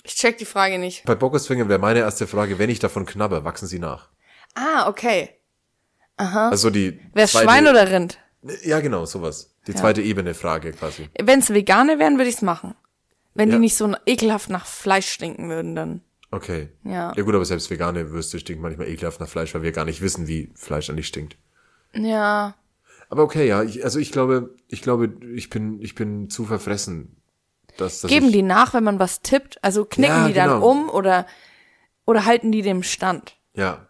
Ich 0.03 0.15
check 0.15 0.37
die 0.37 0.45
Frage 0.45 0.77
nicht. 0.77 1.03
Bei 1.05 1.15
Bockwurstfingern 1.15 1.69
wäre 1.69 1.79
meine 1.79 1.99
erste 1.99 2.27
Frage, 2.27 2.59
wenn 2.59 2.69
ich 2.69 2.79
davon 2.79 3.05
knabber, 3.05 3.43
wachsen 3.45 3.67
sie 3.67 3.79
nach? 3.79 4.09
Ah, 4.53 4.87
okay. 4.89 5.29
Also 6.17 6.69
die 6.69 6.99
Wer 7.13 7.27
Schwein 7.27 7.67
oder 7.67 7.89
Rind? 7.89 8.19
Ja, 8.63 8.79
genau, 8.81 9.05
sowas. 9.05 9.54
Die 9.67 9.73
zweite 9.73 10.01
Ebene 10.01 10.33
Frage 10.33 10.71
quasi. 10.71 11.09
Wenn's 11.21 11.49
vegane 11.51 11.97
wären, 11.99 12.17
würde 12.17 12.29
ich's 12.29 12.41
machen. 12.41 12.75
Wenn 13.33 13.49
Ja. 13.49 13.55
die 13.55 13.61
nicht 13.61 13.75
so 13.75 13.93
ekelhaft 14.05 14.49
nach 14.49 14.65
Fleisch 14.65 15.09
stinken 15.09 15.49
würden, 15.49 15.75
dann. 15.75 16.01
Okay. 16.31 16.69
Ja. 16.83 17.13
Ja 17.15 17.23
gut, 17.23 17.35
aber 17.35 17.45
selbst 17.45 17.69
vegane 17.69 18.11
Würste 18.11 18.39
stinken 18.39 18.61
manchmal 18.61 18.87
ekelhaft 18.87 19.19
nach 19.19 19.27
Fleisch, 19.29 19.53
weil 19.55 19.63
wir 19.63 19.71
gar 19.71 19.85
nicht 19.85 20.01
wissen, 20.01 20.27
wie 20.27 20.51
Fleisch 20.55 20.89
eigentlich 20.89 21.07
stinkt. 21.07 21.37
Ja. 21.93 22.55
Aber 23.09 23.23
okay, 23.23 23.47
ja, 23.47 23.63
ich, 23.63 23.83
also 23.83 23.99
ich 23.99 24.11
glaube, 24.11 24.55
ich 24.67 24.81
glaube, 24.81 25.13
ich 25.33 25.49
bin, 25.49 25.79
ich 25.81 25.95
bin 25.95 26.29
zu 26.29 26.45
verfressen. 26.45 27.15
Dass, 27.77 28.01
dass 28.01 28.09
Geben 28.09 28.27
ich, 28.27 28.31
die 28.33 28.41
nach, 28.41 28.73
wenn 28.73 28.83
man 28.83 28.99
was 28.99 29.21
tippt? 29.21 29.63
Also 29.63 29.85
knicken 29.85 30.15
Ja, 30.15 30.27
die 30.27 30.33
dann 30.33 30.49
genau. 30.49 30.69
um 30.71 30.89
oder, 30.89 31.25
oder 32.05 32.25
halten 32.25 32.51
die 32.51 32.61
dem 32.61 32.83
Stand? 32.83 33.35
Ja. 33.53 33.87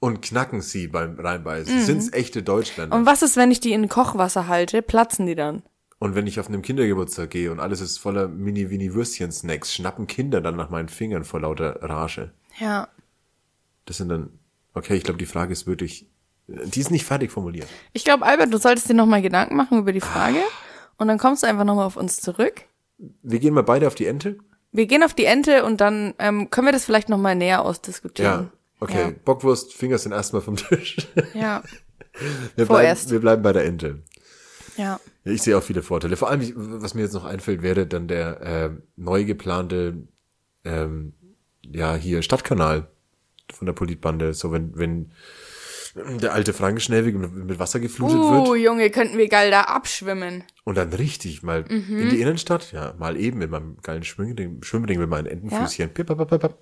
Und 0.00 0.22
knacken 0.22 0.62
sie 0.62 0.88
beim 0.88 1.20
Reinbeißen. 1.20 1.82
Sind's 1.82 2.12
echte 2.12 2.42
Deutschländer. 2.42 2.96
Mhm. 2.96 3.02
Und 3.02 3.06
was 3.06 3.22
ist, 3.22 3.36
wenn 3.36 3.50
ich 3.50 3.60
die 3.60 3.72
in 3.72 3.88
Kochwasser 3.88 4.48
halte? 4.48 4.82
Platzen 4.82 5.26
die 5.26 5.34
dann? 5.34 5.62
Und 5.98 6.14
wenn 6.14 6.26
ich 6.26 6.40
auf 6.40 6.48
einem 6.48 6.62
Kindergeburtstag 6.62 7.28
gehe 7.28 7.52
und 7.52 7.60
alles 7.60 7.82
ist 7.82 7.98
voller 7.98 8.26
Mini-Winnie-Würstchen-Snacks, 8.26 9.74
schnappen 9.74 10.06
Kinder 10.06 10.40
dann 10.40 10.56
nach 10.56 10.70
meinen 10.70 10.88
Fingern 10.88 11.24
vor 11.24 11.40
lauter 11.40 11.82
Rage. 11.82 12.32
Ja. 12.58 12.88
Das 13.84 13.98
sind 13.98 14.08
dann, 14.08 14.30
okay, 14.72 14.96
ich 14.96 15.04
glaube, 15.04 15.18
die 15.18 15.26
Frage 15.26 15.52
ist 15.52 15.66
wirklich, 15.66 16.06
die 16.46 16.80
ist 16.80 16.90
nicht 16.90 17.04
fertig 17.04 17.30
formuliert. 17.30 17.68
Ich 17.92 18.04
glaube, 18.04 18.24
Albert, 18.24 18.52
du 18.54 18.58
solltest 18.58 18.88
dir 18.88 18.94
nochmal 18.94 19.20
Gedanken 19.20 19.56
machen 19.56 19.78
über 19.78 19.92
die 19.92 20.00
Frage. 20.00 20.38
Und 20.96 21.08
dann 21.08 21.18
kommst 21.18 21.42
du 21.42 21.46
einfach 21.46 21.64
nochmal 21.64 21.86
auf 21.86 21.96
uns 21.96 22.20
zurück. 22.20 22.62
Wir 23.22 23.38
gehen 23.38 23.52
mal 23.52 23.62
beide 23.62 23.86
auf 23.86 23.94
die 23.94 24.06
Ente. 24.06 24.38
Wir 24.72 24.86
gehen 24.86 25.02
auf 25.02 25.14
die 25.14 25.24
Ente 25.24 25.64
und 25.64 25.80
dann 25.80 26.14
ähm, 26.18 26.48
können 26.48 26.66
wir 26.66 26.72
das 26.72 26.84
vielleicht 26.84 27.08
nochmal 27.08 27.34
näher 27.34 27.64
Ja, 28.24 28.50
okay. 28.80 29.14
Bockwurst, 29.24 29.72
Finger 29.74 29.98
sind 29.98 30.12
erstmal 30.12 30.42
vom 30.42 30.56
Tisch. 30.56 30.96
Ja. 31.34 31.62
Wir 32.56 32.66
bleiben, 32.66 32.98
wir 33.10 33.20
bleiben 33.20 33.42
bei 33.42 33.52
der 33.52 33.64
Ente. 33.64 34.02
Ja. 34.76 34.98
Ja, 35.24 35.32
ich 35.32 35.42
sehe 35.42 35.56
auch 35.56 35.62
viele 35.62 35.82
Vorteile. 35.82 36.16
Vor 36.16 36.28
allem, 36.28 36.52
was 36.82 36.94
mir 36.94 37.02
jetzt 37.02 37.14
noch 37.14 37.24
einfällt, 37.24 37.62
wäre 37.62 37.86
dann 37.86 38.08
der 38.08 38.40
äh, 38.42 38.70
neu 38.96 39.24
geplante, 39.24 40.08
ähm, 40.64 41.14
ja, 41.64 41.94
hier 41.94 42.20
Stadtkanal 42.22 42.88
von 43.52 43.66
der 43.66 43.72
Politbande. 43.74 44.34
So, 44.34 44.50
wenn, 44.52 44.76
wenn 44.76 45.12
der 46.20 46.32
alte 46.34 46.52
Frankenschnellweg 46.52 47.14
mit, 47.16 47.32
mit 47.32 47.58
Wasser 47.58 47.80
geflutet 47.80 48.18
Uh, 48.18 48.52
wird 48.52 48.62
Junge, 48.62 48.90
könnten 48.90 49.16
wir 49.16 49.28
geil 49.28 49.50
da 49.50 49.62
abschwimmen. 49.62 50.44
und 50.64 50.76
dann 50.76 50.92
richtig 50.92 51.42
mal 51.42 51.64
Mhm. 51.68 51.98
in 51.98 52.08
die 52.10 52.20
Innenstadt, 52.20 52.72
ja, 52.72 52.94
mal 52.98 53.16
eben 53.16 53.38
mit 53.38 53.50
meinem 53.50 53.76
geilen 53.82 54.02
Schwimmring, 54.04 54.62
Schwimmring 54.62 54.98
mit 54.98 55.08
meinen 55.08 55.26
Entenfüßchen. 55.26 55.90
Pip, 55.90 56.06
pip, 56.08 56.18
pip, 56.28 56.40
pip. 56.40 56.54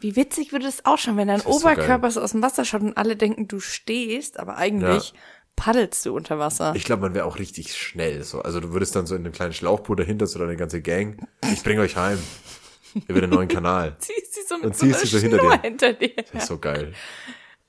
Wie 0.00 0.16
witzig 0.16 0.52
würde 0.52 0.66
es 0.66 0.84
auch 0.84 0.98
schon, 0.98 1.16
wenn 1.16 1.28
dein 1.28 1.40
so 1.40 1.48
Oberkörper 1.48 2.10
so 2.10 2.20
aus 2.20 2.32
dem 2.32 2.42
Wasser 2.42 2.64
schaut 2.64 2.82
und 2.82 2.96
alle 2.96 3.16
denken, 3.16 3.48
du 3.48 3.60
stehst, 3.60 4.38
aber 4.38 4.56
eigentlich 4.56 5.14
paddelst 5.56 6.04
du 6.04 6.14
unter 6.14 6.38
Wasser. 6.38 6.74
Ich 6.76 6.84
glaube, 6.84 7.02
man 7.02 7.14
wäre 7.14 7.24
auch 7.24 7.38
richtig 7.38 7.74
schnell. 7.74 8.22
So. 8.22 8.42
Also 8.42 8.60
du 8.60 8.72
würdest 8.72 8.94
dann 8.94 9.06
so 9.06 9.14
in 9.14 9.22
einem 9.24 9.32
kleinen 9.32 9.54
Schlauchboot 9.54 10.00
dahinter, 10.00 10.26
so 10.26 10.38
deine 10.38 10.56
ganze 10.56 10.82
Gang. 10.82 11.26
Ich 11.52 11.62
bring 11.62 11.78
euch 11.78 11.96
heim. 11.96 12.18
Über 13.08 13.20
den 13.20 13.30
neuen 13.30 13.48
Kanal. 13.48 13.96
ziehst 13.98 14.34
sie 14.34 14.40
so 14.48 14.56
mit 14.56 14.66
Und 14.66 14.76
so 14.76 14.86
ziehst 14.86 15.00
sie 15.00 15.06
so 15.06 15.18
hinter 15.18 15.38
dir. 15.38 15.60
hinter 15.62 15.92
dir. 15.92 16.14
Das 16.32 16.42
ist 16.42 16.48
so 16.48 16.58
geil. 16.58 16.92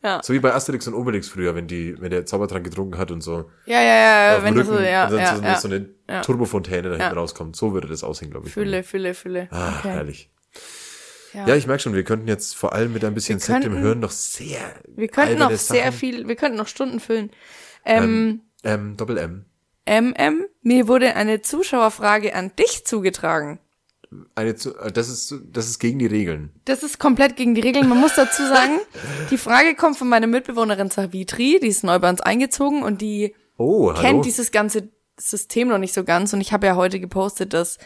Ja. 0.03 0.21
So 0.23 0.33
wie 0.33 0.39
bei 0.39 0.53
Asterix 0.53 0.87
und 0.87 0.93
Obelix 0.93 1.27
früher, 1.27 1.55
wenn 1.55 1.67
die, 1.67 1.99
wenn 1.99 2.11
der 2.11 2.25
Zaubertrank 2.25 2.63
getrunken 2.63 2.97
hat 2.97 3.11
und 3.11 3.21
so. 3.21 3.49
Ja, 3.65 3.81
ja, 3.81 4.33
ja, 4.33 4.43
wenn 4.43 4.53
Rücken 4.53 4.67
so, 4.69 4.79
ja, 4.79 5.05
und 5.05 5.11
dann 5.13 5.19
ja, 5.19 5.35
so, 5.35 5.41
ja. 5.43 5.59
so 5.59 5.67
eine 5.67 5.89
ja. 6.07 6.21
Turbofontäne 6.21 6.83
da 6.83 6.95
hinten 6.95 7.01
Ja. 7.01 7.13
rauskommt. 7.13 7.55
So 7.55 7.73
würde 7.73 7.87
das 7.87 8.03
aussehen, 8.03 8.31
glaube 8.31 8.47
ich. 8.47 8.53
Fülle, 8.53 8.83
Fülle, 8.83 9.13
Fülle. 9.13 9.47
Ah, 9.51 9.79
okay. 9.79 9.89
herrlich. 9.89 10.29
Ja. 11.33 11.47
Ja, 11.47 11.55
ich 11.55 11.67
merke 11.67 11.81
schon, 11.83 11.93
wir 11.93 12.03
könnten 12.03 12.27
jetzt 12.27 12.55
vor 12.55 12.73
allem 12.73 12.93
mit 12.93 13.03
ein 13.03 13.13
bisschen 13.13 13.39
Sekt 13.39 13.63
im 13.65 13.77
Hirn 13.77 13.99
noch 13.99 14.11
sehr 14.11 14.59
Wir 14.95 15.07
könnten 15.07 15.39
noch 15.39 15.51
sehr 15.51 15.85
Sachen- 15.85 15.91
viel, 15.93 16.27
wir 16.27 16.35
könnten 16.35 16.57
noch 16.57 16.67
Stunden 16.67 16.99
füllen. 16.99 17.31
Ähm, 17.85 18.41
Ähm, 18.63 18.97
Doppel 18.97 19.17
M. 19.17 19.45
MM, 19.85 20.45
mir 20.63 20.87
wurde 20.87 21.15
eine 21.15 21.41
Zuschauerfrage 21.41 22.35
an 22.35 22.51
dich 22.57 22.85
zugetragen. 22.85 23.59
eine 24.35 24.55
zu, 24.55 24.77
äh, 24.77 24.91
das 24.91 25.09
ist, 25.09 25.35
das 25.51 25.67
ist 25.67 25.79
gegen 25.79 25.99
die 25.99 26.05
Regeln. 26.05 26.51
Das 26.65 26.81
ist 26.83 26.97
komplett 26.99 27.35
gegen 27.35 27.55
die 27.55 27.61
Regeln. 27.61 27.87
Man 27.89 27.99
muss 27.99 28.15
dazu 28.15 28.41
sagen, 28.43 28.79
die 29.31 29.37
Frage 29.37 29.75
kommt 29.75 29.97
von 29.97 30.07
meiner 30.09 30.27
Mitbewohnerin 30.27 30.89
Savitri, 30.89 31.59
die 31.61 31.67
ist 31.67 31.83
neu 31.83 31.99
bei 31.99 32.09
uns 32.09 32.21
eingezogen 32.21 32.83
und 32.83 33.01
die 33.01 33.35
Oh, 33.57 33.91
kennt 33.93 34.23
dieses 34.25 34.51
ganze 34.51 34.89
System 35.19 35.67
noch 35.69 35.77
nicht 35.79 35.93
so 35.93 36.03
ganz. 36.03 36.31
Und 36.33 36.41
ich 36.41 36.53
habe 36.53 36.67
ja 36.67 36.75
heute 36.75 36.99
gepostet, 36.99 37.53
dass 37.53 37.79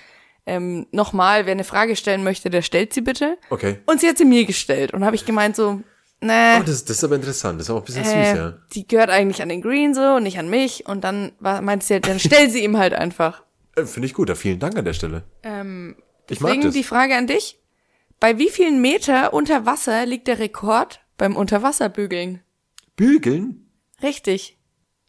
ähm, 0.45 0.87
nochmal, 0.91 1.45
wer 1.45 1.51
eine 1.53 1.63
Frage 1.63 1.95
stellen 1.95 2.23
möchte, 2.23 2.49
der 2.49 2.61
stellt 2.61 2.93
sie 2.93 3.01
bitte. 3.01 3.37
Okay. 3.49 3.79
Und 3.85 4.01
sie 4.01 4.07
hat 4.09 4.17
sie 4.17 4.25
mir 4.25 4.45
gestellt. 4.45 4.93
Und 4.93 5.05
habe 5.05 5.15
ich 5.15 5.25
gemeint 5.25 5.55
so, 5.55 5.81
nee, 6.21 6.57
Oh, 6.59 6.63
das, 6.65 6.83
das 6.85 6.97
ist 6.97 7.03
aber 7.03 7.15
interessant. 7.15 7.59
Das 7.59 7.67
ist 7.67 7.71
auch 7.71 7.77
ein 7.79 7.83
bisschen 7.85 8.03
äh, 8.05 8.29
süß, 8.31 8.37
ja. 8.37 8.53
die 8.73 8.87
gehört 8.87 9.09
eigentlich 9.09 9.41
an 9.41 9.49
den 9.49 9.61
Green 9.61 9.93
so 9.93 10.01
und 10.15 10.23
nicht 10.23 10.39
an 10.39 10.49
mich. 10.49 10.85
Und 10.87 11.03
dann 11.03 11.31
war, 11.39 11.61
meinte 11.61 11.85
sie, 11.85 11.93
halt, 11.95 12.07
dann 12.07 12.19
stell 12.19 12.49
sie 12.49 12.63
ihm 12.63 12.77
halt 12.77 12.93
einfach. 12.93 13.43
Äh, 13.77 13.85
Finde 13.85 14.05
ich 14.05 14.13
gut. 14.13 14.27
Ja, 14.27 14.35
vielen 14.35 14.59
Dank 14.59 14.75
an 14.77 14.83
der 14.83 14.91
Stelle. 14.91 15.23
Ähm, 15.43 15.95
Ich 16.29 16.41
mag 16.41 16.49
deswegen 16.49 16.63
das. 16.63 16.73
die 16.73 16.83
Frage 16.83 17.15
an 17.15 17.25
dich. 17.25 17.57
Bei 18.19 18.37
wie 18.37 18.49
vielen 18.49 18.81
Meter 18.81 19.33
unter 19.33 19.65
Wasser 19.65 20.05
liegt 20.05 20.27
der 20.27 20.39
Rekord 20.39 20.99
beim 21.17 21.37
Unterwasserbügeln? 21.37 22.41
Bügeln? 22.97 23.71
Richtig. 24.03 24.59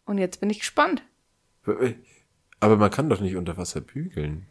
Und 0.05 0.17
jetzt 0.17 0.39
bin 0.39 0.49
ich 0.49 0.59
gespannt. 0.59 1.03
Aber 2.59 2.77
man 2.77 2.89
kann 2.89 3.09
doch 3.09 3.19
nicht 3.19 3.35
unter 3.35 3.57
Wasser 3.57 3.81
bügeln. 3.81 4.47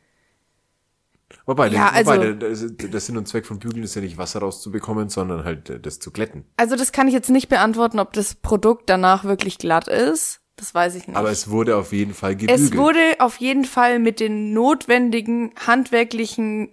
Wobei, 1.47 1.69
Ja, 1.69 1.93
wobei 2.05 2.35
also- 2.45 2.69
der, 2.69 3.01
Sinn 3.01 3.17
und 3.17 3.27
Zweck 3.29 3.47
von 3.47 3.59
Bügeln 3.59 3.83
ist 3.83 3.95
ja 3.95 4.01
nicht 4.03 4.19
Wasser 4.19 4.41
rauszubekommen, 4.41 5.09
sondern 5.09 5.45
halt 5.45 5.71
äh, 5.71 5.81
das 5.81 5.99
zu 5.99 6.11
glätten. 6.11 6.45
Also 6.57 6.77
das 6.77 6.93
kann 6.93 7.09
ich 7.09 7.15
jetzt 7.15 7.31
nicht 7.31 7.49
beantworten, 7.49 7.99
ob 7.99 8.13
das 8.13 8.35
Produkt 8.35 8.89
danach 8.91 9.25
wirklich 9.25 9.59
glatt 9.59 9.89
ist. 9.89 10.41
Das 10.57 10.75
weiß 10.75 10.95
ich 10.97 11.09
nicht. 11.09 11.17
Aber 11.17 11.31
es 11.31 11.49
wurde 11.51 11.77
auf 11.77 11.93
jeden 11.93 12.15
Fall 12.15 12.37
gebügelt. 12.37 12.61
es 12.61 12.77
wurde 12.77 13.01
auf 13.21 13.37
jeden 13.39 13.65
Fall 13.65 13.99
mit 13.99 14.21
den 14.21 14.53
notwendigen 14.53 15.53
handwerklichen 15.67 16.71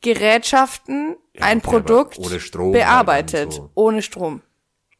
Gerätschaften 0.00 1.16
Ja, 1.34 1.44
ein 1.44 1.58
okay, 1.58 1.68
Produkt 1.68 2.18
ohne 2.18 2.40
Strom 2.40 2.72
bearbeitet. 2.72 3.34
halt 3.38 3.46
und 3.46 3.52
so. 3.54 3.70
Ohne 3.74 4.02
Strom. 4.02 4.42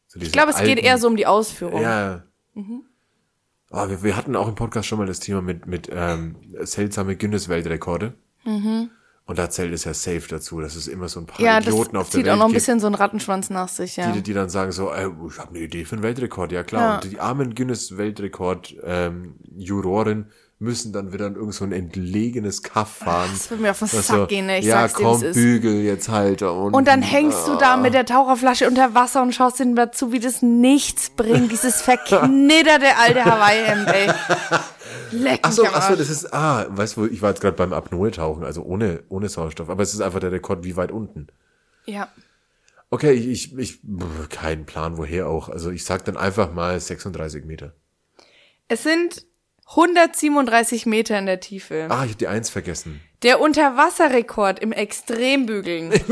So 0.07 0.19
Ich 0.19 0.31
glaube, 0.31 0.51
es 0.51 0.57
geht 0.57 0.69
alten- 0.77 0.85
eher 0.85 0.97
so 0.97 1.07
um 1.07 1.15
die 1.15 1.27
Ausführung. 1.27 1.81
Ja. 1.81 2.23
Mhm. 2.53 2.83
Oh, 3.71 3.89
wir, 3.89 4.03
wir 4.03 4.15
hatten 4.15 4.35
auch 4.35 4.47
im 4.47 4.55
Podcast 4.55 4.87
schon 4.87 4.99
mal 4.99 5.07
das 5.07 5.19
Thema 5.19 5.41
mit, 5.41 5.65
mit 5.65 5.89
ähm, 5.91 6.35
seltsame 6.61 7.15
Guinness-Weltrekorde. 7.15 8.13
Und 9.25 9.39
da 9.39 9.49
zählt 9.49 9.73
es 9.73 9.85
ja 9.85 9.93
safe 9.93 10.23
dazu, 10.29 10.59
dass 10.59 10.75
es 10.75 10.87
immer 10.87 11.07
so 11.07 11.21
ein 11.21 11.25
paar 11.25 11.39
Mhm. 11.39 11.45
Ja, 11.45 11.59
das 11.59 11.67
Idioten 11.69 11.95
auf 11.95 12.09
der 12.09 12.19
zieht 12.19 12.25
Welt 12.25 12.33
auch 12.33 12.37
noch 12.39 12.45
ein 12.45 12.51
gibt, 12.51 12.59
bisschen 12.59 12.81
so 12.81 12.87
einen 12.87 12.95
Rattenschwanz 12.95 13.49
nach 13.49 13.69
sich, 13.69 13.95
ja. 13.95 14.11
die, 14.11 14.21
die 14.21 14.33
dann 14.33 14.49
sagen 14.49 14.73
so, 14.73 14.91
äh, 14.91 15.09
ich 15.29 15.39
habe 15.39 15.51
eine 15.51 15.59
Idee 15.59 15.85
für 15.85 15.95
einen 15.95 16.03
Weltrekord. 16.03 16.51
Ja 16.51 16.63
klar. 16.63 16.81
Ja. 16.81 16.95
Und 16.95 17.05
die 17.09 17.21
armen 17.21 17.55
Guinness-Weltrekord-Juroren 17.55 20.25
müssen 20.59 20.93
dann 20.93 21.11
wieder 21.13 21.27
in 21.27 21.35
irgend 21.35 21.53
so 21.53 21.63
ein 21.65 21.71
entlegenes 21.71 22.63
Kaff 22.63 22.89
fahren. 22.89 23.29
das 23.33 23.49
wird 23.51 23.61
mir 23.61 23.71
auf 23.71 23.79
den 23.79 23.93
Was 23.93 24.07
Sack 24.07 24.27
gehen, 24.29 24.45
ne? 24.45 24.59
Ich 24.59 24.65
ja, 24.65 24.81
sag's 24.81 24.95
dir, 24.95 25.03
komm, 25.03 25.21
wie's 25.21 25.29
ist. 25.29 25.35
bügel 25.35 25.81
jetzt 25.81 26.09
halt 26.09 26.41
unten. 26.41 26.75
Und 26.75 26.87
dann 26.87 27.01
hängst 27.01 27.47
du 27.47 27.55
da 27.55 27.75
mit 27.77 27.93
der 27.93 28.05
Taucherflasche 28.05 28.67
unter 28.67 28.93
Wasser 28.95 29.21
und 29.21 29.33
schaust 29.35 29.59
dir 29.59 29.73
dazu, 29.75 30.11
wie 30.11 30.19
das 30.19 30.41
nichts 30.41 31.09
bringt. 31.09 31.51
Dieses 31.51 31.81
verknitterte 31.81 32.97
alte 32.97 33.25
Hawaii-Hemd, 33.25 33.87
ey. 33.89 34.11
Leck 35.13 35.39
Ach 35.43 35.51
so, 35.51 35.65
ach 35.65 35.89
so, 35.89 35.95
das 35.95 36.09
ist, 36.09 36.33
ah, 36.33 36.65
weißt 36.69 36.97
du, 36.97 37.05
ich 37.05 37.21
war 37.21 37.29
jetzt 37.29 37.41
gerade 37.41 37.55
beim 37.55 37.73
Apnoe-Tauchen, 37.73 38.43
also 38.43 38.63
ohne, 38.63 39.03
ohne 39.09 39.29
Sauerstoff, 39.29 39.69
aber 39.69 39.83
es 39.83 39.93
ist 39.93 40.01
einfach 40.01 40.19
der 40.19 40.31
Rekord, 40.31 40.63
wie 40.63 40.75
weit 40.75 40.91
unten. 40.91 41.27
Ja. 41.85 42.09
Okay, 42.89 43.13
ich, 43.13 43.57
ich, 43.57 43.57
ich 43.57 43.79
keinen 44.29 44.65
Plan, 44.65 44.97
woher 44.97 45.27
auch. 45.27 45.49
Also 45.49 45.71
ich 45.71 45.83
sag 45.85 46.05
dann 46.05 46.17
einfach 46.17 46.53
mal 46.53 46.79
36 46.79 47.45
Meter. 47.45 47.73
Es 48.67 48.83
sind 48.83 49.25
137 49.67 50.85
Meter 50.85 51.17
in 51.17 51.25
der 51.25 51.39
Tiefe. 51.39 51.87
Ah, 51.89 52.03
ich 52.05 52.11
hab 52.11 52.17
die 52.19 52.27
Eins 52.27 52.49
vergessen. 52.49 53.01
Der 53.23 53.39
Unterwasserrekord 53.39 54.59
im 54.59 54.71
Extrembügeln 54.71 55.91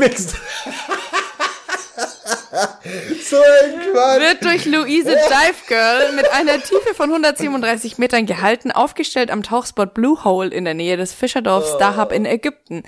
so 3.24 3.36
ein 3.36 3.80
Quatsch. 3.92 4.20
wird 4.20 4.44
durch 4.44 4.66
Luise 4.66 5.16
Dive 5.16 5.66
Girl 5.68 6.12
mit 6.12 6.30
einer 6.32 6.60
Tiefe 6.62 6.94
von 6.94 7.08
137 7.08 7.96
Metern 7.98 8.26
gehalten, 8.26 8.70
aufgestellt 8.70 9.30
am 9.30 9.42
Tauchspot 9.42 9.94
Blue 9.94 10.22
Hole 10.24 10.50
in 10.50 10.64
der 10.64 10.74
Nähe 10.74 10.96
des 10.96 11.14
Fischerdorfs 11.14 11.78
Dahab 11.78 12.12
in 12.12 12.26
Ägypten. 12.26 12.82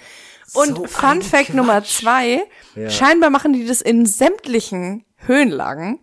Und 0.53 0.77
So 0.77 0.85
Fun 0.85 1.23
Fact 1.23 1.55
Nummer 1.55 1.83
zwei, 1.85 2.43
scheinbar 2.89 3.31
machen 3.31 3.55
die 3.55 3.67
das 3.67 3.81
in 3.81 4.05
sämtlichen 4.05 5.05
Höhenlagen. 5.17 6.01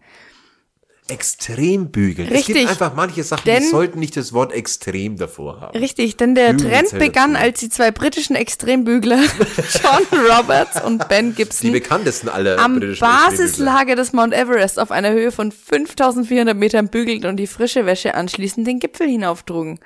Extrem 1.11 1.91
bügeln. 1.91 2.27
Es 2.29 2.33
Richtig. 2.39 2.55
gibt 2.55 2.69
einfach 2.69 2.93
manche 2.95 3.23
Sachen, 3.23 3.43
Denn- 3.45 3.63
die 3.63 3.69
sollten 3.69 3.99
nicht 3.99 4.15
das 4.17 4.33
Wort 4.33 4.51
extrem 4.53 5.17
davor 5.17 5.59
haben. 5.61 5.77
Richtig, 5.77 6.17
denn 6.17 6.35
der 6.35 6.53
Bügeln 6.53 6.71
Trend 6.71 6.99
begann, 6.99 7.33
dazu. 7.33 7.45
als 7.45 7.59
die 7.59 7.69
zwei 7.69 7.91
britischen 7.91 8.35
Extrembügler 8.35 9.19
John 9.83 10.19
Roberts 10.29 10.81
und 10.83 11.07
Ben 11.09 11.31
Die 11.31 11.35
Gibson 11.43 11.71
bekanntesten 11.71 12.29
aller 12.29 12.57
am. 12.59 12.79
Basislager 12.79 13.95
des 13.95 14.13
Mount 14.13 14.33
Everest 14.33 14.79
auf 14.79 14.91
einer 14.91 15.11
Höhe 15.11 15.31
von 15.31 15.51
5400 15.51 16.55
Metern 16.55 16.87
bügelten 16.87 17.29
und 17.29 17.37
die 17.37 17.47
frische 17.47 17.85
Wäsche 17.85 18.15
anschließend 18.15 18.65
den 18.65 18.79
Gipfel 18.79 19.07
hinauftrugen. 19.07 19.79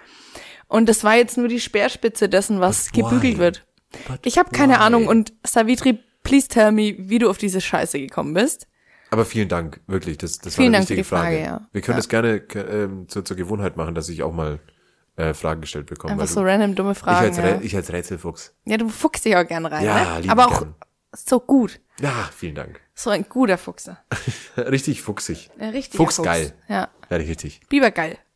Und 0.68 0.90
das 0.90 1.04
war 1.04 1.16
jetzt 1.16 1.38
nur 1.38 1.48
die 1.48 1.60
Speerspitze 1.60 2.30
dessen, 2.30 2.60
was 2.60 2.86
But 2.92 2.96
why? 2.96 3.02
gebügelt 3.04 3.38
wird. 3.38 3.66
But 4.08 4.20
Ich 4.26 4.38
habe 4.38 4.52
keine 4.52 4.74
why? 4.74 4.80
Ahnung 4.80 5.08
und 5.08 5.34
Savitri, 5.46 6.00
please 6.24 6.48
tell 6.48 6.72
me, 6.72 6.96
wie 6.98 7.20
du 7.20 7.30
auf 7.30 7.38
diese 7.38 7.62
Scheiße 7.62 8.00
gekommen 8.00 8.34
bist. 8.34 8.68
Aber 9.16 9.26
vielen 9.26 9.48
Dank, 9.48 9.80
wirklich. 9.88 10.18
Das, 10.18 10.40
das 10.40 10.56
Vielen 10.56 10.74
war 10.74 10.80
eine 10.80 10.86
Dank 10.86 10.90
wichtige 10.90 11.02
die 11.02 11.08
Frage, 11.08 11.38
Frage. 11.38 11.44
ja. 11.44 11.68
Wir 11.72 11.82
können 11.82 11.96
Ja. 11.96 12.00
es 12.00 12.10
gerne 12.10 12.36
ähm, 12.54 13.08
zur, 13.08 13.24
zur 13.24 13.38
Gewohnheit 13.38 13.78
machen, 13.78 13.96
dass 13.96 14.10
ich 14.10 14.24
auch 14.24 14.34
mal 14.34 14.60
äh, 15.16 15.34
Fragen 15.34 15.62
gestellt 15.62 15.86
bekomme. 15.86 16.12
Einfach 16.14 16.28
so 16.28 16.42
du- 16.42 16.48
random 16.48 16.76
dumme 16.76 16.92
ich, 16.92 16.98
Fragen. 16.98 17.28
als 17.28 17.38
ja. 17.38 17.62
Ich 17.62 17.74
als 17.76 17.94
Rätselfuchs. 17.94 18.54
ja, 18.66 18.76
du 18.76 18.90
fuchst 18.90 19.24
dich 19.24 19.38
auch 19.38 19.48
gern 19.48 19.66
rein, 19.66 19.86
Ja, 19.86 20.20
ne? 20.20 20.30
Aber 20.30 20.48
auch 20.48 20.60
gern. 20.60 20.76
so 21.14 21.40
gut. 21.40 21.80
Ja, 22.02 22.30
vielen 22.36 22.56
Dank. 22.56 22.82
So 22.94 23.10
ein 23.10 23.26
guter 23.30 23.58
Fuchse. 23.58 23.98
Richtig 24.58 25.02
fuchsig. 25.02 25.50
Ein 25.58 25.70
richtiger 25.70 26.04
Fuchsgeil. 26.04 26.48
Fuchs. 26.48 26.54
Ja. 26.68 26.90
Ja, 27.10 27.18
richtig. 27.18 27.62
Bibergeil. 27.70 28.18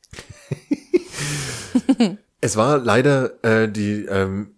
Es 2.41 2.55
war 2.55 2.77
leider 2.77 3.43
äh, 3.43 3.69
die 3.69 4.05
ähm, 4.05 4.55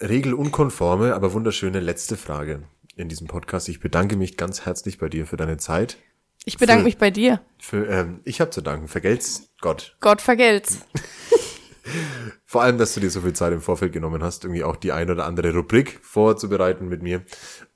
regelunkonforme, 0.00 1.14
aber 1.14 1.32
wunderschöne 1.32 1.80
letzte 1.80 2.16
Frage 2.16 2.62
in 2.96 3.08
diesem 3.08 3.26
Podcast. 3.26 3.68
Ich 3.68 3.80
bedanke 3.80 4.16
mich 4.16 4.36
ganz 4.36 4.66
herzlich 4.66 4.98
bei 4.98 5.08
dir 5.08 5.26
für 5.26 5.36
deine 5.36 5.58
Zeit. 5.58 5.98
Ich 6.44 6.58
bedanke 6.58 6.80
Für- 6.80 6.84
mich 6.84 6.98
bei 6.98 7.10
dir. 7.10 7.40
Für, 7.58 7.86
ähm, 7.88 8.20
ich 8.24 8.40
habe 8.40 8.50
zu 8.50 8.60
danken. 8.60 8.88
Vergelt's 8.88 9.50
Gott. 9.60 9.96
Gott 10.00 10.20
vergelt's. 10.20 10.80
Vor 12.44 12.62
allem, 12.62 12.78
dass 12.78 12.94
du 12.94 13.00
dir 13.00 13.10
so 13.10 13.20
viel 13.20 13.32
Zeit 13.32 13.52
im 13.52 13.60
Vorfeld 13.60 13.92
genommen 13.92 14.22
hast, 14.22 14.44
irgendwie 14.44 14.64
auch 14.64 14.76
die 14.76 14.90
ein 14.92 15.10
oder 15.10 15.24
andere 15.24 15.52
Rubrik 15.54 15.98
vorzubereiten 16.02 16.88
mit 16.88 17.02
mir. 17.02 17.22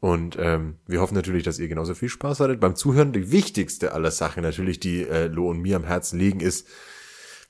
Und 0.01 0.37
ähm, 0.41 0.79
wir 0.87 1.01
hoffen 1.01 1.15
natürlich, 1.15 1.45
dass 1.45 1.59
ihr 1.59 1.69
genauso 1.69 1.95
viel 1.95 2.09
Spaß 2.09 2.41
hattet 2.41 2.61
beim 2.61 2.75
Zuhören. 2.75 3.13
Die 3.13 3.31
wichtigste 3.31 3.93
aller 3.93 4.11
Sachen 4.11 4.43
natürlich, 4.43 4.81
die 4.81 5.03
äh, 5.03 5.27
Lo 5.27 5.49
und 5.49 5.61
mir 5.61 5.77
am 5.77 5.85
Herzen 5.85 6.19
liegen, 6.19 6.41
ist, 6.41 6.67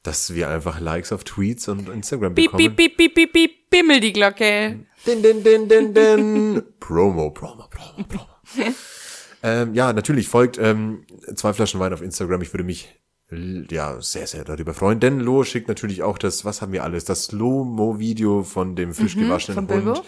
dass 0.02 0.34
wir 0.34 0.48
einfach 0.48 0.80
Likes 0.80 1.12
auf 1.12 1.24
Tweets 1.24 1.68
und 1.68 1.88
Instagram 1.88 2.34
Piep, 2.34 2.52
bekommen. 2.52 2.76
piep, 2.76 2.76
piep, 2.76 2.96
piep, 2.96 3.14
piep, 3.14 3.32
piep, 3.32 3.70
bimmel 3.70 4.00
die 4.00 4.12
Glocke. 4.12 4.86
Din, 5.06 5.22
din, 5.22 5.42
din, 5.42 5.68
din, 5.68 5.94
din. 5.94 6.62
Promo, 6.80 7.30
Promo, 7.30 7.64
Promo, 7.70 8.04
Promo. 8.08 8.26
ähm, 9.42 9.74
ja, 9.74 9.92
natürlich 9.92 10.28
folgt 10.28 10.58
ähm, 10.58 11.04
zwei 11.34 11.52
Flaschen 11.52 11.80
Wein 11.80 11.92
auf 11.92 12.02
Instagram. 12.02 12.42
Ich 12.42 12.52
würde 12.52 12.64
mich 12.64 12.94
ja 13.70 14.00
sehr, 14.00 14.26
sehr 14.26 14.44
darüber 14.44 14.74
freuen. 14.74 14.98
Denn 15.00 15.20
Lo 15.20 15.44
schickt 15.44 15.68
natürlich 15.68 16.02
auch 16.02 16.18
das, 16.18 16.44
was 16.44 16.60
haben 16.62 16.72
wir 16.72 16.82
alles? 16.82 17.04
Das 17.04 17.24
Slow-Mo-Video 17.26 18.42
von 18.42 18.74
dem 18.76 18.92
frisch 18.92 19.14
gewaschenen 19.16 19.66
Mhm. 19.66 19.86
Hund. 19.86 20.02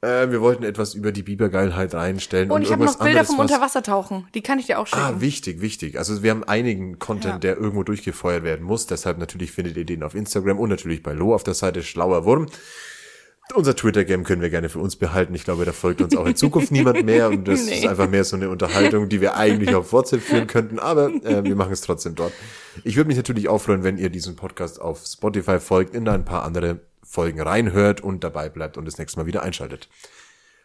Äh, 0.00 0.30
wir 0.30 0.40
wollten 0.40 0.62
etwas 0.64 0.94
über 0.94 1.10
die 1.10 1.22
Bibergeilheit 1.22 1.94
reinstellen. 1.94 2.50
Und 2.50 2.62
ich 2.62 2.70
habe 2.72 2.84
noch 2.84 2.94
Bilder 2.98 3.10
anderes, 3.20 3.26
vom 3.28 3.38
was- 3.38 3.50
Unterwassertauchen. 3.50 4.26
Die 4.34 4.42
kann 4.42 4.58
ich 4.58 4.66
dir 4.66 4.78
auch 4.78 4.86
schicken. 4.86 5.00
Ah, 5.02 5.20
wichtig, 5.20 5.60
wichtig. 5.60 5.98
Also 5.98 6.22
wir 6.22 6.30
haben 6.32 6.44
einigen 6.44 6.98
Content, 6.98 7.34
Ja. 7.34 7.38
der 7.38 7.56
irgendwo 7.56 7.82
durchgefeuert 7.84 8.42
werden 8.44 8.64
muss. 8.66 8.86
Deshalb 8.86 9.18
natürlich 9.18 9.50
findet 9.52 9.76
ihr 9.76 9.84
den 9.84 10.02
auf 10.02 10.14
Instagram 10.14 10.58
und 10.58 10.68
natürlich 10.68 11.02
bei 11.02 11.12
Lo 11.14 11.34
auf 11.34 11.42
der 11.44 11.54
Seite 11.54 11.82
Schlauer 11.82 12.24
Wurm. 12.24 12.46
Unser 13.54 13.74
Twitter-Game 13.74 14.24
können 14.24 14.42
wir 14.42 14.50
gerne 14.50 14.68
für 14.68 14.78
uns 14.78 14.96
behalten. 14.96 15.34
Ich 15.34 15.44
glaube, 15.44 15.64
da 15.64 15.72
folgt 15.72 16.02
uns 16.02 16.14
auch 16.16 16.26
in 16.26 16.36
Zukunft 16.36 16.70
niemand 16.70 17.04
mehr. 17.04 17.28
Und 17.28 17.48
das 17.48 17.64
Nee. 17.66 17.78
ist 17.78 17.86
einfach 17.86 18.08
mehr 18.08 18.22
so 18.24 18.36
eine 18.36 18.50
Unterhaltung, 18.50 19.08
die 19.08 19.20
wir 19.20 19.36
eigentlich 19.36 19.74
auf 19.74 19.92
WhatsApp 19.92 20.20
führen 20.20 20.46
könnten. 20.46 20.78
Aber 20.78 21.08
äh, 21.24 21.42
wir 21.44 21.56
machen 21.56 21.72
es 21.72 21.80
trotzdem 21.80 22.14
dort. 22.14 22.32
Ich 22.84 22.96
würde 22.96 23.08
mich 23.08 23.16
natürlich 23.16 23.48
auch 23.48 23.58
freuen, 23.58 23.82
wenn 23.84 23.96
ihr 23.96 24.10
diesen 24.10 24.36
Podcast 24.36 24.80
auf 24.80 25.04
Spotify 25.06 25.58
folgt, 25.60 25.94
in 25.94 26.06
ein 26.08 26.24
paar 26.26 26.44
andere 26.44 26.80
Folgen 27.02 27.40
reinhört 27.40 28.02
und 28.02 28.22
dabei 28.22 28.50
bleibt 28.50 28.76
und 28.76 28.84
das 28.84 28.98
nächste 28.98 29.18
Mal 29.18 29.26
wieder 29.26 29.42
einschaltet. 29.42 29.88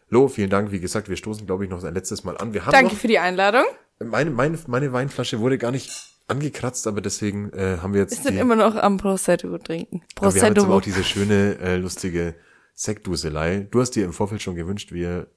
Lo, 0.10 0.28
vielen 0.28 0.50
Dank. 0.50 0.72
Wie 0.72 0.82
gesagt, 0.82 1.08
wir 1.10 1.16
stoßen, 1.16 1.46
glaube 1.46 1.64
ich, 1.64 1.70
noch 1.70 1.82
ein 1.84 1.94
letztes 1.94 2.26
Mal 2.26 2.38
an. 2.38 2.54
Wir 2.54 2.66
haben 2.66 2.74
Danke 2.74 2.94
noch 2.94 3.00
für 3.00 3.08
die 3.08 3.18
Einladung. 3.18 3.64
meine, 4.04 4.30
meine, 4.30 4.60
meine 4.68 4.92
Weinflasche 4.92 5.40
wurde 5.40 5.58
gar 5.58 5.72
nicht 5.72 5.90
angekratzt, 6.28 6.86
aber 6.86 7.00
deswegen 7.00 7.52
äh, 7.54 7.78
haben 7.82 7.94
wir 7.94 8.02
jetzt 8.02 8.18
Wir 8.18 8.24
sind 8.24 8.34
die, 8.36 8.40
immer 8.40 8.56
noch 8.58 8.76
am 8.76 8.98
Prosecco 8.98 9.58
trinken. 9.58 10.02
aber 10.20 10.36
wir 10.36 10.42
haben 10.42 10.48
jetzt 10.54 10.60
aber 10.64 10.68
Prosecco. 10.68 10.74
auch 10.78 10.82
diese 10.82 11.04
schöne, 11.06 11.58
äh, 11.60 11.76
lustige 11.78 12.36
Sektduselei. 12.74 13.68
Du 13.70 13.82
hast 13.82 13.92
dir 13.92 14.06
im 14.06 14.14
Vorfeld 14.14 14.42
schon 14.42 14.56
gewünscht, 14.56 14.92
wir 14.92 15.28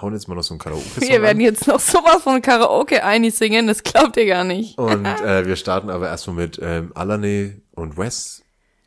hauen 0.00 0.12
jetzt 0.12 0.28
mal 0.28 0.34
noch 0.34 0.42
so 0.42 0.54
ein 0.54 0.58
karaoke 0.58 1.00
Wir 1.00 1.22
werden 1.22 1.40
jetzt 1.40 1.66
noch 1.66 1.80
sowas 1.80 2.22
von 2.22 2.42
Karaoke 2.42 3.02
einsingen, 3.02 3.66
das 3.66 3.82
glaubt 3.82 4.16
ihr 4.16 4.26
gar 4.26 4.44
nicht. 4.44 4.76
Und 4.78 5.06
äh, 5.06 5.46
wir 5.46 5.56
starten 5.56 5.90
aber 5.90 6.08
erstmal 6.08 6.36
mit 6.36 6.58
ähm, 6.62 6.92
Alane 6.94 7.60
und 7.72 7.96
Wes 7.96 8.42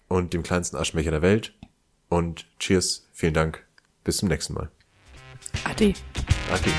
und 0.08 0.34
dem 0.34 0.44
kleinsten 0.44 0.78
Aschenbecher 0.78 1.12
der 1.12 1.22
Welt. 1.22 1.54
Und 2.10 2.46
cheers, 2.60 3.08
vielen 3.12 3.34
Dank 3.34 3.66
Bis 4.04 4.18
zum 4.18 4.30
nächsten 4.30 4.54
Mal. 4.54 4.70
Ade. 5.64 5.94
Ade. 6.52 6.72